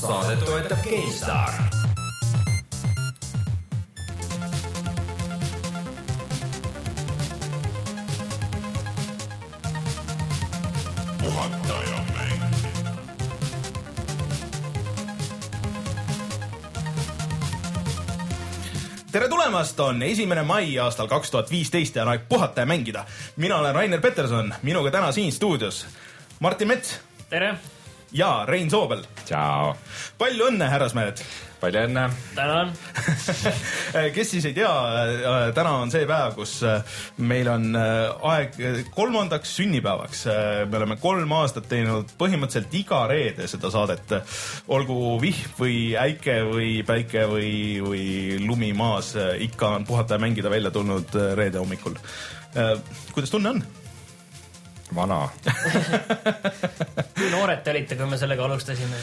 saadet 0.00 0.44
toetab 0.44 0.78
GameStar. 0.84 1.50
tere 19.12 19.28
tulemast, 19.28 19.80
on 19.80 20.02
esimene 20.02 20.42
mai 20.42 20.78
aastal 20.78 21.08
kaks 21.08 21.30
tuhat 21.30 21.50
viisteist 21.50 21.96
ja 21.96 22.02
on 22.02 22.08
aeg 22.08 22.28
puhata 22.28 22.60
ja 22.60 22.66
mängida. 22.66 23.04
mina 23.36 23.56
olen 23.56 23.74
Rainer 23.74 24.00
Peterson, 24.00 24.54
minuga 24.62 24.90
täna 24.90 25.12
siin 25.12 25.32
stuudios 25.32 25.86
Martin 26.40 26.68
Mets 26.68 27.00
tere! 27.30 27.54
ja 28.12 28.44
Rein 28.46 28.70
Soobel. 28.70 29.04
Tšau! 29.30 29.76
palju 30.18 30.50
õnne, 30.50 30.66
härrasmehed! 30.70 31.22
palju 31.60 31.84
õnne! 31.86 32.06
tänan 32.34 32.72
kes 34.16 34.32
siis 34.32 34.46
ei 34.48 34.54
tea, 34.56 34.70
täna 35.56 35.74
on 35.82 35.92
see 35.92 36.06
päev, 36.08 36.34
kus 36.38 36.56
meil 37.20 37.50
on 37.52 37.68
aeg 37.76 38.56
kolmandaks 38.94 39.54
sünnipäevaks. 39.60 40.24
me 40.70 40.80
oleme 40.80 40.98
kolm 41.02 41.34
aastat 41.38 41.68
teinud 41.70 42.14
põhimõtteliselt 42.20 42.74
iga 42.80 43.04
reede 43.10 43.48
seda 43.50 43.70
saadet. 43.72 44.16
olgu 44.68 45.18
vihm 45.22 45.58
või 45.60 45.78
äike 46.00 46.40
või 46.50 46.70
päike 46.86 47.26
või, 47.30 47.52
või 47.84 48.06
lumi 48.46 48.72
maas, 48.76 49.14
ikka 49.38 49.76
on 49.80 49.86
puhata 49.88 50.16
ja 50.16 50.24
mängida 50.26 50.50
välja 50.50 50.72
tulnud 50.74 51.14
reede 51.38 51.62
hommikul. 51.62 51.98
kuidas 53.14 53.30
tunne 53.30 53.54
on? 53.56 53.62
Vana 54.96 55.20
kui 57.16 57.30
noored 57.32 57.62
te 57.64 57.72
olite, 57.74 57.96
kui 57.98 58.08
me 58.10 58.18
sellega 58.20 58.44
alustasime? 58.46 59.00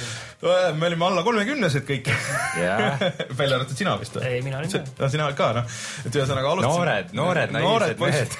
me 0.77 0.89
olime 0.89 1.07
alla 1.09 1.23
kolmekümnesed 1.25 1.85
kõik 1.87 2.11
yeah. 2.59 3.01
välja 3.39 3.59
arvatud 3.59 3.77
sina 3.79 3.97
vist 4.01 4.17
või? 4.17 4.27
ei, 4.29 4.43
mina 4.45 4.61
olin 4.61 4.73
ka. 4.73 4.83
no 4.99 5.11
sina 5.13 5.29
ka 5.37 5.51
noh, 5.59 5.79
et 6.05 6.19
ühesõnaga 6.19 6.53
alustasime. 6.55 6.77
noored, 6.77 7.13
noored 7.17 7.55
naiivsed 7.57 8.05
mehed 8.05 8.37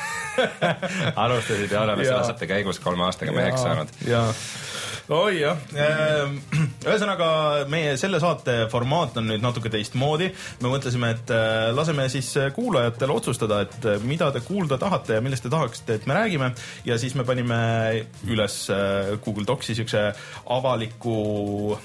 alustasid 1.25 1.71
ja 1.71 1.83
oleme 1.85 2.05
selle 2.05 2.21
aastate 2.21 2.49
käigus 2.49 2.81
kolme 2.83 3.07
aastaga 3.07 3.35
meheks 3.35 3.63
saanud. 3.65 3.95
jaa 4.07 4.27
oi 5.07 5.37
jah, 5.39 5.59
ehm, 5.71 6.33
ühesõnaga 6.87 7.29
meie 7.71 7.93
selle 7.99 8.19
saate 8.19 8.65
formaat 8.71 9.15
on 9.21 9.29
nüüd 9.31 9.43
natuke 9.43 9.71
teistmoodi. 9.71 10.27
me 10.61 10.71
mõtlesime, 10.71 11.13
et 11.15 11.31
äh, 11.31 11.69
laseme 11.71 12.09
siis 12.11 12.33
kuulajatel 12.55 13.13
otsustada, 13.15 13.61
et 13.63 13.87
äh, 13.87 14.01
mida 14.03 14.31
te 14.35 14.43
kuulda 14.43 14.77
tahate 14.77 15.15
ja 15.15 15.23
millest 15.23 15.47
te 15.47 15.53
tahaksite, 15.53 15.95
et 15.95 16.07
me 16.07 16.17
räägime. 16.17 16.51
ja 16.85 16.97
siis 16.99 17.15
me 17.15 17.23
panime 17.23 17.59
üles 18.27 18.65
äh, 18.69 19.15
Google 19.23 19.47
Docsi 19.47 19.75
siukse 19.79 20.09
avaliku 20.57 21.77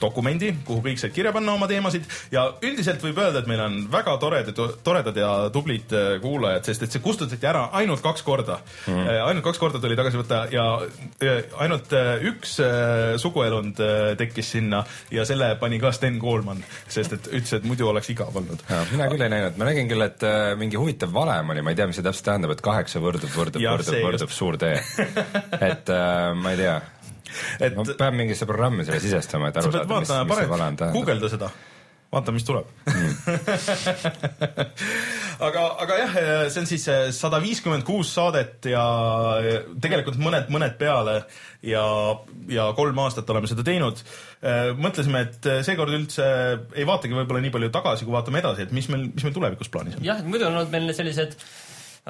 dokumendi, 0.00 0.52
kuhu 0.66 0.82
kõik 0.84 1.00
said 1.00 1.14
kirja 1.14 1.32
panna 1.34 1.54
oma 1.56 1.68
teemasid. 1.70 2.06
Ja 2.32 2.46
üldiselt 2.62 3.02
võib 3.04 3.18
öelda, 3.20 3.42
et 3.42 3.50
meil 3.50 3.62
on 3.64 3.78
väga 3.92 4.16
toredad, 4.22 4.62
toredad 4.86 5.20
ja 5.20 5.30
tublid 5.52 5.94
äh, 5.96 6.12
kuulajad, 6.22 6.66
sest 6.68 6.86
et 6.86 6.96
see 6.96 7.04
kustutati 7.04 7.48
ära 7.50 7.68
ainult 7.80 8.02
kaks 8.04 8.24
korda. 8.26 8.60
Mm.. 8.86 9.08
ainult 9.26 9.44
kaks 9.46 9.60
korda 9.60 9.80
tuli 9.82 9.98
tagasi 9.98 10.20
võtta 10.20 10.42
ja 10.52 10.66
ainult 11.62 11.92
äh, 11.96 12.12
üks 12.30 12.56
suguelund 13.20 13.78
tekkis 14.18 14.50
sinna 14.56 14.82
ja 15.12 15.24
selle 15.28 15.52
pani 15.60 15.78
ka 15.82 15.92
Sten 15.94 16.18
Koolman, 16.20 16.62
sest 16.90 17.14
et 17.16 17.28
ütles, 17.30 17.52
et 17.58 17.66
muidu 17.68 17.88
oleks 17.90 18.10
igav 18.12 18.34
olnud. 18.36 18.62
mina 18.92 19.08
küll 19.12 19.24
ei 19.24 19.32
näinud, 19.32 19.58
ma 19.60 19.68
nägin 19.68 19.90
küll, 19.90 20.04
et 20.04 20.24
mingi 20.60 20.78
huvitav 20.80 21.12
valem 21.14 21.54
oli, 21.54 21.64
ma 21.64 21.74
ei 21.74 21.78
tea, 21.78 21.88
mis 21.90 21.98
see 22.00 22.06
täpselt 22.06 22.28
tähendab, 22.30 22.54
et 22.54 22.64
kaheksa 22.64 23.02
võrdub, 23.02 23.32
võrdub, 23.34 23.64
võrdub, 23.64 24.00
võrdub 24.04 24.34
suur 24.34 24.58
tee. 24.60 24.78
et 25.70 25.92
äh, 25.92 26.32
ma 26.36 26.54
ei 26.54 26.60
tea 26.60 26.78
et 27.64 27.76
ma 27.76 27.84
pean 27.90 28.16
mingisse 28.18 28.48
programmi 28.48 28.86
selle 28.86 29.02
sisestama, 29.02 29.50
et 29.50 29.60
aru 29.60 29.74
saada, 29.74 30.00
mis, 30.00 30.08
mis 30.08 30.40
see 30.42 30.50
vale 30.54 30.70
on 30.70 30.80
tähendab. 30.80 30.96
guugelda 30.96 31.30
seda, 31.32 31.50
vaata, 32.10 32.34
mis 32.34 32.46
tuleb 32.46 32.66
mm. 32.90 33.12
aga, 35.46 35.62
aga 35.84 35.98
jah, 36.00 36.18
see 36.50 36.62
on 36.62 36.68
siis 36.68 36.88
sada 37.16 37.40
viiskümmend 37.42 37.86
kuus 37.88 38.12
saadet 38.16 38.70
ja 38.72 38.82
tegelikult 39.82 40.18
mõned, 40.22 40.50
mõned 40.52 40.76
peale 40.80 41.20
ja, 41.66 41.84
ja 42.50 42.68
kolm 42.76 42.98
aastat 43.04 43.30
oleme 43.32 43.50
seda 43.50 43.64
teinud. 43.66 44.02
mõtlesime, 44.80 45.24
et 45.28 45.50
seekord 45.66 45.94
üldse 45.96 46.26
ei 46.74 46.86
vaatagi 46.88 47.16
võib-olla 47.16 47.42
nii 47.44 47.54
palju 47.56 47.72
tagasi, 47.74 48.06
kui 48.06 48.16
vaatame 48.16 48.42
edasi, 48.42 48.66
et 48.66 48.76
mis 48.76 48.88
meil, 48.92 49.10
mis 49.14 49.26
meil 49.26 49.36
tulevikus 49.36 49.72
plaanis 49.72 49.98
on. 49.98 50.06
jah, 50.06 50.22
muidu 50.26 50.48
on 50.48 50.56
olnud 50.56 50.72
meil 50.74 50.94
sellised 50.96 51.38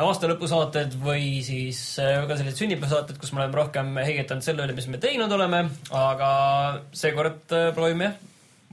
aastalõpusaated 0.05 0.97
või 1.03 1.41
siis 1.45 1.81
äh, 2.03 2.23
ka 2.29 2.37
sellised 2.39 2.61
sünnipäevasaated, 2.63 3.19
kus 3.21 3.33
me 3.35 3.43
oleme 3.43 3.59
rohkem 3.61 3.95
heigetanud 4.01 4.45
selle 4.45 4.67
üle, 4.67 4.77
mis 4.77 4.89
me 4.91 5.01
teinud 5.03 5.33
oleme, 5.37 5.65
aga 5.97 6.31
seekord 6.97 7.55
äh, 7.57 7.71
proovime 7.77 8.11
jah, 8.11 8.19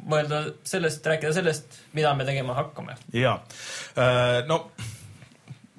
mõelda 0.08 0.44
sellest, 0.68 1.06
rääkida 1.10 1.34
sellest, 1.36 1.82
mida 1.98 2.14
me 2.18 2.28
tegema 2.28 2.58
hakkame. 2.58 2.98
ja, 3.16 3.40
äh, 3.98 4.40
no 4.50 4.66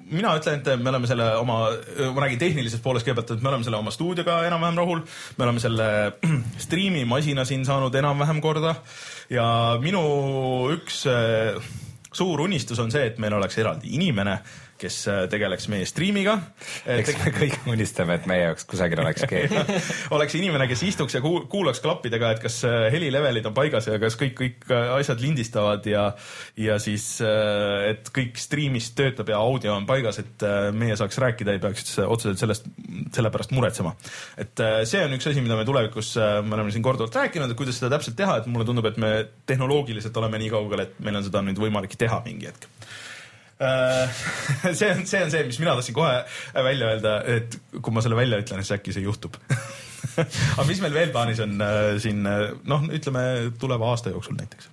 mina 0.09 0.33
ütlen, 0.39 0.59
et 0.59 0.81
me 0.81 0.89
oleme 0.91 1.09
selle 1.09 1.27
oma, 1.37 1.59
ma 2.15 2.23
räägin 2.25 2.41
tehnilisest 2.41 2.83
poolest 2.83 3.05
kõigepealt, 3.07 3.35
et 3.35 3.43
me 3.45 3.51
oleme 3.51 3.67
selle 3.67 3.77
oma 3.77 3.93
stuudioga 3.93 4.39
enam-vähem 4.47 4.79
rahul. 4.81 5.03
me 5.37 5.45
oleme 5.47 5.61
selle 5.63 5.89
striimimasina 6.65 7.45
siin 7.45 7.67
saanud 7.67 7.95
enam-vähem 8.01 8.41
korda 8.41 8.79
ja 9.29 9.45
minu 9.83 10.01
üks 10.73 11.05
suur 12.09 12.41
unistus 12.41 12.79
on 12.81 12.89
see, 12.91 13.05
et 13.11 13.21
meil 13.21 13.35
oleks 13.37 13.59
eraldi 13.61 13.93
inimene 13.99 14.39
kes 14.79 14.97
äh, 15.11 15.23
tegeleks 15.31 15.67
meie 15.71 15.87
striimiga. 15.87 16.35
eks 16.89 17.17
me 17.19 17.31
kõik 17.35 17.67
unistame, 17.71 18.15
et 18.19 18.27
meie 18.29 18.45
jaoks 18.47 18.65
kusagil 18.69 19.01
oleks 19.03 19.25
keegi 19.29 19.59
oleks 20.15 20.35
inimene, 20.39 20.67
kes 20.71 20.83
istuks 20.87 21.17
ja 21.17 21.21
kuulaks 21.23 21.81
klappidega, 21.83 22.33
et 22.35 22.43
kas 22.43 22.61
äh, 22.67 22.87
helilevelid 22.93 23.49
on 23.49 23.55
paigas 23.57 23.89
ja 23.89 23.99
kas 24.01 24.17
kõik, 24.19 24.35
kõik 24.39 24.69
äh, 24.71 24.93
asjad 24.95 25.21
lindistavad 25.23 25.85
ja, 25.89 26.05
ja 26.59 26.77
siis, 26.81 27.05
et 27.21 28.09
kõik 28.15 28.39
striimis 28.39 28.91
töötab 28.97 29.31
ja 29.31 29.39
audio 29.41 29.73
on 29.75 29.87
paigas, 29.89 30.21
et 30.21 30.45
meie 30.75 30.95
saaks 30.99 31.19
rääkida, 31.21 31.55
ei 31.55 31.61
peaks 31.63 31.97
otseselt 32.05 32.41
sellest, 32.41 32.69
selle 33.15 33.31
pärast 33.33 33.53
muretsema. 33.55 33.93
et 34.39 34.63
see 34.89 35.03
on 35.03 35.15
üks 35.17 35.29
asi, 35.29 35.43
mida 35.43 35.57
me 35.59 35.67
tulevikus, 35.67 36.15
me 36.17 36.57
oleme 36.57 36.73
siin 36.73 36.85
korduvalt 36.85 37.15
rääkinud, 37.19 37.51
et 37.51 37.59
kuidas 37.59 37.79
seda 37.81 37.91
täpselt 37.97 38.17
teha, 38.19 38.39
et 38.39 38.49
mulle 38.51 38.67
tundub, 38.67 38.87
et 38.89 38.99
me 39.01 39.13
tehnoloogiliselt 39.49 40.17
oleme 40.21 40.41
nii 40.41 40.53
kaugel, 40.53 40.85
et 40.85 40.99
meil 41.03 41.19
on 41.19 41.27
seda 41.27 41.43
nüüd 41.45 41.59
võimalik 41.59 41.97
teha 41.99 42.23
mingi 42.25 42.51
hetk 42.51 42.69
Äh, 42.69 43.08
see 44.79 44.87
on, 44.93 45.05
see 45.05 45.19
on 45.19 45.31
see, 45.33 45.43
mis 45.43 45.59
mina 45.59 45.75
tahtsin 45.75 45.97
kohe 45.97 46.23
välja 46.69 46.93
öelda, 46.93 47.15
et 47.27 47.59
kui 47.75 47.91
ma 47.95 48.03
selle 48.05 48.15
välja 48.19 48.39
ütlen, 48.39 48.63
siis 48.63 48.77
äkki 48.77 48.95
see 48.95 49.03
juhtub 49.03 49.35
aga 50.57 50.67
mis 50.69 50.79
meil 50.83 50.95
veel 50.95 51.11
plaanis 51.15 51.43
on 51.43 51.59
äh, 51.63 51.93
siin 51.99 52.23
noh, 52.23 52.87
ütleme 52.95 53.23
tuleva 53.59 53.91
aasta 53.91 54.13
jooksul 54.15 54.39
näiteks? 54.39 54.71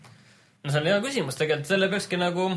no 0.63 0.73
see 0.73 0.83
on 0.83 0.91
hea 0.91 1.03
küsimus, 1.03 1.39
tegelikult 1.39 1.71
selle 1.71 1.91
peakski 1.91 2.19
nagu 2.21 2.51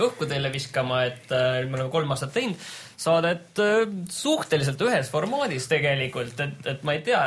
õhku 0.00 0.26
teile 0.28 0.48
viskama, 0.52 1.02
et 1.08 1.32
äh, 1.34 1.62
me 1.66 1.76
oleme 1.76 1.92
kolm 1.92 2.12
aastat 2.14 2.32
teinud 2.36 2.60
saadet 3.02 3.60
äh, 3.60 3.82
suhteliselt 4.12 4.80
ühes 4.86 5.10
formaadis 5.12 5.66
tegelikult, 5.70 6.38
et, 6.40 6.68
et 6.72 6.84
ma 6.86 6.96
ei 6.96 7.02
tea, 7.06 7.22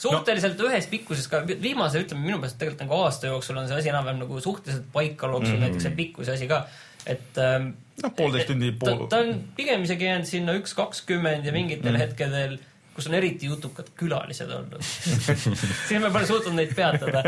suhteliselt 0.00 0.60
no. 0.60 0.70
ühes 0.70 0.88
pikkuses 0.92 1.28
ka, 1.32 1.42
viimase, 1.48 2.04
ütleme 2.04 2.24
minu 2.24 2.40
meelest 2.40 2.60
tegelikult 2.60 2.86
nagu 2.86 3.00
aasta 3.02 3.32
jooksul 3.32 3.60
on 3.60 3.68
see 3.68 3.80
asi 3.80 3.92
enam-vähem 3.92 4.22
nagu 4.24 4.40
suhteliselt 4.42 4.88
paika 4.94 5.28
loksunud 5.32 5.58
mm, 5.58 5.58
-hmm. 5.58 5.66
näiteks 5.66 5.88
see 5.88 5.98
pikkuse 5.98 6.36
asi 6.36 6.48
ka, 6.50 6.62
et 7.06 7.42
ähm, 7.42 7.74
noh, 8.02 8.14
poolteist 8.16 8.50
tundi 8.52 8.72
pool. 8.78 9.04
ta 9.12 9.20
on 9.24 9.36
pigem 9.58 9.84
isegi 9.86 10.08
jäänud 10.08 10.28
sinna 10.28 10.56
üks 10.60 10.74
kakskümmend 10.78 11.46
ja 11.46 11.54
mingitel 11.54 11.94
mm. 11.94 12.02
hetkedel, 12.02 12.56
kus 12.96 13.08
on 13.10 13.16
eriti 13.18 13.50
jutukad 13.50 13.90
külalised 13.98 14.52
olnud 14.56 14.84
siis 14.86 15.98
me 16.00 16.10
pole 16.10 16.28
suutnud 16.28 16.56
neid 16.56 16.72
peatada 16.76 17.22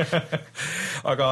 aga 1.12 1.28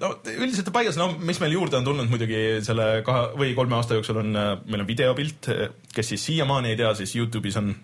no 0.00 0.12
üldiselt 0.34 0.72
on 0.72 0.76
paigas, 0.78 0.98
no 1.00 1.12
mis 1.18 1.40
meil 1.42 1.56
juurde 1.58 1.80
on 1.80 1.88
tulnud 1.88 2.10
muidugi 2.12 2.42
selle 2.66 2.90
kahe 3.06 3.30
või 3.38 3.54
kolme 3.58 3.78
aasta 3.78 3.98
jooksul 3.98 4.22
on, 4.24 4.34
meil 4.66 4.84
on 4.84 4.88
videopilt, 4.88 5.50
kes 5.94 6.14
siis 6.14 6.28
siiamaani 6.30 6.74
ei 6.74 6.82
tea, 6.82 6.94
siis 6.98 7.16
Youtube'is 7.18 7.58
on 7.62 7.74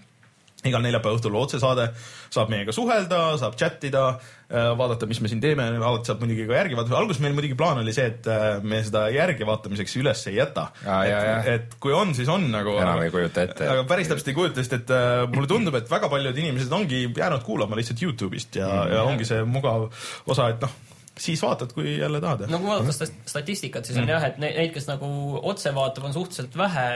igal 0.71 0.85
neljapäeva 0.85 1.19
õhtul 1.19 1.37
otsesaade, 1.41 1.89
saab 2.35 2.53
meiega 2.53 2.75
suhelda, 2.75 3.21
saab 3.41 3.57
chat 3.61 3.85
ida, 3.89 4.05
äh, 4.49 4.71
vaadata, 4.79 5.09
mis 5.11 5.21
me 5.25 5.31
siin 5.33 5.43
teeme, 5.43 5.67
alati 5.77 6.11
saab 6.11 6.25
muidugi 6.25 6.47
ka 6.49 6.59
järgi 6.59 6.79
vaadata, 6.79 6.99
alguses 7.01 7.23
meil 7.25 7.37
muidugi 7.37 7.59
plaan 7.59 7.83
oli 7.83 7.95
see, 7.97 8.09
et 8.13 8.29
äh, 8.33 8.49
me 8.63 8.83
seda 8.87 9.07
järgi 9.15 9.49
vaatamiseks 9.49 9.97
üles 10.03 10.27
ei 10.31 10.39
jäta. 10.39 10.69
et, 11.05 11.53
et 11.55 11.79
kui 11.83 11.95
on, 11.97 12.15
siis 12.17 12.29
on 12.33 12.49
nagu. 12.53 12.77
enam 12.81 13.05
ei 13.05 13.15
kujuta 13.15 13.47
ette. 13.49 13.71
aga 13.77 13.87
päris 13.89 14.11
täpselt 14.11 14.33
ei 14.33 14.39
kujuta, 14.39 14.63
sest 14.63 14.79
et 14.81 14.93
äh, 14.95 15.23
mulle 15.33 15.51
tundub, 15.51 15.79
et 15.79 15.91
väga 15.91 16.11
paljud 16.13 16.45
inimesed 16.45 16.73
ongi 16.73 17.07
jäänud 17.09 17.47
kuulama 17.47 17.79
lihtsalt 17.79 18.03
Youtube'ist 18.05 18.61
ja 18.61 18.69
mm, 18.69 18.79
-hmm. 18.83 18.95
ja 18.95 19.09
ongi 19.09 19.29
see 19.29 19.43
mugav 19.49 19.89
osa, 20.27 20.53
et 20.55 20.63
noh 20.65 20.77
siis 21.19 21.43
vaatad, 21.43 21.73
kui 21.75 21.99
jälle 21.99 22.21
tahad. 22.21 22.47
no 22.51 22.59
kui 22.59 22.69
vaadata 22.69 23.07
statistikat, 23.27 23.85
siis 23.85 23.99
on 23.99 24.05
mm. 24.05 24.11
jah, 24.11 24.25
et 24.25 24.39
neid, 24.39 24.73
kes 24.75 24.87
nagu 24.87 25.09
otse 25.43 25.75
vaatab, 25.75 26.09
on 26.09 26.15
suhteliselt 26.15 26.57
vähe 26.57 26.87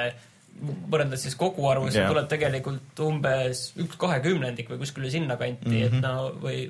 võrreldes 0.63 1.25
siis 1.27 1.37
koguarvus 1.39 1.97
yeah. 1.97 2.11
tuleb 2.11 2.29
tegelikult 2.31 3.01
umbes 3.03 3.65
üks 3.83 3.99
kahekümnendik 4.01 4.71
või 4.71 4.83
kuskile 4.85 5.11
sinnakanti 5.11 5.67
mm, 5.67 5.73
-hmm. 5.73 5.87
et 5.87 5.93
mhm. 5.93 6.05
no 6.05 6.31
või 6.43 6.61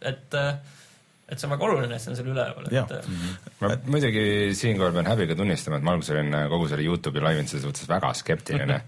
et 0.00 0.38
et 1.30 1.38
see 1.38 1.46
on 1.46 1.54
väga 1.54 1.66
oluline, 1.68 1.94
et 1.94 2.02
see 2.02 2.10
on 2.10 2.18
seal 2.18 2.28
üleval, 2.32 2.66
et. 2.66 2.92
-hmm. 3.06 3.54
ma 3.62 3.70
muidugi 3.94 4.24
siinkohal 4.58 4.92
pean 4.96 5.06
häbiga 5.06 5.36
tunnistama, 5.38 5.78
et 5.78 5.86
ma 5.86 5.94
alguses 5.94 6.14
olin 6.16 6.34
äh, 6.34 6.46
kogu 6.50 6.68
selle 6.68 6.86
Youtube'i 6.86 7.22
laiminduse 7.22 7.62
suhtes 7.62 7.88
väga 7.88 8.12
skeptiline 8.18 8.80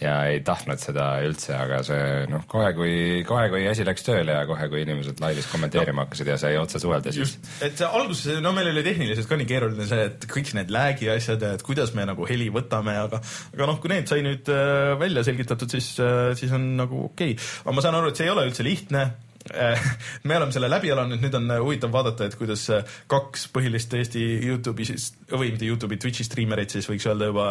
ja 0.00 0.14
ei 0.32 0.40
tahtnud 0.46 0.80
seda 0.80 1.06
üldse, 1.26 1.54
aga 1.56 1.82
see 1.84 2.26
noh, 2.32 2.46
kohe 2.48 2.72
kui, 2.76 2.94
kohe 3.28 3.48
kui 3.52 3.66
asi 3.68 3.84
läks 3.86 4.06
tööle 4.06 4.36
ja 4.38 4.46
kohe, 4.48 4.68
kui 4.72 4.82
inimesed 4.86 5.20
laivis 5.20 5.48
kommenteerima 5.52 6.00
no. 6.00 6.06
hakkasid 6.06 6.32
ja 6.32 6.38
sai 6.40 6.56
otse 6.60 6.80
suhelda, 6.80 7.12
siis. 7.12 7.36
et 7.60 7.76
see 7.76 7.88
alguses, 8.00 8.40
no 8.40 8.54
meil 8.56 8.72
oli 8.72 8.84
tehniliselt 8.86 9.28
ka 9.28 9.40
nii 9.40 9.48
keeruline 9.50 9.88
see, 9.90 10.08
et 10.10 10.28
kõik 10.30 10.54
need 10.56 10.72
lag'i 10.72 11.12
asjad 11.12 11.44
ja 11.44 11.54
et 11.56 11.64
kuidas 11.66 11.92
me 11.96 12.08
nagu 12.08 12.28
heli 12.28 12.48
võtame, 12.54 12.96
aga, 13.04 13.20
aga 13.54 13.72
noh, 13.72 13.80
kui 13.82 13.92
need 13.92 14.08
sai 14.08 14.24
nüüd 14.24 14.48
äh, 14.48 14.94
välja 15.00 15.26
selgitatud, 15.26 15.76
siis, 15.76 15.92
siis 16.40 16.56
on 16.56 16.70
nagu 16.80 17.04
okei 17.10 17.36
okay.. 17.36 17.50
aga 17.66 17.76
ma 17.76 17.84
saan 17.84 18.00
aru, 18.00 18.12
et 18.12 18.20
see 18.20 18.28
ei 18.28 18.32
ole 18.32 18.48
üldse 18.48 18.64
lihtne 18.64 19.10
Äh, 19.10 19.29
me 20.28 20.36
oleme 20.36 20.54
selle 20.54 20.70
läbi 20.70 20.90
elanud, 20.92 21.20
nüüd 21.22 21.36
on 21.38 21.50
äh, 21.50 21.60
huvitav 21.62 21.92
vaadata, 21.94 22.28
et 22.28 22.36
kuidas 22.38 22.64
äh, 22.74 22.96
kaks 23.10 23.46
põhilist 23.54 23.94
Eesti 23.98 24.22
Youtube'i 24.46 24.96
või 25.32 25.52
mitte 25.52 25.68
Youtube'i, 25.68 26.00
Twitch'i 26.00 26.26
striimereid 26.26 26.72
siis 26.72 26.88
võiks 26.90 27.06
öelda 27.10 27.30
juba 27.30 27.46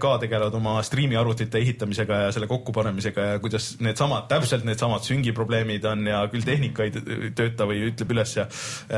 ka 0.00 0.14
tegelevad 0.22 0.56
oma 0.56 0.78
striimi 0.86 1.18
arvutite 1.18 1.60
ehitamisega 1.60 2.22
ja 2.24 2.30
selle 2.34 2.48
kokkupanemisega 2.50 3.26
ja 3.32 3.42
kuidas 3.42 3.72
needsamad, 3.84 4.28
täpselt 4.30 4.64
needsamad 4.68 5.04
süngiprobleemid 5.06 5.84
on 5.90 6.06
ja 6.08 6.22
küll 6.32 6.46
tehnika 6.46 6.86
ei 6.86 7.30
tööta 7.36 7.68
või 7.68 7.84
ütleb 7.90 8.16
üles 8.16 8.34
ja 8.36 8.48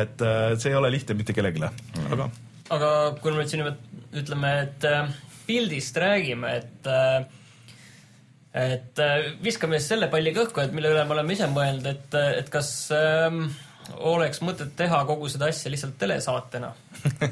et 0.03 0.23
see 0.63 0.73
ei 0.73 0.79
ole 0.79 0.93
lihtne 0.95 1.17
mitte 1.19 1.35
kellelegi, 1.37 1.63
aga. 2.11 2.31
aga 2.75 2.95
kui 3.23 3.35
me 3.35 3.43
nüüd 3.43 3.53
siin 3.53 3.67
ütleme, 4.23 4.55
et 4.67 4.89
pildist 5.47 5.97
räägime, 5.97 6.57
et 6.63 6.87
äh, 6.87 7.25
et 8.53 9.01
äh, 9.01 9.29
viskame 9.43 9.81
siis 9.81 9.95
selle 9.95 10.09
palli 10.13 10.33
kõhku, 10.37 10.61
et 10.63 10.73
mille 10.77 10.93
üle 10.93 11.05
me 11.09 11.17
oleme 11.17 11.37
ise 11.37 11.49
mõelnud, 11.51 11.87
et, 11.89 12.17
äh, 12.19 12.33
et 12.43 12.51
kas 12.53 12.73
ähm, 12.97 13.47
oleks 14.13 14.43
mõtet 14.45 14.75
teha 14.77 15.03
kogu 15.09 15.31
seda 15.33 15.49
asja 15.53 15.73
lihtsalt 15.73 15.97
telesaatena 16.01 16.75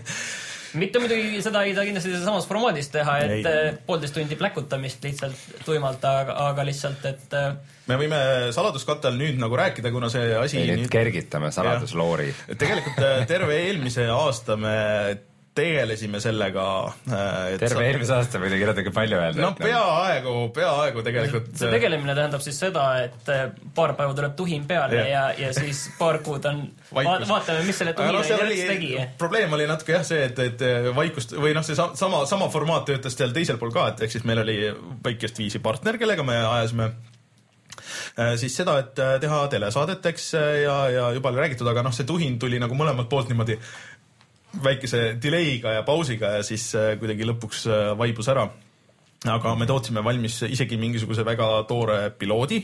mitte 0.81 1.03
muidugi 1.03 1.43
seda 1.45 1.67
ei 1.67 1.75
saa 1.77 1.85
kindlasti 1.85 2.15
samas 2.23 2.49
formaadis 2.49 2.89
teha, 2.95 3.19
et 3.27 3.37
ei. 3.37 3.45
Äh, 3.45 3.79
poolteist 3.87 4.17
tundi 4.17 4.39
pläkutamist 4.41 5.05
lihtsalt 5.05 5.65
tuimalt, 5.67 6.05
aga, 6.09 6.39
aga 6.49 6.65
lihtsalt, 6.65 7.05
et 7.11 7.37
me 7.91 8.01
võime 8.01 8.21
saladuskatte 8.57 9.11
all 9.11 9.21
nüüd 9.21 9.41
nagu 9.43 9.61
rääkida, 9.61 9.93
kuna 9.93 10.09
see 10.13 10.33
asi 10.41 10.65
nüüd 10.73 10.89
kergitame 10.93 11.53
saladusloori. 11.53 12.33
tegelikult 12.57 13.29
terve 13.29 13.61
eelmise 13.67 14.09
aasta 14.15 14.57
me 14.57 14.79
tegelesime 15.61 16.21
sellega. 16.23 16.67
Äh, 17.11 17.57
terve 17.61 17.85
eelmise 17.87 18.15
aasta 18.17 18.41
muidugi 18.43 18.67
natuke 18.69 18.93
palju 18.95 19.19
öelda. 19.19 19.43
no 19.43 19.51
peaaegu, 19.59 20.35
peaaegu 20.57 21.05
tegelikult. 21.07 21.51
see 21.59 21.71
tegelemine 21.73 22.17
tähendab 22.17 22.45
siis 22.45 22.61
seda, 22.63 22.87
et 23.05 23.31
äh, 23.33 23.45
paar 23.77 23.95
päeva 23.99 24.17
tuleb 24.17 24.37
tuhin 24.39 24.65
peale 24.71 25.03
ja, 25.03 25.07
ja, 25.11 25.25
ja 25.47 25.53
siis 25.57 25.87
paar 25.99 26.21
kuud 26.27 26.49
on, 26.51 26.65
vaatame, 26.97 27.63
mis 27.69 27.81
selle 27.81 27.95
tuhina 27.99 28.19
no, 28.19 28.25
järjest 28.25 28.73
tegi. 28.75 28.91
probleem 29.21 29.55
oli 29.59 29.69
natuke 29.71 29.97
jah 29.99 30.07
see, 30.07 30.25
et, 30.31 30.43
et 30.51 30.67
äh, 30.67 30.91
vaikust 30.97 31.37
või 31.37 31.55
noh, 31.57 31.67
see 31.67 31.79
sama, 31.79 32.25
sama 32.31 32.51
formaat 32.53 32.89
töötas 32.91 33.19
seal 33.19 33.37
teisel 33.37 33.61
pool 33.61 33.75
ka, 33.75 33.91
et 33.93 34.05
ehk 34.07 34.17
siis 34.17 34.27
meil 34.29 34.43
oli 34.45 34.59
väikest 35.05 35.41
viisi 35.43 35.63
partner, 35.63 36.01
kellega 36.01 36.27
me 36.27 36.41
ajasime 36.41 36.93
siis 38.39 38.53
seda, 38.55 38.75
et 38.83 38.99
teha 39.23 39.39
telesaadet, 39.51 40.05
eks, 40.11 40.25
ja, 40.63 40.75
ja 40.93 41.05
juba 41.15 41.31
oli 41.31 41.41
räägitud, 41.41 41.69
aga 41.71 41.83
noh, 41.87 41.95
see 41.95 42.07
tuhin 42.07 42.37
tuli 42.43 42.59
nagu 42.61 42.75
mõlemalt 42.77 43.09
poolt 43.11 43.31
niimoodi 43.31 43.57
väikese 44.65 45.03
delay'ga 45.23 45.77
ja 45.79 45.85
pausiga 45.87 46.35
ja 46.39 46.47
siis 46.47 46.71
äh, 46.75 46.95
kuidagi 46.99 47.27
lõpuks 47.29 47.67
äh, 47.71 47.93
vaibus 47.99 48.29
ära. 48.33 48.49
aga 49.29 49.53
me 49.55 49.67
tootsime 49.69 50.01
valmis 50.05 50.39
isegi 50.49 50.79
mingisuguse 50.81 51.25
väga 51.25 51.65
toore 51.69 52.11
piloodi. 52.11 52.63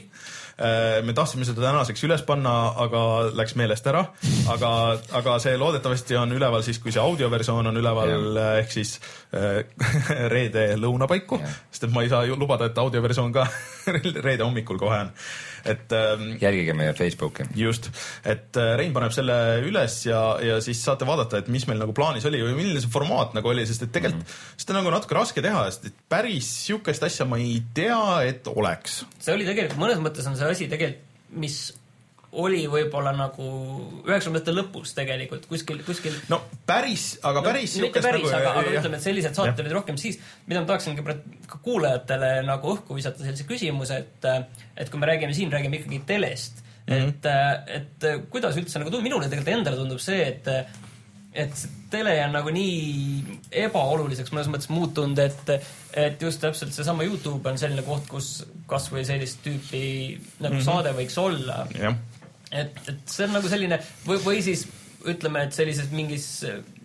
Äh, 0.57 1.03
me 1.05 1.13
tahtsime 1.13 1.45
seda 1.45 1.61
tänaseks 1.61 2.05
üles 2.09 2.23
panna, 2.25 2.73
aga 2.81 3.03
läks 3.37 3.55
meelest 3.61 3.87
ära. 3.87 4.07
aga, 4.49 4.71
aga 5.13 5.39
see 5.39 5.57
loodetavasti 5.61 6.17
on 6.17 6.33
üleval 6.33 6.65
siis, 6.65 6.81
kui 6.81 6.93
see 6.93 7.03
audioversioon 7.03 7.67
on 7.67 7.77
üleval 7.77 8.41
ehk 8.57 8.73
siis 8.73 8.97
reede 10.35 10.69
lõunapaiku, 10.81 11.41
sest 11.71 11.89
et 11.89 11.93
ma 11.95 12.07
ei 12.07 12.13
saa 12.13 12.25
ju 12.29 12.39
lubada, 12.39 12.71
et 12.71 12.79
audioversioon 12.79 13.35
ka 13.37 13.47
reede 14.27 14.43
hommikul 14.45 14.81
kohe 14.81 15.05
on 15.07 15.13
et 15.67 15.93
ähm,. 15.93 16.37
jälgige 16.41 16.75
meie 16.75 16.93
Facebooki. 16.95 17.43
just, 17.55 17.91
et 18.25 18.57
äh, 18.57 18.75
Rein 18.79 18.93
paneb 18.95 19.15
selle 19.15 19.37
üles 19.67 19.99
ja, 20.07 20.21
ja 20.43 20.59
siis 20.65 20.83
saate 20.85 21.07
vaadata, 21.09 21.41
et 21.43 21.51
mis 21.53 21.67
meil 21.69 21.81
nagu 21.83 21.95
plaanis 21.97 22.27
oli 22.29 22.43
või 22.45 22.57
milline 22.59 22.83
see 22.83 22.93
formaat 22.93 23.35
nagu 23.37 23.51
oli, 23.51 23.67
sest 23.69 23.87
et 23.87 23.93
tegelikult 23.95 24.23
mm 24.23 24.29
-hmm. 24.37 24.61
seda 24.63 24.75
on 24.75 24.81
nagu 24.83 24.95
natuke 24.95 25.19
raske 25.19 25.43
teha, 25.45 25.65
sest 25.71 25.91
et 25.91 25.99
päris 26.09 26.51
sihukest 26.67 27.09
asja 27.09 27.27
ma 27.29 27.41
ei 27.43 27.63
tea, 27.75 28.23
et 28.31 28.47
oleks. 28.55 29.05
see 29.19 29.35
oli 29.35 29.49
tegelikult, 29.49 29.81
mõnes 29.83 30.03
mõttes 30.03 30.31
on 30.31 30.39
see 30.39 30.51
asi 30.57 30.71
tegelikult, 30.71 31.03
mis 31.31 31.59
oli 32.43 32.63
võib-olla 32.69 33.13
nagu 33.17 33.47
üheksakümnendate 34.05 34.55
lõpus 34.55 34.93
tegelikult 34.97 35.47
kuskil, 35.49 35.81
kuskil. 35.87 36.17
no 36.33 36.41
päris, 36.69 37.17
aga 37.27 37.43
päris 37.47 37.77
no,. 37.79 37.87
mitte 37.87 38.03
päris 38.05 38.27
nagu,, 38.29 38.39
aga, 38.39 38.53
aga 38.61 38.75
ütleme, 38.75 39.01
et 39.01 39.07
sellised 39.07 39.39
saated 39.39 39.65
olid 39.65 39.77
rohkem 39.79 40.01
siis, 40.01 40.19
mida 40.49 40.63
ma 40.63 40.71
tahaksingi 40.71 41.05
ka 41.49 41.61
kuulajatele 41.65 42.33
nagu 42.47 42.75
õhku 42.75 42.99
visata 42.99 43.25
sellise 43.25 43.49
küsimuse, 43.49 44.03
et, 44.05 44.29
et 44.77 44.93
kui 44.93 45.01
me 45.01 45.09
räägime 45.13 45.37
siin, 45.37 45.53
räägime 45.53 45.81
ikkagi 45.81 46.03
telest 46.09 46.61
mm, 46.87 46.93
-hmm. 46.93 47.71
et, 47.79 48.03
et 48.09 48.29
kuidas 48.33 48.59
üldse 48.61 48.83
nagu 48.83 48.93
tundub, 48.93 49.07
minule 49.09 49.31
tegelikult 49.31 49.57
endale 49.57 49.81
tundub 49.81 50.03
see, 50.03 50.29
et 50.35 50.53
et 51.37 51.67
tele 51.93 52.13
on 52.25 52.33
nagu 52.33 52.53
nii 52.53 53.39
ebaoluliseks 53.65 54.33
mõnes 54.33 54.49
mõttes 54.49 54.71
muutunud, 54.73 55.19
et, 55.21 55.51
et 55.93 56.23
just 56.23 56.41
täpselt 56.41 56.73
seesama 56.73 57.05
Youtube 57.05 57.51
on 57.51 57.61
selline 57.61 57.85
koht, 57.87 58.07
kus 58.09 58.31
kasvõi 58.71 59.05
sellist 59.05 59.43
tüüpi 59.45 59.83
nagu 60.41 60.55
mm 60.55 60.61
-hmm. 60.61 60.65
saade 60.65 60.95
võiks 60.97 61.19
olla 61.21 61.67
et, 62.53 62.83
et 62.89 63.11
see 63.11 63.27
on 63.27 63.37
nagu 63.37 63.51
selline 63.51 63.81
või, 64.07 64.21
või 64.25 64.43
siis 64.45 64.67
ütleme, 65.07 65.45
et 65.47 65.55
sellises 65.55 65.91
mingis 65.95 66.27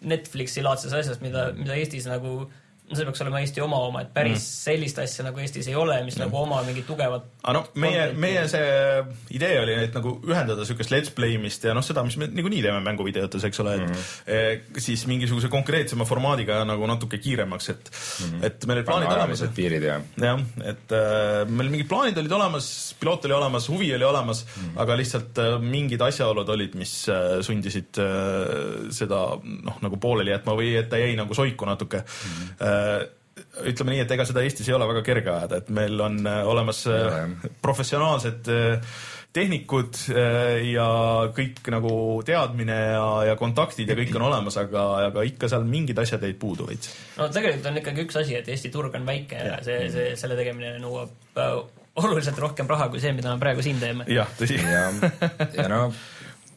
Netflixi 0.05 0.63
laadses 0.65 0.93
asjas, 0.93 1.21
mida, 1.23 1.49
mida 1.57 1.77
Eestis 1.77 2.07
nagu 2.09 2.45
see 2.97 3.07
peaks 3.07 3.21
olema 3.25 3.41
Eesti 3.41 3.61
oma 3.63 3.81
oma, 3.88 4.05
et 4.05 4.13
päris 4.13 4.39
mm. 4.39 4.47
sellist 4.67 4.99
asja 5.03 5.25
nagu 5.27 5.41
Eestis 5.43 5.69
ei 5.71 5.75
ole, 5.75 5.97
mis 6.05 6.17
mm. 6.17 6.27
nagu 6.27 6.41
oma 6.43 6.61
mingi 6.67 6.83
tugevat 6.88 7.27
aga 7.41 7.53
noh, 7.57 7.69
meie, 7.81 8.03
meie 8.21 8.43
see 8.51 8.65
idee 9.33 9.55
oli, 9.63 9.75
et 9.88 9.95
nagu 9.97 10.13
ühendada 10.27 10.61
niisugust 10.61 10.93
let's 10.93 11.13
play 11.15 11.38
imist 11.38 11.65
ja 11.65 11.73
noh, 11.77 11.85
seda, 11.85 12.03
mis 12.05 12.17
me 12.21 12.27
niikuinii 12.29 12.61
teeme 12.65 12.81
mänguvideotes, 12.85 13.45
eks 13.49 13.61
ole, 13.63 13.75
et 13.79 13.85
mm 13.88 13.95
-hmm. 13.95 14.81
siis 14.85 15.05
mingisuguse 15.09 15.49
konkreetsema 15.49 16.05
formaadiga 16.05 16.61
nagu 16.67 16.88
natuke 16.88 17.17
kiiremaks, 17.17 17.69
et 17.69 17.89
mm, 17.91 18.25
-hmm. 18.25 18.45
et 18.45 18.65
meil 18.65 18.77
olid 18.77 18.89
plaanid 18.89 19.13
olemas. 19.15 19.44
piirid 19.55 19.83
ja. 19.83 19.99
jah, 20.21 20.44
et 20.73 20.95
äh, 20.97 21.49
meil 21.49 21.69
mingid 21.69 21.89
plaanid 21.89 22.17
olid 22.17 22.31
olemas, 22.31 22.95
piloot 22.99 23.25
oli 23.25 23.33
olemas, 23.33 23.69
huvi 23.69 23.94
oli 23.95 24.03
olemas 24.03 24.45
mm, 24.45 24.63
-hmm. 24.63 24.81
aga 24.81 24.97
lihtsalt 24.97 25.37
äh, 25.37 25.59
mingid 25.61 26.01
asjaolud 26.01 26.49
olid, 26.49 26.75
mis 26.75 27.09
äh, 27.09 27.41
sundisid 27.41 27.97
äh, 27.97 28.91
seda 28.91 29.21
noh, 29.41 29.81
nagu 29.81 29.97
pooleli 29.97 30.31
jätma 30.31 30.53
või 30.53 30.75
et 30.77 30.89
ta 30.89 30.97
jäi 31.01 31.15
nagu 31.15 31.33
soiku 31.33 31.65
natuke 31.65 31.97
mm. 31.97 32.37
-hmm 32.37 32.81
ütleme 33.68 33.95
nii, 33.95 34.04
et 34.04 34.12
ega 34.16 34.25
seda 34.28 34.44
Eestis 34.45 34.69
ei 34.69 34.75
ole 34.75 34.88
väga 34.89 35.01
kerge 35.06 35.31
ajada, 35.31 35.62
et 35.62 35.72
meil 35.74 36.00
on 36.04 36.19
äh, 36.28 36.42
olemas 36.48 36.83
ja, 36.88 37.24
äh, 37.24 37.50
professionaalsed 37.63 38.51
äh, 38.51 39.01
tehnikud 39.31 39.95
ja 40.12 40.86
kõik 41.31 41.62
nagu 41.72 41.92
teadmine 42.28 42.75
ja, 42.75 43.04
ja 43.30 43.36
kontaktid 43.39 43.88
ja 43.88 43.95
kõik 43.95 44.11
on 44.19 44.26
olemas, 44.28 44.57
aga, 44.59 44.81
aga 45.06 45.23
ikka 45.23 45.47
seal 45.47 45.64
mingid 45.64 46.02
asjad 46.04 46.26
jäid 46.28 46.35
puudu 46.42 46.68
veits. 46.68 46.92
no 47.16 47.30
tegelikult 47.31 47.69
on 47.71 47.80
ikkagi 47.80 48.04
üks 48.04 48.19
asi, 48.19 48.35
et 48.42 48.52
Eesti 48.52 48.73
turg 48.73 48.97
on 49.00 49.07
väike 49.07 49.40
ja, 49.40 49.54
ja 49.54 49.61
see, 49.64 49.85
see, 49.94 50.09
selle 50.19 50.35
tegemine 50.35 50.73
nõuab 50.83 51.40
oluliselt 52.04 52.44
rohkem 52.44 52.68
raha 52.68 52.90
kui 52.92 53.00
see, 53.00 53.16
mida 53.16 53.31
me 53.31 53.40
praegu 53.40 53.64
siin 53.64 53.80
teeme. 53.80 54.09
jah, 54.11 54.28
tõsi. 54.35 54.59
ja, 54.59 54.90
ja 55.56 55.71
no 55.71 55.85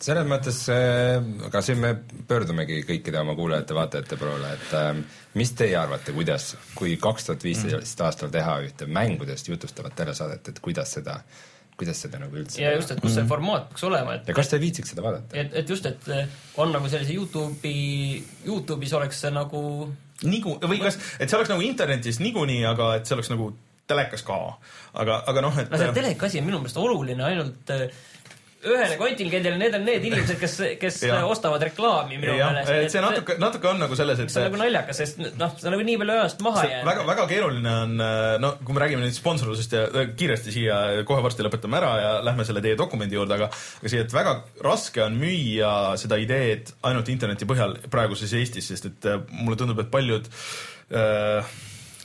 selles 0.04 0.26
mõttes, 0.28 0.60
aga 1.48 1.62
siin 1.64 1.80
me 1.80 1.94
pöördumegi 2.28 2.82
kõikide 2.88 3.20
oma 3.22 3.34
kuulajate-vaatajate 3.38 4.18
poole, 4.20 4.52
et 4.56 4.76
äh, 4.78 4.92
mis 5.38 5.52
teie 5.56 5.76
arvate, 5.80 6.14
kuidas, 6.16 6.52
kui 6.76 6.96
kaks 7.00 7.28
tuhat 7.30 7.46
viisteist 7.46 7.98
mm. 7.98 8.06
aastal 8.06 8.32
teha 8.34 8.58
ühte 8.66 8.88
mängudest 8.90 9.48
jutustavat 9.50 9.96
telesaadet, 9.98 10.52
et 10.52 10.62
kuidas 10.64 10.94
seda, 10.98 11.18
kuidas 11.78 12.04
seda 12.04 12.20
nagu 12.22 12.38
üldse 12.38 12.62
ja 12.62 12.74
just, 12.76 12.92
et 12.94 13.02
kus 13.02 13.14
see 13.16 13.24
mm. 13.24 13.32
formaat 13.32 13.68
peaks 13.72 13.86
olema, 13.88 14.18
et 14.18 14.30
ja 14.30 14.36
kas 14.36 14.52
te 14.52 14.60
viitsiks 14.62 14.94
seda 14.94 15.04
vaadata? 15.06 15.36
et, 15.40 15.54
et 15.62 15.74
just, 15.74 15.86
et 15.90 16.08
äh, 16.12 16.40
on 16.62 16.74
nagu 16.74 16.90
sellise 16.92 17.16
Youtube'i, 17.16 18.22
Youtube'is 18.46 18.94
oleks 19.00 19.24
see 19.24 19.34
nagu 19.34 19.62
nigu- 20.28 20.58
või 20.62 20.82
kas, 20.82 21.00
et 21.18 21.30
see 21.30 21.38
oleks 21.40 21.52
nagu 21.52 21.64
internetis 21.64 22.20
niikuinii, 22.22 22.64
aga 22.70 22.94
et 22.98 23.08
see 23.08 23.16
oleks 23.16 23.32
nagu 23.32 23.52
telekas 23.90 24.24
ka. 24.24 24.38
aga, 24.96 25.20
aga 25.28 25.44
noh, 25.44 25.60
et 25.60 25.72
no 25.72 25.80
see 25.80 25.94
teleka 25.96 26.28
asi 26.28 26.40
on 26.40 26.46
minu 26.48 26.60
meelest 26.62 26.78
oluline 26.80 27.24
ainult 27.26 27.72
ühele 28.64 28.98
kontingendile, 29.00 29.58
need 29.60 29.76
on 29.78 29.84
need 29.86 30.04
inimesed, 30.08 30.38
kes, 30.40 30.56
kes 30.80 31.00
ostavad 31.24 31.62
reklaami 31.68 32.18
minu 32.20 32.36
meelest. 32.38 32.92
see 32.94 33.04
natuke, 33.04 33.36
natuke 33.42 33.70
on 33.70 33.82
nagu 33.84 33.98
selles, 33.98 34.22
et 34.24 34.32
see 34.32 34.42
on 34.42 34.48
nagu 34.50 34.60
naljakas, 34.62 35.00
sest 35.02 35.20
noh, 35.24 35.54
see 35.58 35.68
on 35.68 35.76
nagu 35.76 35.86
nii 35.90 35.98
palju 36.00 36.16
ajast 36.16 36.44
maha 36.46 36.64
jäänud. 36.68 36.88
väga, 36.90 37.06
väga 37.10 37.26
keeruline 37.30 37.74
on, 37.84 37.96
no 38.42 38.54
kui 38.64 38.76
me 38.76 38.84
räägime 38.84 39.04
nüüd 39.04 39.16
sponsorlusest 39.16 39.76
ja 39.76 39.84
äh, 39.88 40.10
kiiresti 40.18 40.54
siia 40.54 40.78
kohe 41.08 41.24
varsti 41.24 41.46
lõpetame 41.46 41.78
ära 41.80 41.92
ja 42.00 42.14
lähme 42.26 42.46
selle 42.48 42.62
teie 42.64 42.78
dokumendi 42.78 43.18
juurde, 43.18 43.38
aga 43.38 43.50
aga 43.52 43.92
siia, 43.92 44.06
et 44.06 44.14
väga 44.14 44.36
raske 44.64 45.04
on 45.04 45.18
müüa 45.20 45.74
seda 46.00 46.18
ideed 46.22 46.72
ainult 46.88 47.10
interneti 47.12 47.48
põhjal 47.48 47.78
praeguses 47.92 48.34
Eestis, 48.38 48.70
sest 48.72 48.90
et 48.90 49.10
äh, 49.10 49.20
mulle 49.42 49.58
tundub, 49.60 49.80
et 49.84 49.92
paljud 49.92 50.28
äh, 50.94 51.54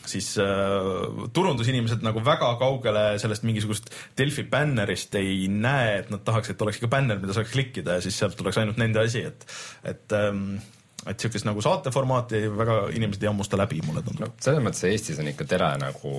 siis 0.10 0.32
äh, 0.42 1.22
turundusinimesed 1.36 2.04
nagu 2.06 2.24
väga 2.25 2.51
kaugele 2.62 3.04
sellest 3.22 3.46
mingisugust 3.48 3.92
Delfi 4.18 4.46
bännerist 4.50 5.16
ei 5.20 5.48
näe, 5.51 6.00
et 6.01 6.12
nad 6.13 6.24
tahaks, 6.25 6.54
et 6.54 6.66
oleks 6.66 6.82
ikka 6.82 6.92
bänner, 6.96 7.22
mida 7.22 7.36
saaks 7.38 7.54
klikkida 7.54 7.98
ja 7.98 8.06
siis 8.06 8.18
sealt 8.20 8.38
tuleks 8.39 8.60
ainult 8.62 8.82
nende 8.82 9.04
asi, 9.06 9.24
et, 9.30 9.48
et 9.88 10.18
ähm, 10.18 10.60
et 11.08 11.22
siukest 11.24 11.48
nagu 11.48 11.62
saateformaati 11.63 12.42
väga 12.51 12.82
inimesed 12.98 13.24
ei 13.24 13.30
hammusta 13.32 13.58
läbi, 13.60 13.80
mulle 13.88 14.04
tundub 14.04 14.28
no,. 14.28 14.34
selles 14.44 14.63
mõttes 14.66 14.84
Eestis 14.89 15.22
on 15.22 15.30
ikka 15.32 15.48
tele 15.48 15.70
nagu 15.80 16.12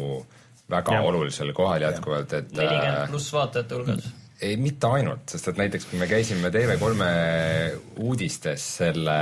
väga 0.70 0.97
ja. 0.97 1.04
olulisel 1.04 1.52
kohal 1.56 1.85
jätkuvalt, 1.85 2.32
et 2.38 2.50
nelikümmend 2.54 3.02
äh, 3.04 3.11
pluss 3.12 3.32
vaatajate 3.35 3.76
hulgas 3.76 4.11
ei, 4.40 4.56
mitte 4.56 4.88
ainult, 4.88 5.28
sest 5.28 5.50
et 5.52 5.59
näiteks 5.61 5.85
kui 5.90 5.99
me 6.00 6.09
käisime 6.09 6.49
TV3 6.54 7.09
uudistes 8.00 8.64
selle 8.80 9.18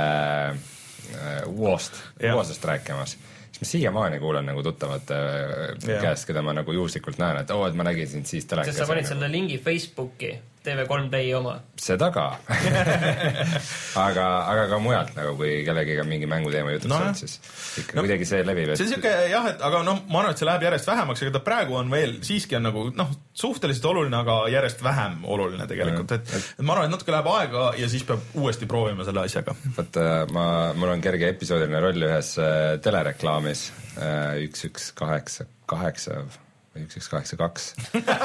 äh, 0.47 1.41
UO-st, 1.49 1.99
UO-sest 2.31 2.69
rääkimas 2.69 3.17
ma 3.59 3.67
siiamaani 3.67 4.19
kuulen 4.19 4.45
nagu 4.47 4.63
tuttavate 4.63 5.15
yeah. 5.15 6.01
käest, 6.01 6.27
keda 6.29 6.43
ma 6.45 6.53
nagu 6.55 6.73
juhuslikult 6.75 7.19
näen, 7.19 7.41
et 7.43 7.51
oo 7.51 7.63
oh,, 7.63 7.67
et 7.67 7.75
ma 7.75 7.85
nägin 7.87 8.07
sind 8.07 8.29
siis 8.29 8.47
telekas. 8.47 8.71
sest 8.71 8.85
sa 8.85 8.89
panid 8.89 9.09
selle 9.09 9.31
lingi 9.31 9.59
Facebooki, 9.63 10.31
TV3 10.65 11.09
Play 11.09 11.31
oma. 11.37 11.55
seda 11.79 12.09
ka 12.11 12.25
aga, 14.07 14.25
aga 14.51 14.65
ka 14.71 14.79
mujalt 14.83 15.13
nagu, 15.15 15.35
kui 15.39 15.61
kellegiga 15.67 16.03
mingi 16.07 16.27
mänguteema 16.29 16.73
jutuks 16.75 16.91
no, 16.91 16.99
on, 16.99 17.15
siis 17.15 17.37
ikka 17.79 17.95
no, 17.95 18.03
kuidagi 18.03 18.27
see 18.27 18.41
levib. 18.43 18.73
see 18.75 18.87
on 18.87 18.91
siuke 18.93 19.13
jah, 19.31 19.47
et 19.53 19.63
aga 19.69 19.81
noh, 19.87 20.01
ma 20.11 20.21
arvan, 20.23 20.35
et 20.35 20.41
see 20.41 20.49
läheb 20.49 20.65
järjest 20.67 20.91
vähemaks, 20.91 21.23
ega 21.23 21.35
ta 21.37 21.43
praegu 21.45 21.79
on 21.79 21.93
veel 21.93 22.17
siiski 22.25 22.59
on 22.59 22.67
nagu 22.67 22.83
noh, 22.99 23.13
suhteliselt 23.43 23.87
oluline, 23.93 24.19
aga 24.19 24.41
järjest 24.51 24.83
vähem 24.83 25.23
oluline 25.23 25.69
tegelikult, 25.69 26.17
et, 26.17 26.35
et 26.59 26.65
ma 26.65 26.75
arvan, 26.75 26.89
et 26.89 26.95
natuke 26.97 27.15
läheb 27.15 27.31
aega 27.37 27.69
ja 27.79 27.89
siis 27.91 28.03
peab 28.09 28.35
uuesti 28.39 28.67
proovima 28.69 29.07
selle 29.07 29.23
asjaga. 29.23 29.55
vot 29.77 30.01
äh, 30.03 30.19
ma, 30.35 30.45
mul 30.75 30.91
on 30.97 31.05
kerge 31.05 31.31
episoodiline 31.35 31.83
roll 31.87 32.09
ühes 32.09 32.35
äh, 32.43 32.75
telereklaamis 32.83 33.65
äh, 33.95 34.43
üks, 34.49 34.67
üks, 34.67 34.91
kaheksa, 34.99 35.47
kaheksa 35.69 36.23
või 36.75 36.85
üks, 36.85 36.99
üks, 37.01 37.09
kaheksa, 37.11 37.39
kaks. 37.39 37.73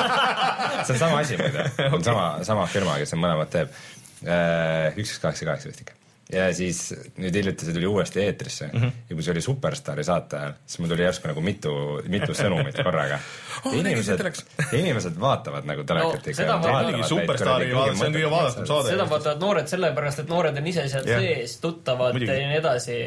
see 0.86 0.94
on 0.96 1.02
sama 1.02 1.20
asi 1.20 1.40
muide, 1.40 1.68
on 1.90 1.98
okay. 1.98 2.06
sama, 2.10 2.30
sama 2.46 2.70
firma, 2.70 2.96
kes 3.02 3.16
on 3.16 3.24
mõlemad 3.24 3.52
teeb. 3.52 3.76
üks, 4.24 5.10
üks, 5.10 5.20
kaheksa, 5.22 5.50
kaheksa 5.50 5.72
vist 5.72 5.84
ikka 5.84 6.00
ja 6.32 6.46
siis 6.56 6.78
nüüd 7.20 7.36
hiljuti 7.36 7.66
see 7.66 7.74
tuli 7.76 7.88
uuesti 7.88 8.22
eetrisse 8.22 8.66
mm 8.66 8.80
-hmm. 8.80 8.92
ja 9.08 9.16
kui 9.16 9.22
see 9.22 9.32
oli 9.32 9.42
Superstaari 9.44 10.04
saate 10.04 10.36
ajal, 10.36 10.54
siis 10.66 10.78
mul 10.80 10.88
tuli 10.88 11.04
järsku 11.04 11.28
nagu 11.28 11.40
mitu, 11.40 11.72
mitu 12.08 12.32
sõnumit 12.32 12.78
korraga 12.82 13.18
oh,. 13.64 13.74
inimesed, 13.74 14.24
inimesed 14.72 15.20
vaatavad 15.20 15.68
nagu 15.68 15.84
telekat 15.84 16.26
ikka 16.32 16.48
no,. 16.48 17.02
Superstaari 17.08 17.74
vaadatakse, 17.74 17.98
see 17.98 18.08
on 18.08 18.16
kõige 18.16 18.30
vaadatum 18.30 18.66
saade. 18.66 18.88
seda 18.88 19.10
vaatavad 19.10 19.40
noored 19.40 19.68
sellepärast, 19.68 20.24
et 20.24 20.28
noored 20.28 20.58
on 20.62 20.66
ise 20.66 20.88
seal 20.88 21.08
yeah. 21.08 21.20
sees, 21.20 21.58
tuttavad 21.60 22.16
Muidugi. 22.16 22.40
ja 22.40 22.48
nii 22.48 22.60
edasi 22.62 22.98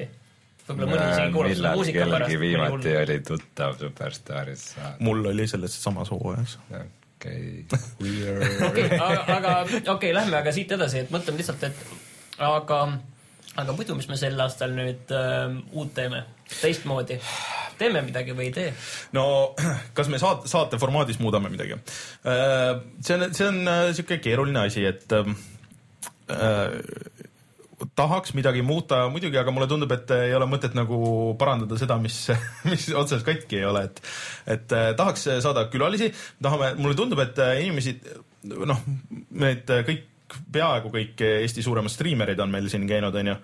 võib-olla 0.68 0.90
mõni 0.92 1.10
isegi 1.12 1.34
kuulab 1.34 1.58
seda 1.58 1.74
muusika 1.76 2.08
pärast. 2.12 2.40
viimati 2.44 2.96
oli 3.02 3.18
tuttav 3.28 3.76
Superstaaris. 3.82 4.64
mul 5.00 5.26
oli 5.34 5.48
selles 5.48 5.78
samas 5.84 6.12
hooajas. 6.14 6.58
okei, 6.72 7.66
okei, 8.70 8.90
aga, 9.00 9.22
aga 9.38 9.54
okei 9.68 9.94
okay,, 9.94 10.16
lähme 10.16 10.40
aga 10.42 10.56
siit 10.56 10.72
edasi, 10.78 11.06
et 11.06 11.14
mõtleme 11.14 11.42
lihtsalt, 11.42 11.64
et 11.70 11.86
aga, 12.38 12.82
aga 13.56 13.78
muidu, 13.78 13.96
mis 14.00 14.10
me 14.12 14.20
sel 14.20 14.40
aastal 14.44 14.76
nüüd 14.78 15.14
äh, 15.16 15.56
uut 15.72 15.94
teeme, 15.98 16.26
teistmoodi? 16.60 17.22
teeme 17.78 18.02
midagi 18.02 18.34
või 18.38 18.50
ei 18.50 18.56
tee? 18.56 18.72
no 19.16 19.54
kas 19.98 20.10
me 20.12 20.20
saate, 20.22 20.50
saate 20.52 20.80
formaadis 20.82 21.22
muudame 21.24 21.52
midagi? 21.54 21.78
Äh, 22.28 22.74
see 23.02 23.18
on, 23.18 23.30
see 23.34 23.48
on 23.50 23.62
niisugune 23.66 24.20
äh, 24.20 24.24
keeruline 24.24 24.66
asi, 24.68 24.86
et 24.90 25.14
äh, 25.16 25.32
tahaks 27.96 28.34
midagi 28.34 28.64
muuta 28.66 29.04
muidugi, 29.14 29.38
aga 29.38 29.54
mulle 29.54 29.68
tundub, 29.70 29.92
et 29.94 30.12
ei 30.16 30.34
ole 30.38 30.48
mõtet 30.50 30.74
nagu 30.78 30.98
parandada 31.40 31.78
seda, 31.80 32.00
mis, 32.02 32.20
mis 32.72 32.88
otseselt 32.90 33.26
katki 33.28 33.62
ei 33.62 33.68
ole, 33.70 33.86
et 33.90 34.02
et 34.58 34.78
eh, 34.78 34.92
tahaks 34.98 35.28
saada 35.46 35.68
külalisi, 35.74 36.10
tahame, 36.42 36.74
mulle 36.82 36.98
tundub, 36.98 37.22
et 37.26 37.38
eh, 37.44 37.64
inimesi 37.66 37.98
noh, 38.66 38.82
need 39.38 39.70
kõik 39.90 40.06
peaaegu 40.54 40.92
kõik 40.92 41.22
Eesti 41.28 41.64
suuremad 41.64 41.92
striimerid 41.92 42.40
on 42.44 42.52
meil 42.52 42.68
siin 42.72 42.88
käinud, 42.90 43.16
onju. 43.16 43.36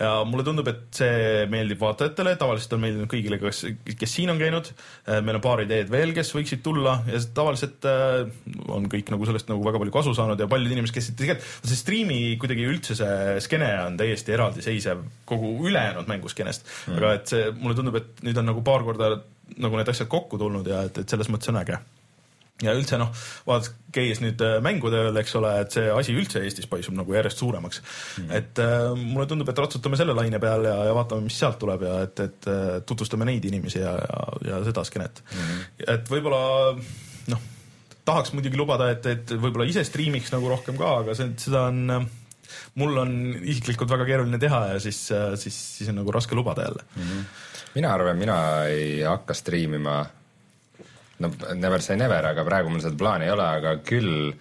ja 0.00 0.12
mulle 0.28 0.44
tundub, 0.46 0.68
et 0.70 0.86
see 0.96 1.44
meeldib 1.52 1.80
vaatajatele, 1.82 2.34
tavaliselt 2.40 2.76
on 2.76 2.82
meeldinud 2.84 3.10
kõigile, 3.12 3.38
kes, 3.42 3.62
kes 4.00 4.14
siin 4.16 4.32
on 4.32 4.40
käinud. 4.40 4.70
meil 5.10 5.36
on 5.36 5.44
paar 5.44 5.64
ideed 5.64 5.92
veel, 5.92 6.14
kes 6.16 6.32
võiksid 6.36 6.64
tulla 6.64 6.98
ja 7.10 7.20
tavaliselt 7.36 7.88
äh, 7.88 8.24
on 8.72 8.88
kõik 8.90 9.12
nagu 9.12 9.28
sellest 9.28 9.50
nagu 9.52 9.64
väga 9.66 9.82
palju 9.82 9.96
kasu 9.98 10.16
saanud 10.16 10.40
ja 10.40 10.48
paljud 10.50 10.72
inimesed, 10.72 10.96
kes 10.96 11.12
tegelikult, 11.18 11.46
see 11.68 11.80
striimi 11.82 12.20
kuidagi 12.40 12.66
üldse 12.68 12.96
see 12.98 13.38
skeene 13.44 13.70
on 13.84 14.00
täiesti 14.00 14.36
eraldiseisev 14.36 15.04
kogu 15.28 15.54
ülejäänud 15.68 16.08
mänguskenest 16.10 16.66
mm.. 16.66 16.98
aga 16.98 17.14
et 17.18 17.34
see, 17.34 17.54
mulle 17.60 17.78
tundub, 17.78 18.00
et 18.00 18.26
nüüd 18.26 18.40
on 18.40 18.52
nagu 18.52 18.64
paar 18.66 18.86
korda 18.86 19.16
nagu 19.60 19.78
need 19.78 19.92
asjad 19.92 20.08
kokku 20.10 20.38
tulnud 20.40 20.68
ja 20.70 20.84
et, 20.88 21.02
et 21.02 21.16
selles 21.16 21.30
mõttes 21.32 21.52
on 21.52 21.60
äge 21.60 21.80
ja 22.64 22.74
üldse 22.76 22.98
noh, 23.00 23.10
vaadates, 23.46 23.72
käies 23.94 24.20
nüüd 24.22 24.40
äh, 24.44 24.58
mängutööl, 24.62 25.16
eks 25.18 25.32
ole, 25.40 25.52
et 25.64 25.74
see 25.74 25.88
asi 25.90 26.14
üldse 26.14 26.42
Eestis 26.46 26.68
paisub 26.70 26.94
nagu 26.94 27.14
järjest 27.14 27.40
suuremaks 27.42 27.80
mm.. 27.82 28.34
et 28.36 28.60
äh, 28.62 28.90
mulle 28.94 29.26
tundub, 29.30 29.48
et 29.50 29.62
ratsutame 29.62 29.98
selle 29.98 30.14
laine 30.16 30.38
peal 30.42 30.66
ja, 30.68 30.76
ja 30.90 30.96
vaatame, 30.96 31.26
mis 31.26 31.38
sealt 31.40 31.58
tuleb 31.62 31.86
ja 31.88 31.96
et, 32.06 32.22
et 32.26 32.50
äh, 32.50 32.68
tutvustame 32.86 33.26
neid 33.28 33.46
inimesi 33.50 33.82
ja, 33.82 33.96
ja, 33.98 34.20
ja 34.52 34.60
seda 34.68 34.84
skeenet 34.86 35.24
mm.. 35.26 35.64
et 35.96 36.12
võib-olla 36.12 36.42
noh, 37.32 37.48
tahaks 38.06 38.34
muidugi 38.36 38.60
lubada, 38.60 38.92
et, 38.94 39.10
et 39.10 39.34
võib-olla 39.34 39.68
ise 39.70 39.84
striimiks 39.86 40.32
nagu 40.34 40.52
rohkem 40.52 40.78
ka, 40.80 41.00
aga 41.04 41.16
see, 41.18 41.32
seda 41.40 41.66
on 41.72 41.82
äh, 41.96 42.06
mul 42.78 43.02
on 43.02 43.18
isiklikult 43.40 43.90
väga 43.90 44.06
keeruline 44.08 44.38
teha 44.42 44.64
ja 44.74 44.78
siis, 44.82 45.02
siis, 45.40 45.58
siis 45.80 45.90
on 45.90 46.00
nagu 46.02 46.14
raske 46.14 46.38
lubada 46.38 46.68
jälle 46.68 46.86
mm. 46.94 47.02
-hmm. 47.02 47.28
mina 47.74 47.94
arvan, 47.94 48.18
mina 48.18 48.40
ei 48.70 49.02
hakka 49.02 49.34
striimima 49.34 50.04
no 51.20 51.30
never 51.54 51.82
say 51.84 51.98
never, 52.00 52.26
aga 52.32 52.44
praegu 52.46 52.72
mul 52.72 52.82
seda 52.84 52.98
plaani 53.00 53.28
ei 53.28 53.34
ole, 53.34 53.46
aga 53.60 53.76
küll 53.86 54.40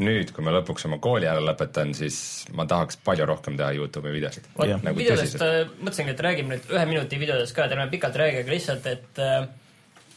nüüd, 0.00 0.30
kui 0.32 0.44
ma 0.44 0.54
lõpuks 0.54 0.86
oma 0.88 0.96
kooli 1.02 1.28
ära 1.28 1.42
lõpetan, 1.44 1.92
siis 1.96 2.20
ma 2.56 2.64
tahaks 2.68 2.96
palju 3.04 3.26
rohkem 3.28 3.58
teha 3.58 3.74
Youtube'i 3.76 4.14
videosid. 4.14 4.46
Nagu 4.56 4.96
videodest 4.96 5.42
äh, 5.44 5.58
mõtlesingi, 5.80 6.14
et 6.14 6.22
räägime 6.24 6.54
nüüd 6.54 6.70
ühe 6.72 6.84
minuti 6.88 7.20
videodest 7.20 7.56
ka, 7.56 7.66
et 7.66 7.76
ärme 7.76 7.90
pikalt 7.92 8.16
räägi, 8.16 8.40
aga 8.44 8.54
lihtsalt, 8.54 8.88
et 8.88 9.20
äh, 9.20 9.42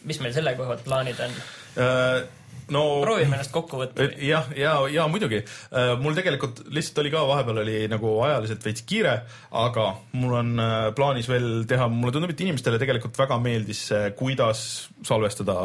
mis 0.08 0.22
meil 0.24 0.36
selle 0.36 0.56
koha 0.60 0.74
pealt 0.74 0.88
plaanid 0.88 1.20
on 1.28 1.36
äh,? 1.84 2.43
No 2.72 2.84
proovime 3.04 3.38
ennast 3.38 3.54
kokku 3.56 3.80
võtta. 3.82 4.08
jah, 4.22 4.48
ja, 4.56 4.76
ja, 4.88 4.92
ja 4.98 5.08
muidugi 5.12 5.42
uh,. 5.44 5.96
mul 6.02 6.16
tegelikult 6.18 6.64
lihtsalt 6.74 7.04
oli 7.04 7.14
ka 7.14 7.24
vahepeal 7.28 7.64
oli 7.64 7.80
nagu 7.92 8.14
ajaliselt 8.28 8.68
veits 8.68 8.86
kiire, 8.88 9.16
aga 9.64 9.88
mul 10.20 10.38
on 10.40 10.54
uh, 10.60 10.92
plaanis 10.96 11.30
veel 11.32 11.66
teha, 11.70 11.90
mulle 11.92 12.16
tundub, 12.16 12.34
et 12.34 12.46
inimestele 12.46 12.80
tegelikult 12.82 13.18
väga 13.20 13.40
meeldis 13.44 13.88
see, 13.92 14.14
kuidas 14.20 14.64
salvestada 15.06 15.58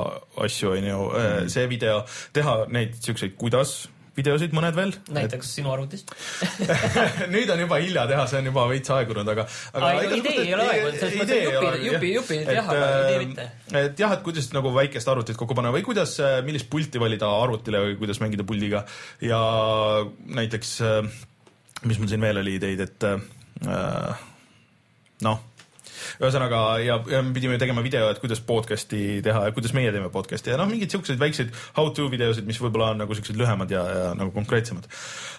asju, 0.44 0.74
onju, 0.78 0.98
uh, 1.10 1.20
mm. 1.20 1.52
see 1.52 1.68
video, 1.70 2.02
teha 2.36 2.60
neid 2.74 2.98
siukseid, 3.02 3.36
kuidas 3.38 3.80
videosid 4.18 4.54
mõned 4.56 4.76
veel. 4.76 4.94
näiteks 5.14 5.46
et... 5.46 5.54
sinu 5.60 5.72
arvutist 5.72 6.12
nüüd 7.34 7.50
on 7.54 7.62
juba 7.64 7.80
hilja 7.82 8.06
teha, 8.10 8.26
see 8.30 8.40
on 8.42 8.50
juba 8.50 8.66
veits 8.70 8.92
aegunud, 8.94 9.32
aga, 9.34 9.46
aga. 9.78 9.92
idee 10.18 10.36
ei 10.44 10.54
ole 10.56 10.68
aegunud, 10.68 10.98
selles 11.00 11.18
mõttes, 11.22 11.42
jupi, 11.48 11.88
jupi, 11.88 12.12
jupi 12.16 12.40
jah, 12.44 12.70
aga 12.74 12.88
idee 12.88 13.18
äh, 13.18 13.26
mitte. 13.26 13.48
et 13.82 14.02
jah, 14.04 14.14
et 14.16 14.24
kuidas 14.26 14.50
nagu 14.56 14.72
väikest 14.76 15.12
arvutit 15.12 15.38
kokku 15.40 15.56
panna 15.58 15.72
või 15.74 15.84
kuidas, 15.86 16.16
äh, 16.22 16.38
millist 16.46 16.70
pulti 16.72 17.02
valida 17.02 17.30
arvutile 17.42 17.82
või 17.86 17.98
kuidas 18.00 18.22
mängida 18.24 18.46
puldiga 18.48 18.84
ja 19.24 19.40
näiteks, 20.38 20.74
äh, 20.86 21.02
mis 21.84 22.00
mul 22.00 22.10
siin 22.10 22.24
veel 22.24 22.42
oli 22.42 22.58
ideid, 22.58 22.82
et 22.88 23.06
noh 25.24 25.38
ühesõnaga 26.18 26.62
ja, 26.82 26.98
ja 27.10 27.22
me 27.24 27.34
pidime 27.36 27.58
tegema 27.60 27.84
video, 27.84 28.08
et 28.12 28.20
kuidas 28.22 28.42
podcast'i 28.44 29.20
teha 29.24 29.46
ja 29.48 29.54
kuidas 29.56 29.74
meie 29.76 29.92
teeme 29.94 30.10
podcast'i 30.14 30.52
ja 30.52 30.60
noh, 30.60 30.68
mingeid 30.70 30.94
siukseid 30.94 31.20
väikseid 31.20 31.54
how 31.76 31.90
to 31.94 32.08
videosid, 32.12 32.46
mis 32.48 32.60
võib-olla 32.62 32.92
on 32.94 33.02
nagu 33.04 33.16
siuksed 33.16 33.38
lühemad 33.38 33.72
ja, 33.72 33.84
ja 33.88 34.06
nagu 34.18 34.32
konkreetsemad. 34.36 34.88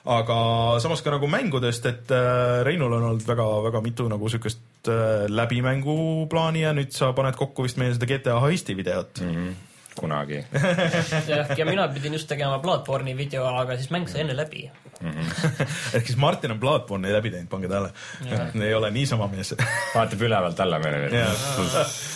aga 0.10 0.40
samas 0.84 1.04
ka 1.06 1.16
nagu 1.16 1.30
mängudest, 1.32 1.90
et 1.90 2.14
äh, 2.16 2.60
Reinul 2.68 2.98
on 3.00 3.10
olnud 3.12 3.26
väga-väga 3.28 3.84
mitu 3.86 4.10
nagu 4.12 4.30
siukest 4.32 4.92
äh, 4.92 5.26
läbimänguplaani 5.30 6.68
ja 6.68 6.76
nüüd 6.78 6.94
sa 6.96 7.14
paned 7.18 7.40
kokku 7.40 7.68
vist 7.68 7.82
meie 7.82 7.96
seda 7.96 8.10
GTA 8.10 8.40
heisti 8.46 8.78
videot 8.78 9.24
mm. 9.24 9.34
-hmm 9.36 9.69
kunagi 10.00 10.44
jah, 11.32 11.56
ja 11.58 11.66
mina 11.68 11.88
pidin 11.94 12.16
just 12.18 12.30
tegema 12.32 12.60
Bloodborne'i 12.64 13.18
video, 13.18 13.46
aga 13.62 13.78
siis 13.80 13.92
mäng 13.94 14.08
sai 14.12 14.24
enne 14.26 14.38
läbi 14.38 14.66
mm 15.00 15.12
-hmm. 15.12 15.66
ehk 15.96 16.08
siis 16.08 16.18
Martin 16.18 16.52
on 16.52 16.60
Bloodborne'i 16.60 17.14
läbi 17.14 17.32
teinud, 17.32 17.50
pange 17.50 17.68
tähele. 17.68 17.92
ei 18.68 18.74
ole 18.74 18.92
niisama 18.92 19.28
mees 19.28 19.54
vaatab 19.96 20.22
ülevalt 20.22 20.60
alla 20.60 20.80
meile. 20.80 21.26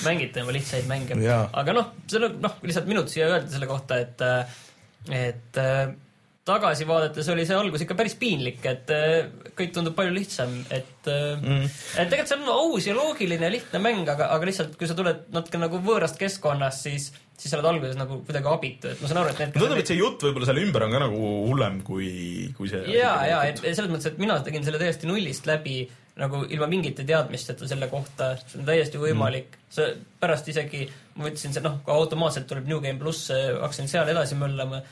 mängite 0.06 0.44
oma 0.44 0.54
lihtsaid 0.54 0.88
mänge. 0.88 1.18
aga 1.54 1.74
noh, 1.74 1.92
selle 2.08 2.34
noh, 2.40 2.58
lihtsalt 2.62 2.88
minut 2.88 3.10
siia 3.10 3.28
öelda 3.28 3.50
selle 3.50 3.68
kohta, 3.68 3.98
et, 3.98 4.22
et 5.12 5.62
tagasi 6.46 6.88
vaadates 6.88 7.30
oli 7.32 7.46
see 7.48 7.56
algus 7.56 7.84
ikka 7.86 7.96
päris 7.96 8.16
piinlik, 8.20 8.66
et 8.68 8.90
kõik 9.56 9.72
tundub 9.76 9.96
palju 9.96 10.14
lihtsam, 10.16 10.56
et 10.70 11.08
mm., 11.08 11.68
et 11.98 12.10
tegelikult 12.12 12.34
see 12.34 12.40
on 12.42 12.50
aus 12.56 12.88
ja 12.88 12.96
loogiline 12.98 13.48
ja 13.48 13.52
lihtne 13.54 13.80
mäng, 13.84 14.04
aga, 14.10 14.28
aga 14.36 14.50
lihtsalt 14.50 14.76
kui 14.80 14.90
sa 14.90 14.98
tuled 14.98 15.30
natuke 15.36 15.62
nagu 15.62 15.80
võõrast 15.86 16.20
keskkonnast, 16.20 16.90
siis 16.90 17.12
siis 17.38 17.52
sa 17.52 17.58
oled 17.58 17.70
alguses 17.72 17.98
nagu 17.98 18.20
kuidagi 18.28 18.50
abitu, 18.52 18.92
et 18.94 19.02
ma 19.02 19.10
saan 19.10 19.24
aru, 19.24 19.34
et 19.34 19.42
need. 19.42 19.58
tundub, 19.58 19.80
et 19.82 19.90
see 19.90 19.98
jutt 19.98 20.24
võib-olla 20.26 20.50
selle 20.50 20.64
ümber 20.64 20.86
on 20.86 20.94
ka 20.94 21.02
nagu 21.02 21.32
hullem 21.50 21.82
kui, 21.88 22.10
kui 22.58 22.72
see. 22.72 22.84
ja, 22.94 23.14
ja 23.28 23.42
et 23.50 23.62
selles 23.64 23.90
mõttes, 23.90 24.12
et 24.12 24.22
mina 24.22 24.38
tegin 24.46 24.66
selle 24.66 24.82
täiesti 24.82 25.10
nullist 25.10 25.50
läbi 25.50 25.82
nagu 26.22 26.44
ilma 26.46 26.68
mingite 26.70 27.06
teadmisteta 27.10 27.68
selle 27.70 27.88
kohta, 27.90 28.34
see 28.44 28.60
on 28.62 28.68
täiesti 28.68 29.02
võimalik 29.02 29.56
mm.. 29.56 29.72
see 29.74 29.88
pärast 30.22 30.52
isegi, 30.54 30.84
ma 31.18 31.32
ütlesin, 31.32 31.56
see 31.56 31.64
noh, 31.66 31.80
automaatselt 31.90 32.46
tuleb 32.50 32.70
New 32.70 32.84
Game 32.84 33.02
pluss, 33.02 33.32
hakkasin 33.34 33.90
seal 33.90 34.12
edasi 34.14 34.38
möllama. 34.38 34.84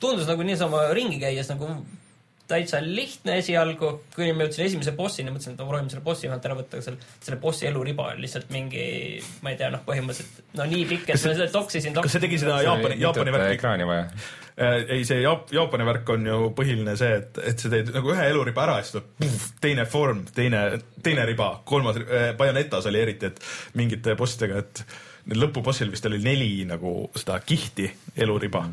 tundus 0.00 0.28
nagu 0.28 0.46
niisama 0.46 0.86
ringi 0.96 1.20
käies 1.20 1.52
nagu 1.52 1.68
täitsa 2.48 2.80
lihtne 2.84 3.38
esialgu, 3.40 3.90
kuni 4.14 4.34
ma 4.36 4.44
jõudsin 4.44 4.66
esimese 4.66 4.92
bossini, 4.96 5.32
mõtlesin, 5.32 5.54
et 5.54 5.62
ma 5.62 5.68
proovin 5.68 5.88
selle 5.92 6.04
bossi 6.04 6.28
vahelt 6.28 6.48
ära 6.48 6.56
võtta, 6.58 6.76
aga 6.76 6.84
seal 6.86 6.98
selle 7.24 7.38
bossi 7.40 7.68
eluriba 7.70 8.10
oli 8.12 8.26
lihtsalt 8.26 8.50
mingi, 8.52 8.84
ma 9.44 9.54
ei 9.54 9.58
tea, 9.60 9.70
noh, 9.72 9.80
põhimõtteliselt 9.86 10.58
no 10.60 10.66
nii 10.68 10.82
pikk, 10.90 11.08
et 11.14 11.24
ma 11.24 11.34
seda 11.38 11.48
toksisin. 11.54 11.96
kas 11.96 12.16
see 12.16 12.24
tegi 12.26 12.40
seda 12.42 12.58
Jaapani, 12.66 12.98
Jaapani 13.00 13.34
värki? 13.36 13.56
ekraani 13.56 13.88
vaja 13.88 14.04
äh,? 14.04 14.76
ei, 14.98 15.06
see 15.08 15.22
Jaap-, 15.22 15.48
Jaapani 15.56 15.88
värk 15.88 16.14
on 16.16 16.28
ju 16.28 16.38
põhiline 16.58 16.98
see, 17.00 17.16
et, 17.22 17.40
et 17.52 17.64
sa 17.64 17.72
teed 17.72 17.94
nagu 17.96 18.12
ühe 18.12 18.28
eluriba 18.28 18.66
ära 18.66 18.76
ja 18.80 18.84
siis 18.84 18.98
tuleb 18.98 19.40
teine 19.64 19.88
vorm, 19.96 20.22
teine, 20.36 20.62
teine 21.06 21.26
riba, 21.30 21.50
kolmas 21.64 22.02
äh,, 22.04 22.30
Bayonetas 22.36 22.92
oli 22.92 23.00
eriti, 23.06 23.32
et 23.32 23.40
mingite 23.80 24.18
bossidega, 24.20 24.60
et 24.60 24.84
lõpubossil 25.32 25.88
vist 25.88 26.04
oli 26.10 26.20
neli 26.20 26.52
nagu 26.68 26.98
seda 27.16 27.40
kihti 27.40 27.88
eluriba 28.20 28.66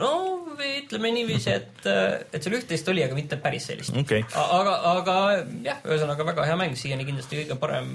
no 0.00 0.12
ütleme 0.56 1.10
niiviisi, 1.14 1.52
et, 1.52 1.86
et 1.86 2.40
seal 2.40 2.56
üht-teist 2.58 2.88
oli, 2.92 3.04
aga 3.04 3.16
mitte 3.16 3.38
päris 3.42 3.68
sellist 3.70 3.96
okay.. 3.96 4.24
aga, 4.32 4.74
aga 4.94 5.16
jah, 5.64 5.82
ühesõnaga 5.84 6.26
väga 6.30 6.46
hea 6.48 6.56
mäng, 6.60 6.76
siiani 6.78 7.06
kindlasti 7.08 7.42
kõige 7.42 7.58
parem 7.60 7.92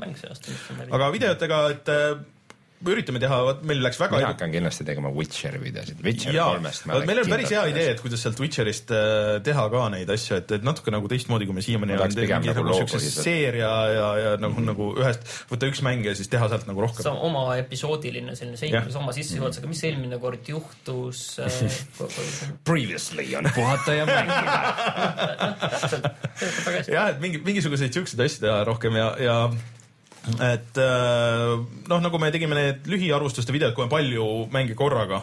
mäng 0.00 0.16
see 0.18 0.30
aasta. 0.32 0.56
aga 0.88 1.12
videotega, 1.14 1.62
et 1.74 1.92
me 1.92 2.37
üritame 2.86 3.18
teha, 3.22 3.38
vot 3.42 3.62
meil 3.66 3.80
läks 3.82 3.98
väga 3.98 4.18
mina 4.20 4.28
hakkan 4.30 4.52
kindlasti 4.52 4.84
tegema 4.86 5.10
Witcheri 5.14 5.58
videosid, 5.62 5.98
Witcher 6.04 6.34
kolmest. 6.36 6.86
meil 6.86 7.22
on 7.22 7.30
päris 7.32 7.50
hea 7.54 7.64
idee, 7.72 7.86
et 7.94 8.02
kuidas 8.02 8.22
sealt 8.22 8.38
Witcherist 8.42 8.92
äh, 8.94 9.38
teha 9.44 9.64
ka 9.72 9.84
neid 9.94 10.10
asju, 10.14 10.38
et, 10.38 10.52
et 10.58 10.66
natuke 10.66 10.92
nagu 10.94 11.10
teistmoodi, 11.10 11.48
kui 11.48 11.56
me 11.56 11.64
siiamaani 11.64 11.96
oleme 11.96 12.14
teinud 12.14 12.46
nagu, 12.46 12.62
nagu 12.62 12.76
siukse 12.78 13.00
seeria 13.10 13.70
ja, 13.92 14.08
ja 14.22 14.34
nagu 14.36 14.52
mm, 14.52 14.58
-hmm. 14.58 14.68
nagu 14.70 14.90
ühest, 15.00 15.26
võtta 15.50 15.70
üks 15.72 15.82
mäng 15.86 16.06
ja 16.06 16.14
siis 16.18 16.30
teha 16.30 16.50
sealt 16.52 16.68
nagu 16.70 16.84
rohkem. 16.84 17.08
oma 17.30 17.44
episoodiline 17.62 18.36
selline 18.38 18.60
seiklus 18.60 18.98
oma 19.00 19.14
sissejuhatusega, 19.16 19.70
mis 19.70 19.82
eelmine 19.88 20.20
kord 20.22 20.48
juhtus 20.48 21.24
äh, 21.42 21.48
Previously 22.68 23.26
on 23.38 23.50
puhata 23.54 23.96
ja 23.98 24.06
mängida 24.06 24.54
jah, 26.94 27.10
et 27.10 27.18
mingi, 27.20 27.42
mingisuguseid 27.42 27.92
siukseid 27.92 28.22
asju 28.28 28.46
teha 28.46 28.62
rohkem 28.68 28.96
ja, 28.98 29.10
ja 29.18 29.38
et 30.36 30.80
äh, 30.82 31.52
noh, 31.88 32.00
nagu 32.04 32.20
me 32.20 32.32
tegime 32.34 32.58
need 32.58 32.88
lühiarvustuste 32.90 33.54
videod, 33.54 33.74
kui 33.76 33.86
on 33.86 33.92
palju 33.92 34.24
mänge 34.54 34.76
korraga, 34.78 35.22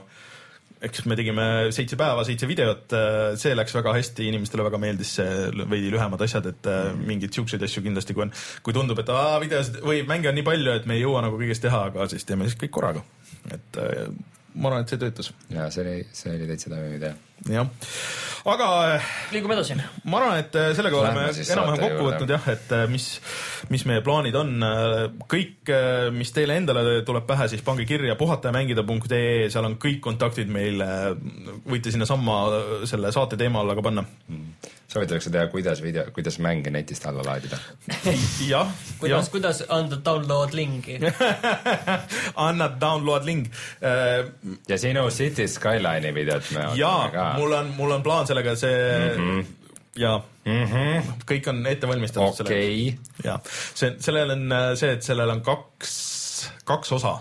eks 0.86 1.06
me 1.10 1.18
tegime 1.18 1.46
seitse 1.76 1.98
päeva, 2.00 2.26
seitse 2.28 2.50
videot, 2.50 2.94
äh, 2.98 3.34
see 3.42 3.56
läks 3.58 3.76
väga 3.78 3.96
hästi, 3.98 4.28
inimestele 4.32 4.66
väga 4.68 4.80
meeldis 4.82 5.16
see 5.20 5.50
veidi 5.64 5.92
lühemad 5.94 6.22
asjad, 6.26 6.52
et 6.52 6.70
äh, 6.72 6.92
mingeid 7.00 7.36
siukseid 7.36 7.66
asju 7.68 7.84
kindlasti, 7.86 8.18
kui 8.18 8.28
on, 8.28 8.34
kui 8.66 8.76
tundub, 8.76 9.02
et 9.02 9.12
aa, 9.14 9.40
videosid 9.44 9.82
või 9.86 10.04
mänge 10.10 10.32
on 10.32 10.40
nii 10.40 10.48
palju, 10.48 10.78
et 10.80 10.88
me 10.90 10.98
ei 11.00 11.06
jõua 11.06 11.26
nagu 11.26 11.40
kõigest 11.42 11.66
teha, 11.66 11.88
aga 11.92 12.10
siis 12.12 12.28
teeme 12.28 12.50
siis 12.50 12.60
kõik 12.62 12.76
korraga. 12.80 13.06
et 13.54 13.84
ma 14.56 14.70
arvan, 14.72 14.86
et 14.86 14.92
see 14.92 15.02
töötas. 15.02 15.32
ja 15.52 15.68
see 15.74 15.84
oli, 15.84 15.96
see 16.16 16.34
oli 16.34 16.48
täitsa 16.50 16.72
toimiv 16.72 16.98
idee. 17.00 17.14
Jah, 17.50 17.68
aga. 18.46 18.68
liigume 19.34 19.58
edasi. 19.58 19.78
ma 20.04 20.22
arvan, 20.22 20.40
et 20.44 20.56
äh, 20.60 20.70
sellega 20.78 21.00
oleme 21.00 21.26
enam-vähem 21.34 21.82
kokku 21.84 22.08
võtnud 22.10 22.36
jah, 22.36 22.48
et 22.54 22.76
äh, 22.78 22.86
mis, 22.92 23.10
mis 23.74 23.86
meie 23.90 24.04
plaanid 24.06 24.38
on. 24.40 24.56
Kõik, 25.32 25.74
mis 26.16 26.34
teile 26.36 26.60
endale 26.62 27.02
tuleb 27.08 27.28
pähe, 27.28 27.50
siis 27.52 27.66
pange 27.66 27.88
kirja 27.90 28.18
puhatajamängida.ee, 28.20 29.50
seal 29.54 29.70
on 29.70 29.80
kõik 29.82 30.02
kontaktid 30.04 30.52
meil. 30.52 30.82
võite 31.66 31.94
sinnasamma 31.94 32.40
selle 32.90 33.12
saate 33.16 33.38
teema 33.40 33.64
alla 33.64 33.78
ka 33.78 33.86
panna 33.86 34.06
mm 34.06 34.74
soovitakse 34.96 35.32
teha, 35.32 35.48
kuidas 35.52 35.82
video, 35.84 36.06
kuidas 36.14 36.38
mänge 36.40 36.72
netist 36.72 37.06
alla 37.10 37.24
laadida 37.26 37.58
jah. 38.52 38.70
kuidas, 39.00 39.30
kuidas 39.34 39.64
anda 39.70 39.98
download 40.06 40.54
lingi 40.54 41.00
anna 42.48 42.70
download 42.82 43.26
link 43.26 43.50
uh,. 43.50 44.30
ja 44.68 44.78
sinu 44.78 45.10
City 45.10 45.48
Skyline'i 45.48 46.14
videot 46.16 46.52
me 46.56 46.68
ootame 46.68 47.12
ka. 47.12 47.25
Mul 47.34 47.54
on, 47.60 47.74
mul 47.78 47.92
on 47.98 48.04
plaan 48.04 48.28
sellega, 48.28 48.56
see 48.56 48.80
mm 49.18 49.22
-hmm. 49.22 49.46
ja 50.02 50.22
mm 50.46 50.66
-hmm. 50.66 51.14
kõik 51.32 51.50
on 51.50 51.68
ette 51.68 51.88
valmistatud 51.88 52.46
okay.. 52.48 52.94
ja 53.24 53.40
see, 53.48 53.96
sellel 54.00 54.36
on 54.36 54.52
äh, 54.52 54.74
see, 54.76 54.92
et 54.92 55.04
sellel 55.04 55.30
on 55.30 55.42
kaks, 55.42 56.52
kaks 56.64 56.92
osa. 56.92 57.18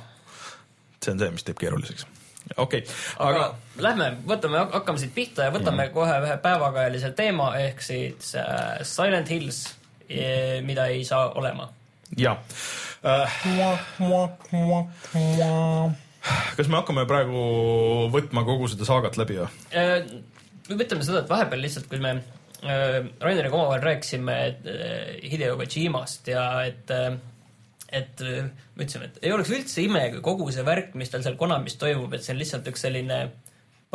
see 1.04 1.12
on 1.12 1.18
see, 1.18 1.30
mis 1.30 1.44
teeb 1.44 1.58
keeruliseks 1.58 2.06
okei 2.56 2.80
okay., 2.80 2.94
aga, 3.18 3.44
aga 3.44 3.54
lähme, 3.86 4.10
võtame, 4.28 4.58
hakkame 4.72 4.98
siit 4.98 5.14
pihta 5.14 5.48
ja 5.48 5.54
võtame 5.54 5.86
mm. 5.88 5.92
kohe 5.94 6.20
ühe 6.26 6.36
päevakajalise 6.42 7.10
teema 7.16 7.56
ehk 7.56 7.82
siis 7.82 8.34
äh, 8.36 8.82
Silent 8.82 9.30
Hills, 9.30 9.64
e, 10.08 10.60
mida 10.62 10.86
ei 10.86 11.04
saa 11.04 11.30
olema. 11.40 11.68
jah 12.16 12.38
äh,. 13.04 13.44
Kas 16.56 16.70
me 16.70 16.80
hakkame 16.80 17.04
praegu 17.10 17.44
võtma 18.14 18.44
kogu 18.46 18.70
seda 18.72 18.88
saagat 18.88 19.18
läbi 19.20 19.40
või 19.42 19.50
äh,? 19.76 20.08
ütleme 20.64 21.04
seda, 21.04 21.20
et 21.20 21.28
vahepeal 21.28 21.60
lihtsalt, 21.60 21.90
kui 21.90 22.00
me 22.00 22.16
äh, 22.16 22.98
Raineriga 23.20 23.56
omavahel 23.58 23.84
rääkisime 23.84 24.36
äh, 24.48 25.14
Hideo 25.28 25.58
Kojimast 25.60 26.32
ja 26.32 26.48
et 26.64 26.92
et 27.94 28.20
me 28.24 28.82
ütlesime, 28.82 29.06
et 29.06 29.18
ei 29.22 29.32
oleks 29.34 29.52
üldse 29.54 29.82
ime, 29.84 30.08
kui 30.16 30.22
kogu 30.24 30.48
see 30.50 30.64
värk, 30.66 30.96
mis 30.98 31.12
tal 31.12 31.22
seal 31.22 31.36
Konamis 31.38 31.76
toimub, 31.78 32.14
et 32.16 32.24
see 32.24 32.34
on 32.34 32.40
lihtsalt 32.40 32.70
üks 32.72 32.82
selline 32.86 33.18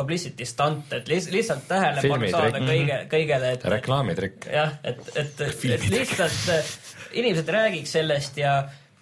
publicity 0.00 0.46
stunt, 0.48 0.92
et 0.96 1.08
lihtsalt 1.10 1.66
tähelepanu 1.68 2.30
saada 2.32 2.60
kõige, 2.62 2.94
mhm. 2.94 3.08
kõigele, 3.12 3.50
et 3.56 3.66
reklaamitrikk. 3.74 4.48
jah, 4.54 4.76
et, 4.86 5.02
et, 5.20 5.42
et 5.48 5.88
lihtsalt 5.92 6.54
äh, 6.54 6.70
inimesed 7.20 7.52
räägiks 7.52 7.96
sellest 7.98 8.40
ja 8.40 8.54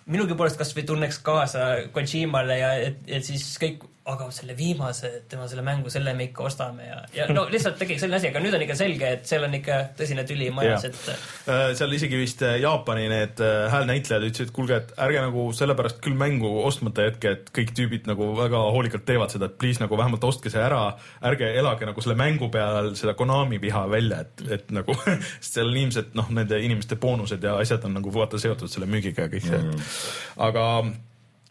minugi 0.08 0.36
poolest 0.38 0.58
kasvõi 0.60 0.84
tunneks 0.88 1.20
kaasa 1.24 1.68
Kojimale 1.92 2.58
ja 2.58 2.72
et, 2.88 3.00
et 3.06 3.24
siis 3.26 3.44
kõik 3.60 3.84
aga 4.08 4.28
selle 4.32 4.54
viimase, 4.56 5.10
tema 5.28 5.46
selle 5.50 5.62
mängu, 5.66 5.90
selle 5.92 6.14
me 6.16 6.28
ikka 6.28 6.46
ostame 6.48 6.86
ja, 6.86 6.98
ja 7.12 7.26
no 7.32 7.44
lihtsalt 7.52 7.76
tegi 7.80 7.98
selline 8.00 8.18
asi, 8.18 8.30
aga 8.30 8.40
nüüd 8.42 8.56
on 8.56 8.64
ikka 8.64 8.76
selge, 8.78 9.10
et 9.18 9.28
seal 9.28 9.44
on 9.44 9.56
ikka 9.58 9.78
tõsine 9.98 10.24
tüli 10.28 10.48
majas, 10.54 10.86
et. 10.88 11.00
Äh, 11.50 11.64
seal 11.78 11.92
isegi 11.96 12.20
vist 12.20 12.42
äh, 12.46 12.56
Jaapani 12.62 13.08
need 13.12 13.42
äh, 13.44 13.66
häälnäitlejad 13.72 14.24
ütlesid, 14.30 14.48
et 14.48 14.54
kuulge, 14.56 14.78
et 14.80 14.94
ärge 15.04 15.24
nagu 15.26 15.44
sellepärast 15.56 16.00
küll 16.04 16.16
mängu 16.18 16.50
ostmata 16.62 17.08
jätke, 17.08 17.34
et 17.36 17.50
kõik 17.54 17.74
tüübid 17.76 18.08
nagu 18.08 18.30
väga 18.38 18.62
hoolikalt 18.76 19.04
teevad 19.08 19.34
seda, 19.34 19.50
et 19.50 19.58
please 19.60 19.82
nagu 19.82 19.98
vähemalt 20.00 20.24
ostke 20.28 20.52
see 20.52 20.62
ära, 20.62 20.82
ärge 21.28 21.50
elage 21.60 21.88
nagu 21.88 22.04
selle 22.04 22.16
mängu 22.18 22.48
peal 22.54 22.94
seda 22.98 23.16
Konami 23.18 23.60
viha 23.60 23.84
välja, 23.92 24.22
et, 24.24 24.46
et 24.58 24.72
nagu 24.74 24.96
sest 25.42 25.58
seal 25.58 25.68
on 25.68 25.82
ilmselt 25.82 26.16
noh, 26.18 26.32
nende 26.32 26.62
inimeste 26.64 26.96
boonused 27.00 27.44
ja 27.44 27.58
asjad 27.60 27.84
on 27.88 27.98
nagu 28.00 28.14
vaata 28.14 28.40
seotud 28.40 28.72
selle 28.72 28.88
müügiga 28.88 29.26
ja 29.28 29.32
kõik 29.36 29.44
see 29.50 29.60
mm., 29.60 29.92
aga 30.48 30.64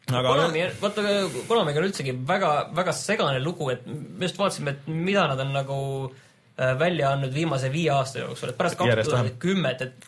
aga 0.08 0.34
Konami, 0.34 0.64
vaata 0.82 1.04
Konamiga 1.50 1.82
on 1.82 1.90
üldsegi 1.90 2.14
väga, 2.28 2.52
väga 2.76 2.94
segane 2.96 3.42
lugu, 3.44 3.70
et 3.74 3.88
me 3.88 4.28
just 4.28 4.40
vaatasime, 4.40 4.76
et 4.76 4.88
mida 4.88 5.26
nad 5.28 5.42
on 5.44 5.52
nagu 5.56 5.80
äh, 6.08 6.76
välja 6.80 7.12
andnud 7.16 7.34
viimase 7.36 7.72
viie 7.74 7.92
aasta 7.96 8.24
jooksul, 8.24 8.54
et 8.54 8.60
pärast 8.60 8.80
kaks 8.80 9.10
tuhat 9.10 9.34
kümmet, 9.44 9.84
et 9.84 10.08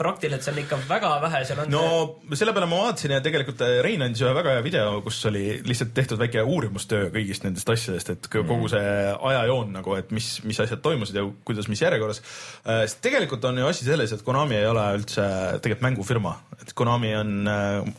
praktiliselt 0.00 0.46
seal 0.46 0.60
ikka 0.62 0.78
väga 0.88 1.10
vähe 1.22 1.40
seal 1.48 1.62
on. 1.64 1.72
no 1.72 1.82
see... 1.84 2.40
selle 2.40 2.54
peale 2.56 2.68
ma 2.70 2.80
vaatasin 2.86 3.14
ja 3.16 3.20
tegelikult 3.24 3.64
äh, 3.66 3.78
Rein 3.84 4.04
andis 4.04 4.22
ühe 4.24 4.32
väga 4.36 4.56
hea 4.56 4.64
video, 4.64 5.00
kus 5.04 5.18
oli 5.30 5.44
lihtsalt 5.66 5.92
tehtud 5.96 6.20
väike 6.20 6.44
uurimustöö 6.44 7.10
kõigist 7.14 7.46
nendest 7.46 7.72
asjadest, 7.74 8.12
et 8.14 8.30
kogu 8.32 8.58
mm. 8.58 8.70
see 8.74 8.92
ajajoon 9.32 9.74
nagu, 9.78 9.96
et 10.00 10.14
mis, 10.16 10.30
mis 10.46 10.60
asjad 10.64 10.82
toimusid 10.84 11.20
ja 11.20 11.26
kuidas, 11.46 11.68
mis 11.72 11.82
järjekorras. 11.84 12.22
Äh, 12.64 12.84
sest 12.86 13.02
tegelikult 13.04 13.44
on 13.50 13.60
ju 13.62 13.68
asi 13.70 13.88
selles, 13.88 14.14
et 14.16 14.24
Konami 14.26 14.60
ei 14.60 14.70
ole 14.70 14.86
üldse 14.98 15.26
tegelikult 15.58 15.88
mängufirma, 15.88 16.36
et 16.60 16.74
Konami 16.76 17.12
on 17.18 17.36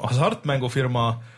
hasartmängufirma 0.01 1.05
Äh, 1.11 1.30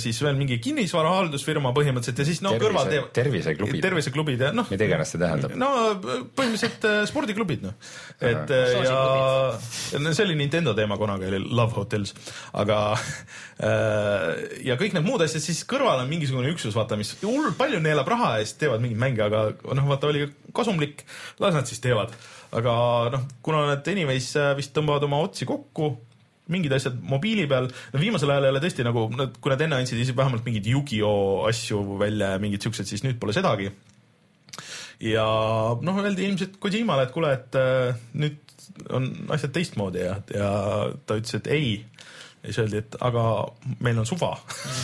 siis 0.00 0.16
veel 0.24 0.36
mingi 0.38 0.56
kinnisvarahaldusfirma 0.62 1.72
põhimõtteliselt 1.76 2.22
ja 2.22 2.24
siis 2.24 2.40
no 2.44 2.54
Tervise, 2.54 2.64
kõrval 2.64 2.88
teevad. 2.88 3.10
terviseklubid. 3.18 3.82
terviseklubid 3.84 4.44
ja 4.46 4.50
noh. 4.56 4.68
mida 4.72 4.86
iganes 4.88 5.12
see 5.12 5.20
tähendab. 5.20 5.54
no 5.60 5.70
põhimõtteliselt 6.00 6.86
äh, 6.88 7.00
spordiklubid 7.10 7.66
noh, 7.66 7.74
et. 8.16 8.48
Äh, 8.48 8.72
ja 8.86 10.00
no 10.00 10.12
see 10.16 10.24
oli 10.24 10.36
Nintendo 10.40 10.72
teema 10.78 10.96
kunagi 11.00 11.28
oli 11.28 11.42
Love 11.44 11.76
Hotels, 11.76 12.14
aga 12.56 12.78
ja 13.62 14.76
kõik 14.80 14.96
need 14.96 15.04
muud 15.06 15.22
asjad, 15.22 15.44
siis 15.44 15.60
kõrval 15.68 16.00
on 16.02 16.08
mingisugune 16.10 16.50
üksus, 16.50 16.74
vaata, 16.76 16.96
mis 16.98 17.12
hullult 17.20 17.58
palju 17.60 17.82
neelab 17.82 18.08
raha 18.10 18.36
ja 18.38 18.46
siis 18.46 18.56
teevad 18.62 18.82
mingeid 18.82 19.02
mänge, 19.02 19.26
aga 19.26 19.44
noh, 19.76 19.90
vaata 19.90 20.08
oli 20.10 20.24
kasumlik, 20.56 21.04
las 21.42 21.54
nad 21.56 21.68
siis 21.68 21.82
teevad. 21.84 22.14
aga 22.56 22.72
noh, 23.12 23.28
kuna 23.44 23.66
nad 23.68 23.92
anyways 23.92 24.32
vist 24.58 24.74
tõmbavad 24.76 25.06
oma 25.06 25.20
otsi 25.24 25.48
kokku 25.48 25.92
mingid 26.52 26.74
asjad 26.76 26.98
mobiili 27.08 27.46
peal, 27.50 27.70
no 27.92 28.02
viimasel 28.02 28.32
ajal 28.34 28.48
ei 28.48 28.54
ole 28.54 28.62
tõesti 28.64 28.86
nagu, 28.86 29.06
kui 29.12 29.52
nad 29.52 29.64
enne 29.66 29.80
andsid 29.80 30.00
isegi 30.02 30.18
vähemalt 30.18 30.46
mingeid 30.46 30.68
Yu-Gi-Oh! 30.72 31.46
asju 31.48 31.82
välja 32.00 32.34
ja 32.34 32.42
mingid 32.42 32.64
siuksed, 32.64 32.88
siis 32.88 33.04
nüüd 33.06 33.18
pole 33.22 33.34
sedagi. 33.36 33.72
ja 35.02 35.26
noh, 35.82 36.02
öeldi 36.04 36.28
ilmselt 36.28 36.58
Kojimale, 36.62 37.08
et 37.08 37.14
kuule, 37.14 37.32
et 37.34 37.58
äh, 37.58 37.96
nüüd 38.14 38.38
on 38.94 39.08
asjad 39.34 39.52
teistmoodi 39.56 40.04
ja, 40.04 40.18
ja 40.32 40.50
ta 41.06 41.18
ütles, 41.18 41.34
et 41.40 41.48
ei, 41.52 41.72
ja 42.42 42.50
siis 42.50 42.58
öeldi, 42.58 42.80
et 42.82 42.96
aga 43.06 43.22
meil 43.86 44.00
on 44.02 44.08
suva 44.08 44.32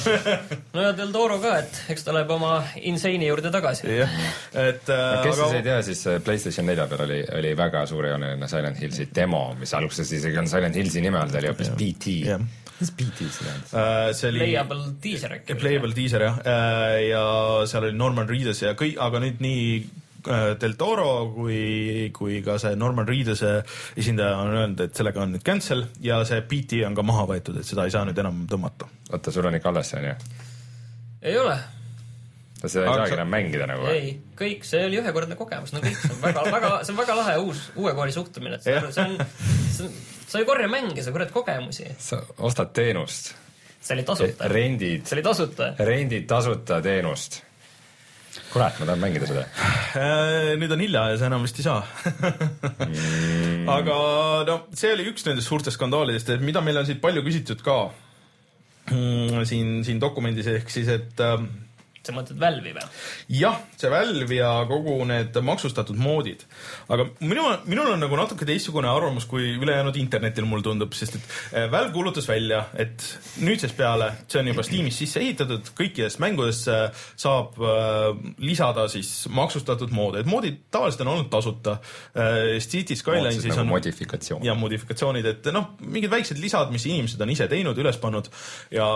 no 0.74 0.84
ja 0.84 0.92
Del 0.96 1.10
Toro 1.14 1.40
ka, 1.42 1.56
et 1.64 1.80
eks 1.94 2.06
ta 2.06 2.14
läheb 2.14 2.30
oma 2.30 2.52
Insane'i 2.86 3.26
juurde 3.26 3.50
tagasi. 3.54 3.88
jah, 3.98 4.14
et 4.54 4.86
no, 4.86 5.00
kes 5.24 5.32
aga... 5.32 5.40
siis 5.40 5.56
ei 5.58 5.66
tea, 5.66 5.80
siis 5.88 6.04
Playstation 6.24 6.70
nelja 6.70 6.86
peal 6.90 7.04
oli, 7.08 7.20
oli 7.40 7.52
väga 7.58 7.84
suurejooneline 7.90 8.50
Silent 8.50 8.80
Hillsi 8.82 9.08
demo, 9.14 9.42
mis 9.58 9.74
alguses 9.74 10.14
isegi 10.20 10.38
on 10.38 10.50
Silent 10.50 10.78
Hillsi 10.78 11.02
nime 11.02 11.18
all, 11.20 11.34
ta 11.34 11.42
oli 11.42 11.50
hoopis 11.50 11.74
BT. 11.74 12.16
mis 12.78 12.94
BT 12.94 13.26
siis 13.26 13.40
tähendas 13.42 13.74
uh,? 13.74 14.02
see 14.14 14.30
oli 14.30 14.44
Playable 14.44 14.90
teaser 15.02 15.38
äkki. 15.40 15.58
Playable 15.58 15.96
teaser 15.98 16.28
jah 16.28 16.42
uh,, 16.42 16.98
ja 17.08 17.24
seal 17.66 17.90
oli 17.90 17.98
Norman 17.98 18.30
Reedus 18.30 18.62
ja 18.62 18.76
kõik, 18.78 19.00
aga 19.02 19.24
nüüd 19.24 19.42
nii 19.42 19.64
Äh, 19.82 20.07
Del 20.26 20.74
Toro 20.74 21.30
kui, 21.30 22.10
kui 22.14 22.40
ka 22.42 22.56
see 22.58 22.74
Norman 22.76 23.06
Reeduse 23.06 23.52
esindaja 23.98 24.40
on 24.42 24.50
öelnud, 24.50 24.80
et 24.88 24.98
sellega 24.98 25.22
on 25.22 25.34
nüüd 25.36 25.44
cancel 25.46 25.84
ja 26.02 26.18
see 26.26 26.42
PT 26.48 26.82
on 26.88 26.96
ka 26.98 27.04
maha 27.06 27.26
võetud, 27.30 27.60
et 27.60 27.68
seda 27.68 27.86
ei 27.86 27.94
saa 27.94 28.04
nüüd 28.08 28.18
enam 28.18 28.42
tõmmata. 28.50 28.88
oota, 29.12 29.34
sul 29.34 29.46
on 29.46 29.58
ikka 29.58 29.70
alles 29.70 29.92
see 29.92 30.00
on 30.00 30.08
ju? 30.10 30.16
ei 31.22 31.38
ole. 31.38 31.56
seda 32.64 32.84
ei 32.84 33.00
saagi 33.02 33.18
enam 33.20 33.32
mängida 33.36 33.70
nagu? 33.70 33.86
ei, 33.94 34.12
kõik, 34.38 34.66
see 34.66 34.84
oli 34.90 35.00
ühekordne 35.00 35.38
kogemus, 35.38 35.72
no 35.76 35.82
kõik, 35.86 35.98
see 36.02 36.14
on 36.16 36.22
väga, 36.26 36.46
väga, 36.58 36.74
see 36.82 36.96
on 36.96 37.02
väga 37.04 37.18
lahe 37.22 37.40
uus, 37.46 37.64
uue 37.78 37.94
kooli 37.94 38.18
suhtumine, 38.18 38.58
et 38.58 38.66
see 38.66 38.78
on, 38.78 38.92
see 38.92 39.86
on, 39.86 39.98
sa 40.26 40.42
ei 40.42 40.48
korja 40.50 40.70
mänge, 40.72 41.02
sa 41.06 41.14
korjad 41.14 41.34
kogemusi. 41.34 41.92
sa 42.02 42.24
ostad 42.42 42.74
teenust. 42.74 43.36
see 43.78 43.94
oli 43.94 44.08
tasuta. 44.08 44.50
rendid. 44.50 45.06
see 45.06 45.20
oli 45.20 45.28
tasuta. 45.30 45.74
rendid 45.78 46.26
tasuta 46.26 46.82
teenust 46.82 47.44
kurat, 48.52 48.78
ma 48.80 48.88
tahan 48.88 49.02
mängida 49.02 49.28
seda. 49.28 49.44
Äh, 49.98 50.54
nüüd 50.60 50.72
on 50.74 50.82
hilja 50.82 51.04
ja 51.12 51.20
sa 51.20 51.28
enam 51.28 51.44
vist 51.46 51.58
ei 51.60 51.66
saa 51.66 51.82
mm. 52.88 53.68
aga 53.76 53.96
no 54.48 54.58
see 54.76 54.92
oli 54.96 55.08
üks 55.12 55.26
nendest 55.28 55.50
suurtest 55.50 55.78
skandaalidest, 55.78 56.34
et 56.34 56.44
mida 56.44 56.62
meil 56.64 56.80
on 56.80 56.88
siit 56.88 57.00
palju 57.04 57.24
küsitud 57.26 57.64
ka 57.66 57.78
mm, 58.92 59.44
siin, 59.48 59.80
siin 59.86 60.02
dokumendis 60.02 60.50
ehk 60.54 60.72
siis, 60.72 60.90
et 60.92 61.24
ähm, 61.24 61.50
sa 62.08 62.14
mõtled 62.16 62.40
Valve'i 62.40 62.74
või? 62.76 62.86
jah, 63.38 63.60
see 63.78 63.92
Valve 63.92 64.38
ja 64.38 64.50
kogu 64.68 64.96
need 65.08 65.36
maksustatud 65.44 65.98
moodid. 66.00 66.44
aga 66.88 67.08
minu, 67.20 67.46
minul 67.68 67.92
on 67.94 68.02
nagu 68.04 68.18
natuke 68.18 68.48
teistsugune 68.48 68.90
arvamus 68.90 69.28
kui 69.30 69.54
ülejäänud 69.58 69.96
internetil, 70.00 70.48
mulle 70.48 70.66
tundub, 70.66 70.94
sest 70.96 71.18
et 71.18 71.28
eh, 71.52 71.68
Valve 71.72 71.92
kuulutas 71.96 72.28
välja, 72.28 72.64
et 72.78 73.04
nüüdsest 73.44 73.76
peale, 73.78 74.10
see 74.28 74.42
on 74.42 74.52
juba 74.52 74.64
Steamis 74.66 75.00
sisse 75.02 75.22
ehitatud, 75.22 75.72
kõikidesse 75.78 76.22
mängudesse 76.22 76.78
saab 77.18 77.58
äh, 77.62 78.08
lisada 78.42 78.88
siis 78.90 79.12
maksustatud 79.32 79.92
moode, 79.94 80.22
et 80.22 80.30
moodid 80.30 80.62
tavaliselt 80.72 81.04
on 81.04 81.12
olnud 81.14 81.30
tasuta. 81.32 81.78
City 82.62 82.96
Skylinesis 82.96 83.44
nagu 83.50 83.62
on 83.62 83.68
modifikatsioon. 83.70 84.44
ja 84.46 84.54
modifikatsioonid, 84.58 85.26
et 85.28 85.48
noh, 85.54 85.72
mingid 85.80 86.10
väiksed 86.12 86.40
lisad, 86.40 86.72
mis 86.74 86.86
inimesed 86.88 87.20
on 87.22 87.32
ise 87.32 87.48
teinud, 87.50 87.78
üles 87.78 87.98
pannud 88.00 88.28
ja 88.74 88.88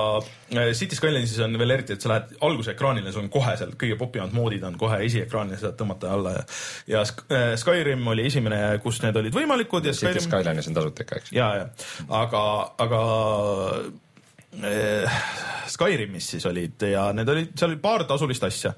City 0.79 0.97
Skylinesis 0.97 1.41
on 1.45 1.57
veel 1.59 1.77
eriti, 1.77 1.97
et 1.97 2.05
sa 2.05 2.13
lähed 2.13 2.37
alguse 2.45 2.75
ekraanile 2.75 3.02
ekraanile, 3.03 3.13
sul 3.13 3.25
on 3.27 3.31
kohe 3.33 3.55
seal 3.59 3.75
kõige 3.79 3.97
popimad 4.01 4.35
moodid 4.37 4.65
on 4.67 4.77
kohe 4.79 5.01
esiekraanil, 5.07 5.59
saad 5.61 5.77
tõmmata 5.79 6.13
alla 6.13 6.35
ja 6.37 6.45
ja 6.89 7.03
äh, 7.03 7.55
Skyrim 7.61 8.07
oli 8.07 8.27
esimene, 8.27 8.79
kus 8.83 9.03
need 9.03 9.17
olid 9.17 9.35
võimalikud 9.35 9.87
ja 9.87 9.95
Skyrim. 9.95 10.23
Skyline'is 10.25 10.69
on 10.71 10.79
tasuta 10.79 11.05
ikka, 11.05 11.21
eks? 11.23 11.33
ja, 11.35 11.49
ja 11.57 11.67
aga, 12.23 12.45
aga 12.83 13.03
äh, 14.63 15.19
Skyrimis 15.73 16.33
siis 16.35 16.47
olid 16.47 16.89
ja 16.93 17.11
need 17.17 17.29
olid, 17.29 17.53
seal 17.57 17.73
oli 17.73 17.83
paar 17.83 18.07
tasulist 18.09 18.49
asja 18.49 18.75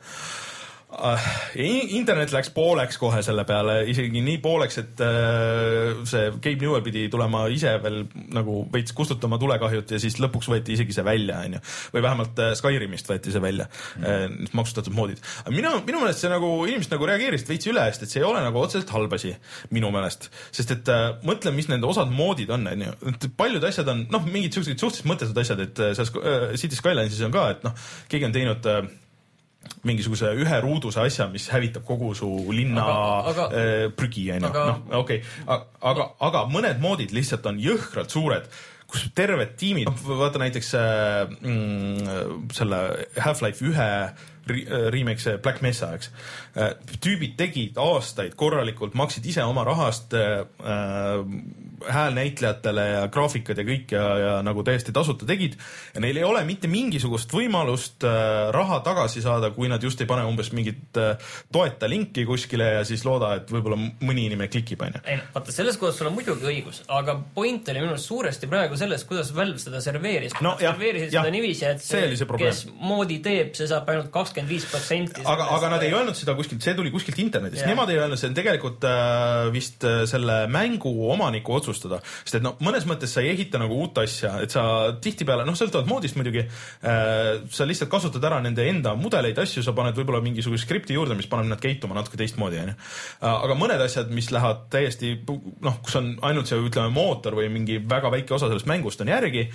internet 1.94 2.32
läks 2.34 2.50
pooleks 2.54 2.98
kohe 3.00 3.20
selle 3.24 3.44
peale, 3.48 3.80
isegi 3.90 4.22
nii 4.24 4.38
pooleks, 4.42 4.78
et 4.82 5.02
äh, 5.04 6.02
see 6.08 6.30
Gabe 6.36 6.60
Newell 6.60 6.84
pidi 6.86 7.06
tulema 7.12 7.44
ise 7.52 7.74
veel 7.82 8.02
nagu 8.34 8.60
veits 8.72 8.94
kustutama 8.96 9.38
tulekahjut 9.42 9.94
ja 9.96 10.00
siis 10.02 10.18
lõpuks 10.22 10.48
võeti 10.52 10.76
isegi 10.76 10.96
see 10.96 11.06
välja, 11.06 11.40
onju. 11.48 11.62
või 11.94 12.04
vähemalt 12.06 12.42
äh, 12.42 12.54
Skyrimist 12.58 13.10
võeti 13.10 13.34
see 13.34 13.42
välja 13.42 13.66
mm., 13.68 14.38
need 14.44 14.56
maksustatud 14.56 14.94
moodid. 14.94 15.22
mina, 15.50 15.74
minu 15.86 16.02
meelest 16.02 16.24
see 16.24 16.32
nagu, 16.32 16.50
inimesed 16.68 16.94
nagu 16.94 17.10
reageerisid 17.10 17.50
veits 17.50 17.70
üle, 17.70 17.86
sest 17.90 18.06
et 18.06 18.14
see 18.14 18.22
ei 18.22 18.28
ole 18.28 18.42
nagu 18.44 18.62
otseselt 18.62 18.92
halb 18.94 19.14
asi, 19.18 19.34
minu 19.74 19.90
meelest. 19.94 20.30
sest 20.54 20.76
et 20.76 20.92
äh, 20.92 21.06
mõtle, 21.26 21.54
mis 21.56 21.70
nende 21.72 21.90
osad 21.90 22.12
moodid 22.14 22.52
on, 22.54 22.68
onju. 22.70 22.96
et 23.12 23.30
paljud 23.38 23.70
asjad 23.70 23.90
on, 23.92 24.06
noh, 24.14 24.28
mingid 24.28 24.56
siuksed 24.56 24.78
suhteliselt 24.78 25.10
mõttetud 25.10 25.42
asjad, 25.42 25.64
et 25.66 25.86
seal 25.98 26.12
äh, 26.22 26.52
City 26.60 26.78
Skylinesis 26.78 27.24
on 27.26 27.34
ka, 27.34 27.48
et 27.56 27.66
noh, 27.66 27.74
keegi 28.12 28.28
on 28.28 28.36
teinud 28.36 28.70
äh, 28.70 28.84
mingisuguse 29.84 30.34
ühe 30.40 30.60
ruuduse 30.64 31.02
asja, 31.04 31.28
mis 31.32 31.48
hävitab 31.52 31.86
kogu 31.88 32.12
su 32.16 32.28
linna 32.52 32.84
aga, 32.84 33.08
aga, 33.32 33.48
äh, 33.52 33.88
prügi, 33.96 34.28
onju. 34.36 34.52
noh, 34.52 34.84
okei 35.00 35.22
okay., 35.22 35.58
aga, 35.92 36.10
aga 36.28 36.44
mõned 36.50 36.80
moodid 36.84 37.14
lihtsalt 37.16 37.46
on 37.50 37.60
jõhkralt 37.62 38.14
suured 38.14 38.48
kus 38.94 39.08
terved 39.16 39.56
tiimid, 39.58 39.90
vaata 40.06 40.38
näiteks 40.38 40.70
äh, 40.78 41.32
mm, 41.40 42.46
selle 42.54 42.80
Half-Life 43.18 43.64
ühe 43.66 43.90
äh, 44.04 44.24
remake, 44.46 45.20
see 45.22 45.38
Black 45.38 45.62
Mesa, 45.64 45.92
eks 45.96 46.10
äh,. 46.56 46.74
tüübid 47.00 47.36
tegid 47.38 47.78
aastaid 47.80 48.34
korralikult, 48.38 48.94
maksid 48.98 49.26
ise 49.26 49.44
oma 49.44 49.64
rahast 49.66 50.14
äh, 50.14 50.44
häälnäitlejatele 51.84 52.84
ja 52.88 53.02
graafikad 53.12 53.58
ja 53.60 53.64
kõik 53.66 53.94
ja, 53.94 54.04
ja 54.18 54.34
nagu 54.44 54.62
täiesti 54.64 54.92
tasuta 54.92 55.26
tegid. 55.28 55.56
ja 55.94 56.00
neil 56.04 56.16
ei 56.20 56.24
ole 56.24 56.44
mitte 56.44 56.68
mingisugust 56.70 57.32
võimalust 57.32 58.04
äh, 58.08 58.50
raha 58.54 58.80
tagasi 58.84 59.22
saada, 59.24 59.50
kui 59.56 59.68
nad 59.72 59.82
just 59.82 60.00
ei 60.00 60.08
pane 60.10 60.24
umbes 60.28 60.52
mingit 60.52 61.00
äh, 61.00 61.16
toeta 61.52 61.88
linki 61.90 62.26
kuskile 62.28 62.70
ja 62.78 62.84
siis 62.84 63.04
looda, 63.04 63.34
et 63.40 63.52
võib-olla 63.52 63.78
mõni 63.78 64.28
inimene 64.28 64.50
klikib, 64.52 64.84
onju. 64.84 65.02
ei 65.04 65.18
noh, 65.20 65.32
vaata 65.34 65.56
selles 65.56 65.80
kohas 65.80 65.98
sul 65.98 66.10
on 66.10 66.16
muidugi 66.18 66.48
õigus, 66.50 66.82
aga 66.88 67.16
point 67.34 67.68
oli 67.72 67.84
minu 67.84 67.96
arust 67.96 68.12
suuresti 68.12 68.50
praegu 68.50 68.78
selles, 68.80 69.06
kuidas 69.08 69.32
Valve 69.34 69.58
seda 69.62 69.80
serveeris 69.84 70.36
no,. 70.44 70.54
serveerisid 70.60 71.16
seda 71.16 71.32
niiviisi, 71.32 71.66
et 71.72 71.84
see, 71.84 72.06
see 72.20 72.40
kes 72.44 72.64
moodi 72.84 73.20
teeb, 73.24 73.54
see 73.56 73.68
saab 73.70 73.88
ainult 73.92 74.12
kakskümmend 74.14 74.33
viis 74.48 74.66
protsenti. 74.70 75.22
aga, 75.24 75.50
aga 75.58 75.72
nad 75.76 75.86
ei 75.86 75.92
öelnud 75.92 76.16
seda 76.18 76.34
kuskilt, 76.38 76.64
see 76.64 76.74
tuli 76.74 76.92
kuskilt 76.94 77.20
internetist, 77.22 77.66
nemad 77.68 77.92
ei 77.92 78.00
öelnud, 78.00 78.20
see 78.20 78.32
on 78.32 78.36
tegelikult 78.36 78.88
äh, 78.88 79.52
vist 79.54 79.84
äh, 79.84 80.02
selle 80.10 80.44
mängu 80.50 80.92
omaniku 81.12 81.58
otsus 81.58 81.74
otsustada. 81.74 82.00
sest 82.22 82.38
et 82.38 82.44
noh, 82.44 82.56
mõnes 82.64 82.86
mõttes 82.88 83.12
sa 83.14 83.22
ei 83.24 83.32
ehita 83.34 83.58
nagu 83.60 83.76
uut 83.82 83.98
asja, 84.02 84.36
et 84.44 84.54
sa 84.54 84.94
tihtipeale, 85.02 85.46
noh, 85.46 85.56
sõltuvalt 85.58 85.88
moodist 85.90 86.18
muidugi 86.18 86.44
äh,, 86.44 87.42
sa 87.52 87.66
lihtsalt 87.68 87.90
kasutad 87.92 88.24
ära 88.24 88.40
nende 88.44 88.66
enda 88.70 88.94
mudeleid, 88.98 89.38
asju, 89.42 89.64
sa 89.66 89.74
paned 89.76 89.98
võib-olla 89.98 90.22
mingisuguse 90.24 90.64
skripti 90.64 90.96
juurde, 90.96 91.16
mis 91.18 91.28
paneb 91.30 91.50
nad 91.50 91.62
käituma 91.62 91.98
natuke 91.98 92.20
teistmoodi, 92.20 92.62
onju. 92.64 92.76
Äh, 92.78 93.28
aga 93.34 93.58
mõned 93.58 93.84
asjad, 93.84 94.12
mis 94.14 94.30
lähevad 94.34 94.66
täiesti 94.72 95.16
noh, 95.64 95.78
kus 95.84 96.00
on 96.00 96.14
ainult 96.26 96.50
see, 96.50 96.60
ütleme, 96.62 96.92
mootor 96.94 97.38
või 97.40 97.50
mingi 97.52 97.80
väga 97.82 98.12
väike 98.14 98.36
osa 98.36 98.50
sellest 98.50 98.70
mängust 98.70 99.02
on 99.04 99.12
järgi, 99.12 99.48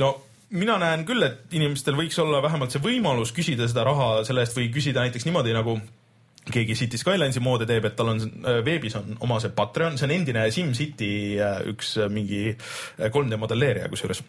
no 0.00 0.14
mina 0.50 0.76
näen 0.82 1.04
küll, 1.06 1.22
et 1.26 1.54
inimestel 1.54 1.96
võiks 1.98 2.18
olla 2.22 2.42
vähemalt 2.42 2.74
see 2.74 2.82
võimalus 2.82 3.32
küsida 3.36 3.68
seda 3.70 3.84
raha 3.86 4.24
selle 4.26 4.44
eest 4.44 4.56
või 4.58 4.70
küsida 4.74 5.04
näiteks 5.04 5.26
niimoodi 5.28 5.54
nagu 5.54 5.78
keegi 6.50 6.74
City 6.74 6.98
Skylinesi 6.98 7.42
moodi 7.44 7.68
teeb, 7.68 7.86
et 7.86 7.96
tal 7.98 8.14
on 8.14 8.20
äh, 8.20 8.60
veebis 8.66 8.96
on 8.98 9.16
oma 9.22 9.38
see 9.42 9.52
Patreon, 9.54 9.98
see 9.98 10.08
on 10.08 10.14
endine 10.16 10.46
SimCity 10.50 11.10
äh, 11.38 11.58
üks 11.70 11.96
äh, 12.00 12.10
mingi 12.12 12.54
3D 12.98 13.38
modelleerija 13.40 13.90
kusjuures. 13.92 14.22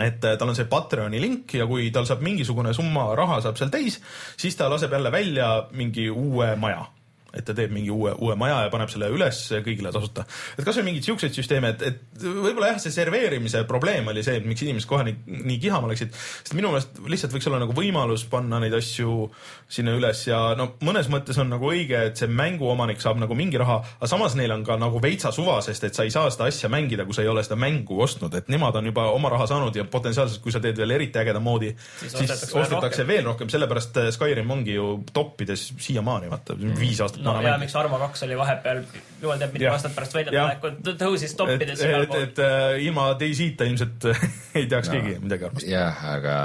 Et 0.00 0.22
tal 0.22 0.48
on 0.48 0.56
see 0.56 0.68
Patreoni 0.68 1.18
link 1.20 1.56
ja 1.58 1.66
kui 1.68 1.90
tal 1.92 2.06
saab 2.08 2.22
mingisugune 2.24 2.72
summa 2.76 3.10
raha 3.18 3.42
saab 3.44 3.58
seal 3.60 3.72
täis, 3.72 3.98
siis 4.40 4.56
ta 4.56 4.70
laseb 4.72 4.94
jälle 4.96 5.12
välja 5.12 5.48
mingi 5.76 6.06
uue 6.10 6.54
maja 6.56 6.86
et 7.34 7.44
ta 7.46 7.54
teeb 7.56 7.72
mingi 7.74 7.90
uue, 7.92 8.14
uue 8.22 8.36
maja 8.38 8.62
ja 8.64 8.72
paneb 8.72 8.90
selle 8.92 9.08
üles 9.12 9.40
kõigile 9.64 9.92
tasuta. 9.94 10.24
et 10.58 10.64
kasvõi 10.66 10.86
mingeid 10.88 11.08
siukseid 11.08 11.36
süsteeme, 11.36 11.74
et, 11.74 11.82
et 11.82 12.24
võib-olla 12.24 12.72
jah, 12.72 12.80
see 12.82 12.94
serveerimise 12.94 13.64
probleem 13.68 14.08
oli 14.12 14.22
see, 14.26 14.38
et 14.40 14.46
miks 14.48 14.62
inimesed 14.64 14.88
kohe 14.88 15.06
nii, 15.08 15.40
nii 15.50 15.58
kihama 15.62 15.90
läksid, 15.90 16.14
sest 16.14 16.54
minu 16.58 16.72
meelest 16.72 17.00
lihtsalt 17.10 17.34
võiks 17.34 17.48
olla 17.50 17.60
nagu 17.62 17.76
võimalus 17.76 18.26
panna 18.30 18.60
neid 18.62 18.76
asju 18.78 19.28
sinna 19.70 19.94
üles 19.98 20.24
ja 20.28 20.40
no 20.58 20.70
mõnes 20.84 21.10
mõttes 21.12 21.38
on 21.42 21.50
nagu 21.52 21.70
õige, 21.70 22.04
et 22.10 22.20
see 22.20 22.30
mänguomanik 22.30 23.02
saab 23.02 23.20
nagu 23.22 23.36
mingi 23.38 23.60
raha, 23.60 23.80
aga 23.98 24.10
samas 24.10 24.36
neil 24.38 24.54
on 24.54 24.64
ka 24.66 24.78
nagu 24.80 25.02
veitsa 25.02 25.32
suva, 25.34 25.58
sest 25.64 25.88
et 25.88 25.96
sa 25.96 26.06
ei 26.06 26.12
saa 26.14 26.30
seda 26.32 26.48
asja 26.50 26.70
mängida, 26.72 27.06
kui 27.08 27.16
sa 27.16 27.24
ei 27.24 27.30
ole 27.32 27.44
seda 27.46 27.58
mängu 27.60 27.98
ostnud, 28.04 28.34
et 28.38 28.50
nemad 28.52 28.78
on 28.80 28.90
juba 28.90 29.08
oma 29.14 29.32
raha 29.32 29.48
saanud 29.50 29.76
ja 29.76 29.86
potentsiaalselt, 29.90 30.42
kui 30.44 30.54
sa 30.54 30.62
teed 30.62 30.78
veel 30.80 30.94
eriti 30.96 31.20
ägeda 31.20 31.42
moodi, 31.42 31.72
siis, 32.00 32.14
ostetakse 32.54 33.06
veel 33.08 33.24
rohkem, 33.26 33.50
sellepärast 33.52 34.00
Skyrim 34.14 34.50
ongi 34.54 34.76
ju 34.76 34.90
toppides 35.14 35.66
siiamaani, 35.82 36.30
vaata, 36.32 36.56
viis 36.78 37.00
aastat 37.04 37.23
no 37.24 37.34
ja 37.44 37.56
miks 37.60 37.74
Arma 37.78 37.98
kaks 38.04 38.26
oli 38.26 38.36
vahepeal, 38.38 38.84
jumal 39.22 39.40
teab, 39.40 39.56
mitu 39.56 39.70
aastat 39.72 39.96
pärast 39.96 40.16
väljatulekut 40.18 40.92
tõusis 41.00 41.34
toppides 41.38 41.82
igal 41.86 42.06
pool. 42.10 42.22
et, 42.26 42.38
et 42.38 42.44
äh, 42.44 42.84
ilma 42.86 43.08
Daisy-ta 43.20 43.68
ilmselt 43.70 44.08
ei 44.58 44.68
teaks 44.70 44.92
no, 44.92 44.98
keegi 44.98 45.18
midagi 45.24 45.48
arvata. 45.50 45.66
jah, 45.70 46.06
aga 46.14 46.38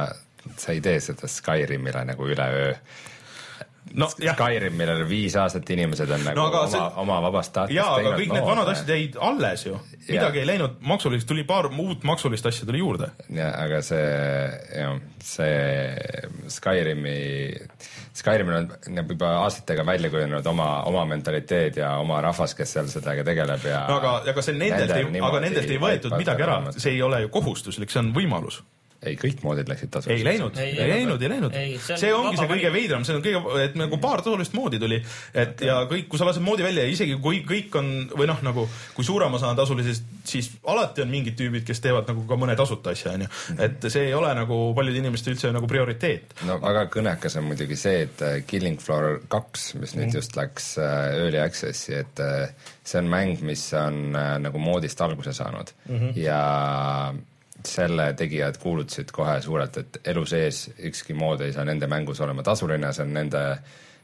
sa 0.55 0.73
ei 0.73 0.81
tee 0.83 0.97
seda 1.03 1.29
Skyrimile 1.29 2.03
nagu 2.09 2.27
üleöö 2.31 2.73
no, 3.97 4.07
Skyrim, 4.11 4.75
millel 4.77 5.03
viis 5.09 5.35
aastat 5.39 5.69
inimesed 5.73 6.11
on 6.13 6.25
nagu 6.27 6.37
no, 6.39 6.47
oma 6.49 6.65
see..., 6.71 6.87
oma 7.03 7.19
vabast 7.25 7.53
tahtest 7.55 7.75
jaa, 7.77 7.95
aga 7.99 8.13
kõik 8.17 8.33
need 8.35 8.47
vanad 8.47 8.71
asjad 8.73 8.91
jäid 8.93 9.17
alles 9.29 9.65
ju. 9.65 9.77
midagi 10.07 10.41
ei 10.41 10.49
läinud 10.49 10.79
maksuliseks, 10.91 11.27
tuli 11.29 11.45
paar 11.49 11.69
uut 11.71 12.05
maksulist 12.07 12.49
asja 12.49 12.67
tuli 12.69 12.81
juurde. 12.83 13.11
jaa, 13.35 13.51
aga 13.65 13.81
see, 13.85 14.07
jah, 14.79 14.97
see 15.25 16.49
Skyrimi, 16.55 17.17
Skyrimil 18.19 18.59
on 18.61 18.71
nagu 18.95 19.15
juba 19.15 19.35
aastatega 19.43 19.85
välja 19.87 20.11
kujunenud 20.13 20.49
oma, 20.53 20.71
oma 20.89 21.05
mentaliteet 21.09 21.79
ja 21.83 21.93
oma 22.01 22.21
rahvas, 22.25 22.55
kes 22.57 22.75
seal 22.77 22.91
sellega 22.91 23.25
tegeleb 23.27 23.69
ja 23.69 23.85
no 23.89 23.99
aga, 24.01 24.17
aga 24.33 24.45
see 24.45 24.57
nendelt 24.57 24.97
ei, 24.97 25.07
aga 25.29 25.45
nendelt 25.45 25.71
ei 25.71 25.81
võetud 25.81 26.17
midagi 26.17 26.47
ära, 26.47 26.59
see 26.77 26.97
ei 26.97 27.05
ole 27.05 27.23
ju 27.25 27.33
kohustuslik, 27.39 27.93
see 27.93 28.03
on 28.03 28.13
võimalus 28.15 28.61
ei, 28.99 29.15
kõik 29.19 29.43
moodid 29.45 29.69
läksid 29.71 29.91
tasuliseks. 29.93 30.19
ei 30.19 30.25
läinud, 30.27 30.57
ei 30.59 30.89
läinud, 30.89 31.21
ei 31.23 31.29
läinud. 31.31 31.55
see, 31.79 32.11
ongi 32.13 32.39
see 32.39 32.49
kõige 32.49 32.71
veidram, 32.73 33.05
see 33.07 33.15
on 33.15 33.23
kõige, 33.23 33.41
et 33.63 33.77
nagu 33.79 33.99
paar 34.01 34.23
tasulist 34.25 34.55
moodi 34.57 34.79
tuli, 34.81 34.99
et 35.33 35.63
ja 35.63 35.77
kõik, 35.89 36.09
kui 36.11 36.19
sa 36.19 36.27
lased 36.27 36.43
moodi 36.43 36.65
välja, 36.65 36.83
isegi 36.89 37.15
kui 37.23 37.39
kõik 37.47 37.77
on 37.79 37.91
või 38.11 38.27
noh, 38.27 38.41
nagu 38.43 38.65
kui 38.97 39.07
suurem 39.07 39.37
osa 39.39 39.53
on 39.53 39.59
tasulisest, 39.59 40.09
siis 40.27 40.51
alati 40.67 41.05
on 41.05 41.13
mingid 41.13 41.37
tüübid, 41.39 41.63
kes 41.67 41.79
teevad 41.85 42.11
nagu 42.11 42.25
ka 42.27 42.39
mõne 42.39 42.57
tasuta 42.59 42.91
asja, 42.95 43.15
onju. 43.15 43.29
Mhm. 43.29 43.61
et 43.69 43.89
see 43.93 44.09
ei 44.09 44.17
ole 44.17 44.33
nagu 44.35 44.59
paljude 44.75 44.99
inimeste 44.99 45.31
üldse 45.31 45.53
nagu 45.55 45.69
prioriteet. 45.71 46.35
no 46.49 46.59
väga 46.59 46.85
kõnekas 46.91 47.39
on 47.39 47.47
muidugi 47.47 47.79
see, 47.79 48.03
et 48.09 48.25
äh, 48.25 48.37
Killing 48.47 48.83
Floor 48.83 49.21
kaks, 49.31 49.73
mis 49.79 49.95
nüüd 49.95 50.09
mm. 50.09 50.19
just 50.19 50.35
läks 50.35 50.73
äh, 50.81 51.15
Early 51.23 51.39
Access'i, 51.39 51.95
et 52.03 52.19
äh, 52.23 52.51
see 52.83 52.99
on 52.99 53.09
mäng, 53.11 53.39
mis 53.47 53.63
on 53.79 54.11
nagu 54.11 54.59
moodist 54.59 54.99
alguse 55.01 55.33
saanud 55.33 55.71
mm 55.87 55.97
-hmm. 55.97 56.17
ja 56.19 57.13
selle 57.67 58.13
tegijad 58.17 58.57
kuulutasid 58.61 59.11
kohe 59.15 59.39
suurelt, 59.41 59.77
et 59.77 59.99
elu 60.13 60.25
sees 60.25 60.65
ükski 60.89 61.13
mood 61.17 61.41
ei 61.45 61.53
saa 61.53 61.65
nende 61.67 61.87
mängus 61.91 62.21
olema 62.21 62.43
tasuline, 62.45 62.93
see 62.93 63.05
on 63.05 63.13
nende 63.17 63.43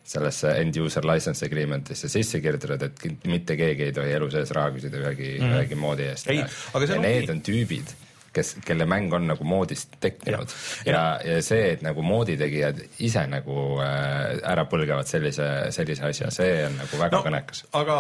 sellesse 0.06 0.52
end 0.62 0.78
user 0.78 1.06
license 1.08 1.46
agreement'isse 1.48 2.10
sisse 2.12 2.42
kirjutatud, 2.42 2.84
et 2.86 3.28
mitte 3.32 3.58
keegi 3.58 3.88
ei 3.88 3.94
tohi 3.96 4.14
elu 4.14 4.30
sees 4.34 4.52
raha 4.54 4.74
küsida 4.76 5.02
ühegi 5.02 5.32
mm, 5.40 5.56
ühegi 5.56 5.80
moodi 5.82 6.10
eest. 6.12 6.30
ja, 6.30 6.46
ja 6.46 7.00
need 7.02 7.32
on 7.34 7.42
tüübid 7.46 7.96
kes, 8.36 8.56
kelle 8.66 8.88
mäng 8.90 9.14
on 9.16 9.28
nagu 9.30 9.48
moodist 9.48 9.96
tekkinud 10.04 10.52
ja, 10.86 10.92
ja, 10.92 11.04
ja 11.26 11.38
see, 11.46 11.72
et 11.76 11.86
nagu 11.86 12.04
mooditegijad 12.06 12.82
ise 13.06 13.26
nagu 13.32 13.80
äh, 13.84 14.38
ära 14.46 14.66
põlgavad 14.72 15.10
sellise, 15.10 15.48
sellise 15.76 16.08
asja, 16.10 16.32
see 16.34 16.66
on 16.68 16.78
nagu 16.82 17.00
väga 17.02 17.20
no, 17.20 17.24
kõnekas. 17.26 17.64
aga, 17.80 17.98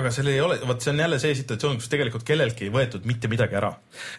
aga 0.00 0.14
seal 0.14 0.32
ei 0.32 0.40
ole, 0.44 0.60
vot 0.68 0.84
see 0.84 0.94
on 0.94 1.02
jälle 1.04 1.20
see 1.22 1.38
situatsioon, 1.42 1.80
kus 1.80 1.90
tegelikult 1.92 2.26
kelleltki 2.28 2.68
ei 2.68 2.74
võetud 2.74 3.08
mitte 3.08 3.30
midagi 3.32 3.58
ära. 3.60 3.72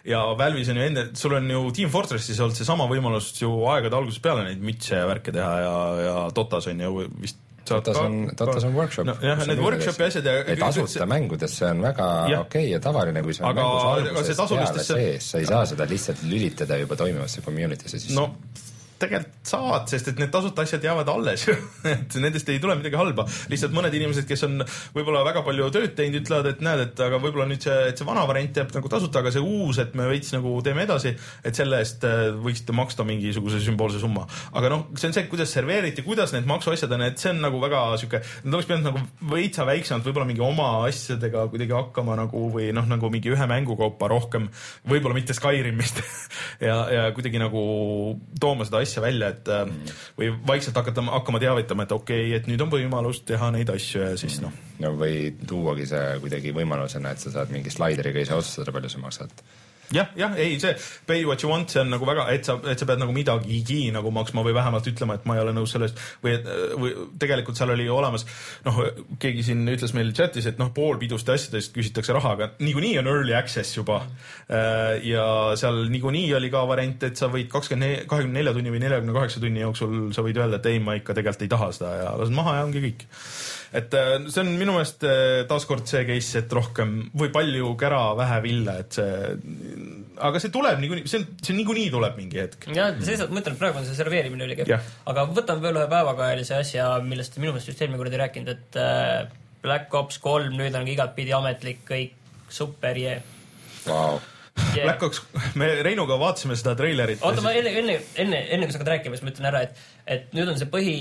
ja 0.08 0.24
Valve'is 0.38 0.72
on 0.72 0.82
ju 0.82 0.88
enne, 0.90 1.06
sul 1.18 1.38
on 1.38 1.50
ju 1.50 1.64
Team 1.76 1.92
Fortressis 1.94 2.40
olnud 2.40 2.58
seesama 2.58 2.88
võimalus 2.90 3.32
ju 3.40 3.52
aegade 3.72 3.98
algusest 3.98 4.24
peale 4.24 4.46
neid 4.48 4.62
mütse 4.64 4.98
ja 4.98 5.08
värke 5.10 5.34
teha 5.34 5.54
ja, 5.64 5.74
ja 6.08 6.20
Dotas 6.34 6.68
on 6.70 6.84
ju 6.84 7.08
vist 7.20 7.40
Datas 7.70 7.96
on, 7.96 8.18
Datas 8.36 8.64
on 8.68 8.74
workshop 8.76 9.08
no,. 9.08 9.16
jah, 9.22 9.40
need 9.48 9.62
workshopi 9.62 10.06
asjad 10.08 10.28
ja. 10.28 10.36
et 10.44 10.60
tasuta 10.60 11.06
see 11.48 11.70
on 11.70 11.82
väga 11.84 12.08
okei 12.24 12.36
okay 12.40 12.66
ja 12.72 12.80
tavaline, 12.84 13.22
kui 13.24 13.36
see 13.36 13.44
on 13.44 13.54
aga, 13.54 13.64
mängus 13.64 13.88
algusest 13.88 14.44
peale 14.52 14.84
sees, 14.90 15.30
sa 15.32 15.40
ei 15.40 15.48
saa 15.48 15.64
seda 15.72 15.88
lihtsalt 15.88 16.22
lülitada 16.28 16.78
juba 16.82 16.98
toimivasse 17.00 17.44
community'sse 17.46 17.98
sisse. 17.98 18.18
no 18.18 18.30
tegelikult 19.00 19.48
saad, 19.48 19.88
sest 19.90 20.08
et 20.10 20.20
need 20.20 20.30
tasuta 20.32 20.64
asjad 20.64 20.84
jäävad 20.86 21.08
alles 21.12 21.44
ju 21.48 21.54
et 21.94 22.16
nendest 22.22 22.48
ei 22.52 22.60
tule 22.62 22.76
midagi 22.78 22.96
halba. 22.98 23.26
lihtsalt 23.50 23.74
mõned 23.76 23.94
inimesed, 23.96 24.26
kes 24.28 24.44
on 24.46 24.62
võib-olla 24.94 25.24
väga 25.26 25.42
palju 25.46 25.68
tööd 25.74 25.94
teinud, 25.98 26.22
ütlevad, 26.22 26.48
et 26.52 26.62
näed, 26.64 26.82
et 26.86 27.02
aga 27.06 27.18
võib-olla 27.22 27.46
nüüd 27.50 27.64
see, 27.64 27.76
et 27.90 28.00
see 28.00 28.08
vana 28.08 28.24
variant 28.28 28.60
jääb 28.60 28.72
nagu 28.76 28.92
tasuta, 28.92 29.20
aga 29.20 29.32
see 29.34 29.42
uus, 29.42 29.80
et 29.82 29.96
me 29.98 30.06
veits 30.10 30.32
nagu 30.34 30.54
teeme 30.64 30.84
edasi, 30.86 31.14
et 31.44 31.58
selle 31.58 31.80
eest 31.82 32.06
äh, 32.08 32.30
võiksite 32.44 32.76
maksta 32.76 33.06
mingisuguse 33.08 33.60
sümboolse 33.64 34.00
summa. 34.02 34.26
aga 34.54 34.72
noh, 34.72 34.86
see 34.98 35.10
on 35.10 35.16
see, 35.16 35.26
kuidas 35.32 35.52
serveeriti, 35.54 36.04
kuidas 36.06 36.34
need 36.36 36.48
maksuasjad 36.48 36.94
on, 36.96 37.06
et 37.08 37.20
see 37.20 37.32
on 37.34 37.42
nagu 37.44 37.60
väga 37.62 37.84
sihuke, 38.00 38.22
nad 38.44 38.58
oleks 38.58 38.70
pidanud 38.70 38.88
nagu 38.90 39.32
veitsa 39.34 39.66
väiksemalt 39.68 40.08
võib-olla 40.08 40.28
mingi 40.30 40.44
oma 40.44 40.70
asjadega 40.88 41.46
kuidagi 41.52 41.76
hakkama 41.76 42.16
nagu 42.22 42.46
või 42.54 42.70
noh, 42.76 42.86
nagu 42.88 43.10
mingi 43.12 43.32
ühe 43.34 43.50
mängukaupa 43.50 44.08
rohkem, 44.12 44.48
võib-olla 44.88 45.18
mitte 45.18 45.36
Skyrimist 45.36 46.00
ja, 46.68 46.78
ja 46.94 47.04
kuidagi 47.16 47.42
nagu 47.42 47.64
tooma 48.40 48.66
seda 48.68 48.83
asja 48.84 49.02
välja, 49.04 49.32
et 49.34 49.50
mm. 49.50 49.92
või 50.20 50.30
vaikselt 50.52 50.78
hakata, 50.80 51.04
hakkama 51.16 51.42
teavitama, 51.42 51.88
et 51.88 51.96
okei 51.96 52.28
okay,, 52.28 52.38
et 52.38 52.48
nüüd 52.50 52.64
on 52.64 52.72
võimalus 52.72 53.24
teha 53.28 53.50
neid 53.54 53.72
asju 53.74 54.04
ja 54.04 54.14
siis 54.20 54.40
noh. 54.44 54.54
no 54.84 54.94
või 55.00 55.34
tuuagi 55.48 55.88
see 55.90 56.18
kuidagi 56.24 56.54
võimalusena, 56.56 57.14
et 57.14 57.24
sa 57.24 57.34
saad 57.34 57.52
mingi 57.54 57.72
slaideriga 57.74 58.22
ise 58.24 58.36
otsustada, 58.38 58.74
palju 58.74 58.92
sa 58.92 59.04
maksad 59.04 59.44
jah, 59.92 60.10
jah, 60.18 60.36
ei 60.40 60.58
see 60.62 60.74
pay 61.06 61.24
what 61.24 61.42
you 61.42 61.50
want, 61.50 61.70
see 61.70 61.82
on 61.82 61.90
nagu 61.92 62.06
väga, 62.08 62.26
et 62.32 62.46
sa, 62.46 62.56
et 62.70 62.80
sa 62.80 62.88
pead 62.88 63.02
nagu 63.02 63.14
midagigi 63.16 63.90
nagu 63.94 64.12
maksma 64.14 64.44
või 64.46 64.54
vähemalt 64.56 64.88
ütlema, 64.90 65.18
et 65.18 65.26
ma 65.28 65.36
ei 65.36 65.42
ole 65.44 65.54
nõus 65.56 65.74
sellest 65.74 66.00
või, 66.24 66.36
või 66.80 66.94
tegelikult 67.20 67.58
seal 67.58 67.74
oli 67.74 67.88
olemas 67.92 68.26
noh, 68.66 68.80
keegi 69.22 69.44
siin 69.50 69.64
ütles 69.70 69.94
meil 69.96 70.12
chatis, 70.16 70.48
et 70.50 70.60
noh, 70.60 70.70
pool 70.74 70.98
piduste 71.00 71.34
asjadest 71.34 71.74
küsitakse 71.74 72.14
raha, 72.16 72.34
aga 72.38 72.50
niikuinii 72.62 72.96
on 73.02 73.10
early 73.10 73.36
access 73.36 73.76
juba. 73.76 74.00
Äh, 74.48 75.02
ja 75.08 75.26
seal 75.60 75.84
niikuinii 75.92 76.28
oli 76.38 76.50
ka 76.52 76.64
variant, 76.68 77.08
et 77.08 77.20
sa 77.20 77.28
võid 77.32 77.50
kakskümmend, 77.52 78.06
kahekümne 78.10 78.40
nelja 78.40 78.54
tunni 78.56 78.72
või 78.72 78.82
neljakümne 78.84 79.16
kaheksa 79.16 79.42
tunni 79.42 79.64
jooksul 79.64 79.98
sa 80.16 80.24
võid 80.26 80.40
öelda, 80.40 80.60
et 80.60 80.70
ei, 80.72 80.80
ma 80.82 80.96
ikka 80.98 81.16
tegelikult 81.16 81.44
ei 81.44 81.52
taha 81.52 81.70
seda 81.74 81.92
ja 81.98 82.14
lased 82.20 82.34
maha 82.34 82.58
ja 82.58 82.64
ongi 82.68 82.84
kõik 82.84 83.06
et 83.74 83.94
äh, 83.98 84.14
see 84.30 84.42
on 84.42 84.50
minu 84.58 84.76
meelest 84.76 85.04
äh, 85.08 85.44
taaskord 85.50 85.86
see 85.90 86.04
case, 86.08 86.42
et 86.44 86.52
rohkem 86.54 86.96
või 87.16 87.30
palju 87.34 87.72
kära, 87.80 88.02
vähe 88.18 88.40
villa, 88.44 88.76
et 88.84 88.98
see, 88.98 89.36
aga 90.28 90.42
see 90.42 90.52
tuleb 90.54 90.82
niikuinii, 90.82 91.06
see 91.10 91.22
on, 91.22 91.28
see 91.42 91.56
niikuinii 91.58 91.88
tuleb 91.94 92.18
mingi 92.20 92.42
hetk. 92.42 92.68
ja 92.74 92.90
seesama, 92.98 93.34
ma 93.34 93.44
ütlen, 93.44 93.58
praegu 93.60 93.82
on 93.82 93.88
see 93.88 93.98
serveerimine 93.98 94.48
ülikehv, 94.48 94.92
aga 95.10 95.26
võtame 95.30 95.64
veel 95.64 95.80
ühe 95.82 95.88
päevakajalise 95.92 96.58
asja, 96.60 96.90
millest 97.06 97.40
minu 97.40 97.54
meelest 97.54 97.72
just 97.72 97.82
eelmine 97.82 98.02
kord 98.02 98.14
ei 98.14 98.22
rääkinud, 98.24 98.52
et 98.54 98.78
äh, 98.80 99.24
Black 99.64 99.96
Ops 99.96 100.20
kolm 100.22 100.58
nüüd 100.60 100.76
on 100.76 100.88
igatpidi 100.92 101.34
ametlik, 101.34 101.82
kõik 101.88 102.14
super 102.52 102.98
jee. 103.00 103.18
Wow 103.88 104.22
yeah.. 104.56 104.84
Black 104.84 105.02
Ops, 105.02 105.22
me 105.54 105.68
Reinuga 105.82 106.16
vaatasime 106.20 106.56
seda 106.58 106.74
treilerit. 106.78 107.22
oota, 107.22 107.42
ma 107.44 107.52
enne, 107.56 107.72
enne, 107.80 107.96
enne, 108.22 108.42
enne 108.54 108.68
kui 108.68 108.74
sa 108.74 108.80
hakkad 108.80 108.92
rääkima, 108.94 109.18
siis 109.18 109.26
ma 109.26 109.32
ütlen 109.32 109.48
ära, 109.50 109.62
et, 109.66 109.82
et 110.16 110.36
nüüd 110.36 110.52
on 110.52 110.60
see 110.60 110.70
põhi, 110.70 110.94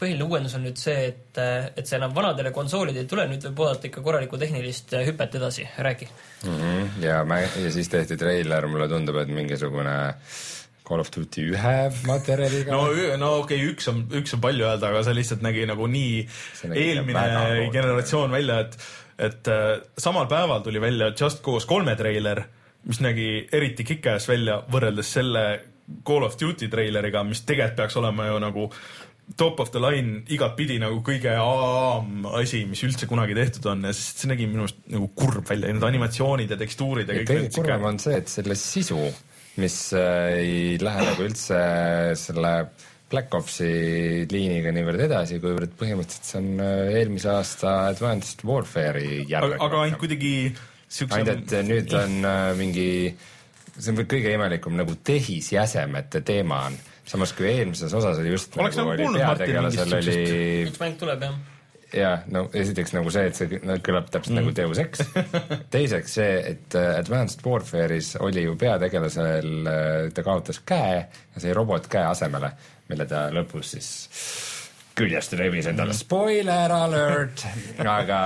põhiline 0.00 0.26
uuendus 0.26 0.54
on 0.58 0.64
nüüd 0.66 0.78
see, 0.80 1.10
et, 1.10 1.40
et 1.40 1.82
see 1.86 1.98
enam 1.98 2.14
vanadele 2.16 2.52
konsoolidele 2.54 3.06
ei 3.06 3.10
tule, 3.10 3.26
nüüd 3.30 3.48
võib 3.50 3.64
oodata 3.66 3.90
ikka 3.90 4.04
korralikku 4.06 4.40
tehnilist 4.40 4.94
hüpet 5.08 5.36
edasi, 5.40 5.66
räägi 5.78 6.08
mm. 6.10 6.54
-hmm. 6.62 7.02
ja 7.06 7.24
mä-, 7.24 7.42
ja 7.46 7.74
siis 7.74 7.90
tehti 7.92 8.18
treiler, 8.20 8.70
mulle 8.70 8.88
tundub, 8.88 9.20
et 9.22 9.34
mingisugune 9.34 9.98
Call 10.90 11.02
of 11.04 11.10
Duty 11.14 11.44
ühe 11.52 11.76
materjaliga. 12.06 12.72
no, 12.74 12.88
no 13.18 13.34
okei 13.44 13.60
okay,, 13.60 13.74
üks 13.74 13.90
on, 13.92 14.06
üks 14.22 14.34
on 14.34 14.42
palju 14.42 14.66
öelda, 14.66 14.90
aga 14.90 15.04
see 15.06 15.18
lihtsalt 15.20 15.44
nägi 15.46 15.66
nagu 15.70 15.86
nii 15.86 16.24
eelmine 16.70 17.68
generatsioon 17.70 18.34
välja, 18.34 18.64
et, 18.64 18.78
et 19.30 19.50
äh, 19.50 19.76
samal 19.98 20.26
päeval 20.30 20.64
tuli 20.66 20.82
välja 20.82 21.12
Just 21.14 21.44
Cause 21.46 21.70
kolme 21.70 21.94
treiler 21.98 22.42
mis 22.88 23.00
nägi 23.04 23.28
eriti 23.52 23.84
kick-ass 23.84 24.28
välja 24.30 24.62
võrreldes 24.70 25.12
selle 25.18 25.44
Call 26.06 26.24
of 26.24 26.36
Duty 26.40 26.70
treileriga, 26.70 27.22
mis 27.26 27.42
tegelikult 27.46 27.80
peaks 27.82 27.96
olema 27.98 28.28
ju 28.28 28.42
nagu 28.42 28.66
top 29.36 29.60
of 29.60 29.70
the 29.70 29.80
line 29.82 30.24
igatpidi 30.32 30.78
nagu 30.82 31.00
kõige 31.06 31.32
aam 31.38 32.26
asi, 32.40 32.64
mis 32.66 32.82
üldse 32.86 33.06
kunagi 33.10 33.36
tehtud 33.38 33.68
on 33.70 33.86
ja 33.86 33.94
see 33.94 34.30
nägi 34.30 34.48
minu 34.50 34.66
arust 34.66 34.80
nagu 34.90 35.10
kurb 35.14 35.46
välja 35.50 35.70
ja 35.70 35.76
need 35.76 35.86
animatsioonid 35.86 36.50
ja 36.50 36.58
tekstuurid 36.60 37.10
ja 37.10 37.20
kõik. 37.20 37.30
kõige 37.30 37.52
kurvem 37.54 37.88
on 37.92 38.00
see, 38.02 38.18
et 38.22 38.32
selle 38.32 38.56
sisu, 38.58 39.00
mis 39.62 39.76
äh, 39.98 40.38
ei 40.40 40.78
lähe 40.82 41.04
nagu 41.12 41.26
üldse 41.26 41.60
selle 42.18 42.54
Black 43.10 43.34
Opsi 43.34 43.70
liiniga 44.30 44.70
niivõrd 44.74 45.02
edasi, 45.08 45.40
kuivõrd 45.42 45.72
põhimõtteliselt 45.78 46.28
see 46.28 46.42
on 46.42 46.50
äh, 46.62 46.98
eelmise 47.00 47.30
aasta 47.32 47.76
Advanced 47.90 48.44
Warfare'i 48.46 49.24
järg. 49.30 49.56
aga 49.58 49.86
ainult 49.86 50.02
kuidagi 50.02 50.34
ainult 50.90 51.52
et 51.52 51.66
nüüd 51.66 51.94
on 51.96 52.16
äh, 52.26 52.40
mingi, 52.58 52.88
see 53.76 53.92
on 53.92 54.02
kõige 54.02 54.34
imelikum 54.34 54.76
nagu 54.78 54.96
tehisjäsemete 55.04 56.24
teema 56.26 56.64
on. 56.70 56.78
samas 57.10 57.32
kui 57.34 57.48
eelmises 57.50 57.94
osas 57.94 58.18
oli 58.22 58.34
just 58.34 58.58
Oleks 58.58 58.78
nagu, 58.78 58.92
nagu 58.94 59.08
oli 59.10 59.22
peategelasel 59.22 59.96
oli. 60.00 60.18
üks 60.66 60.82
mäng 60.82 61.00
tuleb 61.00 61.26
jah 61.26 61.40
ja 61.90 62.10
no 62.30 62.44
esiteks 62.54 62.92
nagu 62.94 63.10
see, 63.10 63.24
et 63.30 63.38
see 63.38 63.60
no, 63.66 63.74
kõlab 63.82 64.10
täpselt 64.14 64.36
mm. 64.36 64.44
nagu 64.44 64.52
Deus 64.54 64.78
Ex. 64.78 65.00
teiseks 65.74 66.14
see, 66.20 66.36
et 66.52 66.76
äh, 66.78 66.92
Advanced 67.00 67.42
Warfare'is 67.46 68.12
oli 68.22 68.44
ju 68.44 68.54
peategelasel, 68.58 69.50
ta 70.14 70.26
kaotas 70.26 70.62
käe 70.66 71.00
ja 71.00 71.42
sai 71.42 71.54
robotkäe 71.56 72.04
asemele, 72.06 72.52
mille 72.90 73.06
ta 73.10 73.26
lõpus 73.34 73.74
siis 73.74 73.90
küljest 75.00 75.34
rebis 75.38 75.70
endale 75.70 75.94
mm., 75.94 76.00
spoiler 76.02 76.74
alert, 76.76 77.44
aga 77.82 78.20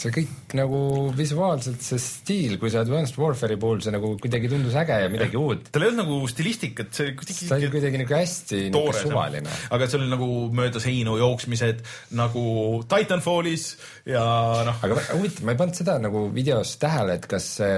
see 0.00 0.12
kõik 0.14 0.54
nagu 0.58 0.80
visuaalselt, 1.16 1.82
see 1.84 2.00
stiil, 2.02 2.56
kui 2.60 2.72
see 2.72 2.80
Advanced 2.82 3.18
Warfare'i 3.20 3.58
puhul 3.60 3.82
see 3.84 3.94
nagu 3.94 4.12
kuidagi 4.20 4.50
tundus 4.52 4.76
äge 4.80 5.00
ja 5.04 5.10
midagi 5.12 5.36
ja. 5.36 5.42
uut. 5.42 5.70
tal 5.74 5.84
ei 5.84 5.90
olnud 5.90 6.02
nagu 6.04 6.30
stilistikat, 6.30 6.92
see 6.96 7.14
kuidagi. 7.18 7.48
ta 7.48 7.58
oli 7.58 7.72
kuidagi 7.74 8.02
nagu 8.02 8.16
hästi 8.16 8.62
toore, 8.74 9.02
suvaline. 9.04 9.56
aga 9.76 9.90
see 9.90 10.00
oli 10.00 10.12
nagu 10.12 10.30
mööda 10.60 10.82
seinu 10.82 11.16
jooksmised 11.20 11.82
nagu 12.18 12.44
Titanfallis 12.90 13.66
ja 14.08 14.24
noh. 14.68 14.86
aga 14.86 15.02
huvitav, 15.14 15.44
ma 15.46 15.56
ei 15.56 15.60
pannud 15.60 15.82
seda 15.82 15.98
nagu 16.02 16.26
videos 16.34 16.76
tähele, 16.80 17.18
et 17.20 17.28
kas 17.30 17.50
see 17.60 17.74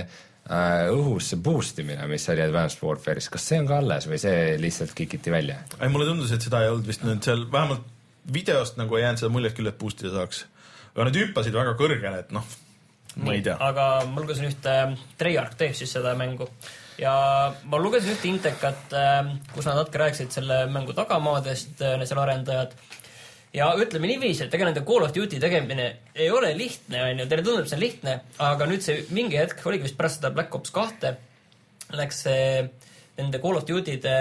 äh, 0.00 0.84
õhus 0.92 1.32
see 1.32 1.42
boost 1.42 1.80
imine, 1.82 2.06
mis 2.10 2.28
oli 2.32 2.44
Advanced 2.44 2.84
Warfare'is, 2.84 3.30
kas 3.32 3.50
see 3.50 3.62
on 3.62 3.70
ka 3.70 3.80
alles 3.82 4.08
või 4.10 4.20
see 4.22 4.54
lihtsalt 4.62 4.94
kikiti 4.96 5.34
välja? 5.34 5.62
ei, 5.80 5.90
mulle 5.90 6.08
tundus, 6.10 6.34
et 6.34 6.44
seda 6.44 6.62
ei 6.64 6.72
olnud 6.72 6.88
vist 6.88 7.06
nüüd 7.06 7.24
seal, 7.26 7.48
vähemalt 7.52 7.90
videost 8.32 8.78
nagu 8.80 8.96
ei 8.96 9.04
jäänud 9.04 9.20
seda 9.20 9.32
muljet 9.32 9.56
küll, 9.56 9.68
et 9.68 9.78
boost 9.80 10.02
ida 10.04 10.12
saaks. 10.14 10.44
Aga 10.94 11.08
nad 11.08 11.18
hüppasid 11.18 11.56
väga 11.56 11.74
kõrgele, 11.78 12.22
et 12.24 12.32
noh, 12.34 12.46
ma 13.22 13.34
ei 13.34 13.42
tea. 13.44 13.58
aga 13.60 13.88
ma 14.10 14.22
lugesin 14.22 14.48
ühte, 14.50 14.74
Treyarch 15.20 15.58
teeb 15.60 15.76
siis 15.78 15.92
seda 15.94 16.14
mängu 16.18 16.48
ja 16.98 17.14
ma 17.70 17.80
lugesin 17.82 18.14
ühte 18.14 18.30
intekat, 18.30 18.94
kus 19.54 19.66
nad 19.66 19.80
natuke 19.80 20.02
rääkisid 20.02 20.34
selle 20.34 20.64
mängu 20.70 20.94
tagamaadest, 20.96 21.82
seal 21.82 22.22
arendajad 22.22 22.76
ja 23.54 23.68
ütleme 23.78 24.08
niiviisi, 24.10 24.46
et 24.46 24.54
ega 24.54 24.66
nende 24.68 24.82
Call 24.86 25.06
of 25.06 25.12
Duty 25.14 25.38
tegemine 25.42 25.90
ei 26.14 26.30
ole 26.34 26.52
lihtne, 26.58 27.02
onju, 27.10 27.28
teile 27.30 27.46
tundub 27.46 27.68
see 27.70 27.80
lihtne, 27.80 28.16
aga 28.42 28.66
nüüd 28.70 28.82
see 28.84 29.04
mingi 29.14 29.38
hetk 29.38 29.62
oligi 29.68 29.88
vist 29.88 29.98
pärast 29.98 30.20
seda 30.20 30.32
Black 30.34 30.54
Ops 30.58 30.74
kahte, 30.74 31.14
läks 31.94 32.24
see 32.26 32.64
nende 33.18 33.38
Call 33.42 33.60
of 33.60 33.66
Duty'de 33.68 34.16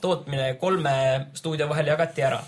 tootmine 0.00 0.54
kolme 0.60 0.94
stuudio 1.36 1.68
vahel 1.68 1.92
jagati 1.92 2.24
ära. 2.24 2.40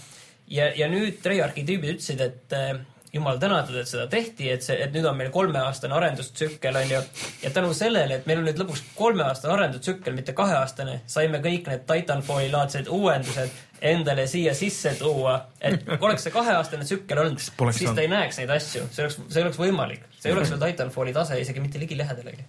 ja, 0.49 0.71
ja 0.77 0.89
nüüd 0.89 1.21
Treyarchi 1.25 1.67
tüübid 1.69 1.97
ütlesid, 1.97 2.21
et 2.25 2.57
eh, 2.57 2.81
jumal 3.13 3.39
tänatud, 3.39 3.77
et 3.77 3.89
seda 3.89 4.07
tehti, 4.09 4.49
et 4.51 4.65
see, 4.65 4.79
et 4.81 4.95
nüüd 4.95 5.05
on 5.09 5.17
meil 5.19 5.29
kolmeaastane 5.33 5.93
arendustsükkel, 5.95 6.77
onju. 6.81 7.01
ja 7.43 7.51
tänu 7.53 7.75
sellele, 7.77 8.17
et 8.21 8.29
meil 8.29 8.41
on 8.41 8.49
nüüd 8.49 8.63
lõpuks 8.63 8.85
kolmeaastane 8.97 9.53
arendustsükkel, 9.53 10.17
mitte 10.17 10.33
kaheaastane, 10.37 11.03
saime 11.13 11.43
kõik 11.45 11.69
need 11.69 11.85
Titanfalli 11.89 12.49
laadsed 12.53 12.89
uuendused 12.89 13.61
endale 13.93 14.25
siia 14.31 14.55
sisse 14.57 14.95
tuua, 14.97 15.37
et 15.61 15.85
oleks 15.99 16.25
see 16.25 16.33
kaheaastane 16.33 16.89
tsükkel 16.89 17.21
olnud, 17.25 17.43
siis 17.43 17.93
ta 17.93 18.01
ei 18.01 18.09
näeks 18.09 18.41
neid 18.41 18.57
asju, 18.57 18.89
see 18.95 19.05
oleks, 19.05 19.21
see 19.29 19.45
oleks 19.45 19.61
võimalik, 19.61 20.09
see 20.17 20.33
ei 20.33 20.37
oleks 20.39 20.55
veel 20.55 20.65
Titanfalli 20.65 21.13
tase 21.17 21.41
isegi 21.43 21.61
mitte 21.61 21.83
ligilähedalegi. 21.83 22.49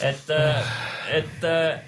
et, 0.00 0.28
äh, 0.30 0.74
et 1.12 1.44
äh, 1.44 1.80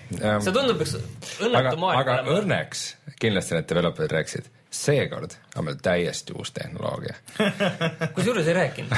see 0.43 0.53
tundub 0.53 0.83
üks 0.85 0.99
õnnetu 0.99 1.77
maailm. 1.81 2.01
aga 2.03 2.23
õnneks 2.37 2.89
kindlasti 3.23 3.57
need 3.57 3.71
developer'id 3.71 4.19
rääkisid 4.19 4.57
seekord 4.71 5.35
on 5.57 5.65
meil 5.67 5.79
täiesti 5.83 6.33
uus 6.39 6.53
tehnoloogia 6.55 7.15
kusjuures 8.15 8.47
ei 8.47 8.55
rääkinud. 8.55 8.93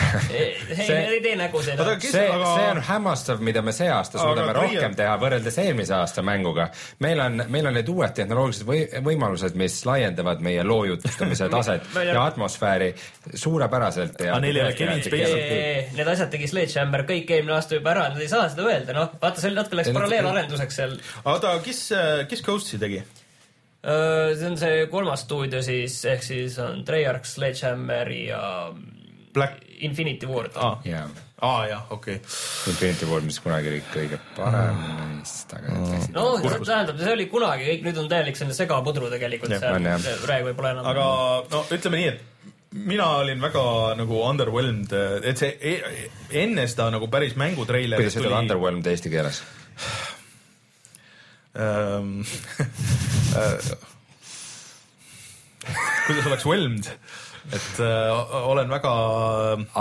see, 0.77 0.99
ei 0.99 1.21
tee 1.25 1.37
nägu 1.37 1.63
seda. 1.63 1.87
see, 2.01 2.27
aga... 2.29 2.51
see 2.55 2.67
on 2.75 2.81
hämmastav, 2.89 3.41
mida 3.41 3.63
me 3.63 3.73
see 3.73 3.89
aasta 3.91 4.21
suudame 4.21 4.51
aga 4.51 4.59
rohkem 4.61 4.97
teha 4.99 5.15
võrreldes 5.21 5.57
eelmise 5.63 5.95
aasta 5.97 6.25
mänguga. 6.27 6.69
meil 7.01 7.23
on, 7.25 7.45
meil 7.49 7.71
on 7.71 7.77
need 7.79 7.89
uued 7.89 8.13
tehnoloogilised 8.19 8.69
või, 8.69 8.83
võimalused, 9.09 9.57
mis 9.57 9.79
laiendavad 9.89 10.45
meie 10.45 10.65
loojutlustamise 10.67 11.49
taset 11.57 11.89
ja 12.05 12.21
atmosfääri 12.25 12.93
suurepäraselt. 13.35 14.21
Neil 14.21 14.57
ei 14.57 14.65
ole 14.67 14.77
Kevin 14.77 15.03
Spacey. 15.05 15.89
Need 15.97 16.13
asjad 16.15 16.33
tegi 16.37 16.51
Sledgehammer 16.53 17.07
kõik 17.09 17.33
eelmine 17.33 17.57
aasta 17.57 17.81
juba 17.81 17.95
ära, 17.97 18.07
nad 18.13 18.21
ei 18.21 18.29
saa 18.29 18.45
seda 18.53 18.69
öelda, 18.69 18.97
noh, 18.97 19.17
vaata, 19.23 19.41
see 19.41 19.57
natuke 19.57 19.81
läks 19.81 19.93
paralleelarenduseks 19.97 20.81
seal. 20.83 20.97
oota, 21.25 21.57
kes, 21.65 21.85
kes 22.29 22.45
Ghost'i 22.45 22.81
tegi? 22.83 23.01
See 23.83 24.47
on 24.47 24.57
see 24.61 24.87
kolmas 24.91 25.27
stuudio 25.27 25.63
siis, 25.65 25.99
ehk 26.07 26.23
siis 26.23 26.59
on 26.63 26.85
Treyarch, 26.87 27.27
Sledgehammer 27.27 28.11
ja 28.15 28.43
Black 29.35 29.63
Infinity 29.83 30.29
Ward 30.31 30.55
ah.. 30.55 30.79
Yeah. 30.87 31.11
aa 31.43 31.57
ah, 31.57 31.63
jah, 31.67 31.87
okei 31.91 32.21
okay.. 32.21 32.37
Infinity 32.71 33.09
Ward, 33.11 33.27
mis 33.27 33.41
kunagi 33.43 33.73
oli 33.73 33.81
kõige 33.91 34.21
parem 34.37 34.79
neist, 35.17 35.55
aga 35.57 35.75
mm. 35.75 36.05
no 36.15 36.27
tähendab, 36.43 37.01
see 37.01 37.17
oli 37.17 37.27
kunagi 37.33 37.67
kõik, 37.71 37.89
nüüd 37.89 38.03
on 38.05 38.13
täielik 38.13 38.39
selline 38.39 38.59
segapudru 38.59 39.11
tegelikult 39.11 39.57
seal, 39.57 39.91
praegu 40.23 40.55
pole 40.59 40.75
enam. 40.77 40.91
aga 40.93 41.09
no 41.51 41.65
ütleme 41.75 41.99
nii, 41.99 42.13
et 42.13 42.33
mina 42.93 43.11
olin 43.21 43.43
väga 43.43 43.65
nagu 43.99 44.23
underwhelmed, 44.29 44.95
et 45.29 45.43
see 45.43 45.53
e 45.59 45.75
enne 46.45 46.71
seda 46.71 46.91
nagu 46.95 47.11
päris 47.13 47.35
mängutreiler. 47.41 47.99
kuidas 48.01 48.17
ütled 48.17 48.31
tuli... 48.31 48.39
underwhelmed 48.45 48.93
eesti 48.95 49.13
keeles? 49.13 49.43
Ähm, 51.59 52.23
äh, 53.39 53.57
kuidas 56.07 56.29
oleks 56.31 56.47
whelmed, 56.47 56.89
et 57.53 57.81
äh, 57.83 58.33
olen 58.43 58.71
väga 58.71 58.93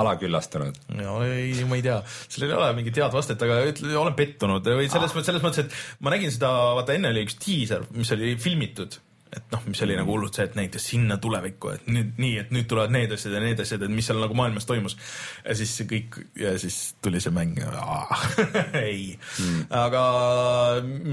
alaküllastunud. 0.02 0.82
ei, 0.98 1.54
ma 1.70 1.78
ei 1.78 1.86
tea, 1.86 2.00
sellel 2.28 2.54
ei 2.54 2.58
ole 2.58 2.74
mingit 2.80 3.00
head 3.02 3.16
vastet, 3.16 3.42
aga 3.46 3.62
ütle, 3.70 3.94
olen 4.02 4.18
pettunud 4.18 4.66
või 4.66 4.90
selles 4.92 5.16
ah., 5.16 5.24
selles 5.30 5.46
mõttes, 5.46 5.68
et 5.68 6.04
ma 6.04 6.14
nägin 6.14 6.34
seda, 6.34 6.52
vaata 6.80 6.98
enne 6.98 7.14
oli 7.14 7.26
üks 7.28 7.40
diiser, 7.42 7.88
mis 7.96 8.12
oli 8.18 8.36
filmitud 8.42 9.00
et 9.32 9.54
noh, 9.54 9.62
mis 9.70 9.82
oli 9.86 9.96
nagu 9.96 10.12
hullult 10.12 10.36
see, 10.36 10.46
et 10.50 10.56
näitas 10.60 10.86
sinna 10.92 11.16
tulevikku, 11.22 11.72
et 11.76 11.88
nüüd 11.92 12.18
nii, 12.20 12.34
et 12.42 12.52
nüüd 12.52 12.68
tulevad 12.70 12.92
need 12.94 13.14
asjad 13.16 13.36
ja 13.38 13.42
need 13.44 13.62
asjad, 13.64 13.86
et 13.86 13.94
mis 13.94 14.08
seal 14.10 14.20
nagu 14.20 14.36
maailmas 14.38 14.68
toimus. 14.68 14.98
ja 15.46 15.56
siis 15.58 15.76
kõik 15.88 16.20
ja 16.40 16.54
siis 16.62 16.80
tuli 17.04 17.22
see 17.24 17.34
mäng 17.36 17.60
ei 17.62 19.16
mm., 19.16 19.66
aga 19.82 20.04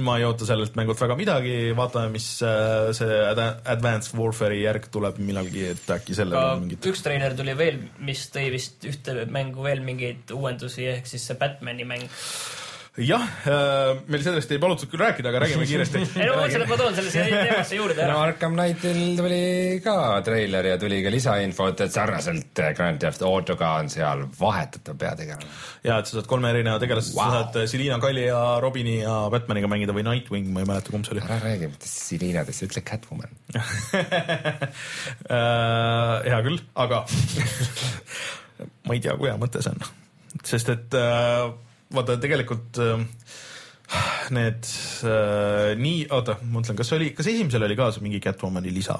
ma 0.04 0.18
ei 0.18 0.26
oota 0.26 0.48
sellelt 0.48 0.76
mängult 0.78 1.00
väga 1.00 1.18
midagi, 1.18 1.56
vaatame, 1.78 2.12
mis 2.14 2.28
äh, 2.46 2.90
see 2.96 3.18
Advanced 3.28 4.16
Warfare'i 4.18 4.64
järg 4.64 4.90
tuleb 4.92 5.20
millalgi, 5.22 5.68
et 5.74 5.94
äkki 5.98 6.16
sellel 6.18 6.38
on 6.40 6.64
mingit. 6.66 6.90
üks 6.90 7.04
treiler 7.06 7.36
tuli 7.38 7.54
veel, 7.58 7.82
mis 8.02 8.28
tõi 8.34 8.48
vist 8.54 8.86
ühte 8.88 9.28
mängu 9.30 9.66
veel 9.66 9.84
mingeid 9.84 10.34
uuendusi, 10.34 10.88
ehk 10.96 11.06
siis 11.10 11.30
see 11.30 11.38
Batman'i 11.38 11.86
mäng 11.88 12.08
jah, 12.98 13.22
äh, 13.46 14.00
meil 14.10 14.22
sellest 14.24 14.50
ei 14.54 14.58
palutud 14.62 14.90
küll 14.90 15.02
rääkida, 15.02 15.30
aga 15.30 15.42
räägime 15.44 15.66
kiiresti. 15.68 16.00
ei 16.18 16.26
no 16.26 16.34
ma 16.34 16.40
mõtlesin, 16.42 16.64
et 16.64 16.70
ma 16.70 16.78
toon 16.80 16.96
selle 16.96 17.12
siia 17.12 17.26
teemasse 17.46 17.78
juurde 17.78 18.02
ära. 18.02 18.12
no 18.12 18.22
Arkham 18.24 18.56
Knightil 18.56 19.00
tuli 19.18 19.42
ka 19.84 19.96
treiler 20.26 20.70
ja 20.72 20.78
tuli 20.80 20.98
ka 21.04 21.12
lisainfot, 21.14 21.84
et 21.86 21.94
sarnaselt 21.94 22.62
Grand 22.78 22.98
Theft 23.02 23.22
Autoga 23.26 23.68
on 23.82 23.90
seal 23.92 24.24
vahetatav 24.38 24.98
peategelane. 24.98 25.50
ja, 25.86 25.98
et 26.00 26.10
sa 26.10 26.18
saad 26.18 26.30
kolme 26.30 26.50
erineva 26.50 26.80
tegelase 26.82 27.14
wow., 27.14 27.30
sa 27.30 27.44
saad 27.44 27.70
Selina 27.70 28.00
Kalli 28.02 28.26
ja 28.26 28.40
Robini 28.64 28.98
ja 29.04 29.14
Batmaniga 29.32 29.70
mängida 29.70 29.94
või 29.96 30.06
Nightwing, 30.08 30.50
ma 30.54 30.64
ei 30.64 30.70
mäleta, 30.72 30.94
kumb 30.94 31.06
see 31.06 31.14
oli. 31.16 31.24
ära 31.28 31.38
räägi 31.44 31.70
mitte 31.70 31.92
Selinadest, 31.92 32.66
ütle 32.66 32.82
Catwoman 32.88 33.30
äh, 33.58 33.62
hea 36.26 36.42
küll, 36.48 36.58
aga 36.74 37.04
ma 38.88 38.98
ei 38.98 39.00
tea, 39.04 39.14
kui 39.14 39.30
hea 39.30 39.38
mõte 39.38 39.62
see 39.62 39.70
on, 39.76 39.88
sest 40.42 40.74
et 40.74 40.98
äh, 40.98 41.46
vaata 41.94 42.18
tegelikult 42.20 42.80
äh, 42.84 43.06
need 44.36 44.68
äh, 45.08 45.72
nii, 45.78 46.04
oota, 46.14 46.38
ma 46.44 46.58
mõtlen, 46.58 46.76
kas 46.78 46.92
oli, 46.96 47.12
kas 47.16 47.30
esimesel 47.30 47.64
oli 47.64 47.78
ka 47.78 47.90
mingi 48.04 48.20
Catwomani 48.24 48.74
lisa? 48.74 48.98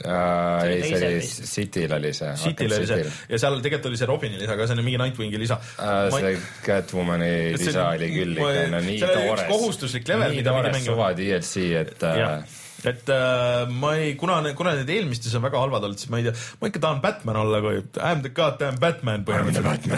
Uh, 0.00 0.62
ei, 0.64 0.80
see 0.80 0.96
oli 0.96 1.20
Cityl 1.20 1.92
oli 1.92 2.14
see. 2.16 2.30
Cityl 2.40 2.72
oli 2.72 2.86
see 2.88 3.02
ja 3.04 3.40
seal 3.42 3.58
tegelikult 3.60 3.90
oli 3.90 3.98
see 4.00 4.08
Robini 4.08 4.38
lisa 4.40 4.54
ka, 4.56 4.64
see 4.64 4.78
on 4.78 4.86
mingi 4.86 4.96
Nightwingi 4.96 5.40
lisa 5.42 5.58
uh,. 5.60 6.06
see 6.14 6.30
ma... 6.38 6.46
Catwomani 6.64 7.28
lisa 7.58 7.84
oli 7.90 8.08
küll 8.14 8.38
ikka, 8.38 8.62
no 8.72 8.80
nii 8.86 9.02
toores. 9.02 9.44
kohustuslik 9.50 10.08
level, 10.08 10.32
mida 10.38 10.54
pidi 10.56 10.72
mängima. 10.72 10.86
suva 10.86 11.10
DLC, 11.18 11.66
et 11.82 12.08
uh, 12.08 12.56
et 12.88 13.10
äh, 13.12 13.68
ma 13.68 13.92
ei, 13.98 14.14
kuna, 14.20 14.38
kuna 14.56 14.72
need 14.78 14.90
eelmistes 14.92 15.34
on 15.36 15.44
väga 15.44 15.60
halvad 15.60 15.84
olnud, 15.86 16.00
siis 16.00 16.10
ma 16.12 16.20
ei 16.20 16.26
tea, 16.28 16.34
ma 16.60 16.70
ikka 16.70 16.82
tahan 16.84 17.02
Batman 17.04 17.40
olla, 17.42 17.60
kui 17.64 17.76
I 17.80 18.04
am 18.10 18.22
the 18.24 18.32
goddamn 18.36 18.80
Batman 18.80 19.26
põhimõtteliselt. 19.28 19.88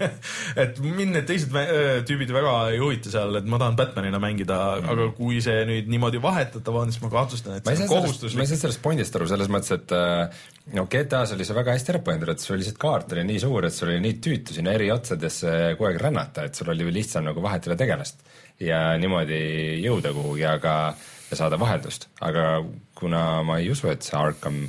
et 0.64 0.80
mind 0.84 1.16
need 1.16 1.26
teised 1.28 1.56
äh, 1.58 2.00
tüübid 2.06 2.32
väga 2.34 2.54
ei 2.74 2.80
huvita 2.82 3.12
seal, 3.12 3.40
et 3.40 3.50
ma 3.50 3.60
tahan 3.62 3.78
Batmanina 3.78 4.22
mängida 4.22 4.58
mm, 4.60 4.86
-hmm. 4.86 4.94
aga 4.94 5.08
kui 5.18 5.42
see 5.44 5.64
nüüd 5.68 5.90
niimoodi 5.90 6.22
vahetatav 6.22 6.80
on, 6.82 6.94
siis 6.94 7.02
ma 7.04 7.12
kahtlustan, 7.12 7.58
et 7.58 7.70
see 7.70 7.86
on 7.86 7.92
kohustuslik. 7.94 8.38
ma 8.38 8.46
ei 8.46 8.52
saa 8.52 8.64
sellest 8.64 8.82
pointist 8.84 9.16
aru 9.18 9.30
selles 9.30 9.50
mõttes, 9.52 9.74
et 9.78 9.96
äh, 9.96 10.42
no 10.76 10.86
GTA-s 10.90 11.34
oli 11.36 11.46
see 11.48 11.56
väga 11.56 11.76
hästi 11.76 11.94
ära 11.94 12.02
põhjendatud, 12.06 12.38
et 12.38 12.46
sul 12.46 12.60
lihtsalt 12.60 12.80
kaart 12.80 13.16
oli 13.16 13.26
nii 13.32 13.42
suur, 13.42 13.66
et 13.66 13.74
sul 13.74 13.90
oli 13.90 14.02
nii 14.06 14.18
tüütu 14.22 14.56
sinna 14.56 14.74
eri 14.78 14.90
otsadesse 14.94 15.56
kogu 15.76 15.90
aeg 15.90 16.02
rännata, 16.02 16.46
et 16.46 16.54
sul 16.54 16.70
oli 16.70 16.92
lihtsam 16.94 17.26
nagu 17.26 17.42
vahetada 17.42 17.78
tegelast 17.80 18.22
ja 18.60 18.80
niimoodi 19.00 19.40
jõuda 19.84 20.12
kuhugi, 20.14 20.44
aga 20.46 20.74
ja 21.30 21.38
saada 21.38 21.58
vaheldust, 21.60 22.08
aga 22.20 22.62
kuna 22.98 23.42
ma 23.46 23.60
ei 23.62 23.70
usu, 23.72 23.90
et 23.92 24.06
see 24.06 24.18
Arkham 24.18 24.64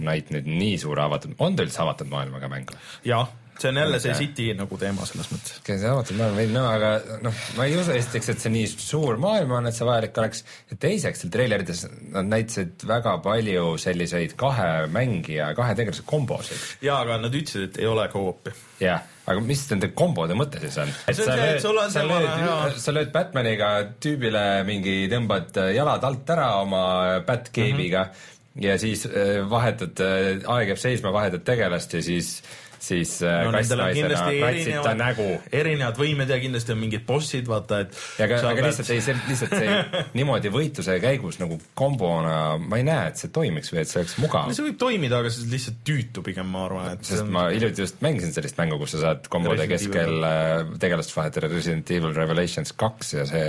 Knight 0.00 0.32
nüüd 0.32 0.48
nii 0.48 0.78
suure 0.80 1.04
avatud, 1.04 1.36
on 1.38 1.56
ta 1.56 1.66
üldse 1.66 1.82
avatud 1.84 2.10
maailmaga 2.10 2.48
mäng? 2.50 2.72
jah, 3.04 3.28
see 3.60 3.68
on 3.68 3.80
jälle 3.82 4.00
see 4.00 4.14
City 4.16 4.48
nagu 4.56 4.78
teema 4.80 5.06
selles 5.08 5.28
mõttes. 5.32 5.60
see 5.66 5.90
avatud 5.90 6.18
maailm 6.18 6.40
võib 6.40 6.54
näha, 6.54 6.72
aga 6.78 7.20
noh, 7.26 7.44
ma 7.58 7.68
ei 7.68 7.76
usu 7.78 7.94
esiteks, 7.94 8.32
et 8.32 8.42
see 8.44 8.54
nii 8.54 8.70
suur 8.72 9.20
maailm 9.22 9.54
on, 9.58 9.68
et 9.68 9.76
see 9.76 9.88
vajalik 9.88 10.18
oleks. 10.22 10.44
ja 10.72 10.80
teiseks, 10.86 11.22
seal 11.22 11.34
treilerites 11.36 11.84
nad 12.16 12.30
näitasid 12.32 12.86
väga 12.88 13.18
palju 13.24 13.76
selliseid 13.82 14.36
kahe 14.40 14.70
mängija, 14.92 15.52
kahe 15.58 15.76
tegelase 15.78 16.06
kombosid. 16.08 16.68
jaa, 16.86 17.02
aga 17.04 17.20
nad 17.22 17.34
ütlesid, 17.34 17.70
et 17.70 17.82
ei 17.84 17.90
ole 17.90 18.08
co-op'i. 18.12 18.56
jah 18.82 19.04
aga 19.30 19.44
mis 19.44 19.62
nende 19.70 19.90
kombode 19.96 20.36
mõte 20.38 20.62
siis 20.62 20.78
on? 20.82 20.92
et 21.10 21.18
sa 21.18 21.36
lööd, 21.38 21.60
sa 21.94 22.04
lööd, 22.06 22.80
sa 22.82 22.94
lööd 22.96 23.12
Batmaniga 23.14 23.70
tüübile 24.02 24.44
mingi, 24.68 25.04
tõmbad 25.12 25.60
jalad 25.74 26.06
alt 26.06 26.34
ära 26.36 26.50
oma 26.62 26.84
Batcave'iga 27.26 28.06
mm 28.06 28.10
-hmm. 28.10 28.64
ja 28.66 28.78
siis 28.78 29.06
äh, 29.06 29.38
vahetad, 29.50 30.00
äh, 30.00 30.42
aeg 30.44 30.74
jääb 30.74 30.82
seisma, 30.82 31.12
vahetad 31.12 31.44
tegelast 31.44 31.94
ja 31.94 32.02
siis 32.02 32.42
siis 32.80 33.16
äh, 33.22 33.42
no, 33.44 33.52
kastnaisena 33.54 34.16
katsid 34.40 34.78
ta 34.84 34.94
nägu. 34.96 35.26
erinevad 35.52 35.98
võimed 36.00 36.30
ja 36.32 36.38
kindlasti 36.42 36.74
on 36.74 36.80
mingid 36.80 37.04
bossid, 37.06 37.48
vaata, 37.50 37.82
et. 37.84 37.98
aga, 38.24 38.40
aga 38.40 38.54
pead... 38.56 38.68
lihtsalt 38.68 38.92
ei, 38.94 39.04
see 39.04 39.16
lihtsalt 39.28 39.54
see 39.56 39.76
niimoodi 40.18 40.52
võitluse 40.54 40.96
käigus 41.02 41.40
nagu 41.42 41.60
kombona, 41.78 42.34
ma 42.62 42.80
ei 42.80 42.86
näe, 42.88 43.12
et 43.12 43.20
see 43.20 43.32
toimiks 43.34 43.74
või 43.74 43.82
et 43.84 43.92
see 43.92 44.02
oleks 44.02 44.16
mugav. 44.22 44.50
see 44.56 44.66
võib 44.70 44.80
toimida, 44.80 45.20
aga 45.20 45.32
see 45.34 45.50
lihtsalt 45.52 45.84
tüütu 45.86 46.24
pigem, 46.26 46.50
ma 46.54 46.66
arvan, 46.68 46.90
et. 46.96 47.06
sest 47.06 47.26
on... 47.26 47.32
ma 47.36 47.46
hiljuti 47.52 47.84
just 47.84 48.02
mängisin 48.04 48.34
sellist 48.36 48.60
mängu, 48.60 48.80
kus 48.80 48.96
sa 48.96 49.04
saad 49.06 49.30
kombode 49.32 49.68
keskel 49.70 50.26
äh, 50.26 50.74
tegelast 50.82 51.14
vahetada 51.16 51.52
Resident 51.52 51.96
Evil 51.96 52.16
Revelations 52.16 52.74
kaks 52.80 53.16
ja 53.18 53.28
see 53.28 53.48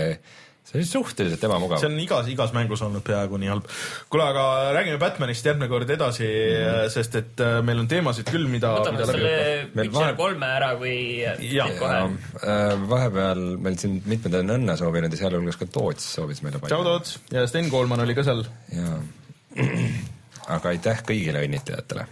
see 0.72 0.80
oli 0.80 0.88
suhteliselt 0.88 1.44
ebamugav. 1.44 1.82
see 1.82 1.90
on 1.90 1.98
igas, 2.00 2.28
igas 2.32 2.54
mängus 2.56 2.82
olnud 2.86 3.04
peaaegu 3.04 3.40
nii 3.42 3.50
halb. 3.52 3.68
kuule, 4.12 4.28
aga 4.32 4.46
räägime 4.78 5.00
Batmanist 5.02 5.46
järgmine 5.46 5.68
kord 5.72 5.90
edasi 5.92 6.28
mm., 6.28 6.92
sest 6.94 7.18
et 7.20 7.44
äh, 7.44 7.58
meil 7.66 7.82
on 7.84 7.90
teemasid 7.92 8.32
küll, 8.32 8.48
mida. 8.52 8.72
võtame 8.80 9.04
selle 9.10 9.34
Witcher 9.76 10.16
kolme 10.20 10.52
ära 10.56 10.72
või 10.80 10.96
ja, 11.52 11.68
kohe? 11.80 12.00
Äh, 12.40 12.72
vahepeal 12.94 13.44
meil 13.60 13.78
siin 13.82 14.00
mitmed 14.08 14.40
on 14.40 14.56
õnne 14.56 14.78
soovinud 14.80 15.12
ja 15.12 15.22
sealhulgas 15.26 15.60
ka 15.60 15.68
Toots 15.68 16.08
soovis 16.16 16.42
meile 16.46 16.62
palju. 16.62 16.72
tšau 16.72 16.88
Toots 16.88 17.20
ja 17.36 17.46
Sten 17.52 17.70
Koolman 17.74 18.06
oli 18.08 18.16
ka 18.16 18.26
seal. 18.28 18.46
jaa, 18.72 18.98
aga 20.56 20.76
aitäh 20.76 21.04
kõigile 21.12 21.43
õnnitlejatele 21.50 22.08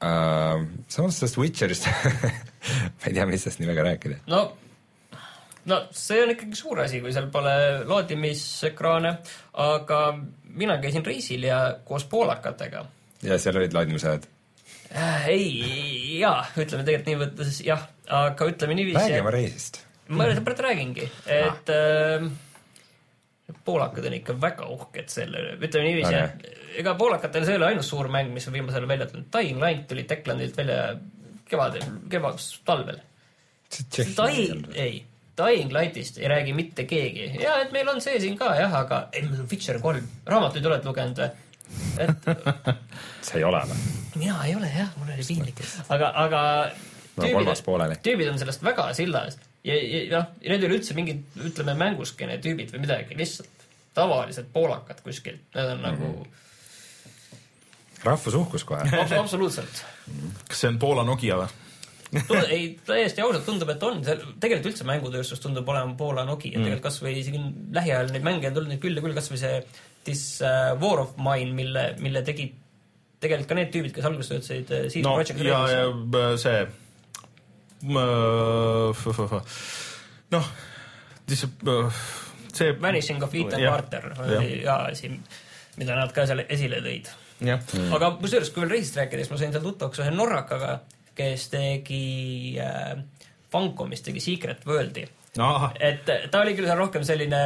uh,. 0.00 0.64
samas 0.88 1.20
sellest 1.20 1.42
Witcherist 1.44 1.90
ma 2.96 3.10
ei 3.10 3.12
tea, 3.12 3.26
mis 3.28 3.44
sellest 3.44 3.60
nii 3.60 3.74
väga 3.76 3.90
rääkida. 3.92 4.24
no 4.32 4.46
no 5.70 5.80
see 5.94 6.22
on 6.22 6.32
ikkagi 6.34 6.58
suur 6.58 6.80
asi, 6.84 7.00
kui 7.02 7.12
seal 7.14 7.28
pole 7.32 7.52
laadimisekraane, 7.88 9.12
aga 9.66 10.00
mina 10.56 10.78
käisin 10.82 11.04
reisil 11.06 11.46
ja 11.48 11.60
koos 11.86 12.06
poolakatega. 12.10 12.84
ja 13.26 13.38
seal 13.42 13.58
olid 13.60 13.76
laadimisajad 13.76 14.26
äh,? 14.94 15.28
ei, 15.32 15.52
jaa, 16.20 16.40
ütleme 16.56 16.86
tegelikult 16.86 17.10
nii 17.10 17.20
võttes 17.24 17.60
jah, 17.66 17.86
aga 18.22 18.50
ütleme 18.52 18.78
niiviisi. 18.78 19.02
räägi 19.02 19.22
oma 19.24 19.34
reisist. 19.34 19.80
ma 20.08 20.28
seepärast 20.30 20.66
räägingi, 20.68 21.08
et 21.38 21.74
ah. 21.74 22.28
äh, 22.28 23.56
poolakad 23.66 24.06
on 24.06 24.20
ikka 24.20 24.38
väga 24.42 24.70
uhked 24.76 25.10
selle 25.10 25.42
üle, 25.42 25.58
ütleme 25.58 25.90
niiviisi, 25.90 26.14
et 26.22 26.78
ega 26.82 26.94
poolakatel 26.98 27.46
see 27.48 27.56
ei 27.56 27.62
ole 27.62 27.72
ainus 27.72 27.90
suur 27.90 28.10
mäng, 28.12 28.30
mis 28.34 28.46
on 28.46 28.54
viimasel 28.54 28.84
ajal 28.84 28.94
välja 28.94 29.10
tulnud, 29.10 29.28
Dying 29.34 29.60
Light 29.62 29.90
tuli 29.90 30.06
Techlandilt 30.06 30.56
välja 30.58 30.80
kevadel, 31.46 31.84
kevad, 32.10 32.40
talvel. 32.66 32.98
Dying, 33.96 34.66
ei 34.78 35.04
Dying 35.36 35.72
Lightist 35.72 36.18
ei 36.18 36.28
räägi 36.28 36.54
mitte 36.56 36.84
keegi. 36.84 37.30
ja 37.42 37.58
et 37.62 37.72
meil 37.72 37.88
on 37.88 38.00
see 38.00 38.20
siin 38.20 38.38
ka 38.38 38.54
jah, 38.56 38.74
aga 38.74 39.08
ei, 39.12 39.22
meil 39.26 39.42
on 39.42 39.50
Witcher 39.50 39.80
kolm. 39.82 40.06
raamatuid 40.26 40.66
oled 40.70 40.88
lugenud 40.88 41.22
või? 41.22 41.30
et 42.04 42.30
sa 43.26 43.38
ei 43.38 43.44
ole 43.44 43.64
või? 43.70 43.82
mina 44.22 44.38
ei 44.46 44.54
ole 44.56 44.70
jah, 44.72 44.94
mul 45.00 45.12
oli 45.14 45.26
piinlik. 45.28 45.60
aga, 45.88 46.12
aga 46.24 46.40
tüübid, 47.20 47.52
tüübid 48.06 48.32
on 48.32 48.40
sellest 48.40 48.64
väga 48.64 48.88
sillas 48.96 49.38
ja, 49.66 49.76
ja 49.76 50.00
noh, 50.18 50.32
need 50.44 50.62
ei 50.62 50.68
ole 50.68 50.80
üldse 50.80 50.96
mingid, 50.96 51.22
ütleme, 51.50 51.76
mänguskeene 51.80 52.38
tüübid 52.42 52.72
või 52.74 52.86
midagi, 52.86 53.16
lihtsalt 53.18 53.68
tavalised 53.96 54.50
poolakad 54.52 55.00
kuskilt, 55.04 55.44
need 55.56 55.72
on 55.72 55.78
mm 55.80 55.84
-hmm. 55.84 55.92
nagu 55.92 56.26
rahvusuhkus 58.06 58.64
kohe 58.64 58.80
Abs. 59.00 59.12
absoluutselt. 59.12 59.84
kas 60.48 60.60
see 60.60 60.68
on 60.68 60.78
Poola 60.78 61.04
Nokia 61.04 61.40
või? 61.40 61.48
Ei, 62.54 62.68
täiesti 62.86 63.24
ausalt 63.24 63.46
tundub, 63.48 63.70
et 63.72 63.82
on, 63.82 63.98
tegelikult 64.04 64.70
üldse 64.70 64.86
mängutööstus 64.88 65.42
tundub 65.42 65.68
olema 65.72 65.96
Poola 65.98 66.26
Nokia. 66.28 66.58
Mm., 66.58 66.68
tegelikult 66.68 66.86
kasvõi 66.86 67.16
isegi 67.22 67.40
lähiajal 67.74 68.12
neid 68.14 68.26
mänge 68.26 68.50
on 68.50 68.58
tulnud 68.58 68.74
neid 68.74 68.82
küll 68.84 68.98
ja 68.98 69.04
küll, 69.04 69.16
kasvõi 69.16 69.40
see 69.42 69.58
This 70.06 70.22
uh, 70.44 70.76
War 70.78 71.02
of 71.02 71.16
Mine, 71.18 71.50
mille, 71.56 71.88
mille 71.98 72.22
tegid 72.26 72.54
tegelikult 73.22 73.50
ka 73.50 73.58
need 73.58 73.72
tüübid, 73.74 73.94
kes 73.96 74.06
alguses 74.06 74.30
töötasid 74.30 74.72
CD 74.92 75.02
no, 75.06 75.16
Projekt 75.16 75.42
ja, 75.46 75.60
ja 75.72 75.86
äh, 75.88 76.36
see 76.40 76.60
noh, 80.34 80.50
see 82.56 82.72
Vanishing 82.80 83.22
of 83.24 83.34
Ethan 83.34 83.62
Carter 83.62 84.10
oli 84.24 84.60
ka 84.64 84.76
asi, 84.90 85.12
mida 85.80 85.96
nad 85.98 86.12
ka 86.14 86.26
seal 86.28 86.44
esile 86.46 86.82
tõid. 86.84 87.10
aga 87.96 88.12
kusjuures, 88.20 88.52
kui 88.52 88.64
veel 88.64 88.76
reisist 88.78 88.96
rääkida, 89.00 89.24
siis 89.24 89.32
ma 89.32 89.40
sain 89.40 89.52
seal 89.54 89.64
tuttavaks 89.64 90.00
ühe 90.04 90.12
norrakaga, 90.14 90.78
kes 91.16 91.48
tegi 91.52 92.56
äh, 92.62 92.96
Funcomis 93.52 94.02
tegi 94.04 94.20
Secret 94.20 94.66
Worldi 94.66 95.06
Aha. 95.42 95.70
et 95.80 96.08
ta 96.30 96.40
oli 96.40 96.54
küll 96.56 96.68
seal 96.68 96.78
rohkem 96.80 97.04
selline, 97.04 97.40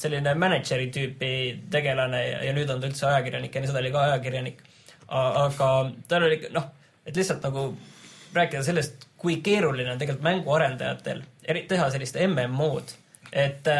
selline 0.00 0.32
mänedžeri 0.38 0.88
tüüpi 0.94 1.32
tegelane 1.72 2.22
ja, 2.22 2.40
ja 2.48 2.54
nüüd 2.56 2.70
on 2.72 2.80
ta 2.80 2.88
üldse 2.88 3.06
ajakirjanik, 3.10 3.56
enne 3.56 3.70
seda 3.70 3.82
oli 3.82 3.92
ka 3.92 4.06
ajakirjanik. 4.10 4.62
aga 5.06 5.70
tal 6.08 6.26
oli 6.28 6.40
noh, 6.54 6.70
et 7.06 7.16
lihtsalt 7.16 7.44
nagu 7.46 7.68
rääkida 8.36 8.64
sellest, 8.66 9.08
kui 9.20 9.38
keeruline 9.44 9.92
on 9.92 10.00
tegelikult 10.00 10.26
mänguarendajatel 10.26 11.22
teha 11.68 11.88
sellist 11.92 12.18
MMO-d, 12.26 12.96
et 13.32 13.72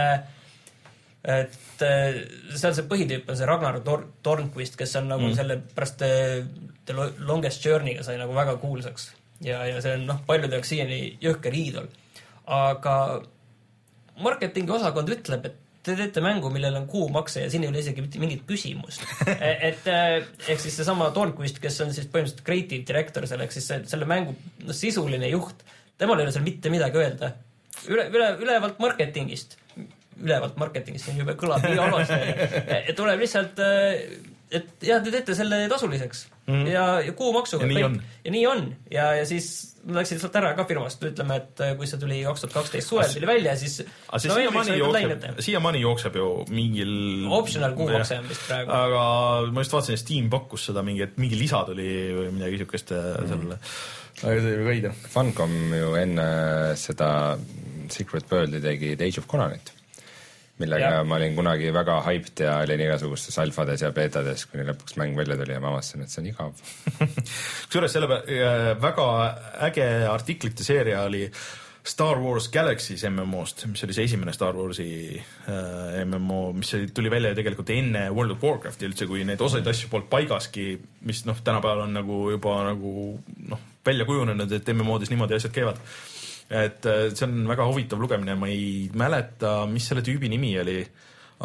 et 1.27 1.83
seal 1.83 2.75
see 2.77 2.87
põhitüüp 2.87 3.29
on 3.31 3.39
see 3.39 3.49
Ragnar 3.49 3.81
Tor-, 3.85 4.07
Tornquist, 4.23 4.77
kes 4.79 4.95
on 5.01 5.09
nagu 5.11 5.27
mm. 5.27 5.35
selle 5.39 5.59
pärast 5.75 6.05
The 6.87 7.07
Longest 7.27 7.65
Journey'ga 7.67 8.05
sai 8.07 8.21
nagu 8.21 8.37
väga 8.37 8.55
kuulsaks 8.63 9.11
ja, 9.45 9.63
ja 9.69 9.81
see 9.85 9.97
on 9.99 10.07
noh, 10.09 10.21
paljude 10.27 10.59
jaoks 10.59 10.73
siiani 10.73 11.01
jõhker 11.23 11.55
iidol. 11.57 11.89
aga 12.47 12.97
marketingi 14.23 14.73
osakond 14.73 15.11
ütleb, 15.13 15.49
et 15.49 15.63
te 15.87 15.95
teete 15.99 16.23
mängu, 16.25 16.51
millel 16.51 16.75
on 16.81 16.87
kuumakse 16.91 17.45
ja 17.45 17.51
siin 17.51 17.67
ei 17.67 17.71
ole 17.71 17.83
isegi 17.83 18.03
mitte 18.03 18.21
mingit 18.23 18.43
küsimust 18.49 19.05
e, 19.31 19.51
et 19.69 19.91
äh, 19.91 20.17
ehk 20.51 20.63
siis 20.63 20.79
seesama 20.81 21.13
Tornquist, 21.15 21.61
kes 21.63 21.79
on 21.85 21.93
siis 21.95 22.09
põhimõtteliselt 22.11 22.47
creative 22.47 22.87
director 22.89 23.27
seal, 23.29 23.45
ehk 23.45 23.55
siis 23.55 23.69
selle 23.91 24.09
mängu 24.09 24.35
no, 24.65 24.75
sisuline 24.75 25.31
juht, 25.31 25.63
temal 26.01 26.19
ei 26.19 26.27
ole 26.27 26.35
seal 26.35 26.47
mitte 26.47 26.73
midagi 26.75 27.03
öelda. 27.03 27.35
üle, 27.87 28.09
üle, 28.11 28.31
ülevalt 28.43 28.81
marketingist, 28.83 29.59
ülevalt 30.23 30.57
marketingist, 30.59 31.07
see 31.07 31.21
jube 31.21 31.37
kõlab 31.39 31.63
nii 31.67 31.79
halvasti, 31.79 32.97
tuleb 32.99 33.23
lihtsalt 33.23 33.63
äh, 33.63 34.01
et 34.51 34.89
jah, 34.91 35.03
te 35.03 35.13
teete 35.15 35.39
selle 35.39 35.67
tasuliseks 35.71 36.27
mm 36.47 36.55
-hmm. 36.55 36.69
ja, 36.73 37.01
ja 37.01 37.13
kuumaksuga. 37.13 37.65
ja 37.65 37.69
nii 37.69 37.85
on. 37.85 38.03
ja 38.25 38.31
nii 38.31 38.47
on 38.47 38.77
ja, 38.91 39.15
ja 39.15 39.27
siis 39.27 39.77
läksid 39.87 40.21
sealt 40.21 40.37
ära 40.39 40.53
ka 40.59 40.65
firmast, 40.67 41.03
ütleme, 41.07 41.37
et 41.41 41.61
äh, 41.63 41.75
kui 41.79 41.87
see 41.87 42.01
tuli 42.01 42.23
kaks 42.27 42.43
tuhat 42.43 42.55
kaksteist 42.55 42.91
suvel 42.91 43.13
tuli 43.13 43.29
välja, 43.29 43.55
siis. 43.59 43.81
aga 44.09 44.19
see 44.23 44.33
siiamaani 44.35 44.79
jookseb, 44.79 45.27
siiamaani 45.47 45.83
jookseb 45.85 46.19
ju 46.19 46.31
mingil. 46.51 46.95
Optional 47.31 47.77
kuumakse 47.79 48.19
on 48.19 48.29
vist 48.29 48.49
praegu. 48.49 48.73
aga 48.73 49.05
ma 49.53 49.65
just 49.65 49.77
vaatasin, 49.77 50.01
Steam 50.01 50.31
pakkus 50.31 50.67
seda 50.71 50.83
mingi, 50.87 51.07
et 51.07 51.15
mingi 51.23 51.39
lisa 51.39 51.63
tuli 51.69 51.87
või 52.17 52.33
midagi 52.35 52.59
siukest 52.65 52.91
mm 52.91 52.99
-hmm. 52.99 53.29
sellele. 53.29 53.61
aga 54.23 54.41
see 54.41 54.59
oli 54.59 54.69
veider. 54.73 54.99
Funcom 55.15 55.57
ju 55.75 55.95
enne 56.03 56.29
seda 56.77 57.39
Secret 57.89 58.33
World'i 58.33 58.61
tegi 58.61 58.95
Age 58.99 59.21
of 59.23 59.27
Conanit 59.31 59.76
millega 60.63 60.93
ja. 60.99 61.05
ma 61.05 61.19
olin 61.19 61.37
kunagi 61.37 61.69
väga 61.75 61.99
hyped 62.07 62.41
ja 62.47 62.57
olin 62.65 62.81
igasugustes 62.87 63.37
alfades 63.43 63.85
ja 63.85 63.93
beetades, 63.97 64.47
kuni 64.51 64.65
lõpuks 64.69 64.97
mäng 65.01 65.19
välja 65.19 65.37
tuli 65.41 65.57
ja 65.57 65.61
ma 65.61 65.75
avastasin, 65.75 66.07
et 66.07 66.13
see 66.13 66.23
on 66.23 66.31
igav. 66.33 66.65
Kusjuures 67.69 67.97
selle 67.97 68.09
väga 68.81 69.07
äge 69.69 69.87
artiklite 70.09 70.65
seeria 70.65 71.05
oli 71.09 71.27
Star 71.87 72.19
Wars 72.19 72.49
Galaxy's 72.51 73.05
MMO-st, 73.07 73.69
mis 73.71 73.85
oli 73.87 73.95
see 73.95 74.09
esimene 74.09 74.33
Star 74.35 74.57
Warsi 74.59 74.89
äh, 75.15 76.01
MMO, 76.03 76.51
mis 76.59 76.73
tuli 76.95 77.13
välja 77.13 77.31
tegelikult 77.39 77.71
enne 77.71 78.09
World 78.11 78.35
of 78.35 78.43
Warcrafti 78.43 78.89
üldse, 78.89 79.07
kui 79.07 79.23
neid 79.29 79.45
osaid 79.45 79.69
asju 79.71 79.93
polnud 79.93 80.11
paigaski, 80.11 80.73
mis 81.07 81.23
noh, 81.29 81.39
tänapäeval 81.47 81.85
on 81.85 81.95
nagu 81.95 82.19
juba 82.33 82.57
nagu 82.73 82.97
noh, 83.53 83.63
välja 83.87 84.09
kujunenud, 84.09 84.57
et 84.59 84.73
MMO-des 84.75 85.13
niimoodi 85.15 85.39
asjad 85.39 85.55
käivad 85.55 85.79
et 86.51 86.87
äh, 86.87 87.09
see 87.13 87.27
on 87.27 87.43
väga 87.49 87.67
huvitav 87.67 88.01
lugemine, 88.01 88.37
ma 88.39 88.49
ei 88.53 88.87
mäleta, 88.95 89.59
mis 89.71 89.89
selle 89.91 90.05
tüübi 90.07 90.31
nimi 90.31 90.53
oli, 90.63 90.79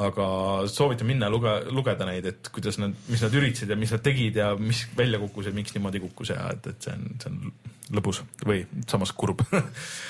aga 0.01 0.25
soovitan 0.71 1.09
minna 1.09 1.27
luge-, 1.31 1.65
lugeda 1.73 2.07
neid, 2.07 2.27
et 2.29 2.51
kuidas 2.53 2.77
nad, 2.79 2.93
mis 3.11 3.23
nad 3.25 3.33
üritasid 3.35 3.73
ja 3.73 3.79
mis 3.79 3.91
nad 3.91 4.03
tegid 4.05 4.37
ja 4.39 4.53
mis 4.59 4.85
välja 4.97 5.19
kukkus 5.19 5.49
ja 5.49 5.55
miks 5.55 5.75
niimoodi 5.75 5.99
kukkus 6.05 6.31
ja 6.31 6.45
et, 6.53 6.69
et 6.71 6.87
see 6.87 6.95
on, 6.95 7.09
see 7.19 7.33
on 7.33 7.97
lõbus 7.97 8.21
või 8.47 8.61
samas 8.87 9.11
kurb 9.11 9.41
mm. 9.51 9.57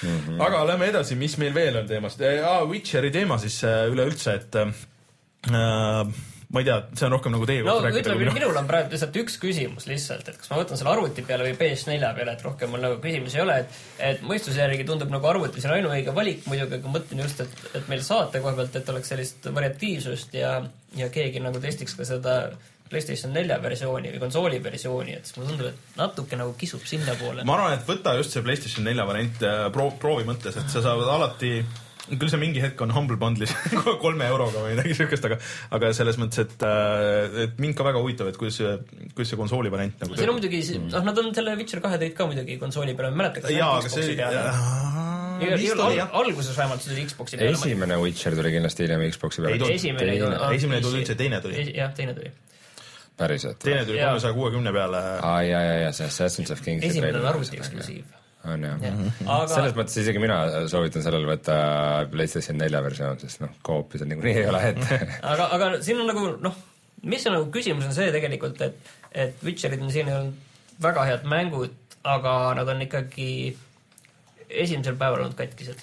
-hmm. 0.04 0.42
aga 0.46 0.66
lähme 0.70 0.92
edasi, 0.92 1.18
mis 1.18 1.38
meil 1.42 1.56
veel 1.56 1.82
on 1.82 1.88
teemas 1.90 2.20
ah,? 2.22 2.62
Witcheri 2.70 3.10
teema 3.12 3.40
siis 3.42 3.64
äh, 3.66 3.88
üleüldse, 3.90 4.38
et 4.38 4.60
äh, 4.62 6.14
ma 6.52 6.62
ei 6.62 6.68
tea, 6.68 6.78
see 6.98 7.08
on 7.08 7.14
rohkem 7.16 7.36
nagu 7.36 7.48
teie 7.48 7.64
no, 7.66 7.78
ütleme, 7.88 8.34
minul 8.36 8.58
on 8.60 8.68
praegu 8.70 8.92
lihtsalt 8.92 9.18
üks 9.22 9.38
küsimus 9.42 9.88
lihtsalt, 9.90 10.28
et 10.28 10.40
kas 10.40 10.52
ma 10.52 10.60
võtan 10.60 10.80
selle 10.80 10.92
arvuti 10.94 11.24
peale 11.28 11.48
või 11.48 11.56
PS4 11.60 12.12
peale, 12.18 12.36
et 12.36 12.44
rohkem 12.46 12.74
mul 12.74 12.84
nagu 12.84 13.00
küsimusi 13.04 13.40
ei 13.40 13.46
ole, 13.46 13.60
et 13.64 13.80
et 14.12 14.26
mõistuse 14.26 14.60
järgi 14.60 14.86
tundub 14.88 15.12
nagu 15.14 15.30
arvutis 15.30 15.66
on 15.68 15.76
ainuõige 15.78 16.16
valik 16.16 16.44
muidugi, 16.50 16.80
aga 16.80 16.92
mõtlen 16.92 17.24
just, 17.24 17.44
et, 17.46 17.64
et 17.80 17.88
meil 17.92 18.04
saate 18.06 18.42
koha 18.44 18.58
pealt, 18.58 18.76
et 18.76 18.92
oleks 18.94 19.14
sellist 19.14 19.48
variatiivsust 19.54 20.36
ja, 20.38 20.58
ja 20.98 21.10
keegi 21.14 21.44
nagu 21.44 21.62
testiks 21.64 21.96
ka 21.98 22.08
seda 22.08 22.38
PlayStation 22.92 23.32
nelja 23.32 23.56
versiooni 23.64 24.12
või 24.12 24.20
konsooli 24.26 24.60
versiooni, 24.64 25.16
et 25.16 25.28
siis 25.28 25.38
mulle 25.38 25.54
tundub, 25.54 25.70
et 25.72 26.00
natuke 26.00 26.40
nagu 26.40 26.56
kisub 26.60 26.84
sinnapoole. 26.88 27.46
ma 27.48 27.56
arvan, 27.56 27.78
et 27.78 27.88
võta 27.88 28.18
just 28.20 28.36
see 28.36 28.44
PlayStation 28.44 28.88
nelja 28.88 29.08
variant 29.08 29.46
äh, 29.48 29.64
pro-, 29.72 29.94
proovi 30.02 30.28
mõttes, 30.28 30.60
et 30.60 30.74
sa 30.74 30.84
saad 30.84 31.08
alati 31.08 31.54
küll 32.12 32.32
see 32.32 32.40
mingi 32.42 32.62
hetk 32.64 32.82
on 32.84 32.92
Humble 32.96 33.18
Bundle'is 33.22 33.54
kolme 34.04 34.28
euroga 34.28 34.64
või 34.64 34.76
midagi 34.76 34.98
siukest, 34.98 35.26
aga, 35.30 35.38
aga 35.78 35.92
selles 35.96 36.20
mõttes, 36.22 36.44
et, 36.44 36.66
äh, 36.68 37.38
et 37.46 37.62
mind 37.62 37.78
ka 37.78 37.86
väga 37.88 38.02
huvitab, 38.04 38.32
et 38.32 38.40
kuidas 38.40 38.60
see, 38.60 38.74
kuidas 39.14 39.32
see 39.32 39.40
konsooli 39.40 39.72
variant 39.74 40.04
nagu. 40.04 40.18
siin 40.20 40.32
on 40.32 40.38
muidugi, 40.38 40.62
noh, 40.90 41.08
nad 41.08 41.24
on 41.24 41.32
selle 41.38 41.56
Witcher 41.60 41.84
kahe 41.84 42.00
tõid 42.02 42.16
ka 42.18 42.28
muidugi 42.30 42.58
konsooli 42.62 42.96
peale, 42.98 43.12
ma 43.12 43.16
ei 43.16 43.22
mäleta, 43.24 43.46
kas 43.46 43.56
jaa, 43.56 43.74
aga 43.80 43.94
see, 43.96 45.74
oli 45.88 46.00
alguses 46.04 46.56
vähemalt 46.58 46.84
see 46.84 46.94
tuli 46.94 47.08
Xbox'i 47.10 47.40
peale. 47.40 47.58
esimene 47.58 48.00
Witcher 48.04 48.38
tuli 48.38 48.56
kindlasti 48.58 48.88
hiljem 48.88 49.06
Xbox'i 49.16 49.46
peale. 49.46 49.74
esimene 49.76 50.16
ei 50.16 50.24
tulnud. 50.24 50.48
esimene 50.58 50.82
ei 50.82 50.88
tulnud 50.88 51.04
üldse, 51.04 51.20
teine 51.20 51.44
tuli. 51.44 51.68
jah, 51.78 51.94
teine 51.98 52.16
tuli. 52.18 52.34
päriselt? 53.18 53.62
teine 53.64 53.86
tuli 53.88 54.02
kolmesaja 54.04 54.38
kuuekümne 54.38 54.76
peale. 54.76 55.06
aa, 55.22 55.38
ja, 55.48 55.62
ja, 55.70 55.78
ja 55.88 55.94
see 55.96 56.10
Assassin's 56.12 56.54
of 56.54 56.66
King's. 56.66 56.92
esimene 56.92 57.24
on 57.24 57.32
arvuti 57.34 57.58
eksklusiiv 57.62 58.21
on 58.46 58.64
jah 58.66 58.78
ja. 58.82 58.92
mm. 58.92 59.04
-hmm. 59.08 59.30
Aga... 59.30 59.54
selles 59.54 59.76
mõttes 59.78 59.98
isegi 60.02 60.22
mina 60.22 60.68
soovitan 60.72 61.04
sellel 61.06 61.28
võtta 61.30 61.56
PlayStation 62.12 62.58
nelja 62.58 62.82
versioon, 62.84 63.20
sest 63.22 63.44
noh, 63.44 63.54
koopi 63.66 64.02
seal 64.02 64.10
niikuinii 64.12 64.44
ei 64.44 64.50
ole, 64.50 64.62
et 64.70 64.82
aga, 65.34 65.50
aga 65.58 65.72
siin 65.86 66.02
on 66.02 66.10
nagu 66.10 66.26
noh, 66.42 66.58
mis 67.04 67.28
on 67.28 67.38
nagu 67.38 67.52
küsimus 67.54 67.88
on 67.90 67.96
see 67.98 68.12
tegelikult, 68.14 68.62
et, 68.66 68.94
et 69.12 69.46
Witcherid 69.46 69.82
on 69.82 69.94
siin 69.94 70.10
olnud 70.10 70.82
väga 70.82 71.06
head 71.10 71.28
mängud, 71.30 71.78
aga 72.04 72.36
nad 72.58 72.70
on 72.74 72.82
ikkagi 72.82 73.30
esimesel 74.50 74.98
päeval 74.98 75.28
olnud 75.28 75.38
katkised 75.38 75.78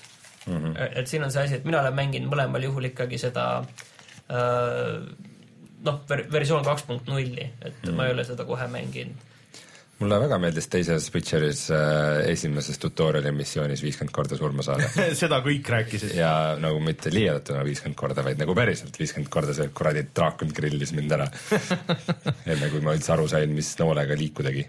mm. 0.47 0.59
-hmm. 0.59 0.99
et 0.99 1.07
siin 1.07 1.25
on 1.25 1.33
see 1.33 1.45
asi, 1.45 1.61
et 1.61 1.65
mina 1.65 1.81
olen 1.81 1.95
mänginud 1.95 2.33
mõlemal 2.33 2.65
juhul 2.65 2.91
ikkagi 2.91 3.19
seda 3.23 3.47
äh, 3.63 4.99
noh, 5.85 6.03
versioon 6.09 6.67
kaks 6.67 6.83
punkt 6.91 7.07
nulli, 7.07 7.47
et 7.63 7.75
mm 7.75 7.89
-hmm. 7.89 7.97
ma 7.97 8.07
ei 8.07 8.13
ole 8.17 8.25
seda 8.25 8.45
kohe 8.45 8.67
mänginud 8.67 9.28
mulle 9.99 10.19
väga 10.23 10.39
meeldis 10.43 10.69
teises 10.71 11.09
Witcheris 11.15 11.65
äh, 11.75 12.31
esimeses 12.31 12.79
tutorial'i 12.83 13.33
missioonis 13.35 13.83
viiskümmend 13.83 14.15
korda 14.15 14.39
surma 14.39 14.67
saada 14.67 14.89
seda 15.23 15.41
kõik 15.45 15.71
rääkisid. 15.75 16.15
ja 16.19 16.33
nagu 16.61 16.81
mitte 16.85 17.13
liialdatuna 17.15 17.65
viiskümmend 17.67 17.99
korda, 17.99 18.25
vaid 18.27 18.39
nagu 18.41 18.55
päriselt 18.59 18.99
viiskümmend 18.99 19.31
korda 19.33 19.57
see 19.57 19.71
kuradi 19.75 20.07
draakon 20.15 20.55
grillis 20.55 20.95
mind 20.97 21.17
ära 21.19 21.31
enne 22.53 22.71
kui 22.71 22.85
ma 22.85 22.95
üldse 22.99 23.15
aru 23.17 23.27
sain, 23.31 23.55
mis 23.55 23.75
noolega 23.81 24.19
liikudagi 24.19 24.69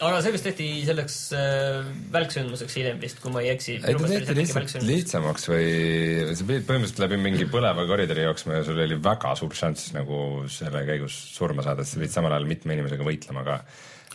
aga 0.00 0.20
see 0.24 0.32
vist 0.34 0.46
tehti 0.48 0.66
selleks 0.88 1.16
äh, 1.36 1.88
välksündmuseks 2.14 2.76
hiljem 2.80 2.98
vist, 3.02 3.20
kui 3.22 3.32
ma 3.34 3.42
ei 3.44 3.52
eksi. 3.52 3.76
ei, 3.78 3.94
ta 3.94 4.10
tehti 4.10 4.36
lihtsalt 4.38 4.86
lihtsamaks 4.88 5.46
või 5.52 5.68
sa 6.32 6.48
pidid 6.48 6.66
põhimõtteliselt 6.66 7.04
läbi 7.04 7.20
mingi 7.20 7.46
põleva 7.52 7.84
koridori 7.88 8.24
jooksma 8.24 8.58
ja 8.58 8.66
sul 8.66 8.80
oli 8.80 8.98
väga 9.04 9.36
suur 9.38 9.54
šanss 9.54 9.92
nagu 9.94 10.48
selle 10.50 10.82
käigus 10.88 11.14
surma 11.36 11.62
saada, 11.66 11.84
sest 11.84 11.98
sa 11.98 12.02
pidid 12.02 12.16
samal 12.16 12.34
ajal 12.34 12.48
mitme 12.48 12.78
inimesega 12.78 13.06
võitlema 13.06 13.46
ka 13.46 13.60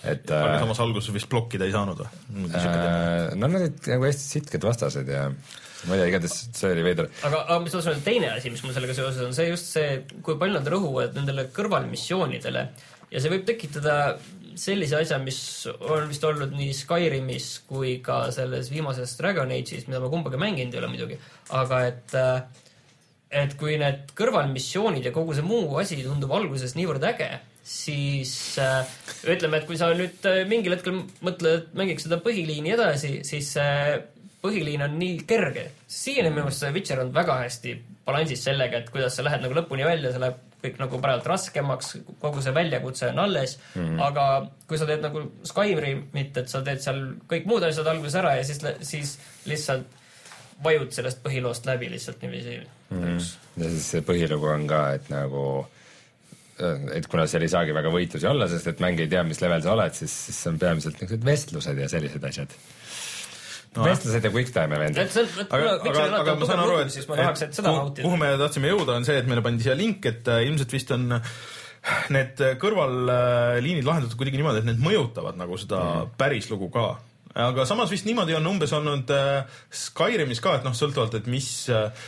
et 0.05 0.31
aga 0.31 0.55
äh, 0.55 0.63
samas 0.63 0.81
alguses 0.83 1.13
vist 1.15 1.29
blokkida 1.31 1.67
ei 1.67 1.73
saanud 1.73 2.01
või? 2.01 2.09
Äh, 2.55 3.35
no 3.35 3.49
nad 3.49 3.61
olid 3.61 3.89
nagu 3.91 4.07
hästi 4.07 4.27
sitked 4.37 4.67
vastased 4.67 5.09
ja 5.11 5.27
ma 5.29 5.95
ei 5.95 6.01
tea, 6.01 6.09
igatahes 6.13 6.37
see 6.55 6.71
oli 6.73 6.85
veider. 6.85 7.09
aga, 7.27 7.43
aga 7.45 7.59
mis 7.65 7.77
on 7.79 8.03
teine 8.05 8.31
asi, 8.33 8.51
mis 8.53 8.63
mul 8.65 8.75
sellega 8.75 8.97
seoses 8.97 9.21
on, 9.25 9.35
see 9.37 9.49
just 9.51 9.71
see, 9.75 10.01
kui 10.25 10.39
palju 10.41 10.59
nad 10.59 10.71
rõhuvad 10.75 11.17
nendele 11.17 11.47
kõrvalmissioonidele 11.55 12.65
ja 13.11 13.21
see 13.21 13.33
võib 13.33 13.45
tekitada 13.47 13.97
sellise 14.55 15.01
asja, 15.01 15.19
mis 15.19 15.39
on 15.83 16.07
vist 16.09 16.23
olnud 16.23 16.53
nii 16.55 16.73
Skyrimis 16.75 17.49
kui 17.67 17.97
ka 18.03 18.25
selles 18.35 18.69
viimases 18.71 19.17
Dragon 19.19 19.51
Age'is, 19.51 19.89
mida 19.89 19.99
ma 20.03 20.11
kumbagi 20.11 20.39
mänginud 20.39 20.75
ei 20.75 20.81
ole 20.81 20.91
muidugi, 20.93 21.17
aga 21.59 21.81
et 21.89 22.15
et 23.35 23.57
kui 23.59 23.75
need 23.81 24.13
kõrvalmissioonid 24.17 25.09
ja 25.09 25.13
kogu 25.15 25.35
see 25.35 25.45
muu 25.45 25.77
asi 25.81 25.99
tundub 26.03 26.31
alguses 26.35 26.75
niivõrd 26.77 27.03
äge, 27.11 27.29
siis 27.65 28.33
äh, 28.61 28.81
ütleme, 29.33 29.59
et 29.59 29.69
kui 29.69 29.77
sa 29.79 29.91
nüüd 29.97 30.25
äh, 30.29 30.43
mingil 30.49 30.77
hetkel 30.77 31.01
mõtled, 31.25 31.63
et 31.65 31.77
mängiks 31.77 32.07
seda 32.07 32.21
põhiliini 32.23 32.75
edasi, 32.75 33.17
siis 33.27 33.55
see 33.57 33.65
äh, 33.65 34.03
põhiliin 34.45 34.85
on 34.85 34.97
nii 34.99 35.21
kerge. 35.27 35.69
siiani 35.87 36.29
minu 36.29 36.45
meelest 36.45 36.63
see 36.63 36.73
Witcher 36.75 37.01
on 37.01 37.13
väga 37.15 37.39
hästi 37.41 37.75
balansis 38.05 38.43
sellega, 38.45 38.81
et 38.81 38.91
kuidas 38.93 39.17
sa 39.17 39.25
lähed 39.25 39.41
nagu 39.41 39.57
lõpuni 39.57 39.87
välja, 39.87 40.11
see 40.13 40.21
läheb 40.21 40.41
kõik 40.65 40.79
nagu 40.81 40.99
parajalt 41.01 41.27
raskemaks, 41.29 41.91
kogu 42.21 42.41
see 42.41 42.53
väljakutse 42.55 43.11
on 43.11 43.21
alles 43.25 43.57
mm, 43.57 43.81
-hmm. 43.81 44.01
aga 44.07 44.25
kui 44.69 44.79
sa 44.81 44.87
teed 44.89 45.03
nagu 45.05 45.25
Skyrimit, 45.45 46.37
et 46.41 46.49
sa 46.49 46.61
teed 46.65 46.81
seal 46.81 47.01
kõik 47.29 47.45
muud 47.49 47.65
asjad 47.65 47.87
alguses 47.91 48.17
ära 48.21 48.35
ja 48.39 48.43
siis, 48.47 48.61
siis 48.81 49.17
lihtsalt 49.45 50.01
vajud 50.63 50.91
sellest 50.95 51.23
põhiloost 51.23 51.67
läbi 51.67 51.89
lihtsalt 51.91 52.21
niiviisi 52.23 52.59
mm. 52.59 53.01
-hmm. 53.01 53.31
ja 53.63 53.71
siis 53.73 53.89
see 53.95 54.05
põhilugu 54.05 54.51
on 54.53 54.67
ka, 54.69 54.81
et 54.99 55.09
nagu 55.11 55.45
et 56.95 57.07
kuna 57.11 57.25
seal 57.27 57.43
ei 57.43 57.51
saagi 57.51 57.73
väga 57.75 57.91
võitlusi 57.91 58.27
olla, 58.29 58.47
sest 58.47 58.69
et 58.71 58.79
mäng 58.83 58.99
ei 59.03 59.09
tea, 59.11 59.25
mis 59.27 59.41
level 59.43 59.63
sa 59.63 59.73
oled, 59.73 59.95
siis, 59.97 60.13
siis 60.29 60.37
on 60.47 60.59
peamiselt 60.59 61.01
niisugused 61.01 61.25
vestlused 61.27 61.81
ja 61.83 61.89
sellised 61.91 62.23
asjad 62.29 62.53
no,. 63.75 63.83
vestlused 63.83 64.23
ja 64.23 64.31
quick 64.31 64.53
time'i 64.55 64.79
vendid. 64.79 65.17
aga, 65.49 65.73
aga, 65.75 66.05
aga 66.21 66.37
ma 66.39 66.47
saan 66.47 66.63
aru, 66.63 66.77
et, 66.85 66.95
et 66.95 67.59
kuhu, 67.59 67.91
kuhu 67.99 68.21
me 68.21 68.31
tahtsime 68.39 68.71
jõuda, 68.71 68.95
on 69.01 69.07
see, 69.07 69.19
et 69.19 69.27
meile 69.27 69.43
pandi 69.43 69.67
siia 69.67 69.75
link, 69.75 70.07
et 70.07 70.31
äh, 70.31 70.45
ilmselt 70.47 70.77
vist 70.77 70.95
on 70.95 71.09
need 72.15 72.39
kõrvalliinid 72.61 73.85
lahendatud 73.85 74.17
kuidagi 74.17 74.39
niimoodi, 74.39 74.63
et 74.63 74.69
need 74.71 74.79
mõjutavad 74.81 75.35
nagu 75.37 75.59
seda 75.59 75.81
mm. 75.83 76.15
päris 76.21 76.47
lugu 76.53 76.71
ka 76.73 76.93
aga 77.35 77.65
samas 77.67 77.91
vist 77.91 78.05
niimoodi 78.07 78.35
on 78.37 78.45
umbes 78.47 78.71
olnud 78.75 79.11
äh, 79.11 79.57
Skyrimis 79.75 80.39
ka, 80.43 80.55
et 80.59 80.67
noh, 80.67 80.75
sõltuvalt, 80.77 81.17
et 81.19 81.27
mis 81.31 81.49
äh,, 81.73 82.05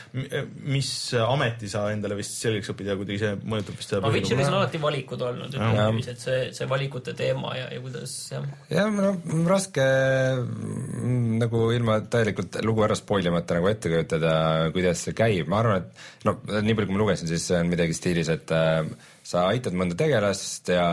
mis 0.64 0.92
ameti 1.20 1.68
sa 1.72 1.88
endale 1.92 2.16
vist 2.20 2.38
selgeks 2.40 2.72
õpid 2.72 2.92
ja 2.92 2.96
kuidagi 3.00 3.20
see 3.24 3.34
mõjutab 3.44 3.80
vist 3.80 3.92
seda. 3.92 4.02
aga 4.06 4.14
Witcheris 4.16 4.48
on 4.48 4.60
alati 4.62 4.82
valikud 4.82 5.26
olnud, 5.28 5.52
ütleme 5.52 5.90
niiviisi, 5.92 6.16
et 6.16 6.24
see, 6.24 6.40
see 6.56 6.70
valikute 6.72 7.16
teema 7.18 7.54
ja, 7.58 7.68
ja 7.76 7.84
kuidas 7.84 8.16
jah. 8.32 8.48
jah, 8.72 8.92
no 8.94 9.44
raske 9.52 9.84
mm, 9.84 11.38
nagu 11.44 11.68
ilma 11.76 12.00
täielikult 12.08 12.62
lugu 12.64 12.88
ära 12.88 12.96
spoil 12.98 13.28
imata 13.28 13.60
nagu 13.60 13.72
ette 13.72 13.92
kujutada, 13.92 14.34
kuidas 14.76 15.04
see 15.08 15.18
käib, 15.18 15.52
ma 15.52 15.62
arvan, 15.64 15.84
et 15.84 16.28
no 16.28 16.38
nii 16.56 16.78
palju, 16.78 16.88
kui 16.88 16.96
ma 16.96 17.04
lugesin, 17.04 17.30
siis 17.32 17.52
see 17.52 17.60
on 17.60 17.72
midagi 17.72 17.96
stiilis, 17.98 18.32
et 18.32 18.56
äh, 18.56 18.86
sa 19.28 19.50
aitad 19.52 19.76
mõnda 19.76 19.98
tegelast 20.00 20.72
ja 20.72 20.88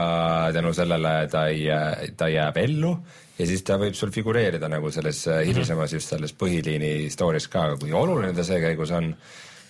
tänu 0.55 0.75
sellele 0.75 1.21
ta 1.31 1.47
ei, 1.53 1.69
ta 2.19 2.27
jääb 2.33 2.59
ellu 2.65 2.97
ja 3.39 3.49
siis 3.49 3.65
ta 3.67 3.79
võib 3.81 3.97
sul 3.99 4.13
figureerida 4.15 4.71
nagu 4.71 4.93
selles 4.95 5.25
äh, 5.29 5.41
mhm. 5.41 5.51
hilisemas 5.51 5.97
just 5.97 6.13
selles 6.13 6.35
põhiliini 6.39 7.11
story's 7.13 7.49
ka, 7.51 7.73
kui 7.81 7.93
oluline 7.93 8.35
ta 8.37 8.47
seekäigus 8.47 8.95
on, 8.95 9.11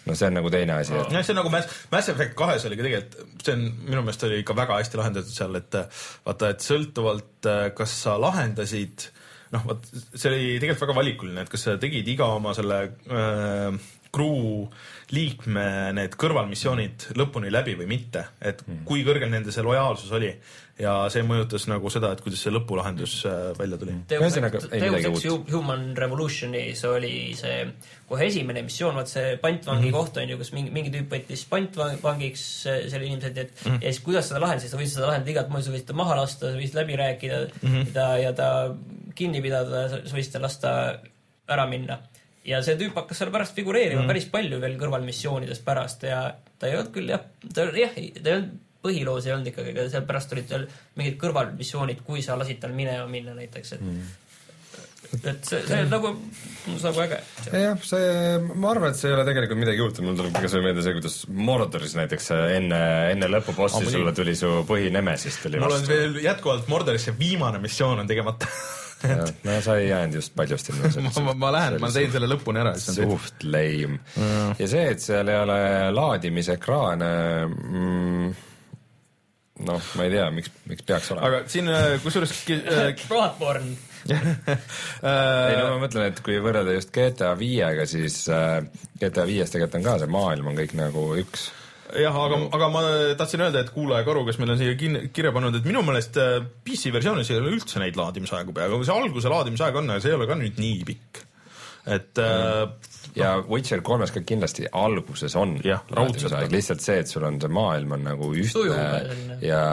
no 0.04 0.16
see 0.18 0.28
on 0.28 0.38
nagu 0.40 0.52
teine 0.52 0.78
asi 0.78 0.94
et.... 0.96 1.12
jah, 1.14 1.24
see 1.24 1.34
on 1.34 1.40
nagu 1.42 1.52
Mass, 1.52 1.82
Mass 1.92 2.12
Effect 2.12 2.36
kahes 2.38 2.66
oli 2.68 2.78
ka 2.80 2.86
tegelikult, 2.88 3.42
see 3.46 3.56
on 3.56 3.66
minu 3.88 4.04
meelest 4.04 4.28
oli 4.28 4.40
ikka 4.44 4.56
väga 4.58 4.80
hästi 4.82 5.00
lahendatud 5.00 5.36
seal, 5.36 5.60
et 5.60 5.80
vaata, 6.26 6.54
et 6.54 6.66
sõltuvalt, 6.68 7.36
äh, 7.50 7.66
kas 7.78 7.98
sa 8.04 8.18
lahendasid 8.20 9.08
noh, 9.54 9.66
vot 9.68 9.92
see 9.92 10.30
oli 10.30 10.56
tegelikult 10.58 10.88
väga 10.88 10.98
valikuline, 11.00 11.44
et 11.44 11.52
kas 11.52 11.68
sa 11.68 11.78
tegid 11.80 12.08
iga 12.10 12.28
oma 12.36 12.54
selle 12.56 12.80
äh, 13.08 13.92
crew 14.14 14.66
liikme 15.12 15.92
need 15.96 16.14
kõrvalmissioonid 16.20 17.10
lõpuni 17.18 17.52
läbi 17.52 17.74
või 17.76 17.88
mitte, 17.90 18.28
et 18.40 18.62
mm. 18.66 18.84
kui 18.88 19.04
kõrgel 19.04 19.30
nende 19.32 19.52
see 19.52 19.64
lojaalsus 19.64 20.12
oli 20.16 20.30
ja 20.80 20.94
see 21.12 21.22
mõjutas 21.26 21.68
nagu 21.70 21.90
seda, 21.92 22.10
et 22.14 22.22
kuidas 22.24 22.40
see 22.42 22.52
lõpulahendus 22.54 23.18
äh, 23.28 23.50
välja 23.58 23.78
tuli. 23.78 23.94
Deus 24.10 24.38
Ex 24.40 25.26
Human 25.52 25.84
Revolutionis 25.98 26.82
oli 26.88 27.12
see 27.38 27.60
kohe 28.08 28.26
esimene 28.26 28.64
missioon, 28.66 28.96
vaat 28.98 29.12
see 29.12 29.36
pantvangi 29.42 29.88
mm 29.88 29.92
-hmm. 29.92 29.98
koht 29.98 30.18
on 30.22 30.32
ju, 30.32 30.38
kus 30.40 30.52
mingi, 30.56 30.72
mingi 30.74 30.92
tüüp 30.94 31.14
võttis 31.14 31.44
pantvangiks 31.50 32.46
selle 32.64 33.04
inimesed, 33.06 33.38
et 33.38 33.52
mm 33.52 33.70
-hmm. 33.70 33.84
ja 33.84 33.92
siis 33.92 34.02
kuidas 34.04 34.28
seda 34.28 34.40
lahendada, 34.40 34.68
sa 34.68 34.80
võisid 34.80 34.98
seda 34.98 35.12
lahendada 35.12 35.30
igat 35.30 35.52
moodi, 35.52 35.64
sa 35.64 35.76
võisid 35.76 35.86
ta 35.86 36.00
maha 36.00 36.16
lasta, 36.22 36.50
sa 36.50 36.58
võisid 36.58 36.80
läbi 36.80 36.96
rääkida 36.96 37.38
mm 37.62 37.70
-hmm. 37.70 37.92
ta 37.92 38.08
ja 38.18 38.32
ta 38.32 38.48
kinni 39.14 39.42
pidada, 39.42 39.88
sa 39.88 40.16
võisid 40.16 40.32
ta 40.32 40.42
lasta 40.42 40.70
ära 41.48 41.66
minna 41.66 42.00
ja 42.44 42.60
see 42.64 42.76
tüüp 42.80 42.96
hakkas 42.98 43.22
seal 43.22 43.32
pärast 43.34 43.56
figureerima 43.56 44.02
mm. 44.02 44.10
päris 44.10 44.28
palju 44.32 44.60
veel 44.62 44.76
kõrvalmissioonidest 44.80 45.64
pärast 45.64 46.04
ja 46.08 46.26
ta 46.58 46.68
ei 46.68 46.78
olnud 46.78 46.92
küll 46.94 47.14
jah, 47.14 47.24
ta 47.54 47.68
jah, 47.72 47.94
ta 47.94 48.30
ei 48.30 48.36
olnud 48.38 48.60
põhiloos 48.84 49.24
ei 49.24 49.32
olnud 49.32 49.48
ikkagi, 49.48 49.72
aga 49.72 49.86
seal 49.88 50.04
pärast 50.04 50.34
olid 50.36 50.50
seal 50.50 50.66
mingid 50.98 51.16
kõrvalmissioonid, 51.22 52.02
kui 52.04 52.20
sa 52.24 52.36
lasid 52.36 52.60
tal 52.60 52.74
minema 52.76 53.06
minna 53.08 53.32
näiteks, 53.38 53.78
et 53.78 53.86
mm 53.86 54.12
et 55.22 55.46
see, 55.46 55.60
see 55.66 55.80
on 55.84 55.90
nagu, 55.92 56.10
nagu 56.82 57.02
äge. 57.04 57.18
jah, 57.52 57.82
see, 57.86 58.06
ma 58.54 58.70
arvan, 58.72 58.94
et 58.94 58.98
see 58.98 59.10
ei 59.10 59.16
ole 59.16 59.26
tegelikult 59.28 59.60
midagi 59.60 59.84
uut, 59.84 60.00
mul 60.04 60.16
tuleb 60.18 60.38
kasvõi 60.42 60.64
meelde 60.64 60.84
see, 60.84 60.94
kuidas 60.96 61.18
Mordoris 61.48 61.94
näiteks 61.98 62.30
enne, 62.56 62.80
enne 63.12 63.28
lõpubossi 63.30 63.84
sulle 63.90 64.14
tuli 64.16 64.34
su 64.38 64.50
põhinemesis 64.68 65.38
tuli 65.44 65.60
mul 65.60 65.74
vastu. 65.74 65.90
mul 65.90 66.00
on 66.00 66.16
veel 66.16 66.24
jätkuvalt 66.24 66.72
Mordoris 66.72 67.06
see 67.08 67.18
viimane 67.18 67.60
missioon 67.62 68.02
on 68.02 68.10
tegemata 68.10 68.48
no 69.44 69.58
sa 69.64 69.76
ei 69.80 69.88
jäänud 69.88 70.18
just 70.20 70.34
paljusti 70.36 70.74
ma, 70.78 71.12
ma, 71.28 71.34
ma 71.46 71.52
lähen, 71.54 71.78
ma 71.82 71.90
teen 71.94 72.12
selle 72.14 72.28
lõpuni 72.30 72.62
ära. 72.62 72.74
suht 72.80 73.46
lame 73.46 73.98
mm.. 73.98 74.54
ja 74.60 74.68
see, 74.70 74.84
et 74.94 75.04
seal 75.04 75.30
ei 75.32 75.40
ole 75.44 75.58
laadimisekraane 75.94 77.10
mm, 77.48 78.28
noh, 79.68 79.90
ma 79.98 80.06
ei 80.06 80.14
tea, 80.14 80.28
miks, 80.34 80.54
miks 80.70 80.86
peaks 80.86 81.10
olema. 81.14 81.30
aga 81.30 81.42
siin 81.50 81.72
äh, 81.72 81.96
kusjuures 82.04 82.36
Bloodborne 83.08 83.76
ei 84.14 85.56
no 85.56 85.68
ma 85.74 85.76
mõtlen, 85.86 86.10
et 86.10 86.24
kui 86.24 86.36
võrrelda 86.44 86.74
just 86.76 86.92
GTA 86.94 87.32
viiega, 87.40 87.86
siis 87.88 88.24
äh, 88.32 88.60
GTA 89.00 89.24
viies 89.28 89.52
tegelikult 89.52 89.80
on 89.80 89.86
ka 89.86 89.98
see 90.02 90.12
maailm 90.12 90.50
on 90.52 90.58
kõik 90.58 90.74
nagu 90.78 91.06
üks 91.22 91.48
jah, 91.92 92.16
aga, 92.24 92.40
aga 92.56 92.70
ma 92.72 92.82
tahtsin 93.18 93.44
öelda, 93.44 93.64
et 93.64 93.74
kuulaja 93.74 94.06
Karu, 94.06 94.24
kes 94.28 94.40
meil 94.40 94.54
on 94.54 94.60
siia 94.60 94.78
kirja 94.78 95.34
pannud, 95.34 95.58
et 95.58 95.68
minu 95.68 95.84
meelest 95.86 96.18
äh, 96.20 96.40
PC 96.64 96.94
versioonis 96.94 97.30
ei 97.32 97.40
ole 97.42 97.54
üldse 97.58 97.82
neid 97.82 97.98
laadimisaegu 98.00 98.56
peaaegu, 98.56 98.82
see 98.86 98.96
alguse 98.96 99.32
laadimisaeg 99.32 99.78
on, 99.82 99.94
aga 99.94 100.04
see 100.04 100.14
ei 100.14 100.18
ole 100.18 100.28
ka 100.30 100.38
nüüd 100.40 100.60
nii 100.62 100.82
pikk. 100.88 101.24
Et 101.94 102.18
äh, 102.18 102.64
ja 103.14 103.34
Witcher 103.44 103.82
kolmes 103.84 104.10
ka 104.14 104.22
kindlasti 104.26 104.64
alguses 104.72 105.36
on. 105.36 105.58
lihtsalt 106.54 106.82
see, 106.82 106.96
et 107.02 107.10
sul 107.10 107.26
on 107.28 107.36
see 107.42 107.52
maailm 107.52 107.92
on 107.98 108.06
nagu 108.08 108.30
ühtne 108.32 108.88
ja 109.44 109.64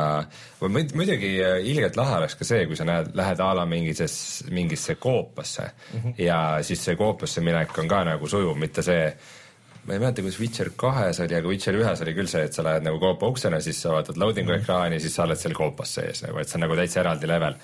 muidugi 0.68 1.34
äh, 1.40 1.58
ilgelt 1.72 1.98
lahe 2.00 2.20
oleks 2.20 2.36
ka 2.40 2.48
see, 2.48 2.66
kui 2.70 2.80
sa 2.80 2.88
näed, 2.88 3.14
lähed 3.18 3.42
a 3.42 3.52
la 3.58 3.66
mingisse, 3.70 4.10
mingisse 4.52 4.96
koopasse. 5.00 5.70
Mm 5.94 6.02
-hmm. 6.02 6.18
ja 6.22 6.40
siis 6.62 6.84
see 6.86 6.96
koopasse 7.00 7.42
minek 7.42 7.78
on 7.78 7.88
ka 7.88 8.04
nagu 8.04 8.28
sujuv, 8.28 8.58
mitte 8.58 8.84
see 8.84 9.06
ma 9.86 9.94
ei 9.96 10.02
mäleta, 10.02 10.22
kuidas 10.22 10.40
Witcher 10.40 10.72
kahes 10.78 11.22
oli, 11.24 11.38
aga 11.38 11.50
Witcher 11.50 11.78
ühes 11.80 12.04
oli 12.06 12.14
küll 12.18 12.30
see, 12.30 12.44
et 12.46 12.58
sa 12.58 12.66
lähed 12.66 12.86
nagu 12.86 13.00
koopa 13.02 13.30
uksena, 13.32 13.62
siis 13.64 13.80
sa 13.82 13.96
vaatad 13.96 14.20
loading'u 14.22 14.54
mm 14.54 14.62
ekraani, 14.62 15.00
siis 15.02 15.16
sa 15.18 15.26
oled 15.26 15.40
seal 15.42 15.56
koopas 15.58 15.96
sees 15.98 16.22
nagu, 16.26 16.38
et 16.38 16.50
see 16.50 16.60
on 16.60 16.68
nagu 16.68 16.78
täitsa 16.78 17.02
eraldi 17.06 17.30
level. 17.32 17.58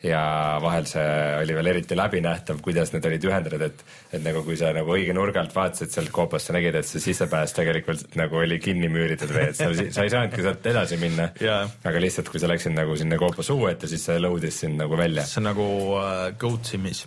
Ja 0.00 0.56
vahel 0.64 0.86
see 0.88 1.02
oli 1.42 1.52
veel 1.52 1.68
eriti 1.74 1.96
läbinähtav, 1.98 2.62
kuidas 2.64 2.88
need 2.94 3.04
olid 3.04 3.26
ühendatud, 3.28 3.64
et, 3.66 3.82
et 4.16 4.22
nagu 4.24 4.40
kui 4.46 4.56
sa 4.56 4.70
nagu 4.72 4.94
õige 4.94 5.12
nurga 5.12 5.42
alt 5.42 5.52
vaatasid 5.52 5.92
sealt 5.92 6.08
koopast, 6.14 6.48
sa 6.48 6.56
nägid, 6.56 6.78
et 6.80 6.88
see 6.88 7.02
sissepääs 7.04 7.52
tegelikult 7.58 8.16
nagu 8.16 8.40
oli 8.40 8.56
kinni 8.64 8.88
müüritud 8.88 9.28
või 9.36 9.50
et 9.50 9.60
sa, 9.60 9.68
sa 9.68 10.08
ei 10.08 10.14
saanudki 10.14 10.46
sealt 10.46 10.70
edasi 10.72 10.96
minna. 11.02 11.28
Yeah.. 11.44 11.68
aga 11.84 12.00
lihtsalt, 12.00 12.32
kui 12.32 12.40
sa 12.40 12.48
läksid 12.48 12.72
nagu 12.78 12.96
sinna 12.96 13.20
koopa 13.20 13.44
suu 13.44 13.68
ette, 13.68 13.92
siis 13.92 14.08
see 14.08 14.16
load'is 14.24 14.64
sind 14.64 14.80
nagu 14.80 14.96
välja. 14.96 15.28
see 15.28 15.44
on 15.44 15.50
nagu 15.52 15.70
uh, 15.92 16.26
Goat 16.40 16.72
Simis, 16.72 17.04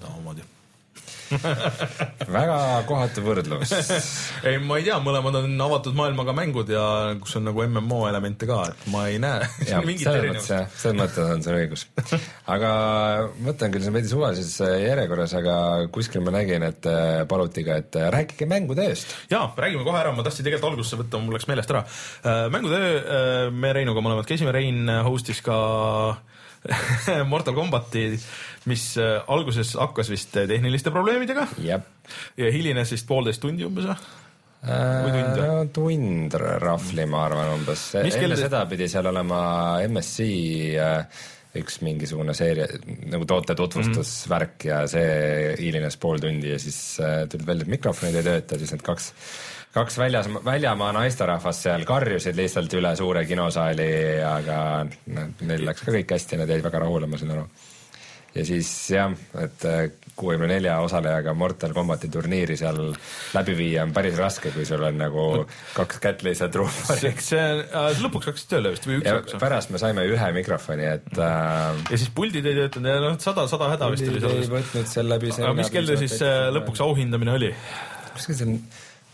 omamoodi 0.00 0.53
väga 2.36 2.58
kohatu 2.88 3.24
võrdlus 3.24 3.72
ei, 4.46 4.58
ma 4.62 4.78
ei 4.80 4.86
tea, 4.86 4.98
mõlemad 5.04 5.38
on 5.40 5.54
avatud 5.66 5.96
maailmaga 5.98 6.34
mängud 6.36 6.70
ja 6.72 6.84
kus 7.20 7.38
on 7.38 7.48
nagu 7.48 7.64
MMO 7.66 8.04
elemente 8.08 8.48
ka, 8.48 8.60
et 8.72 8.86
ma 8.92 9.06
ei 9.10 9.20
näe 9.22 9.46
mingit 9.88 10.08
erinevust. 10.10 10.52
selles 10.80 10.98
mõttes 10.98 11.32
on 11.36 11.44
sul 11.44 11.58
õigus. 11.58 11.86
aga 12.50 12.72
mõtlen 13.44 13.74
küll, 13.74 13.84
see 13.84 13.92
on 13.92 13.98
veidi 13.98 14.12
suvalises 14.12 14.58
järjekorras, 14.60 15.36
aga 15.38 15.56
kuskil 15.94 16.24
ma 16.24 16.34
nägin, 16.34 16.66
et 16.66 16.90
äh, 16.90 17.22
paluti 17.30 17.64
ka, 17.66 17.78
et 17.82 17.98
äh, 18.00 18.10
rääkige 18.14 18.48
mängutööst. 18.50 19.16
jaa, 19.32 19.46
räägime 19.58 19.86
kohe 19.86 20.00
ära, 20.00 20.14
ma 20.16 20.26
tahtsin 20.26 20.46
tegelikult 20.46 20.72
algusesse 20.72 21.00
võtta, 21.00 21.22
mul 21.22 21.38
läks 21.38 21.48
meelest 21.50 21.74
ära. 21.74 21.84
Äh, 22.24 22.44
mängutöö, 22.54 23.50
me 23.54 23.72
Reinuga 23.76 24.04
mõlemad 24.04 24.28
käisime, 24.28 24.54
Rein 24.54 24.88
host'is 25.06 25.42
ka 25.44 25.58
Mortal 27.30 27.54
Combati 27.54 28.06
mis 28.70 28.84
äh, 29.00 29.20
alguses 29.28 29.74
hakkas 29.76 30.10
vist 30.12 30.36
äh, 30.40 30.48
tehniliste 30.48 30.92
probleemidega 30.94 31.46
yep. 31.62 31.88
ja 32.40 32.52
hilines 32.52 32.92
vist 32.94 33.08
poolteist 33.08 33.42
tundi 33.44 33.66
umbes 33.66 33.90
või? 33.90 33.98
või 34.64 35.10
tund 35.12 35.38
no 35.42 35.56
tund 35.76 36.36
rahvli, 36.40 37.04
ma 37.04 37.26
arvan 37.26 37.50
umbes. 37.58 37.82
enne 38.00 38.38
seda 38.40 38.62
pidi 38.70 38.88
seal 38.88 39.10
olema 39.10 39.40
MSC 39.84 40.28
äh, 40.80 41.26
üks 41.60 41.82
mingisugune 41.84 42.32
seeria, 42.34 42.64
nagu 43.12 43.28
toote 43.28 43.54
tutvustusvärk 43.54 44.56
mm 44.56 44.62
-hmm. 44.64 44.70
ja 44.72 44.86
see 44.90 45.58
hilines 45.60 46.00
pool 46.00 46.18
tundi 46.18 46.50
ja 46.50 46.58
siis 46.58 46.96
tuli 47.30 47.46
välja, 47.46 47.68
et 47.68 47.74
mikrofonid 47.76 48.16
ei 48.18 48.26
tööta, 48.26 48.58
siis 48.58 48.72
need 48.72 48.82
kaks 48.82 49.12
kaks 49.74 49.98
väljas, 49.98 50.30
väljamaa 50.44 50.92
naisterahvast 50.94 51.66
seal 51.66 51.84
karjusid 51.88 52.36
lihtsalt 52.38 52.74
üle 52.78 52.94
suure 52.98 53.24
kinosaali, 53.26 53.90
aga 54.22 54.58
neil 54.86 55.64
läks 55.66 55.86
ka 55.86 55.94
kõik 55.94 56.16
hästi, 56.16 56.40
nad 56.40 56.50
jäid 56.50 56.62
väga 56.64 56.84
rahule, 56.84 57.10
ma 57.10 57.20
sain 57.20 57.34
aru 57.34 57.48
ja 58.34 58.42
siis 58.46 58.68
jah, 58.90 59.12
et 59.38 59.64
äh, 59.68 59.84
kuuekümne 60.18 60.48
nelja 60.50 60.76
osalejaga 60.82 61.34
Mortal 61.38 61.74
Combati 61.74 62.08
turniiri 62.10 62.56
seal 62.58 62.80
läbi 63.34 63.54
viia 63.58 63.84
on 63.86 63.92
päris 63.94 64.16
raske, 64.18 64.50
kui 64.54 64.66
sul 64.66 64.82
on 64.86 64.98
nagu 64.98 65.26
kaks 65.76 66.00
kätt 66.02 66.24
lihtsalt 66.26 66.58
ruumis. 66.58 67.04
see 67.28 67.42
äh, 67.44 67.90
lõpuks 68.02 68.30
hakkas 68.30 68.48
tööle 68.50 68.74
vist 68.74 68.88
või 68.90 68.98
üks 69.00 69.10
hakkas? 69.10 69.38
pärast 69.42 69.74
me 69.74 69.82
saime 69.82 70.06
ühe 70.10 70.30
mikrofoni, 70.38 70.88
et 70.98 71.18
äh, 71.18 71.82
ja 71.90 72.00
siis 72.00 72.10
puldid 72.14 72.46
ei 72.46 72.58
töötanud 72.58 72.90
ja 72.90 73.02
noh, 73.06 73.18
sada, 73.22 73.46
sada 73.50 73.70
häda 73.74 73.90
vist 73.94 74.08
oli 74.10 74.22
seal. 74.22 74.40
ei 74.42 74.50
võtnud 74.56 74.90
seal 74.96 75.10
läbi. 75.14 75.34
aga 75.38 75.54
mis 75.60 75.74
kell 75.74 75.94
siis 76.02 76.18
äh, 76.22 76.48
lõpuks 76.58 76.82
auhindamine 76.86 77.38
oli? 77.38 77.54
kuskil 78.14 78.38
see 78.38 78.58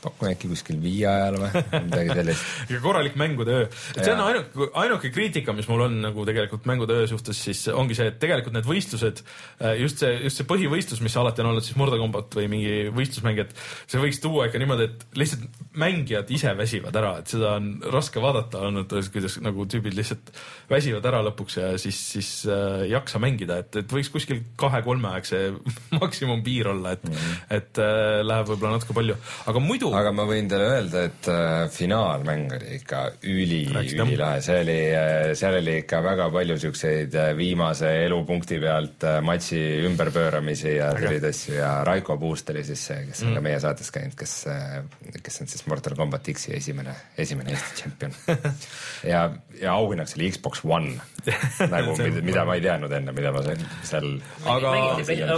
on 0.01 0.11
pakkun 0.11 0.31
äkki 0.31 0.49
kuskil 0.51 0.79
viie 0.81 1.07
ajal 1.09 1.37
või 1.41 1.63
midagi 1.87 2.15
sellist. 2.21 2.61
korralik 2.85 3.17
mängude 3.21 3.57
öö. 3.57 3.67
et 3.97 4.03
see 4.05 4.15
on 4.15 4.23
ainuke, 4.25 4.69
ainuke 4.83 5.11
kriitika, 5.13 5.53
mis 5.57 5.69
mul 5.69 5.85
on 5.87 5.99
nagu 6.07 6.25
tegelikult 6.29 6.67
mängude 6.69 6.97
öö 7.03 7.09
suhtes, 7.11 7.41
siis 7.49 7.67
ongi 7.73 7.97
see, 7.99 8.09
et 8.13 8.19
tegelikult 8.23 8.57
need 8.57 8.69
võistlused, 8.69 9.23
äh, 9.61 9.77
just 9.81 10.01
see, 10.01 10.13
just 10.25 10.41
see 10.41 10.49
põhivõistlus, 10.49 11.03
mis 11.05 11.17
alati 11.21 11.45
on 11.45 11.51
olnud 11.53 11.67
siis 11.67 11.77
Mortal 11.81 12.01
Combat 12.01 12.39
või 12.41 12.49
mingi 12.53 12.75
võistlusmäng, 12.97 13.43
et 13.45 13.55
see 13.91 14.01
võiks 14.01 14.23
tuua 14.25 14.49
ikka 14.49 14.63
niimoodi, 14.63 14.89
et 14.89 15.21
lihtsalt 15.21 15.61
mängijad 15.81 16.33
ise 16.33 16.55
väsivad 16.57 16.97
ära, 17.01 17.13
et 17.21 17.35
seda 17.35 17.55
on 17.59 17.71
raske 17.93 18.23
vaadata 18.23 18.65
olnud, 18.71 18.97
kuidas 19.13 19.37
nagu 19.45 19.69
tüübid 19.71 19.97
lihtsalt 19.99 20.33
väsivad 20.71 21.07
ära 21.11 21.23
lõpuks 21.29 21.61
ja 21.61 21.73
siis, 21.83 22.01
siis 22.17 22.33
äh, 22.49 22.87
jaksa 22.91 23.21
mängida, 23.23 23.61
et, 23.65 23.83
et 23.83 23.93
võiks 23.93 24.13
kuskil 24.13 24.43
kahe-kolme 24.61 25.13
aeg 25.13 25.29
see 25.29 25.53
maksimumpiir 26.01 26.73
olla, 26.73 26.97
et 26.97 27.05
mm, 27.05 27.15
-hmm. 27.21 27.47
et 27.61 27.85
äh, 27.85 28.21
läheb 28.25 28.49
võib-olla 28.53 28.79
natuke 28.79 28.97
palju, 28.97 29.19
aga 29.51 29.65
muidu 29.65 29.90
aga 29.97 30.13
ma 30.15 30.25
võin 30.29 30.49
teile 30.51 30.67
öelda, 30.75 31.03
et 31.09 31.29
äh, 31.31 31.65
finaalmäng 31.73 32.55
oli 32.57 32.77
ikka 32.79 33.03
üli, 33.31 33.61
ülilahe, 33.71 34.41
see 34.45 34.59
oli 34.63 34.77
äh,, 34.97 35.33
seal 35.39 35.57
oli 35.61 35.77
ikka 35.83 36.01
väga 36.05 36.29
palju 36.35 36.57
siukseid 36.65 37.17
äh, 37.19 37.31
viimase 37.39 37.91
elupunkti 38.07 38.61
pealt 38.63 39.07
äh, 39.09 39.21
matši 39.25 39.61
ümberpööramisi 39.89 40.75
ja 40.77 40.91
selliseid 40.97 41.29
asju 41.31 41.57
ja 41.59 41.71
Raiko 41.87 42.17
Puust 42.21 42.51
oli 42.55 42.65
siis 42.67 42.85
see, 42.91 42.99
kes 43.09 43.25
on 43.25 43.31
mm. 43.31 43.39
ka 43.39 43.45
meie 43.49 43.63
saates 43.63 43.93
käinud, 43.95 44.17
kes 44.19 44.37
äh,, 44.51 44.77
kes 45.23 45.41
on 45.45 45.51
siis 45.53 45.65
Mortal 45.71 45.97
Combat 45.99 46.33
X-i 46.35 46.57
esimene, 46.59 46.95
esimene 47.19 47.57
Eesti 47.57 47.81
tšempion. 47.83 48.19
Ja, 49.11 49.23
ja 49.57 49.73
auhinnaks 49.79 50.13
oli 50.19 50.29
Xbox 50.35 50.61
One. 50.65 50.93
Nagu 51.73 51.95
mida, 51.97 52.21
mida 52.25 52.45
ma 52.45 52.57
ei 52.59 52.65
teadnud 52.65 52.93
enne, 52.93 53.15
mida 53.17 53.33
ma 53.33 53.43
seal. 53.47 54.13
aga. 54.45 54.75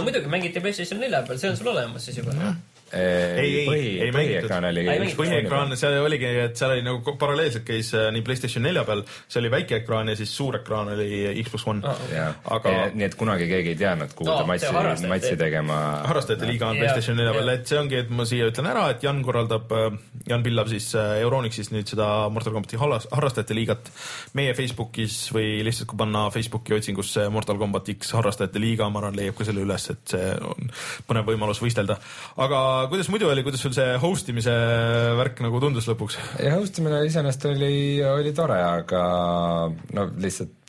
muidugi 0.03 0.29
mängiti 0.31 0.63
PlayStation 0.63 0.99
nelja 0.99 1.23
peal, 1.27 1.39
see 1.39 1.53
on 1.53 1.59
sul 1.59 1.71
olemas 1.71 2.09
siis 2.09 2.19
juba 2.19 2.35
mm 2.35 2.72
ei, 2.93 3.69
ei, 3.69 4.01
ei 4.05 4.11
põhiekraan 4.13 4.67
oli. 4.69 4.83
põhiekraan, 5.17 5.73
seal 5.79 5.97
oligi, 6.03 6.29
et 6.43 6.57
seal 6.59 6.75
oli 6.75 6.83
nagu 6.85 7.15
paralleelselt 7.19 7.65
käis 7.67 7.89
äh, 7.97 8.09
nii 8.13 8.23
Playstation 8.25 8.65
nelja 8.65 8.83
peal, 8.87 9.03
see 9.27 9.41
oli 9.41 9.51
väike 9.53 9.79
ekraan 9.81 10.11
ja 10.11 10.17
siis 10.19 10.33
suur 10.35 10.59
ekraan 10.59 10.93
oli 10.93 11.07
Xbox 11.41 11.67
One 11.69 11.87
oh,. 11.89 12.03
aga. 12.57 12.73
nii 12.93 13.07
et 13.07 13.17
kunagi 13.19 13.47
keegi 13.49 13.73
ei 13.73 13.79
teadnud, 13.79 14.13
kuhu 14.17 14.29
no, 14.29 14.37
ta 14.41 14.47
matši, 14.49 15.07
matši 15.09 15.35
tegema. 15.39 15.79
harrastajate 16.09 16.49
liiga 16.49 16.69
on 16.69 16.81
Playstation 16.81 17.17
nelja 17.19 17.33
peal, 17.37 17.53
et 17.55 17.71
see 17.71 17.79
ongi, 17.81 17.99
et 18.03 18.13
ma 18.13 18.27
siia 18.29 18.49
ütlen 18.51 18.69
ära, 18.69 18.85
et 18.93 19.05
Jan 19.05 19.23
korraldab, 19.25 19.73
äh, 19.73 19.97
Jan 20.29 20.45
Pillav 20.45 20.69
siis 20.71 20.91
äh, 20.99 21.17
Euronixis 21.23 21.73
nüüd 21.73 21.89
seda 21.89 22.09
Mortal 22.33 22.55
Combati 22.55 22.79
harrastajate 22.79 23.57
liigat. 23.57 23.91
meie 24.37 24.53
Facebookis 24.57 25.17
või 25.33 25.63
lihtsalt 25.65 25.89
kui 25.89 25.99
panna 25.99 26.27
Facebooki 26.33 26.77
otsingusse 26.77 27.27
Mortal 27.33 27.57
Combat 27.61 27.89
X 27.95 28.13
harrastajate 28.17 28.61
liiga, 28.61 28.89
ma 28.89 29.01
arvan, 29.01 29.17
leiab 29.17 29.37
ka 29.37 29.47
selle 29.47 29.65
üles, 29.65 29.89
et 29.89 30.15
see 30.15 30.31
on 30.45 30.71
põnev 31.07 31.27
võimalus 31.33 31.61
võistelda. 31.63 31.97
aga 32.43 32.61
kuidas 32.91 33.09
muidu 33.11 33.29
oli, 33.31 33.43
kuidas 33.45 33.61
sul 33.63 33.75
see 33.75 33.95
host 34.01 34.29
imise 34.33 34.53
värk 35.19 35.43
nagu 35.45 35.61
tundus 35.63 35.87
lõpuks? 35.89 36.17
host 36.55 36.79
imine 36.81 37.03
iseenesest 37.07 37.47
oli, 37.51 37.75
oli 38.07 38.33
tore, 38.35 38.59
aga 38.63 39.03
no 39.97 40.09
lihtsalt 40.23 40.59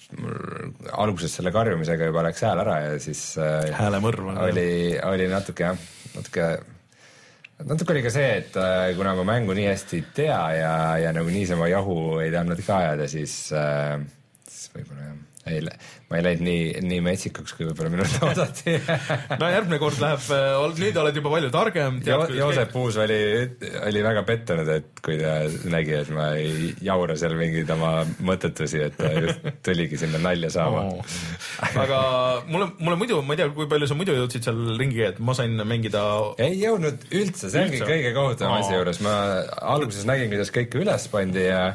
alguses 0.94 1.32
selle 1.38 1.50
karjumisega 1.54 2.10
juba 2.10 2.22
läks 2.26 2.44
hääl 2.46 2.62
ära 2.62 2.76
ja 2.84 2.94
siis 3.02 3.22
äh, 3.40 3.72
häälemõrv 3.74 4.30
oli, 4.46 4.68
oli 5.02 5.26
natuke 5.32 5.66
jah, 5.66 5.84
natuke 6.14 6.48
natuke 7.64 7.94
oli 7.96 8.04
ka 8.04 8.12
see, 8.14 8.30
et 8.42 8.58
äh, 8.60 8.92
kuna 8.98 9.16
ma 9.18 9.26
mängu 9.34 9.56
nii 9.56 9.68
hästi 9.72 10.00
ei 10.00 10.06
tea 10.20 10.40
ja, 10.60 10.74
ja 11.02 11.14
nagu 11.16 11.32
niisama 11.32 11.70
jahu 11.72 12.18
ei 12.22 12.32
tahtnud 12.34 12.62
ka 12.66 12.80
ajada, 12.84 13.08
siis, 13.10 13.38
äh, 13.56 13.96
siis 14.48 14.74
võib-olla 14.76 15.08
jah 15.08 15.23
ei, 15.50 15.60
ma 16.08 16.18
ei 16.18 16.24
läinud 16.24 16.44
nii, 16.46 16.64
nii 16.88 17.00
metsikaks, 17.04 17.52
kui 17.56 17.66
võib-olla 17.68 17.90
minult 17.92 18.14
oodati 18.26 18.74
no 19.40 19.48
järgmine 19.52 19.78
kord 19.82 20.00
läheb, 20.00 20.26
äh, 20.32 20.76
nüüd 20.80 21.00
oled 21.00 21.18
juba 21.18 21.32
palju 21.34 21.50
targem. 21.54 21.98
Jo, 22.06 22.20
Joosep 22.32 22.72
Puus 22.72 22.96
oli, 23.02 23.18
oli 23.84 24.04
väga 24.06 24.24
pettunud, 24.28 24.70
et 24.72 25.02
kui 25.04 25.18
ta 25.20 25.34
nägi, 25.70 25.96
et 26.00 26.12
ma 26.14 26.30
ei 26.40 26.70
jaura 26.84 27.16
seal 27.20 27.36
mingeid 27.38 27.70
oma 27.74 27.92
mõttetusi, 28.24 28.80
et 28.86 28.96
ta 28.98 29.10
just 29.18 29.44
tuligi 29.66 30.00
sinna 30.00 30.20
nalja 30.24 30.52
saama 30.54 30.86
oh.. 30.94 31.18
aga 31.82 31.98
mulle, 32.48 32.70
mulle 32.78 33.00
muidu, 33.02 33.20
ma 33.26 33.36
ei 33.36 33.42
tea, 33.42 33.50
kui 33.56 33.68
palju 33.70 33.90
sa 33.90 33.98
muidu 33.98 34.16
jõudsid 34.16 34.48
seal 34.48 34.62
ringi, 34.80 35.02
et 35.10 35.20
ma 35.20 35.36
sain 35.36 35.58
mängida. 35.68 36.04
ei 36.44 36.56
jõudnud 36.62 37.04
üldse, 37.12 37.50
see 37.52 37.66
ongi 37.66 37.82
kõige 37.84 38.14
kohutavam 38.16 38.56
oh. 38.56 38.64
asja 38.64 38.80
juures, 38.80 39.02
ma 39.04 39.18
alguses 39.74 40.08
nägin, 40.08 40.32
kuidas 40.32 40.54
kõike 40.54 40.80
üles 40.80 41.06
pandi 41.12 41.44
ja 41.50 41.66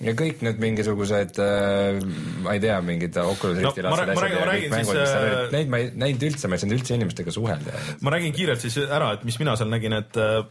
ja 0.00 0.14
kõik 0.16 0.40
need 0.44 0.60
mingisugused 0.62 1.38
äh,, 1.44 2.00
ma 2.44 2.56
ei 2.56 2.62
tea, 2.62 2.78
mingid 2.84 3.16
Oculus 3.20 3.60
Rifti 3.60 3.84
no, 3.84 3.92
lased 3.92 4.12
asjad 4.14 4.34
ja 4.34 4.48
kõik 4.48 4.66
mängud, 4.72 4.96
mis 4.96 5.12
seal 5.12 5.26
olid, 5.26 5.38
äh, 5.38 5.54
neid 5.56 5.72
ma 5.72 5.80
ei 5.80 5.88
näinud 5.92 6.26
üldse, 6.30 6.48
ma 6.48 6.56
ei 6.56 6.64
saanud 6.64 6.78
üldse 6.78 6.96
inimestega 6.96 7.34
suhelda. 7.36 7.78
ma 8.00 8.14
räägin 8.16 8.36
kiirelt 8.36 8.64
siis 8.64 8.80
ära, 8.86 9.14
et 9.16 9.24
mis 9.28 9.40
mina 9.42 9.56
seal 9.60 9.72
nägin, 9.72 9.96
et 10.00 10.20
äh, 10.20 10.44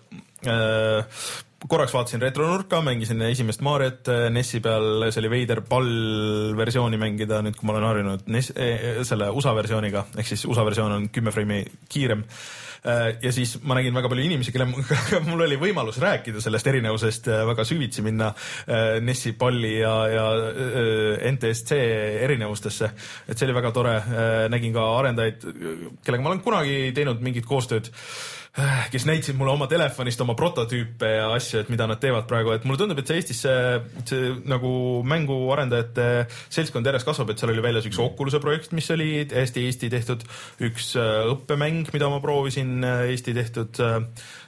äh 0.50 1.38
korraks 1.60 1.92
vaatasin 1.92 2.22
retronurka, 2.24 2.78
mängisin 2.80 3.20
esimest 3.28 3.60
Mariot 3.68 4.08
NES-i 4.32 4.62
peal, 4.64 5.10
see 5.12 5.20
oli 5.20 5.32
veider 5.34 5.60
pall-versiooni 5.68 6.96
mängida, 7.02 7.42
nüüd 7.44 7.58
kui 7.60 7.68
ma 7.68 7.74
olen 7.74 7.88
harjunud 7.90 8.30
NES, 8.32 8.54
selle 9.10 9.28
USA 9.36 9.52
versiooniga, 9.58 10.06
ehk 10.16 10.30
siis 10.30 10.46
USA 10.48 10.64
versioon 10.64 10.96
on 10.96 11.10
kümme 11.12 11.36
freimi 11.36 11.60
kiirem 11.92 12.24
Äh, 12.24 12.59
ja 13.22 13.32
siis 13.36 13.58
ma 13.64 13.78
nägin 13.78 13.96
väga 13.96 14.12
palju 14.12 14.26
inimesi, 14.26 14.52
kelle 14.56 14.68
mul 15.28 15.46
oli 15.46 15.60
võimalus 15.60 16.00
rääkida 16.02 16.42
sellest 16.44 16.68
erinevusest, 16.72 17.30
äh, 17.32 17.44
väga 17.50 17.66
süvitsi 17.68 18.06
minna 18.06 18.32
äh, 18.32 18.98
NES-i 19.04 19.36
palli 19.40 19.76
ja, 19.80 19.94
ja 20.14 20.26
NTSC 21.32 21.80
erinevustesse. 22.26 22.92
et 23.28 23.38
see 23.38 23.48
oli 23.48 23.58
väga 23.60 23.72
tore, 23.76 23.96
nägin 24.52 24.74
ka 24.76 24.86
arendajaid, 25.00 25.46
kellega 26.06 26.24
ma 26.24 26.34
olen 26.34 26.44
kunagi 26.44 26.78
teinud 26.96 27.24
mingit 27.26 27.48
koostööd 27.50 27.92
kes 28.92 29.06
näitasid 29.08 29.38
mulle 29.38 29.54
oma 29.54 29.68
telefonist 29.70 30.22
oma 30.24 30.36
prototüüpe 30.38 31.10
ja 31.12 31.28
asju, 31.36 31.64
et 31.64 31.72
mida 31.74 31.88
nad 31.90 32.00
teevad 32.02 32.28
praegu, 32.30 32.54
et 32.56 32.66
mulle 32.68 32.80
tundub, 32.82 33.00
et 33.02 33.10
see 33.10 33.20
Eestis 33.20 33.42
see, 33.46 33.74
see 34.10 34.32
nagu 34.50 34.72
mänguarendajate 35.08 36.08
seltskond 36.54 36.88
järjest 36.88 37.08
kasvab, 37.10 37.34
et 37.34 37.42
seal 37.42 37.54
oli 37.54 37.66
väljas 37.66 37.90
üks 37.90 38.00
Oculus'e 38.04 38.42
projekt, 38.44 38.74
mis 38.78 38.90
oli 38.96 39.10
hästi 39.26 39.66
Eesti 39.70 39.92
tehtud, 39.94 40.26
üks 40.70 40.94
äh, 41.00 41.28
õppemäng, 41.34 41.92
mida 41.94 42.10
ma 42.12 42.22
proovisin, 42.24 42.80
äh, 42.86 43.06
Eesti 43.14 43.36
tehtud 43.38 43.84
äh, 43.86 44.00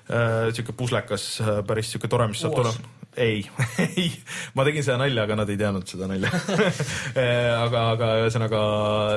äh, 0.07 0.49
sihuke 0.55 0.75
puslekas, 0.77 1.27
päris 1.67 1.93
sihuke 1.93 2.11
tore, 2.11 2.29
mis 2.31 2.43
saab 2.43 2.57
tulema. 2.57 2.97
Ei 3.19 3.41
ei, 3.99 4.07
ma 4.55 4.63
tegin 4.63 4.85
seda 4.85 4.95
nalja, 5.01 5.25
aga 5.27 5.35
nad 5.41 5.49
ei 5.51 5.59
teadnud 5.59 5.87
seda 5.89 6.07
nalja. 6.07 6.31
Aga, 7.61 7.81
aga 7.91 8.07
ühesõnaga, 8.23 8.59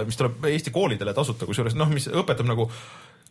mis 0.08 0.18
tuleb 0.18 0.48
Eesti 0.50 0.72
koolidele 0.74 1.14
tasuta, 1.16 1.46
kusjuures 1.46 1.76
noh, 1.78 1.88
mis 1.94 2.08
õpetab 2.10 2.48
nagu 2.50 2.66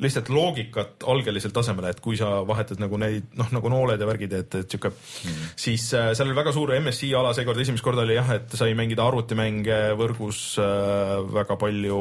lihtsalt 0.02 0.30
loogikat 0.34 1.04
algelisel 1.10 1.54
tasemel, 1.54 1.86
et 1.92 2.00
kui 2.02 2.18
sa 2.18 2.40
vahetad 2.48 2.80
nagu 2.82 2.98
neid 2.98 3.36
noh, 3.38 3.52
nagu 3.54 3.70
nooled 3.70 4.02
ja 4.02 4.08
värgid, 4.10 4.34
et, 4.40 4.56
et 4.64 4.74
sihuke 4.74 4.90
mm., 4.90 5.52
siis 5.66 5.86
äh, 5.98 6.12
seal 6.18 6.32
oli 6.32 6.38
väga 6.40 6.54
suur 6.56 6.74
MSI 6.80 7.12
ala, 7.20 7.34
seekord 7.38 7.62
esimest 7.62 7.86
korda 7.86 8.06
oli 8.06 8.18
jah, 8.18 8.32
et 8.40 8.58
sai 8.58 8.74
mängida 8.78 9.06
arvutimänge 9.06 9.82
võrgus 10.00 10.42
äh, 10.62 11.20
väga 11.36 11.60
palju, 11.62 12.00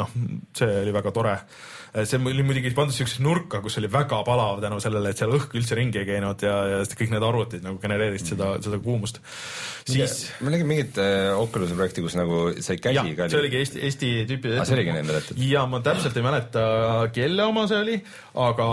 noh, 0.00 0.18
see 0.58 0.82
oli 0.82 0.96
väga 0.98 1.14
tore 1.14 1.36
äh, 1.38 1.70
see 1.92 2.16
oli 2.16 2.44
muidugi 2.46 2.70
pandud 2.72 2.94
siuksesse 2.96 3.20
nurka, 3.20 3.60
kus 3.60 3.76
oli 3.76 3.88
väga 3.92 4.22
palav 4.24 4.62
tänu 4.64 4.78
sellele, 4.80 5.10
et 5.12 5.20
seal 5.20 5.34
õhk 5.36 5.52
üldse 5.58 5.76
ringi 5.76 6.00
ei 6.00 6.06
käinud 6.08 6.40
ja, 6.40 6.54
ja 6.70 6.78
kõik 6.88 7.10
need 7.12 7.24
arvutid 7.26 7.66
nagu 7.66 7.76
genereerisid 7.82 8.32
seda, 8.32 8.54
seda 8.64 8.78
kuumust. 8.80 9.18
siis. 9.84 10.30
ma 10.40 10.54
nägin 10.54 10.70
mingit 10.70 11.00
äh, 11.02 11.36
Oculus'i 11.36 11.76
projekti, 11.76 12.04
kus 12.04 12.16
nagu 12.16 12.38
sai 12.64 12.78
käsi 12.80 12.96
ja, 12.96 13.04
ka. 13.18 13.26
see 13.28 13.42
oligi 13.42 13.60
Eesti, 13.60 13.82
Eesti 13.88 14.12
tüüpi. 14.30 14.54
aa, 14.56 14.64
see 14.64 14.78
oligi 14.78 14.94
nende 14.96 15.18
tehtud? 15.18 15.42
ja 15.44 15.66
ma 15.68 15.82
täpselt 15.84 16.16
ei 16.16 16.24
mäleta 16.24 16.62
kelle 17.12 17.44
oma 17.50 17.66
see 17.68 17.82
oli, 17.84 17.98
aga 18.40 18.70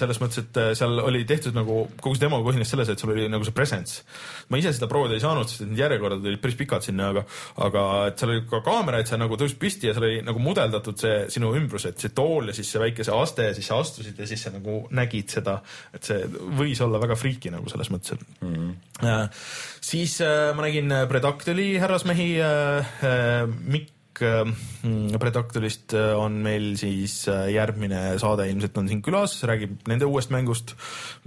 selles 0.00 0.18
mõttes, 0.24 0.42
et 0.42 0.60
äh, 0.64 0.72
seal 0.80 0.98
oli 1.04 1.22
tehtud 1.30 1.54
nagu, 1.54 1.84
kogu 2.02 2.18
see 2.18 2.26
demo 2.26 2.42
põhines 2.42 2.74
selles, 2.74 2.90
et 2.90 2.98
sul 2.98 3.14
oli 3.14 3.30
nagu 3.30 3.46
see 3.46 3.54
presence. 3.54 4.02
ma 4.50 4.58
ise 4.58 4.74
seda 4.74 4.90
proovida 4.90 5.14
ei 5.14 5.22
saanud, 5.22 5.46
sest 5.46 5.62
need 5.68 5.78
järjekorrad 5.84 6.26
olid 6.26 6.42
päris 6.42 6.58
pikad 6.58 6.90
sinna, 6.90 7.12
aga, 7.14 7.24
aga 7.68 7.86
et 8.10 8.18
seal 8.18 8.34
oli 8.34 8.44
ka 8.50 8.64
kaamera, 8.66 8.98
et 8.98 9.14
sa 9.14 9.20
nagu 9.20 9.38
tõusid 9.38 9.62
püsti 9.62 9.92
ja 9.92 9.94
seal 9.94 10.10
oli 10.10 10.20
nagu 10.26 10.42
mudeldatud 10.42 10.98
see 10.98 11.16
sinu 11.30 11.54
ümbrus, 11.54 11.86
et 11.86 12.02
see 12.02 12.10
tool 12.10 12.47
ja 12.48 12.56
siis 12.56 12.70
see 12.72 12.82
väike 12.82 13.06
see 13.06 13.18
aste 13.22 13.50
ja 13.50 13.56
siis 13.56 13.68
sa 13.70 13.80
astusid 13.82 14.18
ja 14.18 14.28
siis 14.28 14.42
sa 14.46 14.52
nagu 14.54 14.80
nägid 14.94 15.36
seda, 15.36 15.58
et 15.94 16.08
see 16.08 16.24
võis 16.58 16.80
olla 16.84 17.00
väga 17.02 17.18
friiki 17.18 17.52
nagu 17.54 17.70
selles 17.70 17.92
mõttes, 17.94 18.16
et 18.16 18.42
mm. 18.42 18.72
-hmm. 19.02 19.44
siis 19.92 20.20
äh, 20.24 20.50
ma 20.56 20.66
nägin 20.66 20.96
Predactyli 21.08 21.70
härrasmehi 21.78 22.32
äh,, 22.40 22.98
äh, 23.04 23.46
Mikk 23.46 23.97
Predactylist 24.18 25.94
mm, 25.94 26.18
on 26.18 26.38
meil 26.44 26.68
siis 26.80 27.20
järgmine 27.28 28.18
saade 28.20 28.48
ilmselt 28.50 28.76
on 28.80 28.90
siin 28.90 29.02
külas, 29.04 29.36
räägib 29.48 29.88
nende 29.90 30.08
uuest 30.08 30.32
mängust, 30.34 30.74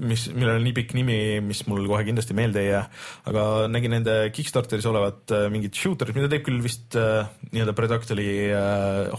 mis, 0.01 0.27
millel 0.35 0.59
on 0.59 0.65
nii 0.67 0.75
pikk 0.81 0.95
nimi, 0.97 1.17
mis 1.45 1.63
mul 1.69 1.87
kohe 1.89 2.05
kindlasti 2.07 2.37
meelde 2.37 2.63
ei 2.63 2.69
jää. 2.71 2.83
aga 3.31 3.47
nägin 3.71 3.95
nende 3.95 4.15
Kickstarteris 4.35 4.87
olevat 4.89 5.35
mingit 5.53 5.77
shooter'it, 5.77 6.17
mida 6.17 6.31
teeb 6.31 6.45
küll 6.47 6.61
vist 6.63 6.95
nii-öelda 6.95 7.75
Predactyli 7.77 8.29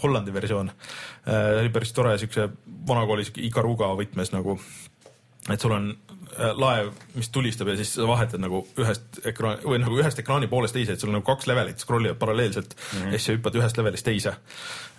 Hollandi 0.02 0.34
versioon. 0.34 0.72
oli 1.60 1.74
päris 1.74 1.92
tore 1.92 2.16
siukse 2.18 2.48
vanakooli 2.88 3.28
siuke 3.28 3.46
Ikaruga 3.48 3.92
võtmes 3.98 4.34
nagu, 4.34 4.58
et 5.50 5.60
sul 5.60 5.78
on 5.78 5.92
Äh, 5.92 6.11
laev, 6.56 6.92
mis 7.14 7.28
tulistab 7.34 7.68
ja 7.68 7.76
siis 7.76 7.94
sa 7.96 8.06
vahetad 8.08 8.40
nagu 8.42 8.62
ühest 8.80 9.20
ekraani 9.28 9.66
või 9.68 9.82
nagu 9.82 9.98
ühest 10.00 10.22
ekraani 10.22 10.48
poolest 10.50 10.76
teise, 10.76 10.96
et 10.96 11.02
sul 11.02 11.12
on 11.12 11.18
nagu 11.18 11.26
kaks 11.26 11.50
levelit, 11.50 11.82
scroll 11.82 12.08
ivad 12.08 12.20
paralleelselt 12.20 12.74
mm 12.74 12.98
-hmm. 12.98 13.12
ja 13.12 13.18
siis 13.18 13.26
sa 13.26 13.36
hüppad 13.36 13.60
ühest 13.60 13.78
levelist 13.78 14.04
teise. 14.04 14.34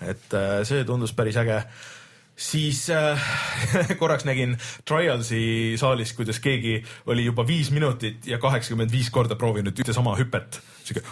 et 0.02 0.34
äh, 0.34 0.64
see 0.64 0.84
tundus 0.84 1.14
päris 1.14 1.38
äge 1.38 1.64
siis 2.36 2.90
äh, 2.90 3.20
korraks 4.00 4.26
nägin 4.26 4.58
Trialsi 4.86 5.76
saalis, 5.78 6.14
kuidas 6.14 6.40
keegi 6.40 6.84
oli 7.06 7.26
juba 7.26 7.48
viis 7.48 7.72
minutit 7.72 8.28
ja 8.28 8.38
kaheksakümmend 8.38 8.92
viis 8.92 9.10
korda 9.10 9.36
proovinud 9.36 9.80
ühte 9.80 9.94
sama 9.94 10.16
hüpet. 10.18 10.62
siuke 10.84 11.04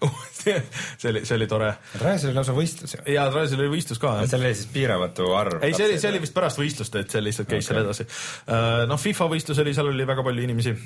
uuesti. 0.08 0.56
see 0.98 1.12
oli, 1.12 1.24
see 1.28 1.36
oli 1.36 1.48
tore. 1.50 1.74
Trialsil 1.96 2.30
oli 2.30 2.40
lausa 2.40 2.56
võistlus 2.56 2.96
ju. 2.96 3.04
jaa, 3.14 3.28
Trialsil 3.30 3.60
oli 3.60 3.72
võistlus 3.76 4.02
ka. 4.02 4.16
seal 4.30 4.44
oli 4.44 4.56
siis 4.56 4.72
piiramatu 4.72 5.30
arv. 5.36 5.60
ei, 5.66 5.76
see 5.76 5.88
oli, 5.88 6.00
see 6.02 6.12
oli 6.12 6.22
vist 6.24 6.36
pärast 6.36 6.60
võistlust, 6.60 7.00
et 7.00 7.12
see 7.12 7.24
lihtsalt 7.24 7.50
käis 7.50 7.64
okay. 7.64 7.68
seal 7.68 7.84
edasi. 7.84 8.08
Äh, 8.48 8.82
noh, 8.90 9.00
FIFA 9.00 9.30
võistlus 9.34 9.62
oli, 9.64 9.76
seal 9.76 9.92
oli 9.92 10.08
väga 10.08 10.26
palju 10.26 10.48
inimesi 10.48 10.76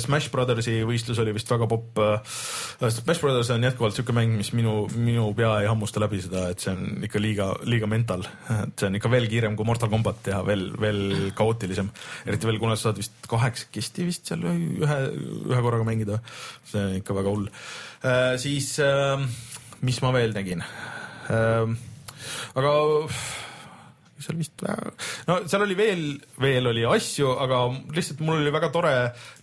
Smash 0.00 0.30
Brothersi 0.32 0.80
võistlus 0.86 1.20
oli 1.22 1.34
vist 1.36 1.50
väga 1.50 1.66
popp. 1.70 1.98
Äh, 2.02 2.90
Smash 2.92 3.22
Brothers 3.22 3.50
on 3.54 3.64
jätkuvalt 3.64 3.96
siuke 3.96 4.14
mäng, 4.16 4.36
mis 4.38 4.52
minu, 4.56 4.84
minu 4.94 5.28
pea 5.36 5.52
ei 5.62 5.68
hammusta 5.70 6.02
läbi 6.02 6.20
seda, 6.24 6.46
et 6.52 6.62
see 6.62 6.72
on 6.74 7.06
ikka 7.06 7.22
liiga, 7.22 7.48
liiga 7.68 7.88
mental. 7.90 8.24
et 8.56 8.74
see 8.76 8.90
on 8.90 8.98
ikka 9.00 9.12
veel 9.12 9.28
kiirem 9.30 9.58
kui 9.58 9.68
Mortal 9.68 9.92
Combat 9.92 10.30
ja 10.32 10.40
veel, 10.46 10.68
veel 10.80 11.02
kaootilisem. 11.36 11.90
eriti 12.26 12.50
veel, 12.50 12.60
kuna 12.62 12.76
sa 12.76 12.88
saad 12.90 13.02
vist 13.02 13.28
kaheksakesti 13.30 14.08
vist 14.08 14.30
seal 14.30 14.46
ühe, 14.46 15.00
ühe 15.50 15.60
korraga 15.60 15.86
mängida. 15.88 16.20
see 16.70 16.84
on 16.84 16.96
ikka 17.00 17.18
väga 17.20 17.34
hull. 17.36 17.50
Äh, 18.04 18.34
siis, 18.40 18.76
mis 19.80 20.02
ma 20.04 20.14
veel 20.16 20.36
nägin? 20.36 20.64
aga 21.30 22.70
seal 24.20 24.38
vist, 24.40 24.64
no 25.28 25.40
seal 25.48 25.64
oli 25.66 25.76
veel, 25.78 26.06
veel 26.40 26.70
oli 26.70 26.86
asju, 26.88 27.34
aga 27.44 27.66
lihtsalt 27.96 28.22
mul 28.24 28.40
oli 28.40 28.54
väga 28.54 28.70
tore 28.74 28.94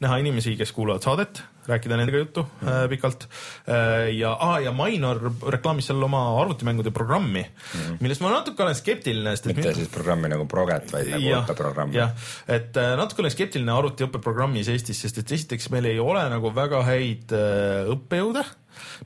näha 0.04 0.20
inimesi, 0.22 0.56
kes 0.60 0.74
kuulavad 0.76 1.06
saadet, 1.06 1.42
rääkida 1.68 1.98
nendega 2.00 2.22
juttu 2.22 2.44
mm. 2.46 2.68
äh, 2.68 2.84
pikalt 2.92 3.28
äh,. 3.28 4.14
ja 4.16 4.32
ah,, 4.40 4.58
ja 4.64 4.72
Mainor 4.72 5.20
reklaamis 5.52 5.90
seal 5.90 6.04
oma 6.04 6.22
arvutimängude 6.42 6.94
programmi 6.96 7.44
mm., 7.44 7.98
millest 8.00 8.24
ma 8.24 8.32
natuke 8.38 8.64
olen 8.64 8.78
skeptiline. 8.78 9.36
mitte 9.50 9.68
min... 9.68 9.76
siis 9.82 9.92
programmi 9.92 10.32
nagu 10.32 10.48
Proget, 10.48 10.88
vaid 10.94 11.12
nagu 11.12 11.34
õppeprogrammi. 11.42 11.98
jah, 11.98 12.16
et 12.48 12.78
äh, 12.80 12.94
natuke 13.00 13.26
olen 13.26 13.36
skeptiline 13.36 13.76
arvutiõppeprogrammis 13.76 14.72
Eestis, 14.72 15.04
sest 15.04 15.22
et 15.24 15.36
esiteks 15.38 15.72
meil 15.76 15.90
ei 15.92 16.00
ole 16.04 16.24
nagu 16.32 16.54
väga 16.56 16.86
häid 16.88 17.36
äh, 17.36 17.92
õppejõude 17.96 18.46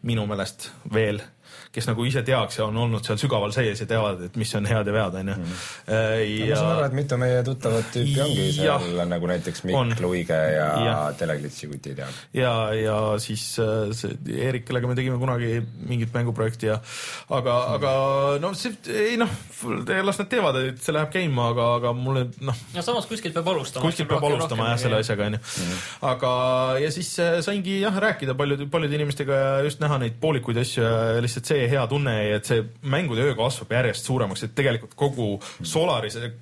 minu 0.07 0.27
meelest 0.29 0.69
veel 0.93 1.21
kes 1.71 1.87
nagu 1.87 2.03
ise 2.07 2.23
teaks 2.27 2.59
ja 2.59 2.65
on 2.67 2.77
olnud 2.77 3.05
seal 3.05 3.19
sügaval 3.21 3.53
sees 3.55 3.79
ja 3.79 3.87
teavad, 3.87 4.25
et 4.27 4.35
mis 4.39 4.51
on 4.59 4.67
head 4.67 4.87
ja 4.87 4.95
vead, 4.95 5.17
onju. 5.21 5.35
Mhm. 5.37 5.59
Äh, 5.87 6.23
ja 6.49 6.55
ma 6.55 6.59
saan 6.59 6.71
aru, 6.75 6.85
et 6.89 6.97
mitu 6.99 7.19
meie 7.21 7.43
tuttavat 7.47 7.91
tüüpi 7.95 8.17
ongi 8.25 8.47
seal 8.57 8.87
ja, 8.97 9.05
nagu 9.07 9.29
näiteks 9.31 9.63
Mikk 9.67 10.01
Luige 10.03 10.37
ja, 10.55 10.67
ja. 10.85 10.95
Teleglitsi 11.17 11.69
kutid 11.71 12.01
ja. 12.03 12.09
ja, 12.35 12.53
ja 12.75 12.97
siis 13.23 13.45
äh, 13.63 13.93
see 13.95 14.17
Eerik, 14.41 14.65
kellega 14.67 14.89
me 14.89 14.97
tegime 14.99 15.19
kunagi 15.21 15.61
mingit 15.87 16.11
mänguprojekti 16.15 16.71
ja 16.71 16.79
aga 17.31 17.55
mm., 17.55 17.77
aga 17.77 17.93
no 18.43 18.51
see, 18.57 18.75
ei 18.91 19.15
noh, 19.19 19.31
las 20.03 20.19
nad 20.21 20.31
teevad, 20.31 20.59
et 20.71 20.83
see 20.83 20.95
läheb 20.95 21.11
käima, 21.13 21.49
aga, 21.53 21.67
aga 21.79 21.95
mulle 21.95 22.27
noh. 22.43 22.61
ja 22.75 22.83
samas 22.85 23.07
kuskilt 23.09 23.35
peab 23.37 23.47
alustama. 23.53 23.85
kuskilt 23.87 24.11
peab 24.11 24.27
alustama 24.27 24.71
jah, 24.73 24.81
selle 24.81 24.99
asjaga 25.01 25.29
onju 25.31 25.39
mm.. 25.39 25.81
aga, 26.11 26.33
ja 26.83 26.91
siis 26.93 27.13
äh, 27.23 27.39
saingi 27.45 27.79
jah 27.81 28.01
rääkida 28.03 28.35
paljude, 28.37 28.67
paljude 28.71 28.99
inimestega 28.99 29.41
ja 29.41 29.51
just 29.67 29.81
näha 29.83 30.01
neid 30.03 30.19
poolikuid 30.21 30.59
asju 30.61 30.83
ja 30.83 31.23
lihtsalt 31.23 31.47
see 31.47 31.60
hea 31.69 31.85
tunne, 31.87 32.15
et 32.35 32.47
see 32.47 32.65
mängude 32.89 33.25
öö 33.27 33.37
kasvab 33.37 33.71
järjest 33.77 34.09
suuremaks, 34.09 34.45
et 34.47 34.55
tegelikult 34.57 34.95
kogu 34.99 35.29
Solaris 35.61 36.17
see, 36.17 36.33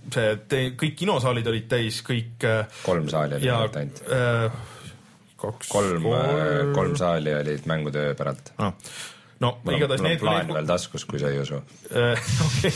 see, 0.49 0.65
kõik 0.79 0.97
kinosaalid 1.03 1.47
olid 1.51 1.69
täis, 1.71 2.01
kõik. 2.05 2.35
Äh, 2.47 2.81
kolm 2.85 3.07
saali 3.11 3.39
oli 3.39 3.53
ainult 3.53 4.03
äh,. 4.07 4.59
kaks. 5.39 5.71
kolm, 5.71 6.11
äh, 6.13 6.73
kolm 6.75 6.97
saali 6.99 7.33
olid 7.35 7.65
mängude 7.69 8.09
öö 8.09 8.19
päralt 8.19 8.53
ah 8.57 8.73
no 9.43 9.51
mul 9.63 9.77
igatahes 9.77 10.03
need. 10.03 10.19
plaan 10.21 10.43
need... 10.43 10.55
veel 10.57 10.67
taskus, 10.69 11.05
kui 11.09 11.21
sa 11.21 11.31
ei 11.31 11.39
usu 11.41 11.59
äh, 11.59 12.29
okei, 12.47 12.71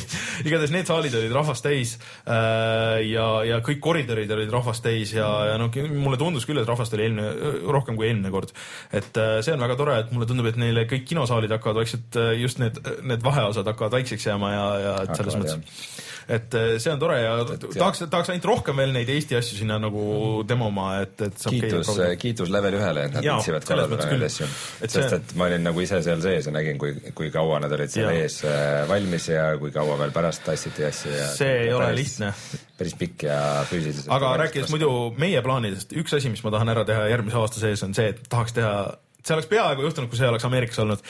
igatahes 0.48 0.74
need 0.76 0.90
saalid 0.90 1.18
olid 1.20 1.36
rahvast 1.36 1.66
täis 1.66 1.96
äh, 1.98 3.02
ja, 3.10 3.28
ja 3.48 3.60
kõik 3.66 3.82
koridorid 3.84 4.32
olid 4.38 4.54
rahvast 4.54 4.86
täis 4.86 5.14
ja, 5.16 5.28
ja 5.52 5.60
no 5.62 5.70
mulle 5.92 6.20
tundus 6.22 6.48
küll, 6.50 6.62
et 6.62 6.70
rahvast 6.70 6.96
oli 6.98 7.08
eelmine, 7.10 7.54
rohkem 7.76 8.00
kui 8.00 8.10
eelmine 8.10 8.32
kord. 8.34 8.56
et 8.92 9.20
äh, 9.20 9.36
see 9.46 9.56
on 9.56 9.66
väga 9.66 9.78
tore, 9.80 10.00
et 10.06 10.16
mulle 10.16 10.30
tundub, 10.30 10.48
et 10.52 10.60
neile 10.62 10.88
kõik 10.90 11.06
kinosaalid 11.12 11.52
hakkavad 11.58 11.84
vaikselt, 11.84 12.22
just 12.40 12.64
need, 12.64 12.80
need 13.04 13.24
vaheosad 13.26 13.68
hakkavad 13.74 14.00
väikseks 14.00 14.32
jääma 14.32 14.56
ja, 14.56 14.66
ja 14.88 14.98
et 15.04 15.16
selles 15.20 15.40
mõttes 15.40 16.12
et 16.28 16.56
eh, 16.56 16.76
see 16.82 16.94
on 16.94 17.02
tore 17.02 17.18
ja 17.20 17.34
et, 17.44 17.66
tahaks, 17.76 18.04
tahaks 18.12 18.32
ainult 18.34 18.48
rohkem 18.48 18.80
veel 18.80 18.94
neid 18.96 19.10
Eesti 19.14 19.38
asju 19.38 19.60
sinna 19.60 19.78
nagu 19.82 20.04
demoma, 20.48 20.90
et, 21.04 21.16
et 21.28 21.46
kiitus, 21.52 21.92
kiitus 22.22 22.52
level 22.54 22.78
ühele, 22.80 23.08
et 23.10 23.18
nad 23.18 23.28
võtsivad 23.28 23.68
korraldada 23.68 24.10
neid 24.12 24.26
asju. 24.30 24.50
sest 24.84 25.18
et 25.20 25.36
ma 25.40 25.50
olin 25.50 25.68
nagu 25.68 25.84
ise 25.84 26.00
seal 26.06 26.24
sees 26.24 26.50
ja 26.50 26.56
nägin, 26.56 26.80
kui, 26.82 26.96
kui 27.18 27.32
kaua 27.34 27.60
nad 27.64 27.76
olid 27.76 27.94
seal 27.94 28.12
ees 28.16 28.40
äh, 28.48 28.84
valmis 28.90 29.30
ja 29.34 29.50
kui 29.62 29.74
kaua 29.76 30.00
veel 30.02 30.16
pärast 30.16 30.46
tassiti 30.48 30.88
asju 30.88 31.14
ja 31.14 31.30
see 31.36 31.54
ei 31.68 31.74
ole 31.76 31.92
lihtne. 31.98 32.34
päris 32.80 32.98
pikk 33.00 33.28
ja 33.28 33.40
füüsiliselt 33.70 34.12
aga 34.14 34.36
rääkides 34.46 34.74
muidu 34.74 34.92
meie 35.20 35.44
plaanidest, 35.46 35.96
üks 36.00 36.16
asi, 36.18 36.32
mis 36.34 36.44
ma 36.46 36.54
tahan 36.56 36.74
ära 36.74 36.88
teha 36.88 37.08
järgmise 37.12 37.40
aasta 37.42 37.64
sees, 37.64 37.84
on 37.86 37.96
see, 37.98 38.14
et 38.16 38.26
tahaks 38.32 38.56
teha 38.56 38.74
see 39.24 39.38
oleks 39.38 39.48
peaaegu 39.52 39.86
juhtunud, 39.86 40.12
kui 40.12 40.20
see 40.20 40.28
oleks 40.28 40.44
Ameerikas 40.48 40.82
olnud 40.84 41.06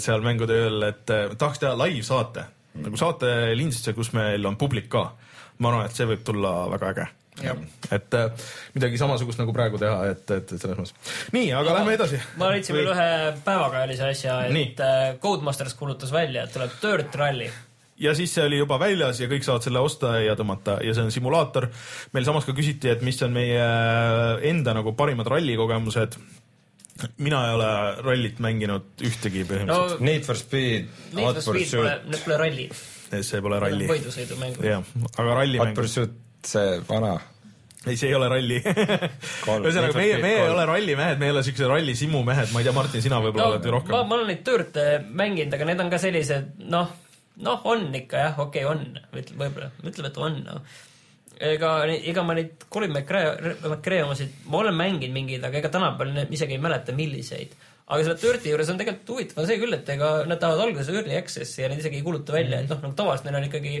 seal 0.00 0.24
mängude 0.24 0.56
ööl, 0.56 0.88
et 0.88 1.04
tahaks 1.08 1.60
teha 1.60 1.74
live-saate 1.76 2.46
mm., 2.46 2.59
nagu 2.74 3.00
saate 3.00 3.54
lindistuse, 3.58 3.96
kus 3.96 4.12
meil 4.16 4.44
on 4.46 4.58
publik 4.60 4.90
ka. 4.92 5.10
ma 5.58 5.72
arvan, 5.72 5.88
et 5.88 5.96
see 5.96 6.08
võib 6.08 6.22
tulla 6.24 6.52
väga 6.72 6.92
äge 6.94 7.08
et 7.40 8.14
äh, 8.14 8.46
midagi 8.74 8.98
samasugust 9.00 9.40
nagu 9.40 9.52
praegu 9.54 9.78
teha, 9.80 10.10
et, 10.12 10.24
et, 10.34 10.52
selles 10.60 10.76
mõttes. 10.76 10.94
nii, 11.32 11.48
aga 11.56 11.70
no, 11.70 11.78
lähme 11.78 11.96
edasi. 11.96 12.20
ma 12.40 12.50
leidsin 12.52 12.76
veel 12.76 12.92
ühe 12.92 13.08
päevakajalise 13.46 14.10
asja, 14.10 14.36
et 14.46 14.54
nii. 14.54 14.68
Äh, 14.84 15.08
Codemasters 15.22 15.76
kuulutas 15.78 16.12
välja, 16.12 16.44
et 16.44 16.54
tuleb 16.56 16.76
Dirt 16.82 17.16
Rally 17.20 17.50
ja 18.00 18.14
siis 18.16 18.32
see 18.34 18.44
oli 18.48 18.60
juba 18.60 18.78
väljas 18.80 19.20
ja 19.20 19.28
kõik 19.28 19.44
saavad 19.44 19.64
selle 19.64 19.82
osta 19.84 20.14
ja 20.24 20.34
tõmmata 20.38 20.78
ja 20.84 20.94
see 20.96 21.04
on 21.04 21.12
simulaator. 21.14 21.68
meil 22.16 22.24
samas 22.28 22.46
ka 22.48 22.56
küsiti, 22.56 22.88
et 22.92 23.04
mis 23.04 23.20
on 23.22 23.34
meie 23.36 23.66
enda 24.50 24.74
nagu 24.76 24.94
parimad 24.96 25.28
rallikogemused. 25.28 26.16
Mina 27.22 27.42
ei 27.48 27.56
ole 27.58 27.72
rallit 28.04 28.40
mänginud 28.42 29.04
ühtegi 29.06 29.44
põhimõtteliselt 29.48 30.00
no,. 30.00 30.06
Need 30.10 30.26
for 30.28 30.38
Speed, 30.38 30.88
Hot 31.18 31.42
Pursuit. 31.44 32.06
Need 32.06 32.24
pole 32.24 32.38
ralli. 32.44 32.70
see 33.10 33.42
pole 33.44 33.60
ralli. 33.62 33.90
võidusõidumängud. 33.90 34.64
jah, 34.66 34.94
aga 35.16 35.36
rallimängud. 35.42 35.74
Hot 35.74 35.82
Pursuit 35.82 36.18
see 36.46 36.80
vana 36.88 37.18
ei, 37.86 37.96
see 37.96 38.10
ei 38.10 38.16
ole 38.16 38.28
ralli 38.28 38.58
ühesõnaga, 38.64 39.94
meie, 39.96 40.18
meie 40.20 40.42
ei 40.42 40.52
ole 40.52 40.66
rallimehed, 40.68 41.20
me 41.20 41.30
ei 41.30 41.34
ole 41.34 41.44
siuksed 41.46 41.68
rallisimu 41.70 42.20
mehed, 42.26 42.52
ma 42.52 42.60
ei 42.60 42.68
tea, 42.68 42.74
Martin, 42.76 43.04
sina 43.04 43.20
võib-olla 43.24 43.46
no, 43.46 43.54
oled 43.56 43.68
ju 43.68 43.74
rohkem. 43.76 43.96
ma 43.96 44.18
olen 44.18 44.28
neid 44.28 44.42
tööte 44.46 44.86
mänginud, 45.08 45.56
aga 45.56 45.68
need 45.70 45.84
on 45.86 45.92
ka 45.92 46.00
sellised, 46.02 46.50
noh, 46.72 46.92
noh, 47.46 47.66
on 47.72 47.88
ikka 47.96 48.24
jah, 48.26 48.40
okei 48.44 48.66
okay,, 48.66 48.74
on, 48.74 49.00
ütleme 49.16 49.46
võib-olla, 49.46 49.70
ütleme, 49.80 50.12
et 50.12 50.20
on, 50.20 50.38
noh. 50.44 50.78
Ega, 51.40 51.72
ega 51.96 52.24
ma 52.26 52.36
neid 52.36 52.66
Colin 52.72 52.92
McRae, 52.92 53.54
McRae 53.64 54.04
omasid, 54.04 54.42
ma 54.52 54.60
olen 54.60 54.76
mänginud 54.76 55.16
mingeid, 55.16 55.44
aga 55.46 55.60
ega 55.60 55.72
tänapäeval 55.72 56.34
isegi 56.36 56.56
ei 56.56 56.62
mäleta, 56.62 56.96
milliseid. 56.96 57.56
aga 57.90 58.04
selle 58.04 58.18
Dirti 58.22 58.52
juures 58.52 58.68
on 58.70 58.78
tegelikult 58.78 59.14
huvitav 59.14 59.48
see 59.48 59.58
küll, 59.62 59.74
et 59.74 59.88
ega 59.96 60.12
nad 60.28 60.38
tahavad 60.42 60.68
alguses 60.68 60.92
early 60.92 61.16
access'i 61.18 61.64
ja 61.64 61.70
neid 61.72 61.82
isegi 61.82 61.98
ei 61.98 62.06
kuuluta 62.06 62.36
välja, 62.36 62.60
et 62.60 62.70
noh, 62.70 62.78
nagu 62.84 62.94
tavaliselt 62.98 63.26
neil 63.26 63.40
on 63.40 63.48
ikkagi 63.48 63.80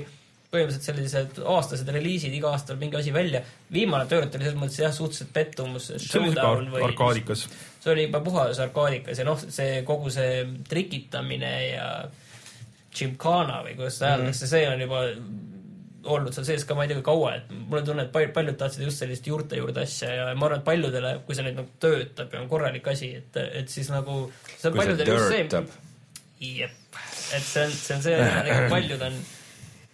põhimõtteliselt 0.50 0.86
sellised 0.88 1.36
aastased 1.46 1.90
reliisid, 1.94 2.32
iga 2.34 2.50
aasta 2.50 2.72
tuleb 2.72 2.80
mingi 2.82 2.98
asi 2.98 3.12
välja. 3.14 3.42
viimane 3.70 4.08
Dirt 4.10 4.34
oli 4.34 4.48
selles 4.48 4.58
mõttes 4.58 4.80
jah, 4.82 4.94
suhteliselt 4.94 5.30
pettumus. 5.36 5.92
see 5.92 6.18
oli 6.18 6.32
siuke 6.32 6.82
arkaadikas. 6.88 7.44
see 7.78 7.92
oli 7.92 8.08
juba 8.08 8.22
puhas 8.24 8.58
arkaadikas 8.64 9.22
ja 9.22 9.28
noh, 9.28 9.38
see 9.38 9.84
kogu 9.86 10.10
see 10.10 10.42
trikitamine 10.68 11.52
ja 11.68 11.86
Gymkhana 12.90 13.60
või 13.62 13.76
kuidas 13.78 14.00
seda 14.00 14.16
hääldatakse 14.16 14.42
mm, 14.42 14.48
-hmm. 14.48 14.56
see 14.56 14.68
on 14.72 14.80
juba 14.88 15.04
olnud 16.04 16.34
seal 16.34 16.46
sees 16.48 16.64
ka 16.68 16.76
ma 16.76 16.84
ei 16.84 16.90
tea 16.90 17.00
kui 17.00 17.06
kaua, 17.10 17.34
et 17.40 17.50
mul 17.50 17.80
on 17.80 17.88
tunne, 17.90 18.06
et 18.06 18.12
paljud, 18.14 18.32
paljud 18.36 18.58
tahtsid 18.60 18.86
just 18.86 19.02
sellist 19.02 19.26
juurte 19.26 19.58
juurde 19.60 19.84
asja 19.84 20.12
ja 20.14 20.28
ma 20.34 20.48
arvan, 20.48 20.62
et 20.62 20.68
paljudele, 20.68 21.12
kui 21.26 21.36
see 21.36 21.46
nüüd 21.46 21.58
nagu 21.60 21.74
töötab 21.82 22.32
ja 22.34 22.40
on 22.42 22.48
korralik 22.52 22.88
asi, 22.92 23.12
et, 23.20 23.42
et 23.62 23.72
siis 23.72 23.90
nagu 23.92 24.22
see 24.54 24.70
on 24.70 24.80
paljudele 24.80 25.18
just 25.18 25.34
see. 25.34 25.66
jep, 26.60 27.02
et 27.36 27.44
see 27.44 27.66
on, 27.66 27.76
see 27.76 27.98
on 27.98 28.08
see, 28.08 28.32
paljud 28.76 29.06
on 29.10 29.20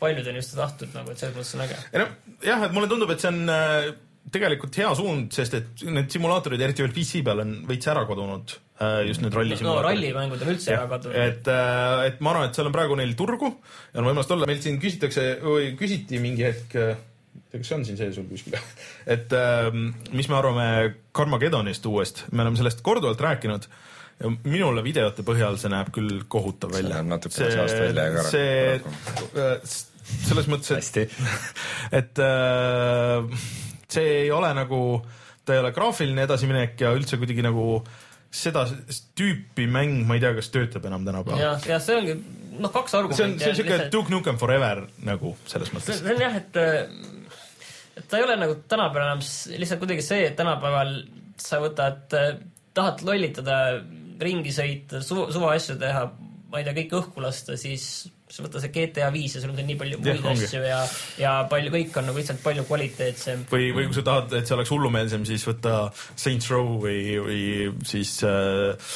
paljud 0.00 0.26
on 0.26 0.36
just 0.36 0.56
tahtnud 0.56 0.92
nagu, 0.94 1.12
et 1.12 1.20
selles 1.20 1.36
mõttes 1.36 1.54
on 1.56 1.64
äge. 1.64 1.78
ei 1.92 2.02
noh, 2.02 2.10
jah, 2.44 2.64
et 2.66 2.74
mulle 2.76 2.90
tundub, 2.90 3.12
et 3.14 3.22
see 3.22 3.32
on 3.32 3.52
äh, 3.52 3.88
tegelikult 4.32 4.76
hea 4.80 4.92
suund, 4.98 5.32
sest 5.34 5.56
et 5.58 5.82
need 5.86 6.12
simulaatorid, 6.12 6.62
eriti 6.66 6.84
veel 6.84 6.94
PC 6.94 7.22
peal, 7.26 7.42
on 7.44 7.56
veits 7.68 7.90
ära 7.90 8.02
kadunud 8.08 8.54
äh,. 8.80 9.02
just 9.08 9.22
need 9.22 9.34
rallisimulaatorid 9.34 9.84
no,. 9.84 9.88
rallimängud 9.88 10.42
on 10.42 10.52
üldse 10.54 10.72
ja, 10.72 10.80
ära 10.80 10.90
kadunud. 10.90 11.18
et 11.22 11.50
äh,, 11.52 12.06
et 12.10 12.22
ma 12.24 12.32
arvan, 12.32 12.48
et 12.50 12.58
seal 12.58 12.70
on 12.70 12.74
praegu 12.74 12.98
neil 12.98 13.14
turgu 13.18 13.52
ja 13.52 14.00
on 14.02 14.08
võimalust 14.08 14.32
olla. 14.34 14.48
meilt 14.50 14.66
siin 14.66 14.80
küsitakse 14.82 15.26
või 15.44 15.72
küsiti 15.78 16.20
mingi 16.22 16.46
hetk 16.46 16.78
äh, 16.80 16.94
kas 17.52 17.70
see 17.70 17.78
on 17.78 17.84
siin 17.88 18.00
sees 18.00 18.16
sul 18.18 18.26
kuskil 18.30 18.56
et 19.16 19.36
äh, 19.36 19.68
mis 20.12 20.30
me 20.32 20.38
arvame 20.38 20.70
Carmagedonist 21.16 21.86
uuest, 21.88 22.26
me 22.32 22.42
oleme 22.44 22.58
sellest 22.60 22.82
korduvalt 22.86 23.22
rääkinud 23.22 23.68
ja 24.16 24.32
minule 24.48 24.82
videote 24.84 25.22
põhjal 25.26 25.58
see 25.60 25.70
näeb 25.70 25.92
küll 25.94 26.24
kohutav 26.32 26.74
välja. 26.74 26.88
see 26.88 26.96
näeb 26.96 27.12
natuke 27.14 27.36
seast 27.36 27.78
välja 27.84 28.08
ka. 28.16 28.26
see, 28.32 28.80
selles 30.26 30.50
mõttes, 30.50 30.90
et, 30.96 31.14
et 32.00 32.22
äh, 32.24 33.38
see 33.96 34.18
ei 34.24 34.34
ole 34.34 34.52
nagu, 34.56 34.80
ta 35.44 35.56
ei 35.56 35.62
ole 35.62 35.72
graafiline 35.76 36.26
edasiminek 36.26 36.80
ja 36.84 36.92
üldse 36.96 37.18
kuidagi 37.20 37.44
nagu 37.46 37.80
seda 38.36 38.66
tüüpi 39.16 39.66
mäng, 39.70 40.04
ma 40.06 40.16
ei 40.16 40.22
tea, 40.22 40.34
kas 40.36 40.50
töötab 40.52 40.86
enam 40.88 41.06
tänapäeval. 41.06 41.40
ja, 41.40 41.52
ja 41.70 41.78
see 41.82 41.96
ongi, 41.96 42.16
noh, 42.58 42.72
kaks 42.74 42.96
argumenti. 42.98 43.22
see 43.22 43.28
on, 43.28 43.38
see 43.40 43.52
on 43.52 43.58
siuke 43.60 43.72
lihtsalt... 43.72 43.92
Duke 43.94 44.12
Nukem 44.12 44.40
Forever 44.40 44.82
nagu 45.06 45.32
selles 45.48 45.72
mõttes. 45.74 46.02
see 46.02 46.16
on 46.16 46.24
jah, 46.26 46.36
et, 46.40 46.58
et 47.96 48.10
ta 48.10 48.20
ei 48.20 48.26
ole 48.26 48.36
nagu 48.40 48.58
tänapäeval 48.68 49.14
enam 49.14 49.24
lihtsalt 49.62 49.82
kuidagi 49.82 50.04
see, 50.04 50.26
et 50.30 50.36
tänapäeval 50.38 50.98
sa 51.40 51.60
võtad, 51.62 52.12
tahad 52.76 53.04
lollitada 53.06 53.60
ringi 54.20 54.52
sõita, 54.54 55.02
suva, 55.04 55.28
suva 55.32 55.52
asju 55.56 55.76
teha, 55.80 56.06
ma 56.50 56.60
ei 56.60 56.66
tea, 56.66 56.76
kõik 56.80 56.94
õhku 57.00 57.24
lasta, 57.24 57.56
siis 57.60 58.06
sa 58.26 58.42
võta 58.42 58.62
see 58.62 58.72
GTA 58.74 59.10
viis 59.14 59.36
ja 59.36 59.42
sul 59.42 59.52
on 59.52 59.60
nii 59.60 59.76
palju 59.78 60.00
muid 60.02 60.24
ja, 60.24 60.32
asju 60.32 60.62
ja, 60.66 60.80
ja 61.20 61.34
palju, 61.50 61.70
kõik 61.74 62.00
on 62.00 62.08
nagu 62.10 62.18
lihtsalt 62.18 62.42
palju 62.42 62.64
kvaliteetsem. 62.66 63.46
või, 63.52 63.70
või 63.76 63.86
kui 63.86 63.98
sa 63.98 64.06
tahad, 64.08 64.34
et 64.38 64.48
see 64.48 64.56
oleks 64.56 64.72
hullumeelsem, 64.74 65.26
siis 65.28 65.46
võta 65.46 65.76
Saints 66.08 66.50
Row 66.50 66.74
või, 66.82 66.98
või 67.22 67.40
siis 67.86 68.18
äh, 68.26 68.90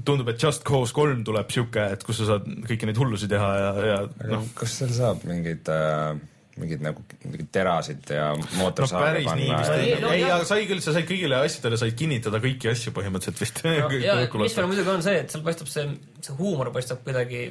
tundub, 0.00 0.32
et 0.32 0.40
Just 0.40 0.64
Cause 0.68 0.96
kolm 0.96 1.24
tuleb 1.26 1.52
sihuke, 1.52 1.84
et 1.96 2.04
kus 2.06 2.22
sa 2.22 2.32
saad 2.34 2.48
kõiki 2.68 2.88
neid 2.88 3.00
hullusi 3.02 3.28
teha 3.30 3.54
ja, 3.60 3.72
ja 3.92 4.02
noh. 4.32 4.46
kas 4.56 4.80
seal 4.80 4.94
saab 4.96 5.26
mingeid 5.28 5.68
äh 5.72 6.28
mingid 6.60 6.82
nagu 6.84 7.00
mingid 7.24 7.48
terasid 7.54 8.10
ja 8.12 8.26
mootorsaage 8.58 9.22
no, 9.22 9.30
panna. 9.30 9.60
ei, 9.78 9.94
no, 10.02 10.10
ei, 10.12 10.24
aga 10.26 10.44
sai 10.48 10.66
küll, 10.68 10.82
sa 10.84 10.92
said 10.92 11.06
kõigile 11.08 11.38
asjadele 11.40 11.78
said 11.80 11.96
kinnitada 11.96 12.42
kõiki 12.44 12.68
asju 12.72 12.92
põhimõtteliselt 12.96 13.40
vist 13.40 13.62
no,. 13.64 13.72
ja 14.04 14.16
mis 14.20 14.56
veel 14.58 14.68
muidugi 14.68 14.92
on 14.92 15.04
see, 15.04 15.22
et 15.24 15.32
seal 15.32 15.44
paistab 15.46 15.70
see, 15.72 15.86
see 16.20 16.36
huumor 16.36 16.68
paistab 16.74 17.00
kuidagi 17.06 17.46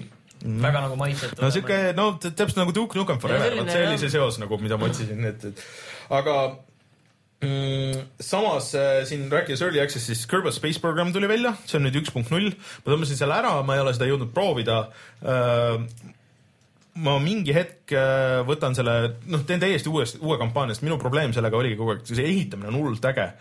mm. 0.46 0.58
väga 0.66 0.84
nagu 0.88 0.98
maitsetu. 1.00 1.42
no 1.42 1.52
siuke, 1.54 1.80
no 1.98 2.10
täpselt 2.24 2.60
nagu 2.62 2.76
Duke 2.76 3.00
Nukem 3.00 3.22
Forever, 3.24 3.56
vot 3.60 3.72
see 3.72 3.88
oli 3.88 4.02
see 4.02 4.14
seos 4.14 4.42
nagu, 4.42 4.60
mida 4.62 4.80
ma 4.80 4.90
otsisin, 4.92 5.24
et, 5.30 5.48
et 5.52 5.66
aga 6.18 6.38
mm, 7.46 8.06
samas 8.32 8.72
äh, 8.78 9.02
siin 9.10 9.28
rääkides 9.32 9.66
Early 9.66 9.84
Access, 9.84 10.10
siis 10.12 10.26
Kerbal 10.30 10.56
Space 10.56 10.82
Program 10.84 11.14
tuli 11.16 11.30
välja, 11.32 11.56
see 11.66 11.80
on 11.80 11.88
nüüd 11.88 12.02
üks 12.02 12.14
punkt 12.16 12.34
null. 12.34 12.54
ma 12.54 12.96
tõmbasin 12.96 13.20
selle 13.20 13.38
ära, 13.38 13.58
ma 13.66 13.78
ei 13.78 13.86
ole 13.86 13.94
seda 13.98 14.10
jõudnud 14.10 14.34
proovida 14.36 14.84
äh, 15.22 15.78
ma 17.00 17.16
mingi 17.24 17.54
hetk 17.56 17.94
äh, 17.96 18.42
võtan 18.48 18.76
selle, 18.76 18.96
noh, 19.32 19.44
teen 19.48 19.62
täiesti 19.62 19.92
uuest, 19.92 20.20
uue 20.24 20.38
kampaania, 20.42 20.76
sest 20.76 20.86
minu 20.86 20.98
probleem 21.02 21.32
sellega 21.36 21.60
oligi 21.60 21.78
kogu 21.80 21.96
aeg, 21.96 22.04
see 22.08 22.26
ehitamine 22.26 22.72
on 22.72 22.80
hullult 22.82 23.08
äge. 23.12 23.32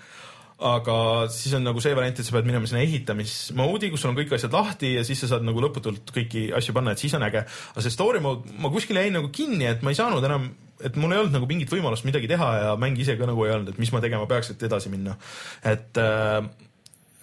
Aga 0.60 0.94
siis 1.32 1.54
on 1.56 1.64
nagu 1.64 1.80
see 1.80 1.94
variant, 1.96 2.18
et 2.20 2.26
sa 2.26 2.34
pead 2.34 2.48
minema 2.48 2.68
sinna 2.68 2.82
ehitamismoodi, 2.84 3.88
kus 3.92 4.02
sul 4.04 4.12
on 4.12 4.18
kõik 4.18 4.34
asjad 4.36 4.52
lahti 4.54 4.92
ja 4.98 5.04
siis 5.06 5.22
sa 5.24 5.30
saad 5.32 5.44
nagu 5.46 5.62
lõputult 5.64 6.12
kõiki 6.14 6.48
asju 6.56 6.74
panna, 6.76 6.92
et 6.92 7.00
siis 7.00 7.14
on 7.16 7.24
äge. 7.24 7.46
aga 7.46 7.84
see 7.84 7.94
story 7.94 8.20
mode, 8.24 8.52
ma 8.60 8.72
kuskil 8.72 9.00
jäin 9.00 9.16
nagu 9.16 9.30
kinni, 9.32 9.64
et 9.70 9.84
ma 9.86 9.94
ei 9.94 9.98
saanud 9.98 10.24
enam, 10.28 10.50
et 10.84 10.96
mul 11.00 11.14
ei 11.14 11.22
olnud 11.22 11.36
nagu 11.38 11.48
mingit 11.48 11.72
võimalust 11.72 12.04
midagi 12.08 12.28
teha 12.28 12.50
ja 12.58 12.74
mäng 12.80 13.00
ise 13.00 13.16
ka 13.16 13.28
nagu 13.28 13.46
ei 13.46 13.54
olnud, 13.56 13.72
et 13.72 13.80
mis 13.80 13.92
ma 13.94 14.02
tegema 14.04 14.28
peaks, 14.28 14.52
et 14.52 14.68
edasi 14.68 14.92
minna. 14.92 15.16
et 15.64 16.00
äh, 16.00 16.40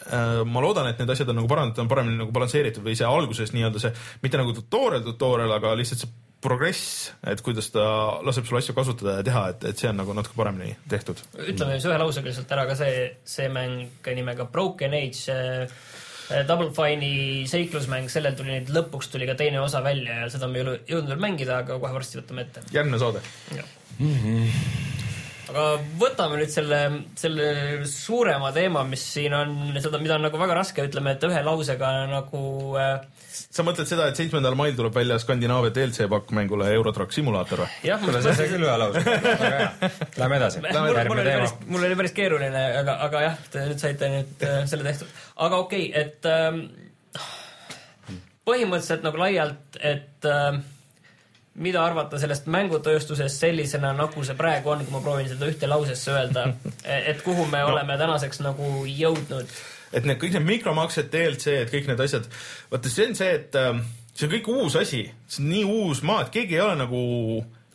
äh 0.08 0.44
ma 0.46 0.64
loodan, 0.64 0.90
et 0.90 1.00
need 1.00 1.14
asjad 1.14 1.30
on 1.30 1.42
nagu 1.42 1.50
parandatud, 1.52 1.86
on 1.86 1.92
paremini 1.92 2.24
nagu 2.24 2.34
balansseeritud 2.34 2.86
või 2.86 2.98
see 2.98 3.06
alguses 3.06 3.54
nii-öelda 3.54 3.86
see, 3.86 3.94
mitte 4.24 4.42
nagu 4.42 4.54
tutorial, 4.58 5.06
tutorial, 5.06 5.54
aga 5.60 5.78
lihtsalt 5.78 6.06
see 6.06 6.27
progress, 6.42 7.12
et 7.26 7.42
kuidas 7.42 7.72
ta 7.74 7.84
laseb 8.26 8.46
sul 8.46 8.60
asju 8.60 8.76
kasutada 8.78 9.18
ja 9.20 9.26
teha, 9.26 9.44
et, 9.54 9.64
et 9.72 9.80
see 9.82 9.90
on 9.90 9.98
nagu 10.02 10.14
natuke 10.18 10.38
paremini 10.38 10.76
tehtud. 10.90 11.22
ütleme 11.34 11.78
siis 11.78 11.88
ühe 11.90 11.98
lausega 11.98 12.30
lihtsalt 12.30 12.54
ära 12.54 12.68
ka 12.70 12.76
see, 12.78 13.08
see 13.26 13.48
mäng 13.54 13.88
nimega 14.06 14.46
Broken 14.54 14.94
Age 14.98 15.38
äh, 15.38 16.44
Double 16.48 16.70
Fine'i 16.76 17.48
seiklusmäng, 17.50 18.10
sellel 18.12 18.38
tuli 18.38 18.54
nüüd 18.54 18.72
lõpuks 18.76 19.10
tuli 19.14 19.30
ka 19.30 19.38
teine 19.40 19.62
osa 19.64 19.82
välja 19.86 20.22
ja 20.22 20.30
seda 20.32 20.50
me 20.52 20.60
ei 20.60 20.66
ole 20.66 20.78
jõudnud 20.90 21.16
veel 21.16 21.24
mängida, 21.24 21.62
aga 21.64 21.80
kohe 21.82 21.96
varsti 21.96 22.22
võtame 22.22 22.46
ette. 22.46 22.66
järgmine 22.76 23.02
saade. 23.02 23.24
Mm 23.98 24.18
-hmm. 24.22 25.07
Aga 25.52 25.66
võtame 26.00 26.40
nüüd 26.42 26.52
selle, 26.52 26.80
selle 27.20 27.48
suurema 27.90 28.52
teema, 28.56 28.84
mis 28.88 29.04
siin 29.16 29.36
on, 29.38 29.54
seda, 29.84 30.02
mida 30.02 30.18
on 30.18 30.28
nagu 30.28 30.42
väga 30.42 30.58
raske, 30.60 30.88
ütleme, 30.90 31.16
et 31.16 31.28
ühe 31.28 31.44
lausega 31.46 31.92
nagu 32.12 32.42
äh, 32.80 33.00
sa 33.38 33.66
mõtled 33.66 33.90
seda, 33.90 34.08
et 34.10 34.20
seitsmendal 34.20 34.56
mail 34.58 34.76
tuleb 34.78 34.96
välja 34.96 35.18
Skandinaavia 35.22 35.74
DLC 35.76 36.08
pakk 36.12 36.34
mängule 36.36 36.70
Eurotrack 36.74 37.14
Simulaator 37.16 37.64
või? 37.64 37.70
jah, 37.88 38.02
kuule, 38.02 38.22
see 38.26 38.34
on 38.34 38.54
küll 38.54 38.68
hea 38.68 38.78
lause. 38.82 39.04
väga 39.08 39.52
hea. 39.54 39.92
Lähme 40.22 40.40
edasi. 40.40 40.64
mul 40.64 41.22
oli 41.22 41.28
päris, 41.28 41.56
mul 41.68 41.88
oli 41.90 42.00
päris 42.02 42.16
keeruline, 42.18 42.64
aga, 42.82 42.98
aga 43.08 43.26
jah, 43.28 43.44
te 43.54 43.68
nüüd 43.70 43.84
saite 43.84 44.12
nüüd 44.14 44.48
äh, 44.48 44.58
selle 44.70 44.88
tehtud. 44.88 45.14
aga 45.48 45.62
okei 45.66 45.90
okay,, 45.90 46.06
et 46.06 46.32
ähm, 46.32 46.64
põhimõtteliselt 48.48 49.06
nagu 49.06 49.22
laialt, 49.22 49.80
et 49.80 50.30
äh, 50.32 50.60
mida 51.58 51.82
arvata 51.86 52.20
sellest 52.22 52.48
mängutööstusest 52.54 53.42
sellisena, 53.42 53.94
nagu 53.98 54.24
see 54.26 54.38
praegu 54.38 54.74
on, 54.74 54.84
kui 54.86 54.94
ma 54.94 55.02
proovin 55.04 55.30
seda 55.32 55.50
ühte 55.50 55.70
lausesse 55.70 56.14
öelda, 56.14 56.48
et 57.12 57.24
kuhu 57.26 57.48
me 57.52 57.64
no. 57.64 57.74
oleme 57.74 57.98
tänaseks 58.00 58.44
nagu 58.46 58.86
jõudnud? 58.90 59.58
Et 59.96 60.06
need 60.06 60.20
kõik 60.20 60.36
need 60.36 60.48
mikromaksed, 60.48 61.10
DLC-d, 61.12 61.70
kõik 61.72 61.88
need 61.90 62.02
asjad, 62.04 62.28
vaata 62.72 62.92
see 62.92 63.08
on 63.08 63.16
see, 63.18 63.30
et 63.40 63.56
äh, 63.58 63.84
see 64.14 64.28
on 64.28 64.34
kõik 64.36 64.50
uus 64.52 64.80
asi, 64.80 65.06
see 65.28 65.44
on 65.46 65.52
nii 65.54 65.68
uus 65.78 66.04
maa, 66.06 66.26
et 66.26 66.34
keegi 66.34 66.60
ei 66.60 66.66
ole 66.66 66.76
nagu 66.80 67.02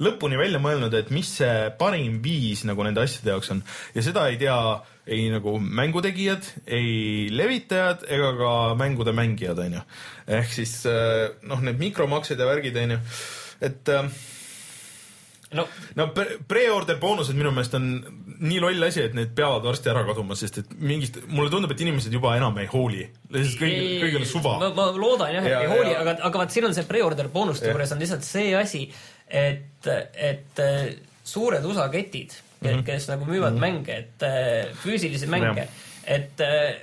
lõpuni 0.02 0.38
välja 0.38 0.60
mõelnud, 0.62 0.94
et 0.98 1.10
mis 1.14 1.28
see 1.38 1.68
parim 1.78 2.18
viis 2.24 2.64
nagu 2.68 2.84
nende 2.84 3.02
asjade 3.04 3.30
jaoks 3.32 3.52
on. 3.54 3.60
Ja 3.94 4.04
seda 4.04 4.26
ei 4.30 4.38
tea 4.40 4.56
ei 5.06 5.26
nagu 5.32 5.56
mängutegijad, 5.58 6.46
ei 6.66 7.28
levitajad 7.34 8.04
ega 8.12 8.32
ka 8.38 8.50
mängude 8.78 9.14
mängijad, 9.16 9.58
onju. 9.58 9.82
ehk 10.38 10.52
siis 10.54 10.76
äh, 10.86 11.32
noh, 11.48 11.62
need 11.64 11.80
mikromaksed 11.80 12.38
ja 12.38 12.46
värgid, 12.46 12.78
onju, 12.84 13.00
et 13.62 13.88
äh, 13.92 14.08
no, 15.56 15.66
no 15.98 16.08
pre-order 16.48 16.98
boonused 17.00 17.36
minu 17.36 17.52
meelest 17.54 17.76
on 17.78 17.88
nii 18.42 18.60
loll 18.62 18.86
asi, 18.86 19.04
et 19.06 19.16
need 19.16 19.32
peavad 19.36 19.64
varsti 19.66 19.90
ära 19.92 20.04
kaduma, 20.08 20.36
sest 20.38 20.60
et 20.62 20.74
mingist, 20.80 21.20
mulle 21.30 21.52
tundub, 21.52 21.72
et 21.74 21.82
inimesed 21.84 22.14
juba 22.14 22.34
enam 22.38 22.58
ei 22.62 22.68
hooli. 22.72 23.06
lihtsalt 23.32 23.60
kõigil, 23.62 23.90
kõigil 24.02 24.22
on 24.22 24.28
suva. 24.28 24.54
ma, 24.62 24.70
ma 24.76 24.88
loodan 24.96 25.34
jah, 25.36 25.46
et 25.46 25.54
ja, 25.54 25.64
ei 25.64 25.72
hooli, 25.72 25.96
aga, 25.98 26.16
aga 26.28 26.42
vaat 26.42 26.54
siin 26.54 26.68
on 26.68 26.76
see 26.76 26.86
pre-order 26.88 27.30
boonuste 27.32 27.70
juures 27.70 27.94
on 27.94 28.02
lihtsalt 28.02 28.26
see 28.26 28.54
asi, 28.58 28.86
et, 29.28 29.90
et 30.30 30.62
äh, 30.62 30.78
suured 31.24 31.64
USA 31.68 31.88
ketid 31.92 32.34
mm, 32.34 32.68
-hmm. 32.68 32.86
kes 32.86 33.08
nagu 33.12 33.28
müüvad 33.28 33.52
mm 33.52 33.56
-hmm. 33.56 33.60
mänge, 33.60 33.98
et 33.98 34.22
äh, 34.22 34.72
füüsilisi 34.84 35.26
mänge, 35.26 35.68
et 36.06 36.40
äh, 36.40 36.80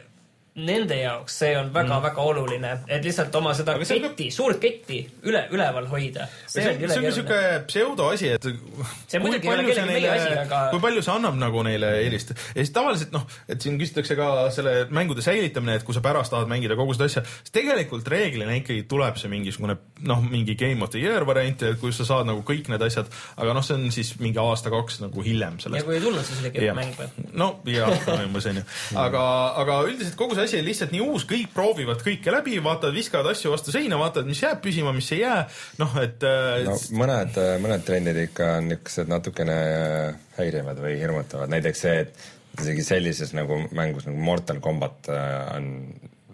nende 0.65 0.97
jaoks 0.99 1.39
see 1.41 1.55
on 1.57 1.71
väga-väga 1.73 2.15
mm. 2.15 2.29
oluline, 2.31 2.71
et 2.87 3.05
lihtsalt 3.05 3.35
oma 3.39 3.53
seda 3.57 3.75
aga 3.77 3.87
ketti 3.87 4.29
ka..., 4.29 4.35
suurt 4.35 4.59
ketti 4.61 4.99
üle, 5.27 5.43
üleval 5.53 5.87
hoida. 5.91 6.27
see 6.49 6.65
on 6.69 6.79
niisugune 6.81 7.63
pseudoasi, 7.69 8.31
et 8.35 8.47
see 8.49 9.21
muidugi 9.21 9.49
ei 9.49 9.53
ole 9.53 9.65
kellegi 9.67 9.87
meie 9.89 10.11
asi, 10.13 10.31
aga 10.43 10.61
kui 10.73 10.83
palju 10.83 11.03
see 11.05 11.15
annab 11.15 11.39
nagu 11.39 11.63
neile 11.67 11.91
eelist 12.03 12.33
ja 12.33 12.59
siis 12.59 12.73
tavaliselt 12.75 13.13
noh, 13.15 13.25
et 13.49 13.61
siin 13.63 13.79
küsitakse 13.81 14.17
ka 14.19 14.29
selle 14.55 14.75
mängude 14.95 15.23
säilitamine, 15.25 15.79
et 15.79 15.87
kui 15.87 15.97
sa 15.97 16.03
pärast 16.05 16.33
tahad 16.33 16.49
mängida 16.51 16.77
kogu 16.79 16.95
seda 16.97 17.09
asja, 17.09 17.25
siis 17.41 17.55
tegelikult 17.55 18.07
reeglina 18.11 18.57
ikkagi 18.59 18.85
tuleb 18.89 19.19
see 19.21 19.31
mingisugune 19.31 19.77
noh, 20.09 20.23
mingi 20.25 20.57
Game 20.59 20.85
of 20.85 20.93
the 20.93 21.03
Year 21.03 21.25
variant, 21.27 21.63
kus 21.81 22.01
sa 22.01 22.07
saad 22.07 22.29
nagu 22.29 22.43
kõik 22.47 22.71
need 22.71 22.83
asjad, 22.85 23.09
aga 23.39 23.55
noh, 23.57 23.65
see 23.65 23.77
on 23.77 23.87
siis 23.93 24.13
mingi 24.21 24.41
aasta-kaks 24.41 25.01
nagu 25.05 25.23
hiljem 25.25 25.59
sellest. 25.61 25.81
ja 25.81 25.87
kui 25.87 25.97
ei 25.97 26.03
tulnud, 26.03 26.25
siis 26.27 26.43
oli 26.43 26.53
kehv 26.55 26.77
mäng 26.77 26.95
või? 26.97 27.29
no 27.39 27.51
jah, 27.69 27.93
umbes 28.17 28.49
onju, 28.49 28.65
aga, 28.99 29.23
aga 29.63 29.79
üldiselt 29.87 30.17
kogu 30.19 30.37
see 30.37 30.47
asi 30.47 30.48
on 30.57 30.65
lihtsalt 30.65 30.93
nii 30.95 31.03
uus, 31.05 31.25
kõik 31.29 31.53
proovivad 31.53 32.01
kõike 32.05 32.33
läbi, 32.33 32.57
vaatavad, 32.63 32.95
viskavad 32.97 33.31
asju 33.33 33.53
vastu 33.53 33.73
seina, 33.75 33.99
vaatavad, 34.01 34.29
mis 34.29 34.41
jääb 34.43 34.61
püsima, 34.63 34.93
mis 34.95 35.11
ei 35.15 35.21
jää. 35.21 35.39
noh, 35.81 35.95
et 36.01 36.25
äh, 36.27 36.65
no, 36.65 36.75
mõned, 37.03 37.39
äh, 37.39 37.55
mõned 37.61 37.85
trendid 37.87 38.19
ikka 38.25 38.55
on 38.57 38.69
niisugused 38.71 39.11
natukene 39.11 39.57
äh, 39.77 40.19
häirivad 40.39 40.81
või 40.83 40.97
hirmutavad, 41.01 41.51
näiteks 41.53 41.85
see, 41.85 42.05
et 42.05 42.29
isegi 42.59 42.83
sellises 42.83 43.35
nagu 43.37 43.61
mängus 43.75 44.09
nagu 44.09 44.19
Mortal 44.19 44.59
Combat 44.63 45.11
on 45.55 45.69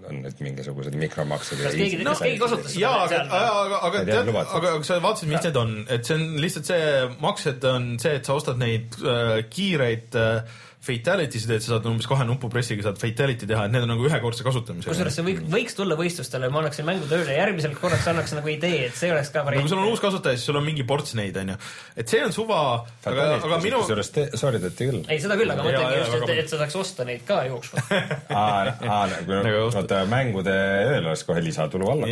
on 0.10 0.22
nüüd 0.22 0.42
mingisugused 0.44 0.96
mikromaksed. 1.00 1.62
kas 1.66 1.78
keegi, 1.78 2.02
kas 2.06 2.22
keegi 2.22 2.42
kasutas 2.42 2.74
seda? 2.74 2.84
jaa, 2.84 3.00
aga, 3.06 3.22
aga, 3.40 3.80
aga 3.88 4.04
tead, 4.10 4.30
aga, 4.44 4.74
sa 4.86 5.00
vaatasid, 5.04 5.32
mis 5.32 5.48
need 5.48 5.60
on, 5.62 5.74
et 5.96 6.08
see 6.08 6.18
on 6.18 6.28
lihtsalt 6.44 6.70
see 6.70 6.92
maksed 7.24 7.68
on 7.70 7.90
see, 8.02 8.14
et 8.20 8.30
sa 8.30 8.38
ostad 8.38 8.62
neid 8.62 8.98
äh, 9.02 9.40
kiireid 9.52 10.18
äh, 10.20 10.62
fatality 10.86 11.42
sid, 11.42 11.54
et 11.56 11.66
sa 11.66 11.76
saad 11.76 11.88
umbes 11.90 12.08
kahe 12.10 12.26
nupupressiga 12.28 12.86
saad 12.86 13.00
fatality 13.02 13.50
teha, 13.50 13.66
et 13.68 13.74
need 13.74 13.86
on 13.86 13.92
nagu 13.96 14.06
ühekordse 14.08 14.46
kasutamisega. 14.46 14.92
kusjuures 14.92 15.18
see 15.18 15.26
võiks, 15.26 15.46
võiks 15.56 15.78
tulla 15.78 15.98
võistlustele, 16.00 16.50
ma 16.54 16.62
annaksin 16.62 16.88
mängu 16.88 17.10
tööle, 17.10 17.36
järgmisel 17.38 17.76
korraks 17.80 18.08
annaks 18.12 18.36
nagu 18.38 18.52
idee, 18.54 18.86
et 18.90 18.98
see 18.98 19.12
oleks 19.14 19.32
ka 19.34 19.46
variant. 19.48 19.64
no 19.64 19.70
kui 19.70 19.74
sul 19.74 19.84
on 19.84 19.92
uus 19.94 20.04
kasutaja, 20.04 20.38
siis 20.40 20.50
sul 20.52 20.60
on 20.60 20.66
mingi 20.68 20.86
ports 20.88 21.16
neid, 21.18 21.38
onju. 21.42 21.58
et 21.96 22.16
see 22.16 22.22
on 22.26 22.36
suva, 22.36 22.62
aga, 23.06 23.28
aga 23.40 23.60
minu. 23.64 23.82
kusjuures 23.84 24.12
sooritati 24.38 24.90
küll. 24.92 25.02
ei, 25.10 25.22
seda 25.24 25.40
küll, 25.40 25.54
aga 25.54 25.66
mõtlengi 25.66 26.02
just, 26.02 26.18
et, 26.20 26.44
et 26.44 26.54
sa 26.54 26.62
saaks 26.62 26.80
osta 26.82 27.08
neid 27.08 27.26
ka 27.28 27.42
jooksvalt 27.50 27.94
aa, 28.40 29.06
nagu 29.12 29.66
vaata 29.76 30.04
mängude 30.10 30.56
ööl 30.56 31.02
oleks 31.02 31.26
kohe 31.28 31.42
lisatulu 31.44 31.90
alla. 31.92 32.10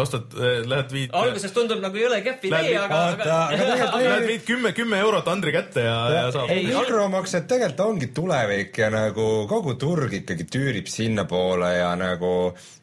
ostad, 0.00 0.34
lähed 0.68 0.92
viid. 0.94 1.14
alguses 1.16 1.54
tundub 1.54 1.82
nagu 1.82 1.98
jõle 1.98 2.20
kehv 2.24 2.48
idee, 2.48 2.76
aga. 2.80 3.02
Lähed 3.52 4.26
viid 4.28 4.46
kümme, 4.46 4.72
kümme 4.76 5.00
eurot 5.02 5.28
Andri 5.32 5.54
kätte 5.54 5.84
ja, 5.86 5.96
ja 6.12 6.24
saab. 6.34 6.50
ei, 6.52 6.66
mikromaks 6.68 7.34
et 7.42 7.48
tegelikult 7.50 7.88
ongi 7.88 8.12
tulevik 8.14 8.78
ja 8.78 8.90
nagu 8.92 9.26
kogu 9.50 9.74
turg 9.80 10.14
ikkagi 10.22 10.46
tüürib 10.50 10.88
sinnapoole 10.90 11.74
ja 11.78 11.90
nagu 11.98 12.32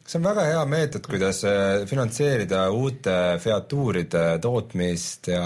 see 0.10 0.18
on 0.18 0.26
väga 0.26 0.44
hea 0.48 0.62
meetod, 0.66 1.06
kuidas 1.06 1.44
äh, 1.46 1.84
finantseerida 1.90 2.64
uute 2.74 3.16
featuuride 3.44 4.24
tootmist 4.42 5.30
ja. 5.30 5.44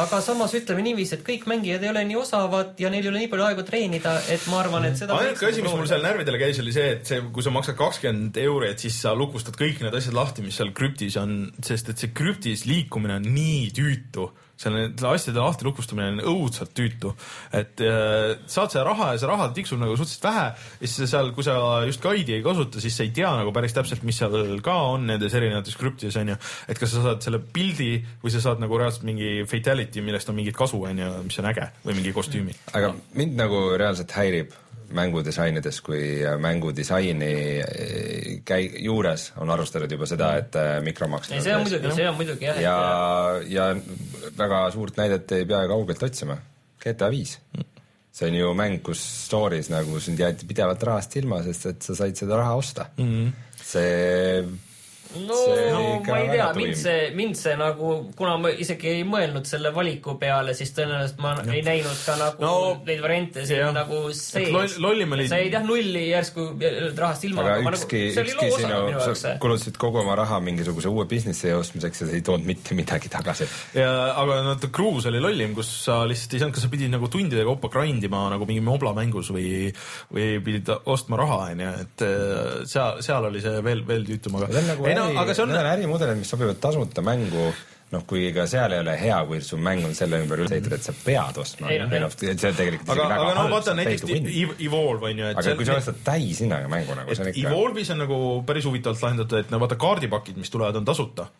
aga 0.00 0.20
samas 0.24 0.54
ütleme 0.58 0.82
niiviisi, 0.82 1.18
et 1.18 1.24
kõik 1.26 1.46
mängijad 1.50 1.86
ei 1.86 1.92
ole 1.92 2.02
nii 2.08 2.18
osavad 2.18 2.80
ja 2.82 2.90
neil 2.90 3.06
ei 3.06 3.12
ole 3.12 3.22
nii 3.22 3.30
palju 3.30 3.46
aega 3.46 3.66
treenida, 3.68 4.16
et 4.34 4.48
ma 4.50 4.60
arvan, 4.64 4.88
et 4.90 4.98
seda. 4.98 5.14
ainuke 5.14 5.46
asi, 5.52 5.62
mis 5.62 5.76
mul 5.78 5.88
seal 5.90 6.02
närvidele 6.04 6.42
käis, 6.42 6.58
oli 6.62 6.74
see, 6.74 6.90
et 6.96 7.06
see, 7.06 7.22
kui 7.30 7.46
sa 7.46 7.54
maksad 7.54 7.78
kakskümmend 7.78 8.42
euri, 8.42 8.72
et 8.74 8.82
siis 8.82 8.98
sa 9.04 9.14
lukustad 9.14 9.58
kõik 9.60 9.84
need 9.84 9.94
asjad 10.00 10.18
lahti, 10.18 10.44
mis 10.46 10.58
seal 10.58 10.74
krüptis 10.74 11.18
on, 11.20 11.44
sest 11.62 11.94
et 11.94 12.02
see 12.02 12.10
krüptis 12.16 12.66
liikumine 12.66 13.20
on 13.20 13.30
nii 13.30 13.70
tüütu 13.78 14.26
selle 14.60 14.86
asjade 15.10 15.40
lahti 15.40 15.66
lukustamine 15.66 16.10
on 16.12 16.22
õudselt 16.34 16.72
tüütu. 16.76 17.14
et 17.56 17.80
äh, 17.84 18.36
saad 18.50 18.72
selle 18.72 18.84
raha 18.88 19.12
ja 19.14 19.22
see 19.22 19.30
raha 19.30 19.48
tiksub 19.56 19.80
nagu 19.80 19.96
suhteliselt 19.96 20.26
vähe 20.28 20.46
ja 20.52 20.90
siis 20.90 21.10
seal, 21.10 21.32
kui 21.36 21.46
sa 21.46 21.56
just 21.88 22.02
guide'i 22.04 22.38
ei 22.38 22.44
kasuta, 22.44 22.82
siis 22.82 22.96
sa 22.96 23.06
ei 23.06 23.12
tea 23.16 23.30
nagu 23.40 23.54
päris 23.56 23.76
täpselt, 23.76 24.04
mis 24.06 24.20
seal 24.20 24.60
ka 24.64 24.76
on 24.92 25.08
nendes 25.10 25.34
erinevates 25.36 25.78
krüptides 25.80 26.18
onju. 26.20 26.36
et 26.68 26.80
kas 26.80 26.94
sa 26.94 27.04
saad 27.08 27.24
selle 27.24 27.40
pildi 27.40 27.92
või 28.22 28.34
sa 28.34 28.44
saad 28.44 28.62
nagu 28.62 28.80
reaalselt 28.80 29.06
mingi 29.08 29.46
fatality, 29.50 30.04
millest 30.04 30.28
on 30.32 30.38
mingit 30.38 30.56
kasu 30.56 30.82
onju, 30.90 31.12
mis 31.26 31.40
on 31.40 31.52
äge 31.52 31.70
või 31.86 32.00
mingi 32.00 32.16
kostüümi. 32.16 32.58
aga 32.76 32.94
mind 33.16 33.38
nagu 33.40 33.64
reaalselt 33.80 34.12
häirib 34.18 34.56
mängudisainides 34.96 35.80
kui 35.86 36.02
mängudisaini 36.42 37.32
eh, 37.60 38.30
käi-, 38.46 38.82
juures 38.84 39.30
on 39.40 39.50
arvestatud 39.50 39.92
juba 39.96 40.08
seda, 40.10 40.30
et 40.40 40.56
eh, 40.60 40.70
mikromaks. 40.84 41.32
ei, 41.32 41.42
see 41.44 41.56
on 41.56 41.66
muidugi, 41.66 41.92
see 41.96 42.08
on 42.08 42.16
muidugi 42.18 42.48
jah. 42.48 42.62
ja, 42.62 42.76
ja 43.48 43.68
väga 44.38 44.62
suurt 44.74 45.00
näidet 45.00 45.36
ei 45.36 45.48
pea 45.48 45.66
kaugelt 45.70 46.02
otsima. 46.08 46.38
GTA 46.80 47.10
viis. 47.12 47.36
see 48.12 48.30
on 48.30 48.34
ju 48.34 48.54
mäng, 48.56 48.80
kus 48.82 49.02
story's 49.28 49.70
nagu 49.70 50.00
sind 50.02 50.18
jäeti 50.18 50.48
pidevalt 50.48 50.82
rahast 50.82 51.14
ilma, 51.20 51.42
sest 51.46 51.70
et 51.70 51.86
sa 51.86 51.94
said 51.98 52.18
seda 52.18 52.40
raha 52.40 52.56
osta 52.58 52.88
mm. 52.96 53.06
-hmm. 53.06 53.30
see 53.62 54.69
no, 55.18 55.38
no 55.74 55.82
ma 56.06 56.18
ei 56.20 56.28
tea, 56.30 56.46
mind 56.56 56.76
see, 56.78 56.98
mind 57.16 57.38
see 57.38 57.56
nagu, 57.58 57.92
kuna 58.18 58.36
ma 58.40 58.52
isegi 58.52 58.92
ei 58.92 59.04
mõelnud 59.08 59.48
selle 59.48 59.72
valiku 59.74 60.14
peale, 60.20 60.54
siis 60.58 60.72
tõenäoliselt 60.76 61.20
ma 61.22 61.34
ja. 61.40 61.46
ei 61.56 61.64
näinud 61.66 62.02
ka 62.06 62.16
nagu 62.20 62.44
no, 62.44 62.52
neid 62.86 63.02
variante 63.02 63.44
siin 63.48 63.62
jah. 63.64 63.72
nagu 63.74 64.02
sees 64.16 64.52
loll,. 64.54 64.76
lollim 64.86 65.16
oli. 65.16 65.26
sa 65.30 65.40
jäid 65.42 65.56
jah 65.58 65.66
nulli 65.66 66.04
järsku 66.10 66.46
rahast 66.98 67.26
ilma. 67.28 67.46
aga 67.46 67.58
nagu- 67.66 67.74
ükski, 67.80 68.02
nagu, 68.14 68.34
ükski 68.34 68.50
sinu, 68.60 69.16
sa 69.18 69.34
kulutasid 69.42 69.80
kogu 69.80 70.02
oma 70.04 70.16
raha 70.20 70.40
mingisuguse 70.44 70.92
uue 70.92 71.06
businessi 71.10 71.52
ostmiseks 71.56 72.04
ja 72.04 72.10
see 72.10 72.20
ei 72.20 72.26
toonud 72.26 72.46
mitte 72.46 72.78
midagi 72.78 73.10
tagasi. 73.12 73.48
ja, 73.78 73.90
aga 74.20 74.40
no 74.46 74.56
Cruise 74.70 75.10
oli 75.10 75.22
lollim, 75.22 75.54
kus 75.58 75.72
sa 75.84 76.00
lihtsalt 76.08 76.36
ei 76.36 76.44
saanud, 76.44 76.54
kas 76.54 76.66
sa 76.66 76.72
pidid 76.72 76.92
nagu 76.92 77.10
tundide 77.10 77.44
kaupa 77.48 77.70
grind 77.72 78.04
ima 78.06 78.22
nagu 78.32 78.46
mingi 78.48 78.62
mobla 78.64 78.94
mängus 78.96 79.32
või, 79.34 79.70
või 80.14 80.28
pidid 80.44 80.70
ostma 80.90 81.18
raha, 81.20 81.40
onju, 81.50 81.70
et 81.84 82.04
äh, 82.06 82.62
seal, 82.70 83.00
seal 83.04 83.26
oli 83.30 83.42
see 83.42 83.62
veel, 83.64 83.82
veel 83.88 84.06
tüütum, 84.06 84.38
aga. 84.38 84.50
Nagu 84.70 84.86
ei, 84.86 84.99
no, 85.00 85.10
aga 85.22 85.34
see 85.34 85.44
on. 85.44 85.52
Need 85.52 85.62
on 85.62 85.70
ärimudelid, 85.72 86.20
mis 86.20 86.30
sobivad 86.32 86.60
tasuta 86.62 87.04
mängu 87.04 87.50
noh, 87.90 88.04
kui 88.08 88.28
ka 88.34 88.46
seal 88.50 88.74
ei 88.76 88.82
ole 88.84 88.94
hea, 89.00 89.18
kui 89.28 89.40
su 89.44 89.58
mäng 89.60 89.84
on 89.86 89.94
selle 89.98 90.20
ümber 90.22 90.42
üles 90.44 90.54
ehitatud, 90.54 90.76
et 90.78 90.86
sa 90.86 90.94
pead 90.96 91.40
ostma. 91.42 91.70
või 91.70 92.02
noh, 92.04 92.12
see 92.14 92.34
on 92.34 92.58
tegelikult 92.60 92.92
aga, 92.94 93.08
aga 93.16 93.32
no 93.38 93.46
vaata 93.52 93.74
näiteks 93.78 94.06
Evolve 94.66 95.10
on 95.10 95.22
ju. 95.22 95.30
aga 95.32 95.56
kui 95.58 95.68
sa 95.68 95.78
ostad 95.80 96.02
täishinnaga 96.06 96.70
mängu 96.70 96.98
nagu 96.98 97.16
see 97.16 97.26
on 97.26 97.32
ikka. 97.32 97.48
Evolve'is 97.50 97.94
on 97.94 98.04
nagu 98.04 98.20
päris 98.46 98.68
huvitavalt 98.70 99.02
lahendatud, 99.06 99.42
et 99.42 99.54
no 99.54 99.62
vaata 99.62 99.80
kaardipakid, 99.80 100.38
mis 100.40 100.52
tulevad, 100.54 100.78
on 100.80 100.88
tasuta 100.88 101.30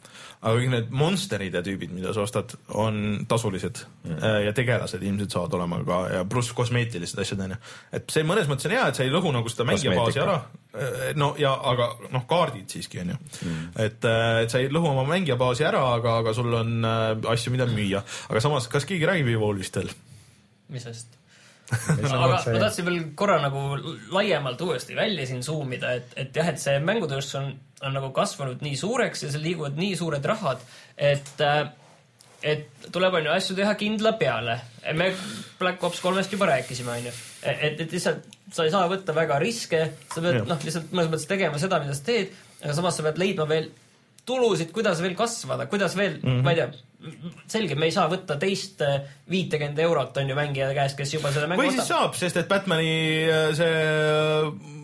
aga 0.40 0.57
kõik 0.57 0.70
need 0.72 0.92
monsterid 0.96 1.57
ja 1.57 1.61
tüübid, 1.64 1.90
mida 1.92 2.14
sa 2.16 2.24
ostad, 2.24 2.55
on 2.80 3.26
tasulised 3.28 3.82
mm. 4.07 4.22
ja 4.46 4.55
tegelased 4.57 5.03
ilmselt 5.05 5.36
saavad 5.36 5.57
olema 5.59 5.80
ka 5.84 5.98
ja 6.14 6.22
pluss 6.28 6.55
kosmeetilised 6.57 7.20
asjad 7.20 7.42
onju. 7.44 7.59
et 7.98 8.14
see 8.14 8.24
mõnes 8.24 8.48
mõttes 8.48 8.70
on 8.70 8.74
hea, 8.76 8.86
et 8.88 9.01
sa 9.01 9.05
ei 9.05 9.12
lõhu 9.12 9.34
nagu 9.36 9.53
seda 9.53 9.68
mängija 9.68 9.92
baasi 9.98 10.22
ära. 10.22 10.38
Äh, 10.70 11.11
no 11.18 11.32
ja, 11.38 11.53
aga 11.72 11.90
noh, 12.14 12.24
kaardid 12.30 12.72
siiski 12.72 13.03
onju 13.03 13.18
mm.. 13.18 13.68
et, 13.84 14.07
äh, 14.09 14.30
et 14.46 14.55
sa 14.55 14.62
ei 14.62 14.70
lõhu 14.72 14.88
oma 14.94 15.05
mängija 15.09 15.36
baasi 15.40 15.66
ära, 15.68 15.82
aga, 15.98 16.20
aga 16.22 16.32
sul 16.41 16.59
on 16.61 16.91
asju, 17.34 17.55
mida 17.55 17.68
müüa. 17.70 18.03
aga 18.28 18.45
samas, 18.45 18.68
kas 18.72 18.88
keegi 18.88 19.09
räägib 19.09 19.32
Evolvist 19.36 19.80
veel? 19.80 19.95
mis 20.74 20.86
asjast? 20.91 21.20
aga 22.11 22.20
ma 22.26 22.38
tahtsin 22.43 22.86
veel 22.86 23.03
korra 23.18 23.38
nagu 23.43 23.61
laiemalt 24.14 24.62
uuesti 24.66 24.97
välja 24.99 25.26
siin 25.28 25.45
zoom 25.47 25.76
ida, 25.76 25.95
et, 26.01 26.14
et 26.18 26.41
jah, 26.41 26.49
et 26.51 26.59
see 26.62 26.80
mängutööstus 26.82 27.38
on, 27.38 27.53
on 27.86 27.95
nagu 27.95 28.11
kasvanud 28.16 28.64
nii 28.64 28.78
suureks 28.78 29.26
ja 29.26 29.30
seal 29.30 29.45
liiguvad 29.47 29.78
nii 29.78 29.95
suured 29.99 30.26
rahad, 30.26 30.64
et 30.97 31.45
äh, 31.47 31.68
et 32.41 32.86
tuleb, 32.93 33.18
on 33.18 33.26
ju, 33.26 33.32
asju 33.34 33.57
teha 33.59 33.74
kindla 33.78 34.14
peale. 34.20 34.57
me 34.97 35.11
Black 35.59 35.82
Ops 35.84 36.01
kolmest 36.01 36.32
juba 36.32 36.49
rääkisime, 36.49 36.95
on 36.97 37.11
ju. 37.11 37.12
et, 37.45 37.80
et 37.84 37.93
lihtsalt 37.93 38.24
sa 38.51 38.64
ei 38.64 38.72
saa 38.72 38.88
võtta 38.91 39.14
väga 39.14 39.38
riske, 39.43 39.82
sa 40.11 40.24
pead 40.24 40.41
noh, 40.49 40.64
lihtsalt 40.64 40.95
mõnes 40.95 41.12
mõttes 41.12 41.28
tegema 41.30 41.61
seda, 41.61 41.78
mida 41.82 41.95
sa 41.95 42.07
teed, 42.09 42.32
aga 42.64 42.74
samas 42.76 42.97
sa 42.97 43.05
pead 43.07 43.20
leidma 43.20 43.47
veel 43.51 43.68
tulusid, 44.26 44.72
kuidas 44.74 45.02
veel 45.02 45.14
kasvada, 45.18 45.66
kuidas 45.70 45.96
veel 45.98 46.18
mm, 46.18 46.28
-hmm. 46.28 46.42
ma 46.44 46.52
ei 46.54 46.60
tea, 46.60 46.70
selge, 47.50 47.76
me 47.78 47.88
ei 47.88 47.94
saa 47.94 48.08
võtta 48.10 48.36
teist 48.40 48.82
äh, 48.84 49.00
viitekümmet 49.30 49.78
eurot 49.86 50.20
on 50.22 50.28
ju 50.30 50.36
mängija 50.38 50.72
käest, 50.76 50.98
kes 50.98 51.14
juba 51.14 51.32
selle 51.32 51.48
mängu 51.50 51.64
või 51.64 51.72
siis 51.76 51.88
saab, 51.88 52.18
sest 52.18 52.36
et 52.42 52.50
Batman'i 52.50 52.92
äh, 53.28 53.48
see 53.56 54.76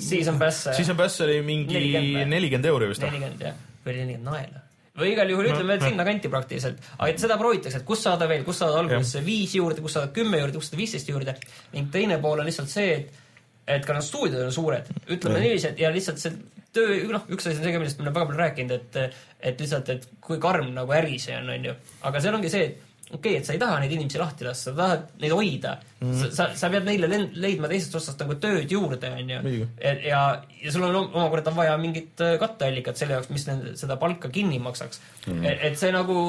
Season 0.00 0.38
pass. 0.40 0.64
Season 0.72 0.96
pass 0.96 1.20
oli 1.20 1.42
mingi 1.44 1.80
nelikümmend 2.24 2.66
euri 2.72 2.88
vist. 2.88 3.04
nelikümmend 3.04 3.46
jah, 3.50 3.56
või 3.84 3.96
nelikümmend 4.00 4.28
naela 4.30 4.66
või 5.00 5.14
igal 5.14 5.30
juhul 5.30 5.46
ütleme, 5.48 5.76
et 5.78 5.84
sinnakanti 5.86 6.28
praktiliselt. 6.28 6.80
aga 6.98 7.08
et 7.12 7.22
seda 7.22 7.36
proovitakse, 7.40 7.78
et 7.78 7.86
kus 7.88 8.02
saada 8.04 8.26
veel, 8.28 8.42
kus 8.44 8.58
saada 8.60 8.80
alguses 8.82 9.24
viis 9.24 9.54
juurde, 9.54 9.80
kus 9.80 9.94
saada 9.96 10.10
kümme 10.12 10.40
juurde, 10.42 10.58
kus 10.58 10.68
saada 10.68 10.80
viisteist 10.80 11.08
juurde 11.08 11.36
ning 11.72 11.92
teine 11.94 12.18
pool 12.20 12.42
on 12.42 12.48
lihtsalt 12.48 12.68
see, 12.72 12.96
et 12.98 13.28
et 13.70 13.86
ka 13.86 13.94
need 13.94 14.06
stuudiod 14.06 14.48
on 14.48 14.54
suured, 14.54 14.88
ütleme 15.14 15.42
niiviisi, 15.42 15.70
et 15.70 15.82
ja 15.84 15.92
lihtsalt 15.94 16.18
see 16.18 16.32
töö, 16.76 17.00
noh, 17.10 17.24
üks 17.32 17.48
asi 17.48 17.58
on 17.58 17.64
see 17.64 17.74
ka, 17.74 17.80
millest 17.82 17.98
me 17.98 18.06
oleme 18.06 18.18
väga 18.18 18.28
palju 18.30 18.42
rääkinud, 18.44 18.76
et 18.78 19.18
et 19.40 19.60
lihtsalt, 19.62 19.88
et 19.94 20.06
kui 20.20 20.38
karm 20.42 20.72
nagu 20.76 20.92
äri 20.92 21.18
see 21.22 21.34
on, 21.38 21.50
on 21.50 21.66
ju. 21.70 21.74
aga 22.08 22.22
seal 22.22 22.36
ongi 22.36 22.52
see, 22.52 22.68
et 22.68 22.86
okei 23.10 23.32
okay,, 23.32 23.40
et 23.40 23.46
sa 23.48 23.54
ei 23.56 23.60
taha 23.60 23.80
neid 23.82 23.94
inimesi 23.96 24.20
lahti 24.20 24.46
lasta, 24.46 24.70
sa 24.70 24.76
tahad 24.76 25.06
neid 25.22 25.34
hoida 25.34 25.74
mm.. 25.98 26.14
sa, 26.20 26.30
sa, 26.36 26.46
sa 26.62 26.70
pead 26.72 26.86
neile 26.86 27.10
leidma 27.10 27.70
teisest 27.70 27.96
otsast 27.98 28.22
nagu 28.22 28.36
tööd 28.42 28.70
juurde, 28.70 29.10
on 29.16 29.34
ju. 29.34 29.66
ja, 30.06 30.22
ja 30.62 30.74
sul 30.74 30.86
on 30.86 31.00
omakorda 31.02 31.54
vaja 31.56 31.74
mingit 31.80 32.22
äh, 32.22 32.36
katteallikat 32.42 33.00
selle 33.00 33.18
jaoks, 33.18 33.32
mis 33.34 33.46
nende, 33.50 33.74
seda 33.80 33.98
palka 34.00 34.30
kinni 34.32 34.62
maksaks 34.62 35.02
mm.. 35.26 35.44
et, 35.44 35.68
et 35.70 35.80
see 35.80 35.90
nagu 35.94 36.20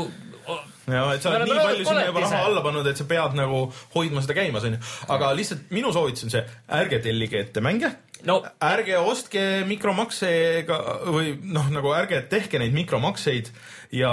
ja 0.89 1.03
et 1.13 1.21
sa 1.21 1.35
oled 1.35 1.45
nii 1.51 1.59
palju 1.61 1.85
sinna 1.85 2.05
juba 2.07 2.23
raha 2.25 2.43
alla 2.47 2.63
pannud, 2.65 2.87
et 2.89 2.97
sa 2.97 3.05
pead 3.09 3.37
nagu 3.37 3.63
hoidma 3.93 4.23
seda 4.25 4.37
käimas, 4.41 4.65
onju. 4.67 4.81
aga 5.13 5.33
lihtsalt 5.37 5.69
minu 5.75 5.93
soovitus 5.93 6.25
on 6.27 6.33
see, 6.33 6.41
ärge 6.79 7.01
tellige 7.05 7.45
ette 7.45 7.61
mänge 7.63 7.93
no. 8.27 8.41
Ärge 8.63 8.97
ostke 8.99 9.43
mikromaksega 9.69 10.79
või 11.07 11.35
noh, 11.43 11.69
nagu 11.73 11.93
ärge 11.95 12.21
tehke 12.31 12.61
neid 12.61 12.75
mikromakseid 12.75 13.51
ja 13.95 14.11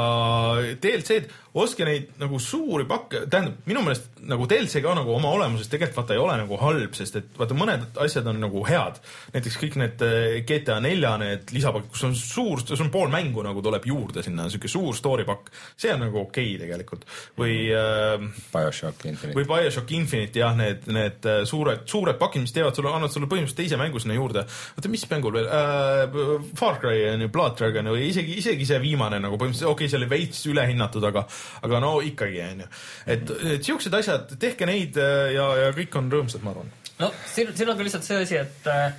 DLC-d 0.83 1.29
ostke 1.63 1.87
neid 1.87 2.15
nagu 2.21 2.39
suuri 2.43 2.87
pakke, 2.89 3.25
tähendab 3.31 3.67
minu 3.69 3.83
meelest 3.87 4.23
nagu 4.29 4.47
DLC 4.51 4.83
ka 4.85 4.95
nagu 4.97 5.13
oma 5.15 5.31
olemuses 5.37 5.71
tegelikult 5.71 6.03
vaata 6.03 6.17
ei 6.17 6.23
ole 6.23 6.37
nagu 6.41 6.59
halb, 6.61 6.95
sest 6.97 7.19
et 7.21 7.39
vaata 7.39 7.57
mõned 7.59 7.99
asjad 8.05 8.27
on 8.31 8.41
nagu 8.43 8.63
head. 8.69 8.99
näiteks 9.35 9.59
kõik 9.61 9.79
need 9.81 10.05
eh, 10.05 10.41
GTA 10.49 10.79
nelja 10.85 11.15
need 11.21 11.53
lisapakid, 11.55 11.91
kus 11.95 12.05
on 12.09 12.17
suur, 12.19 12.63
see 12.65 12.85
on 12.85 12.93
pool 12.95 13.11
mängu 13.13 13.45
nagu 13.47 13.63
tuleb 13.65 13.87
juurde 13.89 14.25
sinna, 14.27 14.49
siuke 14.53 14.71
suur 14.71 14.97
story 14.97 15.27
pakk, 15.29 15.53
see 15.79 15.93
on 15.95 16.05
nagu 16.07 16.23
okei 16.25 16.55
okay, 16.55 16.63
tegelikult. 16.65 17.07
või 17.39 17.57
äh,. 17.75 18.29
BioShock 18.53 19.07
Infinite. 19.11 19.37
või 19.39 19.47
BioShock 19.49 19.95
Infinite 19.97 20.43
jah, 20.43 20.57
need, 20.59 20.89
need 20.93 21.29
äh, 21.29 21.43
suured, 21.49 21.87
suured 21.89 22.19
pakid, 22.21 22.45
mis 22.45 22.55
teevad 22.57 22.77
sulle, 22.77 22.93
annavad 22.93 23.15
sulle 23.15 23.31
põhimõtteliselt 23.31 23.63
teise 23.63 23.81
mängu 23.81 24.03
sinna 24.03 24.19
juurde. 24.19 24.45
oota, 24.77 24.93
mis 24.93 25.07
mängul 25.11 25.39
veel 25.39 25.51
äh,? 25.53 26.19
Far 26.59 26.79
Cry 26.83 27.09
on 27.13 27.27
ju, 27.27 27.31
Blood 27.33 27.59
Dragon 27.59 27.93
või 27.93 28.09
isegi, 28.11 28.39
isegi 28.43 28.67
see 28.69 28.81
viimane 28.83 29.21
nagu 29.23 29.39
põhimõtteliselt, 29.41 29.71
okei 29.71 29.87
okay,, 29.87 29.93
see 29.93 30.01
oli 30.01 30.11
veits 30.11 30.45
ülehinnatud, 30.51 31.05
aga, 31.09 31.25
aga 31.63 31.83
no 31.85 31.93
ikkagi 32.05 32.41
onju. 32.47 32.69
et, 33.07 33.35
et 33.55 33.69
siuksed 33.71 33.95
asjad, 34.01 34.37
tehke 34.41 34.69
neid 34.69 34.99
äh, 35.03 35.33
ja, 35.37 35.49
ja 35.65 35.75
kõik 35.77 36.01
on 36.01 36.11
rõõmsad, 36.13 36.45
ma 36.45 36.55
arvan. 36.55 36.73
no 36.99 37.13
siin, 37.27 37.55
siin 37.57 37.71
on 37.71 37.79
ka 37.79 37.87
lihtsalt 37.87 38.09
see 38.09 38.23
asi, 38.25 38.41
et 38.43 38.73
äh, 38.73 38.91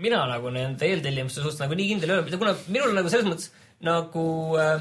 mina 0.00 0.22
nagu 0.30 0.52
nende 0.54 0.86
eeltellimuste 0.86 1.44
suhtes 1.44 1.60
nagu 1.62 1.76
nii 1.76 1.92
kindel 1.94 2.14
ei 2.14 2.18
ole, 2.18 2.40
kuna 2.40 2.56
minul 2.68 2.96
nagu 2.96 3.12
selles 3.12 3.28
mõttes 3.28 3.52
nagu 3.84 4.26
äh, 4.60 4.80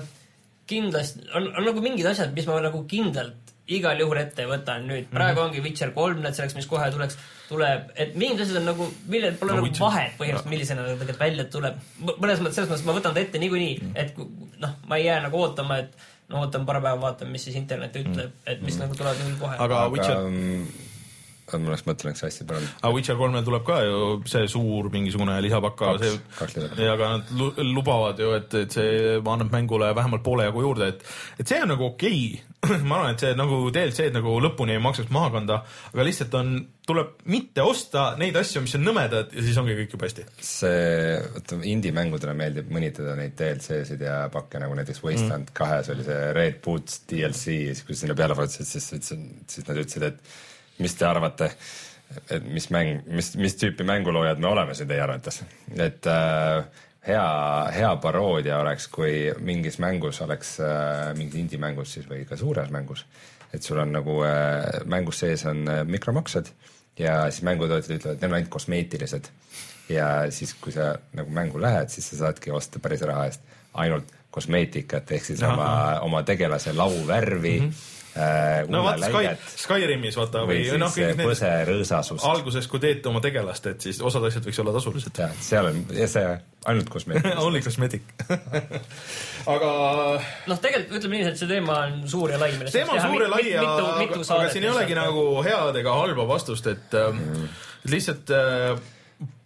kindlasti 0.70 1.26
on, 1.36 1.50
on 1.56 1.66
nagu 1.72 1.84
mingid 1.84 2.10
asjad, 2.10 2.34
mis 2.36 2.48
ma 2.50 2.60
nagu 2.64 2.84
kindlalt 2.90 3.56
igal 3.70 4.00
juhul 4.02 4.18
ette 4.18 4.46
võtan 4.50 4.88
nüüd. 4.90 5.08
Mhm. 5.08 5.14
praegu 5.14 5.40
mm 5.40 5.46
-hmm. 5.46 5.50
ongi 5.50 5.64
Witcher 5.66 5.92
kolm, 5.94 6.22
need 6.22 6.34
selleks, 6.38 6.56
mis 6.58 6.66
kohe 6.70 6.92
tuleks, 6.92 7.18
tuleb, 7.50 7.92
et 7.96 8.16
mingid 8.16 8.42
asjad 8.42 8.62
on 8.62 8.66
nagu, 8.72 8.88
millel 9.08 9.36
pole 9.38 9.52
no, 9.52 9.60
nagu 9.60 9.68
Witcher. 9.68 9.86
vahet 9.86 10.16
põhimõtteliselt, 10.18 10.54
millisena 10.54 10.86
ta 10.86 10.94
tegelikult 10.94 11.20
välja 11.20 11.46
tuleb. 11.56 11.76
mõnes 12.06 12.42
mõttes, 12.42 12.56
selles 12.56 12.72
mõttes 12.72 12.86
ma 12.86 12.98
võtan 12.98 13.14
ta 13.14 13.20
ette 13.20 13.42
niikuinii 13.44 13.76
mm, 13.82 13.92
-hmm. 13.94 14.00
et 14.02 14.60
noh, 14.66 14.74
ma 14.88 14.98
ei 14.98 15.06
jää 15.06 15.20
nagu 15.28 15.42
ootama, 15.42 15.78
et 15.78 15.98
no 16.30 16.44
ootame 16.44 16.66
paar 16.70 16.82
päeva, 16.82 17.00
vaatame, 17.02 17.34
mis 17.36 17.48
siis 17.48 17.58
internet 17.60 17.96
ütleb, 18.02 18.38
et 18.46 18.62
mis 18.62 18.76
mm. 18.76 18.86
nagu 18.86 19.00
tuleb 19.00 19.26
nii 19.26 19.40
kohe. 19.42 19.58
aga 19.66 19.88
Witcher 19.94 20.24
ma 21.58 21.72
oleks 21.72 21.86
mõtlen, 21.88 22.14
eks 22.14 22.26
hästi 22.28 22.48
parem. 22.50 22.68
aga 22.82 22.94
Witcher 22.96 23.18
kolmel 23.20 23.46
tuleb 23.48 23.66
ka 23.68 23.80
ju 23.86 24.02
see 24.30 24.50
suur 24.52 24.92
mingisugune 24.94 25.40
lisapakk, 25.46 25.86
aga 25.90 26.12
see, 26.12 26.90
aga 26.90 27.14
nad 27.16 27.64
lubavad 27.64 28.22
ju, 28.22 28.34
et, 28.38 28.60
et 28.64 28.78
see 28.80 29.18
annab 29.20 29.54
mängule 29.54 29.92
vähemalt 29.98 30.26
poole 30.26 30.48
jagu 30.48 30.64
juurde, 30.68 30.94
et, 30.94 31.06
et 31.40 31.48
see 31.48 31.62
on 31.64 31.74
nagu 31.74 31.90
okei 31.92 32.22
okay. 32.30 32.50
ma 32.90 32.98
arvan, 32.98 33.14
et 33.14 33.24
see 33.24 33.36
nagu 33.40 33.62
DLC-d 33.72 34.18
nagu 34.18 34.34
lõpuni 34.44 34.76
ei 34.76 34.82
maksaks 34.84 35.12
maha 35.16 35.32
kanda, 35.38 35.62
aga 35.94 36.06
lihtsalt 36.06 36.34
on, 36.36 36.52
tuleb 36.90 37.14
mitte 37.32 37.64
osta 37.64 38.10
neid 38.20 38.36
asju, 38.40 38.64
mis 38.66 38.76
on 38.76 38.84
nõmedad 38.84 39.32
ja 39.36 39.46
siis 39.46 39.60
ongi 39.62 39.78
kõik 39.78 39.96
jube 39.96 40.10
hästi. 40.10 40.26
see, 40.44 41.14
vaata 41.38 41.62
indie-mängudele 41.72 42.36
meeldib 42.36 42.74
mõnitada 42.76 43.16
neid 43.20 43.38
DLC-sid 43.40 44.04
ja 44.04 44.20
pakke 44.34 44.60
nagu 44.60 44.76
näiteks 44.76 45.00
Wasteland 45.06 45.48
mm. 45.48 45.56
kahes 45.56 45.92
oli 45.94 46.08
see 46.08 46.20
Red 46.36 46.60
Boots 46.66 47.04
DLC, 47.08 47.46
siis 47.72 47.86
kui 47.88 47.96
sinna 47.96 48.18
peale 48.20 48.36
vajutasid, 48.40 48.68
siis, 48.74 48.92
siis, 48.92 49.14
siis 49.56 49.70
nad 49.70 49.80
ütlesid, 49.80 50.10
et 50.12 50.49
mis 50.80 50.96
te 50.96 51.08
arvate, 51.08 51.52
et 52.32 52.46
mis 52.50 52.70
mäng, 52.74 53.04
mis, 53.08 53.34
mis 53.38 53.58
tüüpi 53.60 53.86
mänguloojad 53.88 54.40
me 54.42 54.50
oleme 54.50 54.76
siin 54.78 54.90
teie 54.90 55.02
arvates, 55.04 55.42
et 55.76 56.08
äh, 56.10 56.64
hea, 57.08 57.26
hea 57.76 57.92
paroodia 58.02 58.60
oleks, 58.64 58.88
kui 58.94 59.30
mingis 59.46 59.80
mängus 59.84 60.22
oleks 60.26 60.58
äh,, 60.64 61.12
mingis 61.18 61.44
indie-mängus 61.44 61.98
siis 61.98 62.10
või 62.10 62.26
ka 62.30 62.38
suures 62.40 62.72
mängus, 62.74 63.06
et 63.54 63.66
sul 63.66 63.82
on 63.82 63.94
nagu 63.96 64.20
äh, 64.26 64.82
mängus 64.90 65.24
sees 65.24 65.46
on 65.50 65.66
äh, 65.68 65.84
mikromaksed 65.88 66.52
ja 67.00 67.22
siis 67.30 67.46
mängutootjad 67.48 67.96
ütlevad, 67.96 68.18
et 68.18 68.24
need 68.24 68.32
on 68.32 68.40
ainult 68.40 68.54
kosmeetilised. 68.54 69.30
ja 69.90 70.08
siis, 70.32 70.54
kui 70.62 70.74
sa 70.76 70.94
nagu 71.18 71.32
mängu 71.34 71.62
lähed, 71.62 71.90
siis 71.90 72.12
sa 72.12 72.26
saadki 72.26 72.52
osta 72.52 72.80
päris 72.80 73.02
raha 73.02 73.30
eest 73.30 73.56
ainult 73.80 74.12
kosmeetikat 74.32 75.12
ehk 75.12 75.26
siis 75.26 75.44
Aha. 75.44 75.54
oma, 75.54 75.72
oma 76.06 76.24
tegelase 76.24 76.74
lauvärvi 76.74 77.60
mm. 77.60 77.70
-hmm 77.70 77.99
no 78.70 78.84
vaata 78.86 79.10
Sky, 79.10 79.54
Skyrimis 79.64 80.18
vaata 80.20 80.44
või, 80.48 80.62
või 80.70 80.82
noh, 80.82 80.92
kõik 80.94 81.14
need 81.14 81.28
põserõõsasust. 81.28 82.26
alguses, 82.30 82.68
kui 82.72 82.82
teete 82.84 83.10
oma 83.12 83.22
tegelast, 83.24 83.70
et 83.72 83.88
siis 83.88 84.02
osad 84.06 84.26
asjad 84.30 84.46
võiks 84.48 84.60
olla 84.64 84.74
tasulised. 84.76 85.22
jah, 85.24 85.34
seal 85.44 85.72
on, 85.72 85.82
ja 85.96 86.08
see 86.12 86.26
ainult 86.70 86.92
kosmeetik 86.92 87.40
Only 87.46 87.64
cosmetic 87.66 88.14
aga 89.54 89.72
noh, 90.50 90.62
tegelikult 90.62 91.00
ütleme 91.00 91.18
nii, 91.18 91.32
et 91.32 91.42
see 91.42 91.50
teema 91.50 91.82
on 91.88 92.04
suur 92.12 92.36
ja 92.36 92.42
lai. 92.42 92.52
teema 92.68 92.98
on 92.98 93.04
suur 93.08 93.26
ja 93.26 93.32
lai 93.32 93.44
ja 93.48 93.66
aga, 93.66 94.22
aga 94.22 94.54
siin 94.54 94.68
ei 94.68 94.74
olegi 94.74 94.98
nagu 95.00 95.26
head 95.46 95.82
ega 95.82 95.98
halba 96.02 96.28
vastust, 96.30 96.68
et 96.72 96.96
mm. 97.00 97.52
lihtsalt 97.94 98.34
äh, 98.36 98.74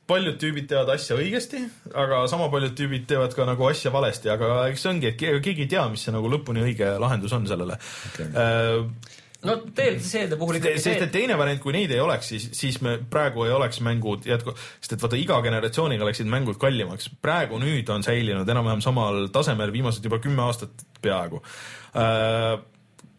paljud 0.09 0.37
tüübid 0.39 0.67
teevad 0.67 0.91
asja 0.97 1.15
õigesti, 1.19 1.63
aga 1.95 2.23
sama 2.31 2.49
paljud 2.51 2.75
tüübid 2.77 3.05
teevad 3.07 3.35
ka 3.37 3.47
nagu 3.47 3.67
asja 3.69 3.91
valesti, 3.93 4.31
aga 4.33 4.67
eks 4.71 4.83
see 4.83 4.91
ongi, 4.91 5.11
et 5.13 5.19
keegi 5.19 5.65
ei 5.65 5.69
tea, 5.71 5.83
mis 5.91 6.03
see 6.03 6.13
nagu 6.15 6.31
lõpuni 6.31 6.63
õige 6.65 6.95
lahendus 6.99 7.35
on 7.35 7.47
sellele 7.47 7.77
okay.. 8.09 8.27
Äh, 8.27 9.13
no 9.47 9.55
DLC-de 9.63 10.39
puhul 10.39 10.59
ikkagi 10.59 10.79
see. 10.79 10.91
sest 10.91 11.07
et 11.07 11.13
teine 11.15 11.37
variant, 11.39 11.61
kui 11.63 11.75
neid 11.75 11.91
ei 11.95 12.03
oleks, 12.03 12.33
siis, 12.33 12.49
siis 12.57 12.81
me 12.83 12.97
praegu 13.15 13.47
ei 13.47 13.55
oleks 13.55 13.79
mängud 13.85 14.27
jätku-, 14.27 14.55
sest 14.79 14.97
et 14.97 15.05
vaata 15.05 15.19
iga 15.19 15.39
generatsiooniga 15.45 16.07
läksid 16.09 16.29
mängud 16.31 16.59
kallimaks. 16.61 17.09
praegu 17.23 17.59
nüüd 17.63 17.89
on 17.93 18.03
säilinud 18.03 18.49
enam-vähem 18.49 18.83
samal 18.83 19.27
tasemel 19.33 19.71
viimased 19.75 20.03
juba 20.03 20.19
kümme 20.23 20.43
aastat 20.49 20.87
peaaegu 21.03 21.43
äh,. 21.95 22.57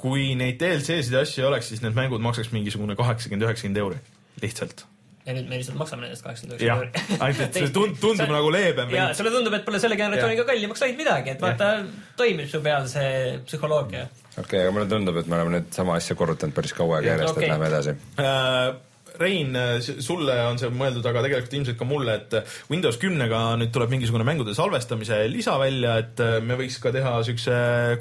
kui 0.04 0.34
neid 0.36 0.60
DLC-sid 0.60 1.16
ja 1.16 1.24
asju 1.24 1.46
ei 1.46 1.48
oleks, 1.48 1.72
siis 1.72 1.80
need 1.84 1.96
mängud 1.96 2.20
maksaks 2.20 2.52
mingisugune 2.52 2.96
kaheksakümmend, 2.98 3.48
üheksakümmend 3.48 3.86
euri 3.86 4.02
lihtsalt 4.42 4.84
ja 5.24 5.34
nüüd 5.36 5.48
me 5.48 5.58
lihtsalt 5.58 5.78
maksame 5.80 6.04
nendest 6.04 6.24
kaheksakümmend 6.24 6.60
üheksa 6.60 7.20
euri. 7.24 7.48
see 7.56 7.70
tund-, 7.78 7.96
tundub 8.00 8.32
nagu 8.32 8.50
leebem. 8.52 8.92
ja 8.92 9.06
sulle 9.16 9.32
tundub, 9.32 9.56
et 9.56 9.64
pole 9.66 9.80
selle 9.82 9.96
generatsiooniga 10.00 10.44
kallimaks 10.48 10.84
läinud 10.84 11.00
midagi, 11.00 11.34
et 11.34 11.44
vaata, 11.44 11.70
toimib 12.18 12.50
su 12.50 12.60
peal 12.64 12.88
see 12.92 13.38
psühholoogia. 13.46 14.08
okei 14.34 14.44
okay,, 14.44 14.64
aga 14.66 14.74
mulle 14.76 14.88
tundub, 14.90 15.20
et 15.22 15.30
me 15.30 15.38
oleme 15.38 15.58
nüüd 15.58 15.70
sama 15.76 15.96
asja 16.00 16.16
korrutanud 16.18 16.56
päris 16.56 16.76
kaua 16.76 17.00
aega 17.00 17.14
järjest 17.14 17.36
okay., 17.36 17.46
et 17.46 17.54
läheme 17.54 17.70
edasi 17.72 17.96
uh, 17.96 18.93
Rein, 19.20 19.54
sulle 19.80 20.36
on 20.48 20.58
see 20.60 20.70
mõeldud, 20.74 21.04
aga 21.06 21.22
tegelikult 21.26 21.56
ilmselt 21.58 21.78
ka 21.78 21.86
mulle, 21.88 22.16
et 22.18 22.54
Windows 22.70 22.98
kümnega 23.00 23.42
nüüd 23.60 23.72
tuleb 23.74 23.92
mingisugune 23.94 24.26
mängude 24.26 24.56
salvestamise 24.56 25.20
lisa 25.30 25.54
välja, 25.60 25.96
et 26.02 26.22
me 26.44 26.58
võiks 26.58 26.80
ka 26.82 26.92
teha 26.94 27.14
siukse, 27.26 27.54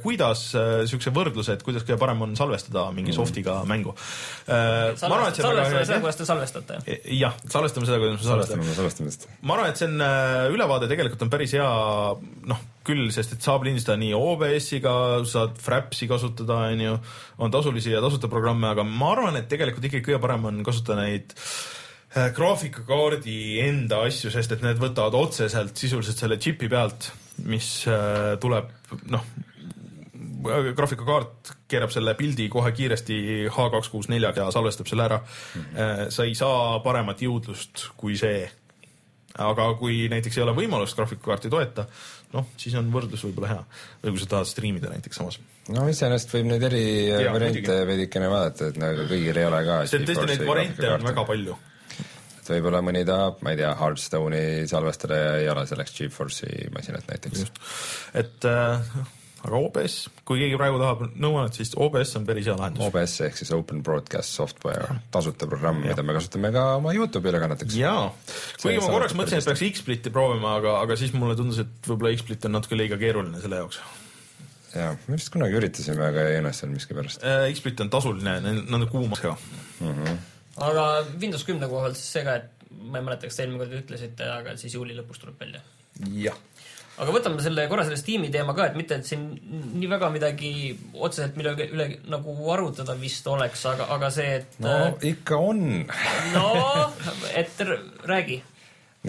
kuidas, 0.03 0.45
siukse 0.89 1.13
võrdluse, 1.13 1.57
et 1.57 1.65
kuidas 1.65 1.85
kõige 1.85 1.99
parem 2.01 2.25
on 2.25 2.35
salvestada 2.39 2.87
mingi 2.95 3.11
mm. 3.11 3.17
soft'iga 3.19 3.59
mängu. 3.69 3.95
salvestada 4.47 5.65
seda, 5.85 5.99
kuidas 6.03 6.19
te 6.19 6.27
salvestate? 6.27 6.81
jah, 7.13 7.37
salvestame 7.45 7.89
seda, 7.89 8.01
kuidas 8.01 8.19
me 8.19 8.75
salvestame. 8.75 9.33
ma 9.41 9.57
arvan, 9.57 9.71
et 9.71 9.81
see 9.81 9.89
on 9.89 10.05
äh, 10.05 10.53
ülevaade 10.53 10.89
tegelikult 10.91 11.25
on 11.25 11.33
päris 11.33 11.55
hea, 11.57 11.67
noh 12.49 12.69
küll, 12.87 13.07
sest 13.15 13.35
et 13.35 13.45
saab 13.45 13.65
lindistada 13.67 13.97
nii 14.01 14.13
OBS-iga, 14.17 14.95
saad 15.29 15.55
Frapsi 15.61 16.09
kasutada, 16.09 16.65
onju, 16.73 16.97
on 17.43 17.53
tasulisi 17.53 17.93
ja 17.93 18.01
tasuta 18.03 18.31
programme, 18.31 18.67
aga 18.71 18.85
ma 18.87 19.13
arvan, 19.15 19.39
et 19.39 19.47
tegelikult 19.51 19.87
ikkagi 19.89 20.05
kõige 20.09 20.21
parem 20.23 20.49
on 20.51 20.59
kasutada 20.67 21.03
neid 21.03 21.33
äh, 21.37 22.29
graafikakaardi 22.35 23.37
enda 23.67 24.03
asju, 24.09 24.33
sest 24.33 24.57
et 24.57 24.65
need 24.65 24.81
võtavad 24.81 25.15
otseselt 25.19 25.79
sisuliselt 25.79 26.19
selle 26.19 26.39
džipi 26.41 26.69
pealt, 26.71 27.11
mis 27.47 27.71
äh, 27.89 28.35
tuleb, 28.43 28.69
noh, 29.13 29.25
graafikakaart 30.43 31.53
keerab 31.71 31.91
selle 31.93 32.13
pildi 32.19 32.49
kohe 32.51 32.71
kiiresti 32.75 33.19
H264-ga 33.53 34.47
ja 34.47 34.51
salvestab 34.53 34.89
selle 34.89 35.05
ära 35.07 35.19
mm. 35.19 35.61
-hmm. 35.61 36.11
sa 36.11 36.23
ei 36.27 36.35
saa 36.35 36.79
paremat 36.83 37.21
jõudlust 37.21 37.87
kui 37.97 38.17
see. 38.17 38.49
aga 39.33 39.73
kui 39.73 40.07
näiteks 40.09 40.37
ei 40.37 40.43
ole 40.43 40.53
võimalust 40.53 40.95
graafikakaarti 40.95 41.49
toeta, 41.49 41.85
noh, 42.33 42.47
siis 42.59 42.77
on 42.79 42.89
võrdlus 42.93 43.25
võib-olla 43.27 43.51
hea. 43.51 43.65
või 44.03 44.15
kui 44.15 44.23
sa 44.23 44.31
tahad 44.35 44.49
striimida 44.49 44.93
näiteks 44.93 45.21
samas. 45.21 45.39
no 45.73 45.85
iseenesest 45.89 46.33
võib 46.35 46.49
neid 46.51 46.65
eri 46.69 46.85
ja, 47.09 47.21
variante 47.33 47.77
veidikene 47.89 48.31
vaadata, 48.31 48.71
et 48.71 48.81
nagu 48.81 49.07
kõigil 49.11 49.37
ei 49.37 49.47
ole 49.49 49.61
ka. 49.67 49.83
tõesti 49.93 50.27
neid 50.31 50.47
variante 50.49 50.91
on 50.95 51.07
väga 51.11 51.27
palju 51.29 51.59
et 52.43 52.51
võib-olla 52.57 52.83
mõni 52.83 53.05
tahab, 53.07 53.39
ma 53.45 53.53
ei 53.53 53.59
tea, 53.61 53.71
Hearthstone'i 53.79 54.67
salvestada 54.67 55.19
ja 55.19 55.33
ei 55.39 55.49
ole 55.51 55.63
selleks 55.69 55.95
Geforce'i 55.95 56.69
masinat 56.75 57.07
näiteks. 57.07 57.45
et 58.19 58.49
äh, 58.49 58.95
aga 59.43 59.59
OBS, 59.59 59.95
kui 60.27 60.39
keegi 60.39 60.57
praegu 60.59 60.79
tahab 60.79 61.01
nõuannet, 61.19 61.57
siis 61.57 61.73
OBS 61.75 62.13
on 62.19 62.27
päris 62.27 62.47
hea 62.47 62.55
lahendus. 62.59 62.85
OBS 62.87 63.15
ehk 63.25 63.39
siis 63.39 63.51
Open 63.55 63.81
Broadcast 63.83 64.37
Software, 64.37 64.99
tasuta 65.11 65.49
programm, 65.51 65.81
mida 65.83 66.05
me 66.05 66.15
kasutame 66.15 66.53
ka 66.55 66.63
oma 66.77 66.93
Youtube'i 66.95 67.33
ülekanneteks. 67.33 67.75
jaa, 67.79 68.07
kuigi 68.61 68.79
ma 68.79 68.93
korraks 68.95 69.17
mõtlesin, 69.19 69.43
et 69.43 69.49
peaks 69.51 69.65
X-Splitti 69.67 70.13
proovima, 70.15 70.55
aga, 70.61 70.77
aga 70.85 70.97
siis 70.99 71.11
mulle 71.17 71.35
tundus, 71.39 71.59
et 71.65 71.89
võib-olla 71.89 72.15
X-Split 72.15 72.47
on 72.47 72.55
natuke 72.55 72.79
liiga 72.79 72.99
keeruline 73.01 73.43
selle 73.43 73.59
jaoks 73.59 73.81
jaa, 74.73 74.95
me 75.07 75.19
vist 75.19 75.33
kunagi 75.33 75.59
üritasime, 75.59 76.07
aga 76.07 76.27
ei 76.31 76.39
õnnestunud 76.39 76.77
miskipärast 76.77 77.27
äh,. 77.27 77.49
X-Split 77.51 77.83
on 77.83 77.91
tasuline, 77.93 78.39
nad 78.47 78.79
on 78.79 78.87
kuumas 78.91 79.21
ka 79.23 79.35
mm. 79.35 79.91
-hmm. 79.91 80.17
aga 80.69 80.87
Windows 81.19 81.43
kümne 81.47 81.67
koha 81.67 81.89
pealt 81.89 81.99
siis 81.99 82.15
see 82.15 82.25
ka, 82.25 82.39
et 82.39 82.67
ma 82.71 82.99
ei 83.01 83.05
mäleta, 83.05 83.27
kas 83.27 83.37
te 83.37 83.43
eelmine 83.43 83.65
kord 83.65 83.77
ütlesite, 83.83 84.31
aga 84.39 84.55
siis 84.57 84.79
juuli 84.79 84.95
lõpus 84.97 85.19
tuleb 85.21 85.39
välja. 85.43 85.61
jah 86.23 86.39
aga 87.01 87.15
võtame 87.15 87.41
selle 87.43 87.65
korra 87.71 87.85
selle 87.87 87.97
Steam'i 87.99 88.29
teema 88.33 88.55
ka, 88.57 88.69
et 88.69 88.77
mitte, 88.77 88.99
et 89.01 89.07
siin 89.07 89.25
nii 89.73 89.89
väga 89.91 90.09
midagi 90.13 90.53
otseselt 90.93 91.37
millegi 91.39 91.69
üle 91.73 91.89
nagu 92.11 92.35
arutada 92.53 92.95
vist 92.99 93.27
oleks, 93.31 93.65
aga, 93.71 93.89
aga 93.95 94.09
see, 94.13 94.39
et 94.41 94.57
no 94.63 94.75
ikka 95.09 95.39
on 95.41 95.63
no, 96.35 96.47
et 97.33 97.63
räägi 98.09 98.41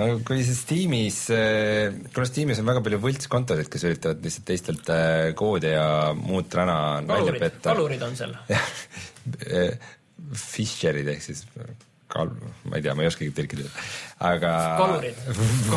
no 0.01 0.09
kui 0.27 0.43
siis 0.47 0.63
tiimis, 0.69 1.21
eh, 1.35 1.95
kuna 2.15 2.29
Steamis 2.29 2.61
on 2.63 2.71
väga 2.73 2.83
palju 2.85 3.01
võltskontosid, 3.05 3.71
kes 3.73 3.89
üritavad 3.91 4.25
lihtsalt 4.27 4.49
teistelt 4.49 4.95
eh, 4.95 5.33
koodi 5.39 5.75
ja 5.75 5.89
muud 6.19 6.57
räna 6.57 6.79
välja 7.09 7.37
petta. 7.39 7.71
kalurid 7.71 8.03
on 8.07 8.17
seal. 8.19 8.35
jah, 8.55 8.71
Fisherid 10.35 11.09
ehk 11.13 11.23
siis 11.25 11.45
kal-, 12.15 12.37
ma 12.71 12.79
ei 12.79 12.85
tea, 12.85 12.95
ma 12.97 13.05
ei 13.05 13.11
oskagi 13.11 13.33
tõlkida, 13.37 13.73
aga 14.31 14.53
kalurid. 14.83 15.25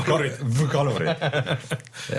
kalurid. 0.09 0.43
kalurid. 0.75 1.25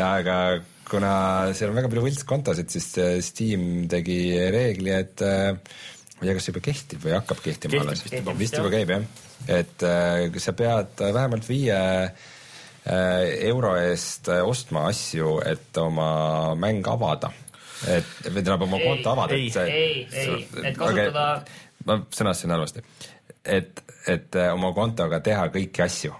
aga 0.08 0.40
kuna 0.88 1.12
seal 1.56 1.72
on 1.72 1.78
väga 1.78 1.92
palju 1.92 2.08
võltskontosid, 2.08 2.74
siis 2.74 2.90
Steam 3.28 3.86
tegi 3.92 4.18
reegli, 4.52 4.92
et 4.94 5.24
ma 5.24 6.20
ei 6.20 6.28
tea, 6.28 6.36
kas 6.36 6.48
see 6.48 6.54
juba 6.54 6.66
kehtib 6.68 7.02
või 7.06 7.16
hakkab 7.18 7.42
kehtima 7.44 7.82
alles, 7.86 8.04
vist 8.08 8.60
juba 8.60 8.74
käib 8.74 8.94
jah 8.96 9.08
et 9.46 9.82
äh, 9.82 10.38
sa 10.42 10.54
pead 10.56 10.98
vähemalt 10.98 11.46
viie 11.48 11.76
äh, 11.78 12.14
euro 13.48 13.74
eest 13.78 14.30
äh, 14.32 14.42
ostma 14.42 14.88
asju, 14.90 15.38
et 15.46 15.76
oma 15.78 16.54
mäng 16.58 16.86
avada. 16.88 17.30
et, 17.86 18.06
või 18.24 18.42
tähendab 18.42 18.66
oma 18.66 18.80
konto 18.82 19.12
avada. 19.12 19.34
ei, 19.34 19.52
ei, 19.54 20.06
ei, 20.10 20.48
et 20.64 20.76
kasutada 20.76 21.26
okay,. 21.38 21.60
ma 21.86 22.00
sõnastasin 22.10 22.56
halvasti. 22.56 22.82
Et, 23.44 23.84
et 24.06 24.40
oma 24.52 24.72
kontoga 24.76 25.20
teha 25.24 25.48
kõiki 25.54 25.84
asju 25.84 26.14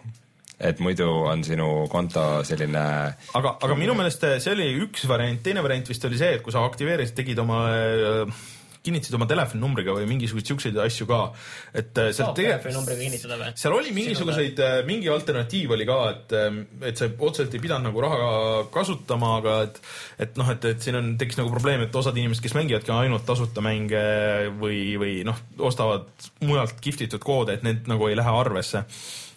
et 0.59 0.81
muidu 0.83 1.07
on 1.07 1.43
sinu 1.47 1.87
konto 1.91 2.43
selline. 2.47 2.85
aga, 3.39 3.55
aga 3.63 3.75
minu 3.79 3.95
meelest 3.95 4.25
see 4.43 4.55
oli 4.57 4.69
üks 4.83 5.07
variant, 5.07 5.41
teine 5.43 5.63
variant 5.63 5.87
vist 5.87 6.05
oli 6.09 6.19
see, 6.19 6.35
et 6.35 6.43
kui 6.43 6.55
sa 6.55 6.65
aktiveerisid, 6.67 7.15
tegid 7.21 7.39
oma 7.39 7.61
äh, 7.71 8.41
kinnitasid 8.89 9.17
oma 9.19 9.29
telefoninumbriga 9.31 9.95
või 9.97 10.09
mingisuguseid 10.11 10.53
siukseid 10.53 10.81
asju 10.83 11.09
ka. 11.09 11.21
et 11.77 12.01
äh, 12.01 12.11
seal 12.17 12.33
kinnitada 13.05 13.39
või? 13.41 13.53
seal 13.63 13.77
oli 13.77 13.95
mingisuguseid, 13.97 14.63
äh, 14.65 14.79
mingi 14.89 15.13
alternatiiv 15.13 15.77
oli 15.77 15.89
ka, 15.89 15.99
et, 16.15 16.35
äh, 16.39 16.59
et 16.91 17.01
sa 17.01 17.11
otseselt 17.13 17.55
ei 17.55 17.63
pidanud 17.65 17.91
nagu 17.91 18.05
raha 18.05 18.33
kasutama, 18.75 19.35
aga 19.43 19.57
et, 19.69 19.81
et 20.27 20.41
noh, 20.41 20.51
et, 20.55 20.69
et 20.73 20.85
siin 20.85 20.99
on, 20.99 21.15
tekkis 21.21 21.41
nagu 21.41 21.53
probleem, 21.55 21.85
et 21.87 22.03
osad 22.03 22.17
inimesed, 22.19 22.45
kes 22.45 22.57
mängivadki 22.59 22.95
ainult 22.95 23.27
tasuta 23.29 23.65
mänge 23.65 24.03
või, 24.61 24.83
või 25.01 25.15
noh, 25.29 25.39
ostavad 25.71 26.09
mujalt 26.45 26.81
giftitud 26.85 27.23
koode, 27.25 27.59
et 27.59 27.67
need 27.67 27.89
nagu 27.91 28.09
ei 28.09 28.19
lähe 28.19 28.37
arvesse 28.43 28.85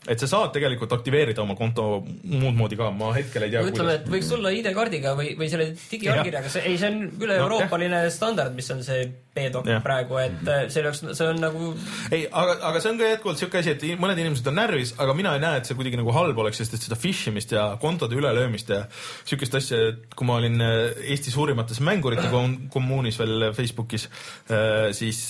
et 0.09 0.17
sa 0.17 0.25
saad 0.25 0.49
tegelikult 0.55 0.93
aktiveerida 0.95 1.43
oma 1.43 1.53
konto 1.57 1.83
muud 2.01 2.55
moodi 2.57 2.77
ka, 2.79 2.87
ma 2.95 3.11
hetkel 3.13 3.45
ei 3.45 3.51
tea. 3.53 3.61
ütleme, 3.69 3.99
et 3.99 4.07
võiks 4.09 4.31
tulla 4.31 4.49
ID-kaardiga 4.57 5.13
või, 5.17 5.35
või 5.37 5.49
selle 5.51 5.67
digiallkirjaga, 5.77 6.49
see, 6.49 6.63
ei, 6.71 6.79
see 6.81 6.89
on 6.89 7.03
üle-euroopaline 7.21 7.99
no, 8.07 8.13
standard, 8.13 8.55
mis 8.57 8.71
on 8.73 8.81
see 8.85 9.03
B-doc 9.31 9.67
praegu, 9.85 10.17
et 10.19 10.49
äh, 10.49 10.63
see 10.73 10.81
oleks, 10.81 11.03
see 11.05 11.27
on 11.29 11.37
nagu. 11.39 11.69
ei, 12.09 12.25
aga, 12.25 12.57
aga 12.71 12.81
see 12.81 12.91
on 12.91 12.97
ka 12.99 13.11
jätkuvalt 13.11 13.43
siuke 13.43 13.61
asi, 13.61 13.75
et 13.75 13.85
mõned 14.01 14.23
inimesed 14.23 14.49
on 14.49 14.57
närvis, 14.57 14.95
aga 15.05 15.15
mina 15.15 15.35
ei 15.37 15.43
näe, 15.45 15.61
et 15.61 15.69
see 15.69 15.77
kuidagi 15.77 16.01
nagu 16.01 16.15
halb 16.17 16.41
oleks, 16.41 16.63
sest 16.63 16.79
et 16.79 16.87
seda 16.87 16.97
fish 16.99 17.29
imist 17.29 17.53
ja 17.53 17.67
kontode 17.81 18.17
ülelöömist 18.17 18.73
ja 18.73 18.81
siukest 19.29 19.59
asja, 19.61 19.83
et 19.91 20.17
kui 20.17 20.27
ma 20.27 20.39
olin 20.41 20.65
äh, 20.65 21.05
Eesti 21.13 21.29
suurimates 21.31 21.77
mängurite 21.85 22.25
kommuunis 22.73 23.21
veel 23.21 23.51
Facebookis, 23.53 24.09
äh, 24.49 24.89
siis, 24.97 25.21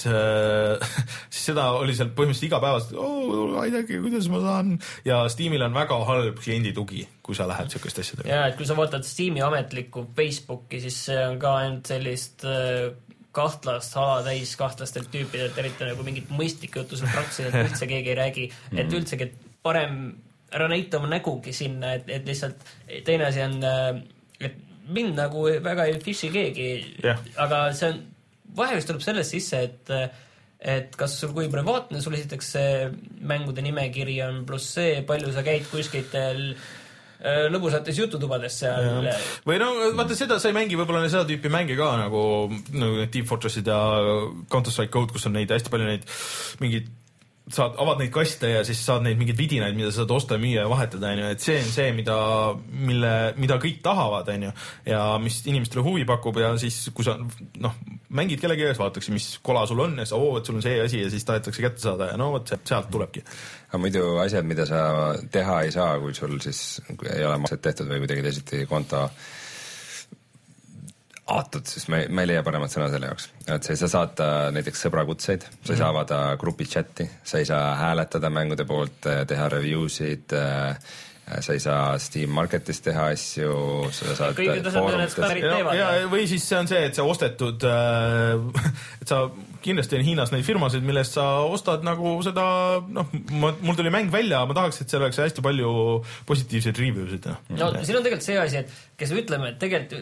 siis 1.35 1.43
seda 1.51 1.73
oli 1.75 1.93
seal 1.97 2.15
põhimõtteliselt 2.15 2.49
igapäevaselt, 2.49 2.95
ma 3.51 3.67
ei 3.67 3.75
teagi, 3.75 3.99
kuidas 4.07 4.31
ma 4.31 4.41
saan 4.47 4.60
ja 5.05 5.21
Steamil 5.31 5.65
on 5.67 5.75
väga 5.75 5.97
halb 6.07 6.41
klienditugi, 6.41 7.05
kui 7.23 7.37
sa 7.37 7.47
lähed 7.49 7.71
sihukeste 7.73 8.05
asjadega. 8.05 8.29
ja, 8.29 8.41
et 8.49 8.57
kui 8.59 8.67
sa 8.67 8.77
vaatad 8.77 9.05
Steam'i 9.07 9.43
ametlikku 9.45 10.07
Facebooki, 10.17 10.81
siis 10.83 10.99
see 11.09 11.21
on 11.27 11.39
ka 11.41 11.55
ainult 11.61 11.91
sellist 11.93 12.45
äh, 12.47 12.91
kahtlast 13.35 13.95
hala 13.95 14.19
täis 14.25 14.55
kahtlastelt 14.59 15.11
tüüpidelt, 15.13 15.57
eriti 15.57 15.87
nagu 15.87 16.03
mingit 16.07 16.31
mõistlikku 16.35 16.83
juttu 16.83 16.99
seal 16.99 17.13
praktiliselt 17.13 17.61
üldse 17.69 17.87
keegi 17.91 18.13
ei 18.13 18.19
räägi, 18.19 18.49
et 18.73 18.85
mhm. 18.85 18.97
üldsegi, 18.99 19.29
et 19.29 19.55
parem 19.63 20.01
ära 20.51 20.67
näita 20.71 20.99
oma 20.99 21.11
nägugi 21.11 21.53
sinna, 21.55 21.95
et, 21.95 22.09
et 22.11 22.27
lihtsalt 22.27 22.65
teine 23.07 23.29
asi 23.29 23.43
on, 23.45 23.61
äh, 23.63 24.01
et 24.43 24.57
mind 24.91 25.15
nagu 25.19 25.45
väga 25.63 25.87
ei 25.87 25.99
fish'i 26.03 26.31
keegi 26.33 26.67
yeah., 27.03 27.21
aga 27.39 27.69
see 27.77 27.93
on, 27.93 28.01
vahe 28.57 28.75
vist 28.75 28.89
tuleb 28.91 29.03
sellest 29.05 29.37
sisse, 29.37 29.63
et 29.69 29.93
äh, 29.95 30.09
et 30.61 30.93
kas 30.97 31.15
sul, 31.17 31.33
kui 31.33 31.49
privaatne 31.49 32.01
sul 32.03 32.13
esitatakse 32.17 32.61
mängude 33.25 33.63
nimekiri 33.65 34.19
on, 34.27 34.43
pluss 34.45 34.75
see, 34.77 35.01
palju 35.07 35.33
sa 35.33 35.41
käid 35.45 35.65
kuskitel 35.71 36.43
äh, 36.53 37.47
lõbusates 37.49 37.97
jututubades 37.97 38.59
seal. 38.61 39.09
või 39.47 39.57
no 39.61 39.71
vaata 39.97 40.17
seda, 40.17 40.37
sa 40.41 40.51
ei 40.51 40.57
mängi 40.57 40.77
võib-olla 40.77 41.07
seda 41.09 41.25
tüüpi 41.29 41.49
mänge 41.53 41.77
ka 41.79 41.89
nagu, 42.03 42.23
nagu 42.77 43.09
Team 43.09 43.25
Fortressid 43.29 43.73
ja 43.73 43.81
Counter 44.53 44.73
Strike 44.73 44.93
Code, 44.93 45.15
kus 45.15 45.25
on 45.29 45.37
neid 45.39 45.53
hästi 45.53 45.73
palju 45.73 45.89
neid 45.89 46.05
mingeid 46.61 46.93
saad, 47.49 47.75
avad 47.81 47.99
neid 48.01 48.11
kaste 48.13 48.49
ja 48.51 48.61
siis 48.67 48.81
saad 48.85 49.05
neid 49.05 49.19
mingeid 49.19 49.39
vidinaid, 49.39 49.75
mida 49.77 49.89
saad 49.93 50.11
osta 50.13 50.37
müüa 50.41 50.65
ja 50.65 50.69
vahetada, 50.69 51.11
onju, 51.15 51.31
et 51.33 51.43
see 51.43 51.57
on 51.61 51.71
see, 51.73 51.87
mida, 51.97 52.17
mille, 52.71 53.13
mida 53.41 53.57
kõik 53.61 53.81
tahavad, 53.85 54.29
onju. 54.35 54.51
ja 54.87 55.01
mis 55.23 55.41
inimestele 55.49 55.83
huvi 55.85 56.05
pakub 56.07 56.37
ja 56.41 56.53
siis, 56.61 56.83
kui 56.95 57.07
sa 57.07 57.17
noh, 57.17 57.75
mängid 58.13 58.43
kellegi 58.43 58.67
ees, 58.67 58.79
vaadatakse, 58.79 59.13
mis 59.15 59.27
kola 59.43 59.65
sul 59.69 59.81
on 59.83 59.97
ja 59.99 60.05
siis 60.05 60.15
oo, 60.17 60.37
et 60.39 60.47
sul 60.47 60.59
on 60.59 60.65
see 60.65 60.77
asi 60.85 61.03
ja 61.03 61.11
siis 61.11 61.27
tahetakse 61.27 61.65
kätte 61.65 61.83
saada 61.83 62.11
ja 62.11 62.21
no 62.21 62.31
vot, 62.35 62.53
sealt 62.61 62.89
tulebki. 62.93 63.25
aga 63.69 63.81
muidu 63.81 64.07
asjad, 64.23 64.47
mida 64.47 64.67
sa 64.69 64.81
teha 65.31 65.61
ei 65.65 65.75
saa, 65.75 65.97
kui 66.03 66.15
sul 66.17 66.37
siis 66.43 66.81
kui 66.93 67.09
ei 67.11 67.25
ole 67.25 67.41
makset 67.41 67.63
tehtud 67.63 67.89
või 67.91 68.03
kuidagi 68.05 68.27
teisiti 68.27 68.65
konto 68.69 69.07
aatud, 71.29 71.67
siis 71.69 71.85
ma 71.91 72.01
ei, 72.01 72.09
ma 72.09 72.23
ei 72.23 72.31
leia 72.31 72.41
paremat 72.45 72.73
sõna 72.73 72.89
selle 72.91 73.11
jaoks. 73.11 73.29
et 73.45 73.67
sa 73.67 73.75
ei 73.75 73.79
saa 73.79 73.91
saata 73.93 74.25
näiteks 74.55 74.87
sõbrakutseid, 74.87 75.45
sa 75.61 75.73
ei 75.73 75.77
saa 75.77 75.91
mhm. 75.91 75.93
avada 75.93 76.19
grupi 76.41 76.67
chati, 76.69 77.07
sa 77.23 77.41
ei 77.41 77.47
saa 77.49 77.75
hääletada 77.79 78.33
mängude 78.33 78.65
poolt, 78.67 78.99
teha 79.27 79.47
review 79.53 79.87
sid 79.91 80.33
äh,, 80.37 80.75
sa 81.31 81.53
ei 81.53 81.61
saa 81.63 81.93
Steam 82.01 82.33
Marketis 82.35 82.81
teha 82.83 83.05
asju, 83.13 83.53
sa 83.95 84.15
saad 84.17 84.41
ja, 85.77 85.91
või 86.11 86.25
siis 86.27 86.47
see 86.49 86.57
on 86.57 86.67
see, 86.71 86.81
et 86.89 86.97
sa 86.97 87.05
ostetud 87.07 87.63
äh,, 87.69 88.65
et 89.03 89.13
sa 89.13 89.23
kindlasti 89.61 89.99
on 89.99 90.03
Hiinas 90.07 90.33
neid 90.33 90.43
firmasid, 90.47 90.83
millest 90.83 91.15
sa 91.19 91.27
ostad 91.45 91.85
nagu 91.85 92.15
seda, 92.25 92.43
noh, 92.81 93.13
mul 93.29 93.77
tuli 93.77 93.93
mäng 93.93 94.09
välja, 94.11 94.41
ma 94.49 94.57
tahaks, 94.57 94.81
et 94.81 94.89
seal 94.89 95.05
oleks 95.05 95.21
hästi 95.21 95.45
palju 95.45 95.69
positiivseid 96.25 96.81
review 96.81 97.05
sid. 97.13 97.29
Noh. 97.29 97.53
no 97.61 97.71
siin 97.85 98.01
on 98.01 98.09
tegelikult 98.09 98.25
see 98.25 98.41
asi, 98.41 98.65
et 98.65 98.97
kes 98.97 99.13
ütleme, 99.21 99.53
et 99.53 99.61
tegelikult 99.61 100.01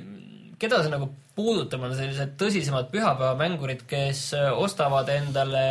keda 0.60 0.84
see 0.84 0.91
nagu 0.91 1.10
puudutab, 1.38 1.84
on 1.88 1.95
sellised 1.95 2.36
tõsisemad 2.40 2.91
pühapäevamängurid, 2.94 3.86
kes 3.90 4.30
äh, 4.38 4.52
ostavad 4.52 5.10
endale 5.14 5.65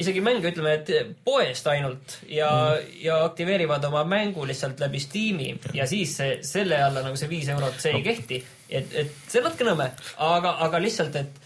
isegi 0.00 0.22
mänge, 0.24 0.48
ütleme, 0.50 0.74
et 0.78 1.14
poest 1.26 1.66
ainult 1.70 2.18
ja 2.30 2.50
mm., 2.50 2.92
ja 3.04 3.20
aktiveerivad 3.26 3.84
oma 3.88 4.04
mängu 4.08 4.46
lihtsalt 4.48 4.80
läbi 4.82 5.00
Steam'i 5.02 5.52
ja 5.76 5.86
siis 5.90 6.16
see, 6.18 6.38
selle 6.46 6.80
alla 6.82 7.04
nagu 7.04 7.18
see 7.20 7.30
viis 7.30 7.48
eurot, 7.52 7.78
see 7.82 7.94
no. 7.94 8.00
ei 8.00 8.06
kehti. 8.06 8.40
et, 8.68 8.94
et 9.04 9.16
see 9.28 9.40
on 9.40 9.48
natuke 9.48 9.68
nõme, 9.68 9.90
aga, 10.28 10.56
aga 10.66 10.80
lihtsalt, 10.82 11.18
et 11.20 11.43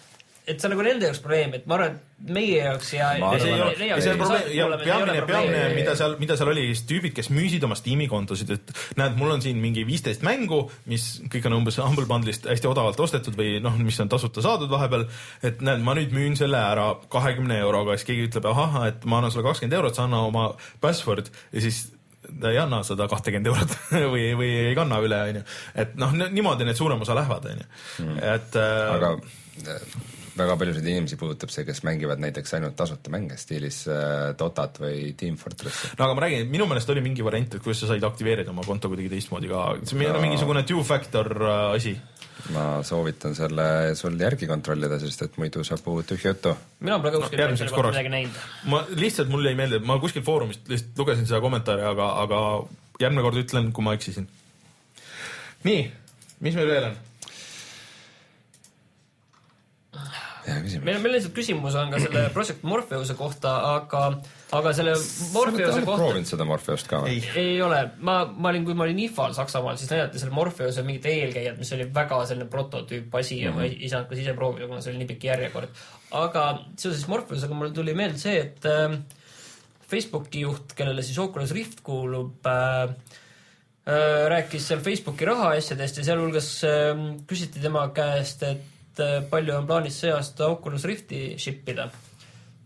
et 0.48 0.60
see 0.60 0.68
on 0.68 0.72
nagu 0.74 0.84
nende 0.86 1.08
jaoks 1.08 1.20
probleem, 1.22 1.52
et 1.58 1.66
ma 1.68 1.76
arvan, 1.76 1.96
et 1.98 2.30
meie 2.34 2.60
jaoks 2.62 2.92
ja. 2.94 3.10
peamine, 4.80 5.16
peamine, 5.28 5.60
mida 5.76 5.94
seal, 5.98 6.16
mida 6.20 6.36
seal 6.38 6.50
oli, 6.52 6.64
siis 6.72 6.84
tüübid, 6.88 7.14
kes 7.16 7.28
müüsid 7.34 7.64
oma 7.68 7.76
Steam'i 7.78 8.08
kontosid, 8.10 8.54
et 8.56 8.72
näed, 9.00 9.18
mul 9.20 9.34
on 9.34 9.44
siin 9.44 9.60
mingi 9.62 9.84
viisteist 9.88 10.24
mängu, 10.26 10.62
mis 10.90 11.06
kõik 11.30 11.50
on 11.50 11.58
umbes 11.60 11.78
Humble 11.82 12.08
Bundle'ist 12.10 12.48
hästi 12.48 12.70
odavalt 12.70 13.00
ostetud 13.04 13.36
või 13.38 13.58
noh, 13.64 13.76
mis 13.82 14.00
on 14.02 14.10
tasuta 14.10 14.44
saadud 14.44 14.72
vahepeal. 14.72 15.06
et 15.44 15.62
näed, 15.64 15.84
ma 15.84 15.94
nüüd 15.98 16.16
müün 16.16 16.38
selle 16.38 16.58
ära 16.58 16.90
kahekümne 17.12 17.60
euroga, 17.60 17.98
siis 17.98 18.08
keegi 18.08 18.26
ütleb, 18.30 18.48
ahah, 18.48 18.80
et 18.88 19.04
ma 19.04 19.20
annan 19.20 19.34
sulle 19.34 19.46
kakskümmend 19.46 19.78
eurot, 19.78 19.98
sa 19.98 20.08
anna 20.08 20.24
oma 20.26 20.50
password 20.82 21.30
ja 21.52 21.64
siis 21.64 21.86
ta 22.28 22.50
ei 22.50 22.58
anna 22.60 22.82
sada 22.86 23.06
kahtekümmend 23.08 23.52
eurot 23.52 23.76
või, 24.14 24.30
või 24.38 24.52
ei 24.68 24.76
kanna 24.78 24.98
üle, 25.04 25.20
onju. 25.32 25.48
et 25.84 25.96
noh, 26.00 26.14
niimoodi 26.26 26.66
need 26.68 26.80
suurem 26.80 27.04
osa 27.04 27.16
lähevad, 27.18 27.50
onju, 27.52 27.72
mm. 28.04 28.22
et 28.34 28.58
äh, 28.58 28.94
aga 28.96 29.16
väga 30.38 30.56
paljusid 30.60 30.86
inimesi 30.86 31.18
puudutab 31.20 31.52
see, 31.52 31.64
kes 31.68 31.82
mängivad 31.86 32.22
näiteks 32.22 32.54
ainult 32.58 32.76
tasuta 32.78 33.12
mänge 33.14 33.38
stiilis 33.40 33.82
äh, 33.90 34.30
Dotat 34.38 34.80
või 34.82 35.12
Team 35.18 35.38
Fortress. 35.40 35.94
no 35.98 36.06
aga 36.06 36.18
ma 36.18 36.26
räägin, 36.26 36.46
minu 36.52 36.68
meelest 36.70 36.94
oli 36.94 37.04
mingi 37.04 37.26
variant, 37.26 37.58
et 37.58 37.64
kuidas 37.64 37.82
sa 37.82 37.90
said 37.92 38.06
aktiveerida 38.06 38.54
oma 38.54 38.66
konto 38.66 38.90
kuidagi 38.92 39.10
teistmoodi 39.16 39.50
ka, 39.50 39.66
see 39.84 39.98
on 39.98 40.16
no. 40.16 40.22
mingisugune 40.24 40.64
two-factor 40.68 41.34
äh, 41.42 41.58
asi 41.78 41.96
ma 42.54 42.64
soovitan 42.86 43.34
selle 43.36 43.94
sul 43.98 44.16
järgi 44.20 44.46
kontrollida, 44.48 44.98
sest 45.02 45.24
et 45.26 45.38
muidu 45.40 45.64
saab 45.66 45.82
puhud 45.84 46.06
tühja 46.08 46.32
juttu. 46.32 46.54
mina 46.80 46.98
pole 47.02 47.12
ka 47.16 47.22
kuskil 47.24 47.42
no, 47.42 47.56
selle 47.58 47.74
kohta 47.74 47.92
midagi 47.92 48.12
näinud. 48.14 48.38
ma 48.70 48.82
lihtsalt, 48.94 49.32
mulle 49.32 49.52
jäi 49.52 49.58
meelde, 49.58 49.80
ma 49.90 49.98
kuskil 50.02 50.24
foorumist 50.26 50.70
lihtsalt 50.70 51.02
lugesin 51.02 51.26
seda 51.26 51.42
kommentaari, 51.44 51.84
aga, 51.90 52.08
aga 52.22 52.40
järgmine 53.02 53.26
kord 53.26 53.42
ütlen, 53.42 53.72
kui 53.74 53.86
ma 53.86 53.96
eksisin. 53.98 54.28
nii, 55.66 55.82
mis 56.46 56.58
meil 56.58 56.70
veel 56.70 56.90
on? 56.92 56.98
Meil, 60.84 60.98
meil 61.02 61.14
lihtsalt 61.16 61.34
küsimus 61.36 61.76
on 61.78 61.92
ka 61.92 62.00
selle 62.02 62.24
Project 62.34 62.64
Morpheuse 62.68 63.16
kohta, 63.18 63.52
aga, 63.76 64.02
aga 64.58 64.72
selle 64.76 64.94
Morpheuse 65.34 65.82
kohta. 65.82 65.98
proovinud 66.00 66.30
seda 66.30 66.46
Morpheust 66.48 66.90
ka 66.90 67.02
või? 67.04 67.18
ei 67.40 67.58
ole, 67.64 67.80
ma, 68.04 68.20
ma 68.30 68.52
olin, 68.52 68.66
kui 68.68 68.76
ma 68.78 68.86
olin 68.86 69.02
IFA-l 69.06 69.36
Saksamaal, 69.36 69.78
siis 69.80 69.92
näidati 69.92 70.22
selle 70.22 70.34
Morpheuse 70.36 70.84
mingit 70.86 71.08
eelkäijat, 71.10 71.60
mis 71.60 71.72
oli 71.76 71.88
väga 71.94 72.22
selline 72.30 72.48
prototüüp 72.52 73.14
asi 73.20 73.38
mm 73.38 73.40
-hmm. 73.40 73.44
ja 73.44 73.54
ma 73.56 73.66
ei, 73.66 73.76
mhm. 73.76 73.92
saanud 73.92 74.08
ka 74.08 74.18
ise 74.18 74.34
proovida, 74.38 74.70
kuna 74.70 74.80
see 74.80 74.92
oli 74.92 75.04
nii 75.04 75.12
pikk 75.12 75.28
järjekord. 75.30 75.84
aga 76.24 76.44
seoses 76.76 77.06
Morpheusega 77.08 77.54
mul 77.54 77.74
tuli 77.76 77.94
meelde 77.94 78.18
see, 78.18 78.40
et 78.40 78.64
äh, 78.66 78.98
Facebooki 79.88 80.40
juht, 80.44 80.74
kellele 80.76 81.02
siis 81.02 81.18
Oculus 81.18 81.52
Rift 81.56 81.80
kuulub 81.82 82.46
äh,, 82.46 82.88
äh, 83.88 84.28
rääkis 84.28 84.68
seal 84.68 84.80
Facebooki 84.80 85.24
rahaasjadest 85.24 85.96
ja 85.96 86.04
sealhulgas 86.04 86.64
äh, 86.64 87.06
küsiti 87.26 87.60
tema 87.60 87.88
käest, 87.96 88.42
et 88.42 88.77
et 88.98 89.04
äh, 89.04 89.24
palju 89.30 89.54
on 89.54 89.66
plaanis 89.66 90.00
see 90.02 90.12
aasta 90.12 90.50
Oculus 90.52 90.84
Rifti 90.88 91.22
ship 91.38 91.68
ida. 91.70 91.88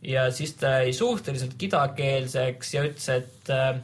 ja 0.02 0.24
siis 0.34 0.56
ta 0.58 0.80
jäi 0.82 0.92
suhteliselt 0.92 1.54
kidakeelseks 1.58 2.74
ja 2.74 2.82
ütles, 2.88 3.08
et 3.08 3.50
äh, 3.50 3.76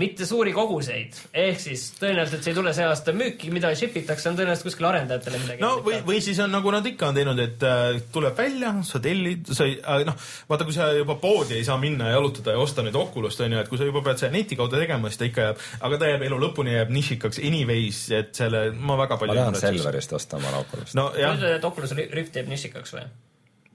mitte 0.00 0.24
suuri 0.24 0.54
koguseid, 0.56 1.16
ehk 1.36 1.58
siis 1.60 1.82
tõenäoliselt 1.98 2.44
see 2.44 2.52
ei 2.54 2.56
tule 2.56 2.72
see 2.72 2.84
aasta 2.88 3.12
müüki, 3.16 3.50
mida 3.52 3.68
ship 3.76 3.96
itakse, 4.00 4.30
on 4.30 4.38
tõenäoliselt 4.38 4.64
kuskil 4.70 4.86
arendajatele 4.88 5.40
midagi. 5.42 5.60
no 5.60 5.72
või, 5.84 5.98
või 6.06 6.20
siis 6.24 6.38
on 6.40 6.54
nagu 6.54 6.72
nad 6.72 6.86
ikka 6.88 7.10
on 7.10 7.18
teinud, 7.18 7.42
et 7.44 7.66
äh, 7.68 7.98
tuleb 8.14 8.38
välja, 8.38 8.72
sa 8.88 9.02
tellid, 9.04 9.50
sa 9.52 9.66
ei 9.68 9.76
äh,, 9.80 10.04
noh, 10.08 10.16
vaata, 10.48 10.64
kui 10.68 10.76
sa 10.76 10.88
juba 10.96 11.18
poodi 11.20 11.58
ei 11.58 11.66
saa 11.68 11.76
minna 11.80 12.08
ja 12.08 12.16
jalutada 12.16 12.56
ja 12.56 12.62
osta 12.62 12.84
nüüd 12.86 12.96
Oculust 12.96 13.42
onju, 13.44 13.60
et 13.60 13.68
kui 13.68 13.80
sa 13.80 13.88
juba 13.88 14.00
pead 14.06 14.22
selle 14.22 14.38
neti 14.38 14.56
kaudu 14.56 14.80
tegema, 14.80 15.12
siis 15.12 15.20
ta 15.20 15.28
ikka 15.28 15.48
jääb, 15.50 15.66
aga 15.88 16.00
ta 16.00 16.08
jääb 16.14 16.24
elu 16.30 16.40
lõpuni, 16.46 16.72
jääb 16.78 16.94
nišikaks 16.96 17.42
anyways, 17.44 18.00
et 18.16 18.32
selle 18.40 18.70
ma 18.72 18.96
väga 19.02 19.20
palju. 19.20 19.36
ma 19.36 19.50
tahan 19.50 19.60
Selverist 19.60 20.16
osta 20.16 20.40
omale 20.40 20.64
Oculust. 20.64 20.96
no 20.96 21.10
jah. 21.12 21.36
sa 21.36 21.42
ütled, 21.42 21.58
et 21.60 21.68
Oculus 21.68 21.94
Rift 22.00 22.40
jääb 22.40 22.48
nišikaks 22.48 22.96
või? 22.96 23.04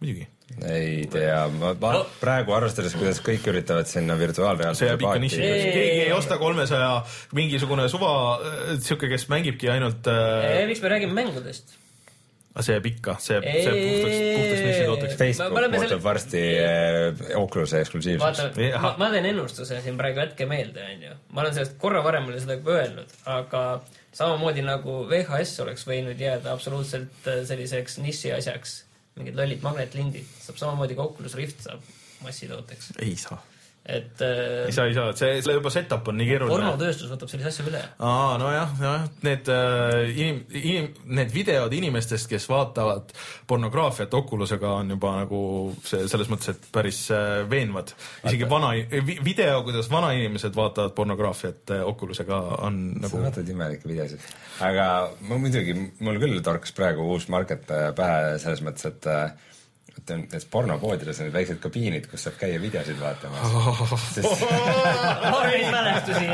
Muidugi. 0.02 0.28
ei 0.64 1.08
tea, 1.12 1.40
ma, 1.60 1.74
ma 1.82 1.94
no. 1.98 2.04
praegu 2.22 2.54
arvestades, 2.56 2.96
kuidas 2.98 3.20
kõik 3.26 3.50
üritavad 3.52 3.90
sinna 3.90 4.16
virtuaalreaalsuse 4.20 4.94
paati. 5.02 5.32
keegi 5.34 6.06
ei 6.06 6.14
osta 6.16 6.38
kolmesaja 6.42 6.94
mingisugune 7.38 7.90
suva, 7.92 8.14
äh, 8.38 8.78
sihuke, 8.78 9.10
kes 9.12 9.28
mängibki 9.34 9.72
ainult 9.74 10.08
äh.... 10.12 10.64
miks 10.70 10.84
me 10.84 10.94
räägime 10.96 11.18
mängudest? 11.18 11.76
aga 12.58 12.66
see 12.66 12.74
jääb 12.74 12.88
ikka, 12.90 13.14
see 13.22 13.36
jääb, 13.36 13.46
see 13.52 13.66
jääb 13.66 13.82
puhtaks, 13.84 14.16
puhtaks 14.38 14.64
nišitooteks. 14.66 15.18
Facebook 15.20 15.54
muutub 15.54 15.84
selle... 15.84 16.00
varsti 16.08 16.42
äh, 16.64 17.22
Oculus'e 17.38 17.84
eksklusiivseks. 17.84 18.58
ma, 18.82 18.96
ma 18.98 19.12
teen 19.14 19.30
ennustuse 19.30 19.84
siin 19.84 20.00
praegu, 20.00 20.24
jätke 20.24 20.50
meelde, 20.50 20.88
onju. 20.96 21.14
ma 21.36 21.44
olen 21.44 21.54
sellest 21.58 21.78
korra 21.82 22.02
varem 22.06 22.26
olen 22.32 22.42
seda 22.42 22.58
juba 22.58 22.80
öelnud, 22.80 23.14
aga 23.30 23.64
samamoodi 24.18 24.66
nagu 24.66 25.04
VHS 25.12 25.62
oleks 25.68 25.86
võinud 25.90 26.18
jääda 26.22 26.56
absoluutselt 26.56 27.30
äh, 27.30 27.44
selliseks 27.46 28.00
niši 28.02 28.34
asjaks 28.40 28.80
mingid 29.20 29.38
lollid 29.40 29.62
magnetlindid, 29.66 30.28
saab 30.46 30.58
samamoodi 30.62 30.98
ka 30.98 31.06
Oculus 31.10 31.36
Rift 31.40 31.64
saab 31.68 31.82
massitooteks. 32.24 32.94
ei 33.02 33.16
saa 33.16 33.42
et 33.88 34.22
äh,. 34.22 34.66
ei 34.68 34.74
saa, 34.76 34.86
ei 34.90 34.96
saa, 34.96 35.14
see, 35.16 35.38
selle 35.42 35.58
juba 35.58 35.72
setup 35.72 36.10
on 36.12 36.18
nii 36.20 36.28
keeruline. 36.28 36.52
pornotööstus 36.52 37.08
võtab 37.12 37.32
sellise 37.32 37.52
asja 37.54 37.66
üle. 37.70 37.82
aa, 38.04 38.34
nojah, 38.42 38.74
jah, 38.84 39.06
need 39.24 39.52
äh, 39.54 40.12
inim-, 40.12 40.42
inim-, 40.52 40.90
need 41.20 41.32
videod 41.32 41.76
inimestest, 41.78 42.28
kes 42.32 42.50
vaatavad 42.52 43.14
pornograafiat 43.48 44.14
Oculusega 44.20 44.74
on 44.82 44.92
juba 44.98 45.14
nagu 45.22 45.42
see, 45.88 46.04
selles 46.12 46.28
mõttes, 46.32 46.52
et 46.52 46.68
päris 46.76 47.00
äh, 47.16 47.46
veenvad. 47.50 47.96
isegi 48.28 48.50
vana, 48.52 48.74
video, 49.24 49.62
kuidas 49.68 49.88
vanainimesed 49.94 50.58
vaatavad 50.58 50.96
pornograafiat 50.98 51.78
äh, 51.78 51.88
Oculusega 51.88 52.42
on 52.68 52.82
nagu. 52.98 53.14
sa 53.16 53.24
vaatad 53.30 53.56
imelikke 53.56 53.88
videosid. 53.88 54.28
aga 54.68 54.90
ma 55.30 55.40
muidugi, 55.40 55.78
mul 56.04 56.20
küll 56.20 56.44
torkas 56.44 56.76
praegu 56.76 57.08
uus 57.16 57.32
market 57.32 57.72
äh, 57.72 57.94
pähe 57.96 58.36
selles 58.44 58.66
mõttes, 58.68 58.92
et 58.92 59.08
äh, 59.08 59.54
nendes 60.10 60.46
pornopoodides 60.52 61.20
on 61.22 61.28
need 61.28 61.36
väiksed 61.36 61.60
kabiinid, 61.64 62.08
kus 62.12 62.28
saab 62.28 62.38
käia 62.42 62.62
videosid 62.62 63.00
vaatamas 63.02 63.58
oh.. 63.58 63.94
Sest... 64.14 64.46
oh, 65.34 65.44
neid 65.48 65.70
mälestusi 65.74 66.30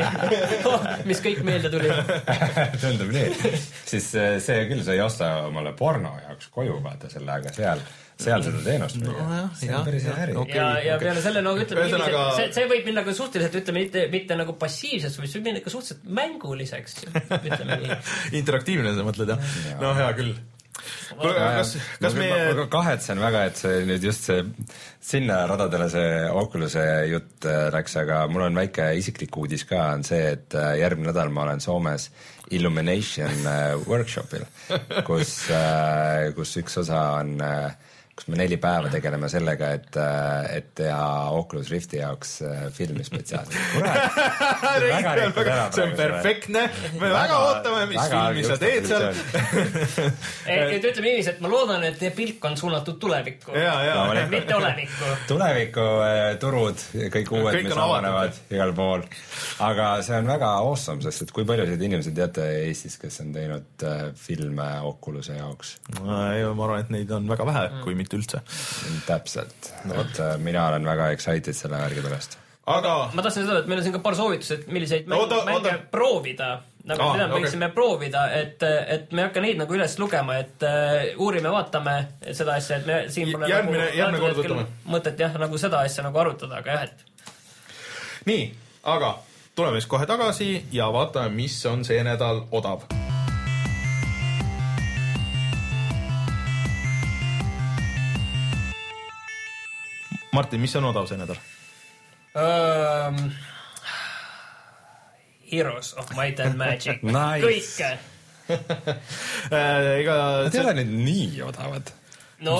oh, 0.69 0.87
mis 1.09 1.23
kõik 1.23 1.43
meelde 1.47 1.71
tuli 1.73 1.91
tundub 2.83 3.11
nii. 3.15 3.53
siis 3.89 4.13
äh, 4.19 4.37
see 4.43 4.63
küll, 4.71 4.85
sa 4.85 4.95
ei 4.95 5.03
osta 5.03 5.33
omale 5.49 5.75
porno 5.77 6.15
jaoks 6.27 6.51
koju 6.53 6.79
vaata 6.83 7.11
selle, 7.13 7.39
aga 7.39 7.53
seal 7.55 7.83
seal 8.23 8.43
seda 8.45 8.61
teenust 8.63 8.99
no,. 9.01 9.13
see 9.57 9.71
on 9.73 9.85
päris 9.85 10.05
hea 10.07 10.15
äri. 10.25 10.35
ja, 10.53 10.67
ja 10.85 10.97
peale 11.01 11.23
selle 11.23 11.41
no 11.45 11.55
ütleme 11.57 11.87
Ühesõnaga... 11.87 12.23
see, 12.37 12.49
see 12.55 12.69
võib 12.69 12.87
minna 12.89 13.03
ka 13.05 13.15
suhteliselt 13.17 13.57
ütleme 13.63 13.85
mitte, 13.85 14.05
mitte 14.13 14.37
nagu 14.39 14.55
passiivseks, 14.59 15.17
vaid 15.19 15.31
see 15.31 15.39
võib 15.39 15.49
minna 15.49 15.63
ka 15.65 15.73
suhteliselt 15.73 16.09
mänguliseks, 16.21 16.99
ütleme 17.09 17.79
nii. 17.83 18.01
interaktiivne 18.41 18.93
sa 18.95 19.07
mõtled 19.07 19.33
jah 19.33 19.53
ja.? 19.71 19.79
no 19.81 19.95
hea 19.97 20.11
küll 20.19 20.35
kuule, 21.19 21.35
kas, 21.39 21.75
kas 22.01 22.17
meie. 22.17 22.53
ma 22.57 22.65
kahetsen 22.71 23.21
väga, 23.21 23.45
et 23.49 23.59
see 23.59 23.83
nüüd 23.87 24.03
just 24.03 24.27
see 24.29 24.43
sinna 25.03 25.43
radadele 25.49 25.89
see 25.91 26.11
Oculus'e 26.43 26.85
jutt 27.11 27.47
äh, 27.49 27.67
läks, 27.73 27.97
aga 28.01 28.23
mul 28.31 28.47
on 28.47 28.59
väike 28.61 28.91
isiklik 28.99 29.37
uudis 29.39 29.65
ka, 29.69 29.89
on 29.97 30.05
see, 30.07 30.21
et 30.37 30.57
äh, 30.57 30.75
järgmine 30.81 31.11
nädal 31.11 31.33
ma 31.33 31.47
olen 31.47 31.63
Soomes 31.63 32.09
Illumination 32.53 33.47
äh, 33.49 33.73
workshopil, 33.87 34.45
kus, 35.07 35.35
kus 36.37 36.55
üks 36.61 36.79
osa 36.83 37.03
on 37.21 37.35
äh, 37.43 37.92
kus 38.13 38.27
me 38.29 38.37
neli 38.37 38.59
päeva 38.61 38.91
tegeleme 38.93 39.25
sellega, 39.29 39.71
et, 39.73 39.95
äh, 39.97 40.57
et 40.59 40.67
teha 40.77 41.29
Oculus 41.33 41.71
Rifti 41.73 41.97
jaoks 41.97 42.41
äh, 42.45 42.67
filmi 42.73 43.03
spetsiaalselt. 43.03 43.57
see 45.73 45.85
on 45.87 45.95
perfektne, 45.97 46.69
me 46.93 46.99
väga, 47.01 47.13
väga 47.15 47.37
ootame, 47.47 47.85
mis 47.89 47.97
väga 47.97 48.19
filmi 48.27 48.43
sa 48.45 48.57
teed 48.61 48.85
seal. 48.91 49.05
et 50.53 50.77
ütleme 50.77 51.07
niiviisi, 51.07 51.29
et 51.33 51.41
ma 51.41 51.49
loodan, 51.49 51.81
et 51.87 51.97
teie 51.97 52.11
pilk 52.13 52.45
on 52.45 52.53
suunatud 52.59 52.99
tulevikku, 53.01 53.49
mitte 54.29 54.55
olevikku. 54.59 55.05
tuleviku 55.31 55.87
äh, 56.05 56.37
turud, 56.41 56.77
kõik 57.17 57.27
uued, 57.33 57.57
mis 57.65 57.73
avanevad 57.87 58.33
igal 58.53 58.71
pool. 58.77 59.01
aga 59.65 59.89
see 60.05 60.13
on 60.21 60.29
väga 60.29 60.53
awesome, 60.59 61.01
sest 61.01 61.25
et 61.25 61.33
kui 61.33 61.49
paljusid 61.49 61.81
inimesi 61.89 62.13
teate 62.13 62.45
Eestis, 62.67 63.01
kes 63.01 63.17
on 63.25 63.33
teinud 63.33 63.87
filme 64.21 64.69
Oculus'e 64.85 65.41
jaoks? 65.41 65.81
ma 65.97 66.29
arvan, 66.29 66.85
et 66.85 66.93
neid 66.93 67.09
on 67.17 67.25
väga 67.33 67.49
vähe, 67.49 67.65
kui 67.81 67.97
mitte 68.03 68.12
üldse. 68.17 68.41
täpselt 69.07 69.73
no., 69.89 70.01
et 70.03 70.19
äh, 70.23 70.37
mina 70.41 70.67
olen 70.71 70.85
väga 70.87 71.11
excited 71.15 71.57
selle 71.57 71.81
värgi 71.81 72.03
pärast. 72.05 72.37
aga 72.65 72.93
ma 73.13 73.25
tahtsin 73.25 73.47
öelda, 73.47 73.63
et 73.63 73.71
meil 73.71 73.81
on 73.81 73.87
siin 73.87 73.97
ka 73.97 74.03
paar 74.03 74.19
soovitust, 74.19 74.55
et 74.57 74.69
milliseid 74.71 75.09
mänge, 75.09 75.25
oota, 75.25 75.41
mänge 75.49 75.73
oota. 75.73 75.89
proovida 75.91 76.51
nagu 76.83 77.01
ah, 77.01 77.13
mida 77.13 77.27
me 77.27 77.31
okay. 77.31 77.43
võiksime 77.43 77.69
proovida, 77.75 78.23
et, 78.35 78.63
et 78.63 79.13
me 79.15 79.23
ei 79.23 79.27
hakka 79.29 79.43
neid 79.43 79.59
nagu 79.61 79.75
üles 79.77 79.93
lugema, 80.01 80.35
et 80.43 80.65
uh, 80.67 81.21
uurime, 81.23 81.51
vaatame 81.53 81.93
seda 82.35 82.57
asja, 82.59 82.81
et 82.81 82.89
me 82.89 82.97
siin 83.13 83.31
pole 83.31 83.47
järgmine 83.47 83.85
nagu,, 83.85 83.99
järgmine 84.01 84.23
kord 84.25 84.41
võtame. 84.41 84.65
mõtet 84.95 85.23
jah, 85.23 85.37
nagu 85.45 85.61
seda 85.61 85.83
asja 85.87 86.03
nagu 86.03 86.19
arutada, 86.25 86.59
aga 86.59 86.75
jah, 86.75 86.89
et. 86.89 87.31
nii, 88.27 88.49
aga 88.95 89.15
tuleme 89.55 89.79
siis 89.79 89.91
kohe 89.95 90.09
tagasi 90.09 90.51
ja 90.75 90.91
vaatame, 90.91 91.31
mis 91.39 91.55
on 91.71 91.87
see 91.87 92.03
nädal 92.03 92.43
odav 92.51 92.83
Martin, 100.33 100.61
mis 100.61 100.75
on 100.75 100.89
odav 100.91 101.09
see 101.09 101.19
nädal 101.19 101.39
um,? 102.35 103.19
Heroes 105.53 105.93
of 105.93 106.09
Might 106.17 106.39
and 106.41 106.57
Magic 106.57 107.03
nice. 107.19 107.43
kõike 107.45 107.91
äh, 108.49 109.99
ega. 110.01 110.15
Nad 110.43 110.55
ei 110.55 110.63
ole 110.65 110.73
nüüd 110.81 110.95
nii 111.05 111.43
odavad 111.45 111.93
no 112.43 112.57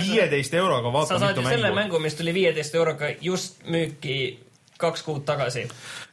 viieteist 0.00 0.54
euroga 0.56 0.92
vaata 0.92 1.18
mitu 1.18 1.20
mängu. 1.20 1.20
sa 1.20 1.26
saad 1.26 1.36
ju 1.42 1.48
selle 1.50 1.72
mängu, 1.76 1.98
mis 2.00 2.14
tuli 2.16 2.32
viieteist 2.34 2.74
euroga 2.78 3.10
just 3.20 3.66
müüki 3.68 4.38
kaks 4.80 5.02
kuud 5.06 5.24
tagasi. 5.28 5.64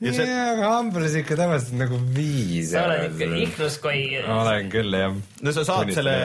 jaa 0.03 0.15
see..., 0.15 0.27
aga 0.31 0.71
Humbles 0.77 1.15
ikka 1.19 1.37
tavaliselt 1.39 1.77
nagu 1.81 1.99
viis. 2.15 2.71
sa 2.71 2.85
oled 2.87 3.05
ikka 3.11 3.39
ihnuskoi. 3.43 4.01
olen 4.37 4.71
küll, 4.73 4.97
jah. 4.97 5.15
no 5.15 5.55
sa 5.55 5.65
saad 5.67 5.93
selle, 5.95 6.17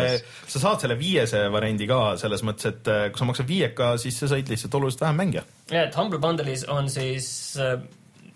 sa 0.47 0.63
saad 0.63 0.85
selle 0.85 0.99
viiese 1.01 1.45
variandi 1.53 1.89
ka 1.91 2.01
selles 2.21 2.45
mõttes, 2.47 2.71
et 2.73 2.91
äh, 2.93 3.05
kui 3.13 3.23
sa 3.23 3.31
maksad 3.31 3.51
viieka, 3.51 3.93
siis 4.03 4.19
sa 4.23 4.31
said 4.31 4.51
lihtsalt 4.51 4.79
oluliselt 4.79 5.07
vähem 5.07 5.23
mänge. 5.25 5.45
jah, 5.71 5.87
et 5.89 5.99
Humble 5.99 6.23
Bundle'is 6.23 6.67
on 6.73 6.91
siis 6.93 7.31
äh, 7.63 7.79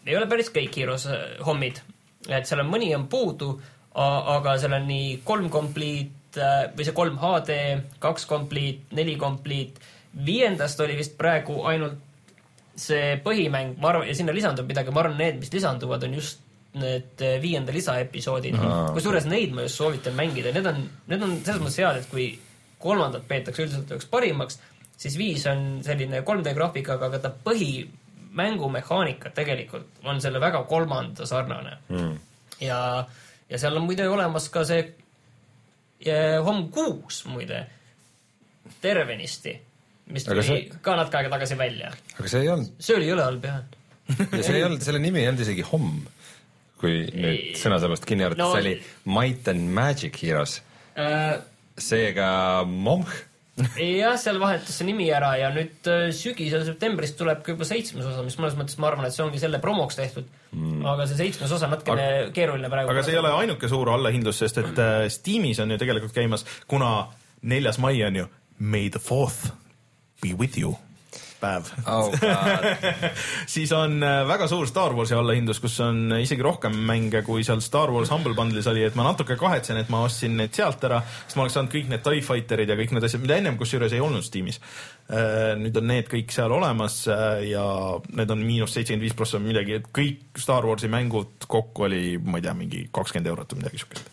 ei 0.06 0.16
ole 0.18 0.26
päris 0.30 0.50
kõik 0.54 0.76
Heroes 0.82 1.06
hommid, 1.46 1.78
et 2.28 2.48
seal 2.48 2.62
on 2.64 2.70
mõni 2.72 2.90
on 2.96 3.06
puudu, 3.10 3.54
aga 3.94 4.56
seal 4.60 4.74
on 4.78 4.88
nii 4.88 5.18
kolm 5.26 5.50
complete 5.52 6.52
või 6.74 6.86
see 6.86 6.96
kolm 6.96 7.18
HD, 7.20 7.58
kaks 8.02 8.26
complete, 8.26 8.88
neli 8.96 9.18
complete, 9.20 9.82
viiendast 10.26 10.80
oli 10.80 10.96
vist 10.98 11.14
praegu 11.18 11.60
ainult 11.68 12.00
see 12.78 13.16
põhimäng, 13.24 13.76
ma 13.80 13.92
arvan, 13.92 14.08
ja 14.08 14.16
sinna 14.16 14.32
lisandub 14.34 14.68
midagi, 14.68 14.92
ma 14.94 15.02
arvan, 15.04 15.18
need, 15.20 15.38
mis 15.42 15.52
lisanduvad, 15.52 16.06
on 16.06 16.16
just 16.16 16.40
need 16.80 17.20
viienda 17.42 17.72
lisaepisoodid. 17.72 18.54
Mm 18.56 18.60
-hmm.. 18.60 18.92
kusjuures 18.96 19.26
neid 19.28 19.52
ma 19.52 19.66
just 19.66 19.76
soovitan 19.76 20.14
mängida, 20.16 20.52
need 20.52 20.66
on, 20.66 20.88
need 21.06 21.22
on 21.22 21.36
selles 21.44 21.60
mõttes 21.60 21.80
head, 21.82 22.00
et 22.00 22.08
kui 22.10 22.38
kolmandat 22.78 23.28
peetakse 23.28 23.62
üldiselt 23.62 23.90
üheks 23.90 24.08
parimaks, 24.10 24.58
siis 24.96 25.18
viis 25.18 25.44
on 25.46 25.82
selline 25.84 26.22
3D 26.22 26.54
graafikaga, 26.54 27.06
aga 27.06 27.18
ta 27.18 27.32
põhimängumehaanika 27.44 29.30
tegelikult 29.36 30.02
on 30.04 30.20
selle 30.20 30.40
väga 30.40 30.64
kolmanda 30.64 31.26
sarnane. 31.26 31.76
Mm.. 31.88 32.16
ja, 32.60 33.06
ja 33.50 33.58
seal 33.58 33.76
on 33.76 33.86
muide 33.86 34.08
olemas 34.08 34.48
ka 34.48 34.64
see 34.64 34.94
Home 36.42 36.66
kuus 36.74 37.20
muide, 37.30 37.66
tervenisti 38.80 39.52
mis 40.10 40.26
tuli 40.26 40.44
see... 40.46 40.66
ka 40.84 40.96
natuke 40.98 41.20
aega 41.20 41.32
tagasi 41.36 41.58
välja. 41.60 41.92
aga 42.18 42.28
see 42.28 42.44
ei 42.44 42.52
olnud. 42.54 42.74
see 42.82 42.98
oli 42.98 43.10
jõle 43.10 43.26
halb, 43.28 43.48
jah. 43.48 43.62
ja 44.24 44.42
see 44.42 44.58
ei 44.58 44.66
olnud, 44.68 44.84
selle 44.84 45.02
nimi 45.02 45.22
ei 45.22 45.30
olnud 45.30 45.44
isegi 45.46 45.66
Homm, 45.70 46.04
kui 46.82 47.02
nüüd 47.08 47.58
sõnasalust 47.60 48.06
kinni 48.08 48.26
arvata 48.26 48.44
no,, 48.44 48.54
see 48.54 48.64
oli 48.64 48.78
Might 49.18 49.50
and 49.52 49.70
Magic 49.74 50.18
Heroes 50.22 50.60
äh.... 50.98 51.36
seega 51.80 52.30
Momh 52.68 53.12
jah, 53.76 54.16
seal 54.20 54.38
vahetas 54.40 54.78
see 54.78 54.86
nimi 54.88 55.06
ära 55.12 55.34
ja 55.36 55.50
nüüd 55.52 55.88
äh, 55.90 56.06
sügisel 56.16 56.64
septembris 56.64 57.12
tuleb 57.18 57.42
ka 57.44 57.52
juba 57.52 57.68
seitsmes 57.68 58.06
osa, 58.08 58.24
mis 58.24 58.38
mõnes 58.40 58.56
mõttes 58.56 58.78
ma 58.80 58.88
arvan, 58.88 59.06
et 59.06 59.14
see 59.14 59.24
ongi 59.24 59.40
selle 59.42 59.60
promoks 59.62 59.98
tehtud 59.98 60.28
mm.. 60.56 60.80
aga 60.88 61.06
see 61.10 61.20
seitsmes 61.20 61.52
osa 61.52 61.68
natukene 61.70 62.06
aga, 62.08 62.30
keeruline 62.36 62.72
praegu. 62.72 62.94
aga 62.94 63.04
see 63.04 63.12
ei 63.12 63.20
ole 63.20 63.34
ainuke 63.42 63.68
suur 63.70 63.92
allahindlus, 63.92 64.40
sest 64.40 64.62
et 64.64 64.80
äh, 64.80 65.04
Steamis 65.12 65.60
on 65.62 65.74
ju 65.74 65.80
tegelikult 65.82 66.16
käimas, 66.16 66.46
kuna 66.70 67.10
neljas 67.44 67.80
mai 67.82 67.98
on 68.08 68.22
ju 68.22 68.30
May 68.62 68.88
the 68.94 69.02
fourth 69.02 69.52
Be 70.22 70.32
with 70.38 70.58
you 70.58 70.78
päev 71.42 71.68
oh. 71.90 72.12
siis 73.54 73.72
on 73.74 73.98
äh, 74.06 74.22
väga 74.28 74.46
suur 74.50 74.68
Star 74.70 74.94
Warsi 74.96 75.16
allahindlus, 75.16 75.60
kus 75.62 75.78
on 75.84 76.14
isegi 76.20 76.44
rohkem 76.44 76.76
mänge, 76.88 77.24
kui 77.26 77.44
seal 77.46 77.62
Star 77.64 77.92
Wars 77.92 78.12
Humble 78.12 78.36
Bundle'is 78.38 78.68
oli, 78.70 78.84
et 78.86 78.96
ma 78.98 79.06
natuke 79.08 79.36
kahetsen, 79.40 79.80
et 79.82 79.90
ma 79.92 80.04
ostsin 80.06 80.36
need 80.38 80.54
sealt 80.56 80.84
ära, 80.88 81.02
sest 81.24 81.38
ma 81.38 81.46
oleks 81.46 81.58
saanud 81.58 81.74
kõik 81.74 81.90
need 81.90 82.04
TIE 82.06 82.24
Fighterid 82.26 82.72
ja 82.72 82.78
kõik 82.78 82.94
need 82.94 83.08
asjad, 83.08 83.24
mida 83.24 83.38
ennem 83.40 83.58
kusjuures 83.60 83.94
ei 83.96 84.02
olnud 84.04 84.26
Steamis. 84.26 84.60
Äh, 85.12 85.52
nüüd 85.60 85.76
on 85.80 85.88
need 85.90 86.08
kõik 86.10 86.32
seal 86.34 86.54
olemas 86.54 87.02
äh, 87.10 87.42
ja 87.50 87.66
need 88.14 88.34
on 88.34 88.44
miinus 88.46 88.76
seitsekümmend 88.76 89.08
viis 89.08 89.18
prossa 89.18 89.42
midagi, 89.42 89.80
et 89.80 89.90
kõik 89.94 90.42
Star 90.42 90.66
Warsi 90.68 90.90
mängud 90.92 91.48
kokku 91.50 91.88
oli, 91.88 92.16
ma 92.22 92.38
ei 92.38 92.46
tea, 92.46 92.56
mingi 92.56 92.86
kakskümmend 92.94 93.32
eurot 93.32 93.54
või 93.54 93.64
midagi 93.64 93.82
siukest. 93.82 94.12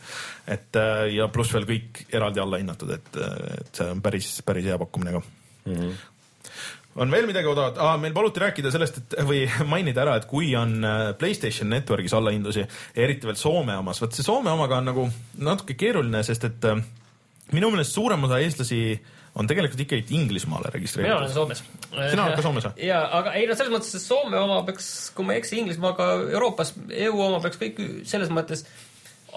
et 0.49 0.80
ja 1.14 1.27
pluss 1.30 1.53
veel 1.53 1.68
kõik 1.69 2.07
eraldi 2.10 2.41
alla 2.41 2.57
hinnatud, 2.61 2.95
et, 2.95 3.19
et 3.60 3.76
see 3.76 3.91
on 3.94 4.02
päris, 4.02 4.40
päris 4.45 4.65
hea 4.65 4.80
pakkumine 4.81 5.19
ka 5.19 5.27
mm. 5.70 5.82
-hmm 5.82 6.06
on 7.00 7.12
veel 7.12 7.28
midagi 7.30 7.48
odavat 7.48 7.78
ah,, 7.78 7.98
meil 8.02 8.14
paluti 8.16 8.41
rääkida 8.44 8.72
sellest, 8.74 8.98
et 8.98 9.14
või 9.28 9.44
mainida 9.74 10.04
ära, 10.04 10.18
et 10.20 10.26
kui 10.30 10.52
on 10.58 10.80
äh, 10.84 11.04
Playstation 11.20 11.70
Networkis 11.72 12.16
allahindlusi, 12.18 12.66
eriti 12.96 13.30
veel 13.30 13.38
Soome 13.40 13.78
omas, 13.80 14.02
vot 14.02 14.16
see 14.16 14.26
Soome 14.26 14.52
omaga 14.52 14.82
on 14.82 14.90
nagu 14.91 15.06
natuke 15.38 15.78
keeruline, 15.80 16.24
sest 16.28 16.50
et 16.50 16.68
äh, 16.68 16.82
minu 17.56 17.72
meelest 17.72 17.96
suurem 17.96 18.28
osa 18.28 18.41
eestlasi 18.44 18.82
on 19.40 19.48
tegelikult 19.48 19.84
ikkagi 19.86 20.18
Inglismaale 20.18 20.72
registreeritud. 20.74 21.14
mina 21.14 21.22
olen 21.22 21.34
Soomes. 21.34 21.64
sina 22.10 22.26
oled 22.26 22.36
ka 22.36 22.44
Soomes 22.44 22.68
või? 22.68 22.86
jaa, 22.90 23.04
aga 23.20 23.34
ei 23.38 23.48
no 23.48 23.56
selles 23.56 23.74
mõttes, 23.74 23.96
et 23.96 24.04
Soome 24.04 24.41
oma 24.41 24.62
peaks, 24.68 24.90
kui 25.16 25.28
ma 25.28 25.36
ei 25.36 25.44
eksi, 25.44 25.60
Inglismaaga 25.62 26.10
Euroopas, 26.34 26.74
EU 27.06 27.22
oma 27.30 27.40
peaks 27.44 27.62
kõik 27.62 27.82
selles 28.10 28.34
mõttes 28.34 28.66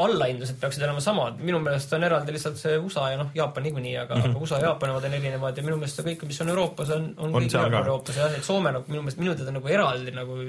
allahindlused 0.05 0.59
peaksid 0.61 0.85
olema 0.87 1.03
samad, 1.05 1.41
minu 1.43 1.61
meelest 1.63 1.93
on 1.97 2.07
eraldi 2.07 2.35
lihtsalt 2.35 2.61
see 2.61 2.79
USA 2.81 3.11
ja 3.13 3.19
noh, 3.21 3.33
Jaapan 3.35 3.67
niikuinii, 3.69 3.97
aga 4.05 4.15
mm, 4.15 4.23
-hmm. 4.23 4.37
aga 4.37 4.47
USA 4.47 4.61
ja 4.61 4.71
Jaapan 4.71 4.95
omad 4.95 5.05
on 5.09 5.19
erinevad 5.19 5.57
ja 5.57 5.67
minu 5.67 5.77
meelest 5.81 6.01
see 6.01 6.07
kõik, 6.07 6.25
mis 6.31 6.41
on 6.41 6.55
Euroopas, 6.55 6.95
on, 6.97 7.13
on, 7.19 7.35
on 7.35 7.43
kõik 7.43 7.77
Euroopas 7.83 8.17
jah, 8.17 8.33
et 8.39 8.45
Soome 8.45 8.73
nagu 8.73 8.85
minu 8.89 9.03
meelest, 9.03 9.21
minu 9.21 9.37
teada 9.37 9.55
nagu 9.55 9.69
eraldi 9.69 10.17
nagu 10.17 10.41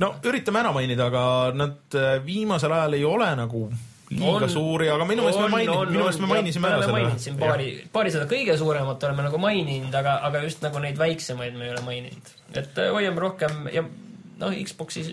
no 0.00 0.14
üritame 0.30 0.62
ära 0.62 0.72
mainida, 0.76 1.10
aga 1.10 1.26
nad 1.54 1.98
äh, 1.98 2.16
viimasel 2.24 2.72
ajal 2.72 2.98
ei 2.98 3.04
ole 3.04 3.34
nagu 3.36 3.66
liiga 4.10 4.46
on, 4.46 4.50
suuri, 4.50 4.88
aga 4.92 5.04
minu 5.08 5.24
meelest 5.26 5.42
me 5.42 5.50
mainin-, 5.50 5.90
minu 5.90 6.02
meelest 6.04 6.22
me 6.22 6.30
mainisime 6.30 6.70
ära 6.70 6.82
selle. 6.86 7.12
siin 7.22 7.38
paari, 7.40 7.68
paari 7.92 8.14
seda 8.14 8.28
kõige 8.30 8.54
suuremat 8.58 9.06
oleme 9.08 9.26
nagu 9.26 9.40
maininud, 9.42 9.94
aga, 9.98 10.20
aga 10.28 10.42
just 10.46 10.62
nagu 10.62 10.82
neid 10.82 10.98
väiksemaid 11.00 11.56
me 11.58 11.66
ei 11.66 11.74
ole 11.74 11.82
maininud. 11.86 12.34
et 12.54 12.82
äh, 12.82 12.92
hoiame 12.94 13.24
rohkem 13.24 13.66
ja 13.74 13.82
noh, 13.82 14.54
Xbox'is 14.68 15.10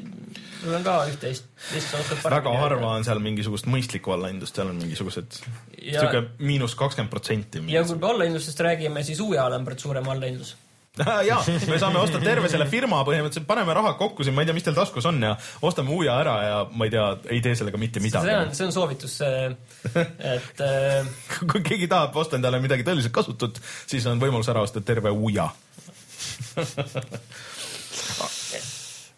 sul 0.63 0.75
on 0.77 0.83
ka 0.85 0.97
üht-teist, 1.11 1.47
mis 1.73 1.87
oskad 1.99 2.23
väga 2.25 2.57
harva 2.57 2.95
on 2.97 3.07
seal 3.07 3.21
mingisugust 3.23 3.69
mõistlikku 3.71 4.15
allahindlust, 4.15 4.55
seal 4.57 4.71
on 4.71 4.81
mingisugused 4.81 5.39
sihuke 5.77 6.25
miinus 6.39 6.77
kakskümmend 6.79 7.11
protsenti. 7.11 7.63
ja 7.73 7.83
kui 7.87 7.99
me 7.99 8.11
allahindlustest 8.11 8.63
räägime, 8.63 9.03
siis 9.05 9.19
uue 9.23 9.39
Alambert 9.41 9.83
suurem 9.83 10.07
allahindlus 10.09 10.55
ja, 11.29 11.39
me 11.69 11.79
saame 11.81 11.97
osta 11.97 12.19
terve 12.21 12.49
selle 12.53 12.67
firma 12.69 12.99
põhimõtteliselt, 13.01 13.47
paneme 13.49 13.73
raha 13.73 13.95
kokku 13.97 14.21
siin, 14.25 14.35
ma 14.37 14.43
ei 14.43 14.49
tea, 14.49 14.53
mis 14.53 14.65
teil 14.67 14.75
taskus 14.77 15.07
on 15.09 15.17
ja 15.25 15.31
ostame 15.65 15.89
Uja 15.95 16.19
ära 16.21 16.35
ja 16.45 16.59
ma 16.69 16.85
ei 16.85 16.93
tea, 16.93 17.05
ei 17.33 17.41
tee 17.41 17.55
sellega 17.57 17.81
mitte 17.81 18.03
midagi. 18.03 18.29
see 18.29 18.37
on, 18.37 18.53
see 18.53 18.67
on 18.67 18.75
soovitus, 18.75 19.15
et 19.25 20.61
äh, 20.67 21.01
kui 21.49 21.63
keegi 21.65 21.89
tahab 21.89 22.13
osta 22.21 22.37
endale 22.37 22.61
midagi 22.61 22.85
tõeliselt 22.85 23.15
kasutut, 23.15 23.57
siis 23.89 24.05
on 24.11 24.21
võimalus 24.21 24.49
ära 24.53 24.61
osta 24.67 24.85
terve 24.85 25.09
Uja 25.17 25.49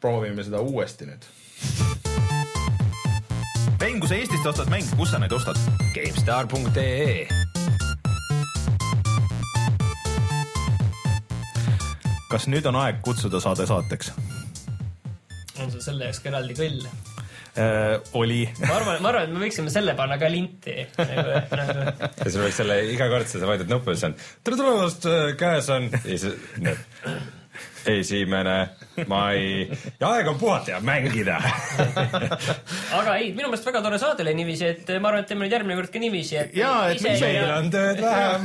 proovime 0.01 0.43
seda 0.43 0.61
uuesti 0.65 1.07
nüüd. 1.09 1.29
Rein, 3.81 3.97
kui 4.01 4.09
sa 4.09 4.17
Eestist 4.17 4.45
ostad 4.45 4.69
mänge, 4.69 4.93
kus 4.97 5.13
sa 5.13 5.21
neid 5.21 5.33
ostad? 5.33 5.57
GameStar.ee 5.95 7.25
kas 12.31 12.47
nüüd 12.47 12.67
on 12.69 12.77
aeg 12.79 13.01
kutsuda 13.03 13.41
saade 13.43 13.65
saateks? 13.67 14.11
on 15.61 15.71
sul 15.73 15.81
selle 15.83 16.07
jaoks 16.07 16.21
ka 16.23 16.29
eraldi 16.31 16.55
kõll 16.57 16.85
äh,? 16.85 17.97
oli. 18.17 18.45
ma 18.61 18.77
arvan, 18.77 19.01
ma 19.03 19.11
arvan, 19.11 19.25
et 19.27 19.33
me 19.33 19.41
võiksime 19.43 19.73
selle 19.73 19.95
panna 19.99 20.17
ka 20.21 20.29
linti 20.31 20.77
nagu, 20.95 21.35
nagu. 21.59 21.83
ja 22.07 22.29
sul 22.29 22.45
võiks 22.45 22.61
selle 22.61 22.77
iga 22.93 23.09
kord 23.11 23.27
sa 23.27 23.43
vajutad 23.43 23.73
nuppu 23.73 23.91
ja 23.91 23.99
siis 23.99 24.07
on 24.07 24.15
tere 24.47 24.61
tulemast, 24.61 25.09
käes 25.41 25.69
on 25.75 25.89
ja 25.91 26.01
siis 26.05 26.25
esimene 27.97 28.57
mai 29.07 29.69
ja 29.99 30.09
aeg 30.11 30.27
on 30.27 30.37
puhata 30.39 30.75
ja 30.75 30.79
mängida 30.83 31.37
aga 32.99 33.15
ei, 33.17 33.31
minu 33.31 33.47
meelest 33.47 33.67
väga 33.67 33.81
tore 33.85 33.99
saade 34.01 34.25
oli 34.25 34.33
niiviisi, 34.41 34.65
et 34.73 34.91
ma 34.99 35.11
arvan, 35.11 35.23
et 35.23 35.31
teeme 35.31 35.45
nüüd 35.45 35.55
järgmine 35.55 35.79
kord 35.79 35.93
ka 35.93 36.01
niiviisi, 36.03 36.35
et. 36.43 36.55
ja, 36.57 36.73
et 36.91 37.01
meil 37.05 37.51
on 37.55 37.71
tööd 37.73 38.01
vähem 38.03 38.41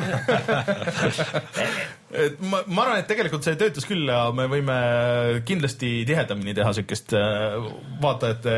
et 2.16 2.40
ma, 2.40 2.60
ma 2.66 2.84
arvan, 2.84 3.00
et 3.02 3.08
tegelikult 3.10 3.44
see 3.46 3.56
töötas 3.60 3.86
küll 3.88 4.08
ja 4.08 4.26
me 4.34 4.46
võime 4.50 4.76
kindlasti 5.46 5.90
tihedamini 6.08 6.54
teha 6.56 6.72
siukest 6.76 7.14
äh, 7.16 7.56
vaatajate, 8.02 8.56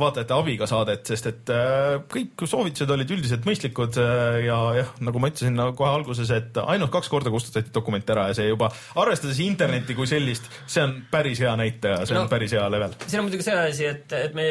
vaatajate 0.00 0.36
abiga 0.36 0.68
saadet, 0.70 1.04
sest 1.10 1.28
et 1.30 1.52
äh, 1.52 1.96
kõik 2.12 2.44
soovitused 2.48 2.90
olid 2.94 3.12
üldiselt 3.16 3.46
mõistlikud 3.48 3.98
äh, 4.02 4.38
ja 4.46 4.58
jah, 4.78 4.92
nagu 5.04 5.22
ma 5.22 5.32
ütlesin 5.32 5.58
kohe 5.78 5.90
alguses, 5.90 6.30
et 6.34 6.60
ainult 6.62 6.92
kaks 6.94 7.10
korda 7.12 7.32
kustutati 7.34 7.72
dokument 7.74 8.14
ära 8.14 8.28
ja 8.30 8.38
see 8.38 8.48
juba, 8.50 8.70
arvestades 9.02 9.40
internetti 9.44 9.96
kui 9.98 10.08
sellist, 10.10 10.48
see 10.66 10.84
on 10.84 10.96
päris 11.12 11.42
hea 11.42 11.52
näitaja, 11.58 12.02
see 12.06 12.16
no, 12.16 12.24
on 12.26 12.32
päris 12.32 12.54
hea 12.56 12.64
level. 12.72 12.96
siin 13.06 13.22
on 13.22 13.28
muidugi 13.28 13.46
see 13.48 13.58
asi, 13.58 13.88
et, 13.90 14.16
et 14.18 14.36
me 14.38 14.48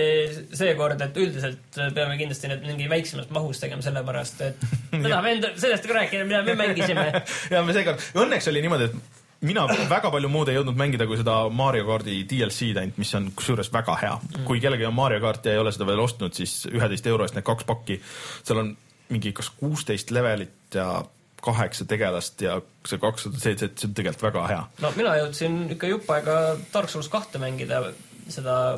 seekord, 0.57 1.01
et 1.07 1.21
üldiselt 1.21 1.81
peame 1.95 2.17
kindlasti 2.19 2.51
need 2.51 2.67
mingi 2.67 2.89
väiksemas 2.91 3.31
mahus 3.33 3.61
tegema, 3.63 3.83
sellepärast 3.85 4.45
et 4.49 4.67
me 4.93 5.07
tahame 5.07 5.35
enda, 5.37 5.53
sellest 5.61 5.87
ka 5.87 5.97
rääkida, 5.97 6.27
mida 6.27 6.43
me 6.47 6.57
mängisime 6.59 7.07
ja 7.53 7.63
me 7.65 7.75
seekord, 7.75 8.03
õnneks 8.21 8.40
õnneks 8.41 8.49
oli 8.51 8.61
niimoodi, 8.65 8.87
et 8.89 9.45
mina 9.45 9.65
väga 9.89 10.11
palju 10.13 10.29
muud 10.31 10.49
ei 10.49 10.57
jõudnud 10.57 10.77
mängida 10.77 11.07
kui 11.09 11.17
seda 11.19 11.37
Mario 11.53 11.85
kaardi 11.87 12.21
DLC-d 12.29 12.81
ainult, 12.81 12.99
mis 13.01 13.13
on 13.17 13.31
kusjuures 13.37 13.71
väga 13.73 13.97
hea 14.01 14.13
mm.. 14.17 14.45
kui 14.49 14.61
kellelgi 14.61 14.87
on 14.89 14.97
Mario 14.97 15.21
kaart 15.23 15.45
ja 15.45 15.55
ei 15.55 15.61
ole 15.61 15.73
seda 15.73 15.87
veel 15.89 16.01
ostnud, 16.03 16.35
siis 16.37 16.67
üheteist 16.71 17.09
euro 17.09 17.25
eest 17.25 17.37
need 17.37 17.47
kaks 17.47 17.67
pakki, 17.69 17.99
seal 18.43 18.61
on 18.63 18.75
mingi 19.11 19.33
kas 19.35 19.49
kuusteist 19.57 20.13
levelit 20.15 20.77
ja 20.77 21.03
kaheksa 21.41 21.87
tegelast 21.89 22.41
ja 22.45 22.59
see 22.85 23.01
kakssada 23.01 23.41
seitse, 23.41 23.71
see 23.73 23.89
on 23.89 23.97
tegelikult 23.97 24.27
väga 24.29 24.47
hea. 24.51 24.63
no 24.85 24.93
mina 24.97 25.17
jõudsin 25.23 25.61
ikka 25.75 25.89
jupp 25.89 26.13
aega 26.13 26.37
Dark 26.73 26.93
Souls 26.93 27.09
kahte 27.11 27.41
mängida, 27.41 27.83
seda 28.29 28.77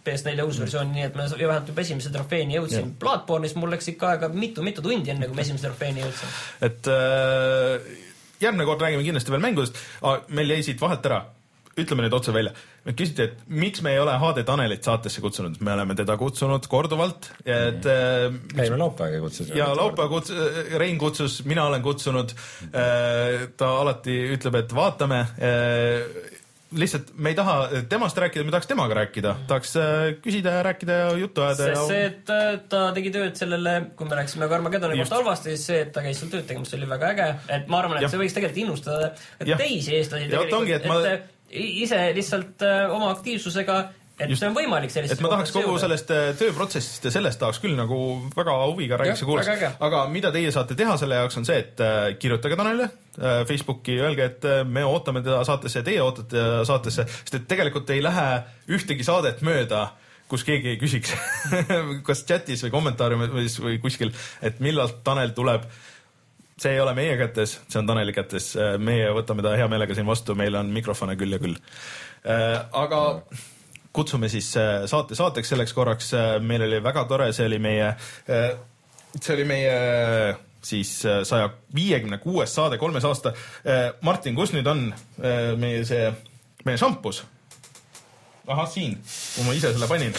PS4 0.00 0.42
uus 0.48 0.58
versioon, 0.58 0.90
nii 0.94 1.06
et 1.06 1.16
ma 1.16 1.26
vähemalt 1.28 1.70
juba 1.70 1.82
esimese 1.84 2.10
trofeeni 2.10 2.56
jõudsin. 2.56 2.94
Bloodborne'is 2.98 3.52
mul 3.60 3.68
läks 3.74 3.90
ikka 3.92 4.14
aega 4.14 4.30
mitu-mitu 4.32 4.82
tundi, 4.82 5.12
enne 5.12 5.28
kui 5.28 5.36
ma 5.36 5.44
esimese 5.44 5.68
trofeeni 5.68 6.02
jõudsin. 6.02 6.38
et 6.66 6.88
äh, 6.88 7.90
järgmine 8.40 8.68
kord 8.68 8.82
räägime 8.86 9.04
kindlasti 9.06 9.34
veel 9.34 9.44
mängudest. 9.44 9.78
meil 10.28 10.56
jäi 10.56 10.62
siit 10.66 10.80
vahelt 10.80 11.06
ära 11.06 11.24
ütleme 11.78 12.04
nüüd 12.04 12.14
otse 12.16 12.32
välja, 12.34 12.50
küsiti, 12.88 13.26
et 13.28 13.42
miks 13.46 13.82
me 13.84 13.92
ei 13.94 14.00
ole 14.02 14.16
HD 14.20 14.42
Tanelit 14.46 14.86
saatesse 14.86 15.22
kutsunud, 15.22 15.60
me 15.64 15.74
oleme 15.76 15.94
teda 15.98 16.16
kutsunud 16.20 16.66
korduvalt, 16.70 17.30
et 17.44 17.86
mm.. 17.86 18.40
ei, 18.56 18.72
me 18.72 18.80
laupäevaga 18.80 19.22
kutsusime. 19.22 19.58
ja 19.58 19.70
laupäeva 19.76 20.10
kutsus, 20.10 20.40
Rein 20.82 20.98
kutsus, 21.00 21.40
mina 21.48 21.68
olen 21.70 21.82
kutsunud. 21.84 22.34
ta 23.56 23.70
alati 23.80 24.16
ütleb, 24.34 24.60
et 24.64 24.74
vaatame 24.74 25.22
lihtsalt 26.76 27.10
me 27.18 27.32
ei 27.32 27.36
taha 27.38 27.54
temast 27.90 28.18
rääkida, 28.18 28.44
me 28.46 28.54
tahaks 28.54 28.68
temaga 28.70 28.96
rääkida, 29.00 29.34
tahaks 29.50 29.74
küsida 30.22 30.54
ja 30.58 30.62
rääkida 30.66 30.98
ja 31.00 31.10
juttu 31.18 31.42
ajada. 31.42 31.66
sest 31.66 31.80
ja... 31.80 31.86
see, 31.88 32.04
et 32.10 32.68
ta 32.70 32.82
tegi 32.96 33.12
tööd 33.14 33.38
sellele, 33.38 33.74
kui 33.98 34.08
me 34.08 34.18
rääkisime 34.20 34.48
Carmageddoni 34.50 35.00
kohta 35.02 35.20
halvasti, 35.20 35.56
siis 35.56 35.66
see, 35.72 35.82
et 35.86 35.92
ta 35.94 36.04
käis 36.04 36.20
seal 36.22 36.32
tööd 36.32 36.46
tegemas, 36.48 36.74
oli 36.78 36.88
väga 36.90 37.12
äge, 37.14 37.28
et 37.58 37.70
ma 37.70 37.82
arvan, 37.82 37.98
et 37.98 38.06
ja. 38.06 38.12
see 38.12 38.22
võiks 38.22 38.36
tegelikult 38.36 38.62
innustada 38.64 39.12
teisi 39.60 39.96
eestlasi 39.98 40.30
tegelikult, 40.30 40.74
et 40.78 40.88
ma... 40.90 41.00
ise 41.50 42.02
lihtsalt 42.16 42.66
oma 42.94 43.10
aktiivsusega 43.16 43.80
et 44.20 44.28
Just, 44.28 44.42
see 44.42 44.50
on 44.50 44.56
võimalik 44.56 44.92
sellist 44.92 45.14
et 45.14 45.22
ma 45.24 45.30
tahaks 45.32 45.52
kogu 45.54 45.70
jõuda. 45.70 45.82
sellest 45.84 46.10
äh, 46.12 46.26
tööprotsessist 46.38 47.06
ja 47.08 47.12
sellest 47.14 47.40
tahaks 47.40 47.60
küll 47.62 47.76
nagu 47.78 47.98
väga 48.34 48.56
huviga 48.68 48.98
räägiks 49.00 49.22
ja 49.24 49.28
kuulaks. 49.28 49.78
aga 49.88 50.02
mida 50.12 50.32
teie 50.34 50.52
saate 50.54 50.76
teha 50.78 50.96
selle 51.00 51.20
jaoks, 51.22 51.38
on 51.40 51.48
see, 51.48 51.60
et 51.64 51.80
äh, 51.84 52.00
kirjutage 52.20 52.58
Tanelile 52.60 52.90
äh, 52.90 53.40
Facebooki, 53.48 53.96
öelge, 54.02 54.28
et 54.28 54.48
me 54.68 54.84
ootame 54.84 55.24
teda 55.24 55.40
saatesse 55.48 55.80
ja 55.80 55.86
teie 55.86 56.02
ootate 56.04 56.46
saatesse, 56.68 57.06
sest 57.08 57.38
et 57.40 57.46
tegelikult 57.50 57.90
ei 57.94 58.02
lähe 58.04 58.26
ühtegi 58.76 59.06
saadet 59.06 59.40
mööda 59.46 59.86
kus 60.30 60.44
keegi 60.46 60.74
ei 60.74 60.80
küsiks 60.80 61.14
kas 62.06 62.24
chatis 62.28 62.66
või 62.66 62.74
kommentaariumis 62.74 63.56
või 63.62 63.78
kuskil, 63.82 64.12
et 64.44 64.60
millal 64.62 64.92
Tanel 65.06 65.32
tuleb 65.36 65.64
see 66.60 66.74
ei 66.76 66.82
ole 66.82 66.92
meie 66.92 67.14
kätes, 67.16 67.56
see 67.72 67.80
on 67.80 67.88
Taneli 67.88 68.12
kätes, 68.12 68.52
meie 68.84 69.08
võtame 69.16 69.40
ta 69.40 69.54
hea 69.56 69.64
meelega 69.72 69.96
siin 69.96 70.04
vastu, 70.04 70.36
meil 70.36 70.58
on 70.60 70.68
mikrofone 70.74 71.16
küll 71.16 71.32
ja 71.32 71.40
küll. 71.40 71.56
aga 72.28 73.00
kutsume 73.92 74.28
siis 74.28 74.52
äh, 74.56 74.84
saate 74.86 75.18
saateks 75.18 75.48
selleks 75.54 75.74
korraks, 75.74 76.12
äh, 76.14 76.36
meil 76.42 76.62
oli 76.66 76.82
väga 76.82 77.04
tore, 77.10 77.30
see 77.36 77.48
oli 77.50 77.58
meie, 77.62 77.90
äh, 78.30 78.52
see 79.18 79.34
oli 79.34 79.48
meie 79.48 79.74
siis 80.62 80.92
saja 81.24 81.46
viiekümne 81.74 82.18
kuues 82.20 82.52
saade 82.52 82.76
kolmes 82.78 83.04
aasta. 83.08 83.30
Martin, 84.04 84.34
kus 84.36 84.50
nüüd 84.52 84.66
on 84.68 84.90
meie 85.56 85.86
see, 85.88 86.10
meie 86.68 86.76
šampus? 86.76 87.22
ahah, 88.50 88.66
siin, 88.68 88.96
kui 89.36 89.46
ma 89.46 89.54
ise 89.56 89.70
selle 89.72 89.88
panin. 89.88 90.12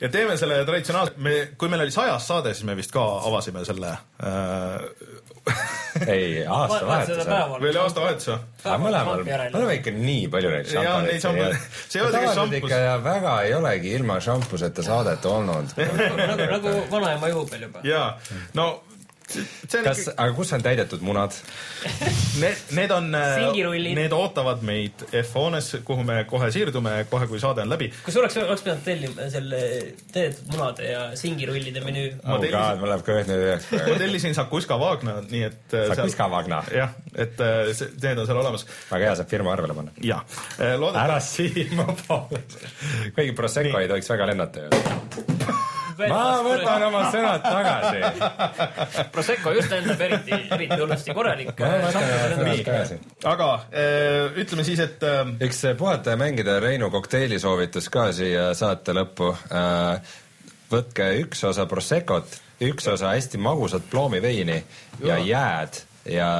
ja 0.00 0.08
teeme 0.08 0.38
selle 0.40 0.62
traditsionaalselt, 0.64 1.18
me, 1.20 1.34
kui 1.58 1.68
meil 1.68 1.84
oli 1.84 1.92
sajas 1.92 2.28
saade, 2.30 2.54
siis 2.54 2.64
me 2.64 2.76
vist 2.78 2.94
ka 2.94 3.04
avasime 3.28 3.64
selle 3.68 3.92
äh... 4.24 5.33
ei, 6.14 6.44
aastavahetus. 6.48 7.26
või 7.60 7.68
oli 7.68 7.80
aastavahetus 7.82 8.30
või? 8.30 8.38
mõlemal, 8.84 9.24
me 9.26 9.58
oleme 9.58 9.76
ikka 9.78 9.92
nii 9.96 10.24
palju 10.32 10.52
neid 10.54 10.70
šamponeid. 10.72 11.20
see 11.20 12.00
ei 12.00 12.06
ole 12.06 12.14
tegelikult 12.14 12.38
šampus. 12.40 12.58
ikka 12.62 12.80
ja 12.80 12.96
väga 13.04 13.34
ei 13.44 13.54
olegi 13.58 13.92
ilma 13.98 14.18
šampuseta 14.24 14.86
saadet 14.86 15.28
olnud 15.28 15.76
nagu, 15.76 16.48
nagu 16.56 16.74
vanaema 16.90 17.30
juubel 17.34 17.68
juba. 17.68 17.84
jaa, 17.86 18.08
no 18.56 18.68
kas 19.84 20.08
aga 20.12 20.32
kus 20.36 20.52
on 20.54 20.62
täidetud 20.64 21.02
munad 21.04 21.34
Need, 22.42 22.56
need 22.76 22.92
on, 22.94 23.08
äh, 23.14 23.40
need 23.94 24.12
ootavad 24.14 24.62
meid 24.66 25.04
F-hoones, 25.20 25.70
kuhu 25.86 26.04
me 26.06 26.16
kohe 26.28 26.48
siirdume, 26.54 26.92
kohe 27.10 27.28
kui 27.30 27.40
saade 27.42 27.62
on 27.64 27.70
läbi. 27.72 27.90
kas 28.06 28.16
oleks, 28.20 28.38
oleks 28.42 28.64
pidanud 28.66 28.84
tellima 28.86 29.28
selle 29.32 29.60
täidetud 30.12 30.50
munade 30.52 30.88
ja 30.90 31.02
singirullide 31.18 31.82
menüü? 31.84 32.06
oh 32.22 32.38
tellisin... 32.38 32.56
god, 32.56 32.80
mul 32.82 32.92
läheb 32.92 33.04
kõht 33.08 33.30
nüüd 33.30 33.44
üheks. 33.48 33.68
ma 33.74 33.98
tellisin 34.02 34.36
Sakuska 34.38 34.78
Vagna, 34.80 35.18
nii 35.30 35.44
et. 35.50 35.62
Äh, 35.72 35.86
Sakuska 35.92 36.28
Vagna? 36.32 36.62
jah, 36.74 36.96
et 37.14 37.44
äh, 37.44 37.70
see, 37.76 37.92
need 38.02 38.24
on 38.24 38.30
seal 38.30 38.42
olemas. 38.42 38.66
väga 38.90 39.10
hea, 39.10 39.20
saab 39.20 39.30
firma 39.30 39.54
arvele 39.54 39.78
panna. 39.78 39.94
jaa. 40.02 40.24
ära 40.58 41.20
silma 41.24 41.88
poole. 42.06 42.42
kuigi 43.14 43.36
Prosecco 43.36 43.80
ei 43.80 43.90
tohiks 43.90 44.10
väga 44.14 44.32
lennata 44.32 44.66
ju 44.66 45.62
ma 46.10 46.22
võtan 46.44 46.84
oma 46.88 47.04
sõnad 47.12 47.44
tagasi. 47.44 48.02
Prosecco 49.14 49.52
just 49.56 49.72
lendab 49.72 50.00
eriti, 50.06 50.34
eriti 50.56 50.80
hullusti 50.80 51.16
korralik. 51.16 51.54
aga 53.34 53.48
äh, 53.70 54.42
ütleme 54.42 54.66
siis, 54.66 54.82
et. 54.84 55.02
Äh, 55.02 55.34
eks 55.46 55.64
puhata 55.78 56.14
ja 56.14 56.20
mängida 56.20 56.58
Reinu 56.62 56.90
kokteili 56.94 57.38
soovitus 57.42 57.88
ka 57.92 58.10
siia 58.16 58.50
saate 58.58 58.96
lõppu. 58.96 59.32
Äh, 59.54 60.14
võtke 60.74 61.10
üks 61.22 61.44
osa 61.46 61.66
Proseccot, 61.70 62.38
üks 62.64 62.88
osa 62.90 63.14
hästi 63.14 63.38
magusat 63.38 63.90
ploomiveini 63.90 64.62
ja 65.04 65.18
jääd 65.22 65.84
ja, 66.04 66.30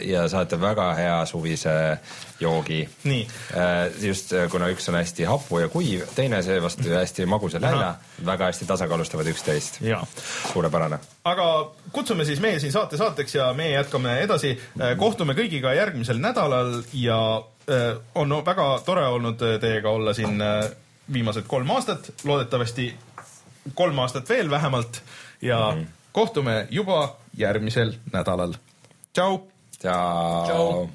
ja 0.00 0.28
saate 0.28 0.60
väga 0.60 0.90
hea 0.94 1.16
suvise 1.26 1.98
joogi. 2.40 2.88
Äh, 3.06 3.92
just 4.00 4.32
äh, 4.32 4.50
kuna 4.50 4.68
üks 4.72 4.88
on 4.88 4.98
hästi 4.98 5.24
hapu 5.24 5.58
ja 5.58 5.68
kuiv, 5.72 6.04
teine 6.14 6.42
seevastu 6.42 6.88
hästi 6.92 7.26
magus 7.26 7.56
ja 7.56 7.60
länna, 7.60 7.94
väga 8.26 8.50
hästi 8.50 8.66
tasakaalustavad 8.66 9.26
üksteist. 9.32 9.80
suurepärane. 10.52 10.98
aga 11.24 11.72
kutsume 11.92 12.24
siis 12.24 12.40
meie 12.40 12.60
siin 12.60 12.72
saate 12.72 12.96
saateks 12.96 13.34
ja 13.34 13.52
meie 13.54 13.74
jätkame 13.74 14.20
edasi. 14.20 14.56
Äh, 14.80 14.96
kohtume 14.98 15.34
kõigiga 15.34 15.74
järgmisel 15.76 16.20
nädalal 16.20 16.82
ja 16.92 17.42
on 18.14 18.30
väga 18.46 18.66
tore 18.86 19.06
olnud 19.10 19.40
teiega 19.60 19.90
olla 19.90 20.12
siin 20.14 20.38
viimased 21.12 21.48
kolm 21.50 21.70
aastat, 21.74 22.12
loodetavasti 22.24 22.92
kolm 23.74 23.98
aastat 23.98 24.28
veel 24.28 24.50
vähemalt 24.50 25.02
ja 25.42 25.72
mm 25.72 25.82
-hmm. 25.82 25.86
kohtume 26.12 26.66
juba 26.70 27.16
järgmisel 27.36 27.92
nädalal. 28.12 28.54
Tšau. 29.16 29.48
tšau. 29.80 30.88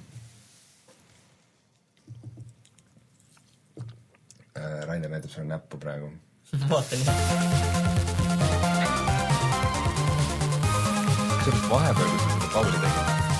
Äh, 4.57 4.85
Rainer 4.85 5.09
näitab 5.09 5.31
sulle 5.31 5.47
näppu 5.47 5.77
praegu. 5.77 6.11
vaatan. 6.69 6.99
kusjuures 11.41 11.69
vahepeal, 11.69 12.09
kui 12.09 12.19
sa 12.19 12.29
seda 12.33 12.47
Pauli 12.53 12.71
tegid 12.71 13.31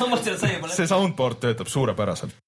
ma 0.00 0.06
mõtlesin, 0.08 0.34
et 0.34 0.40
sa 0.40 0.52
juba. 0.52 0.68
see 0.74 0.88
soundboard 0.88 1.40
töötab 1.40 1.68
suurepäraselt. 1.68 2.40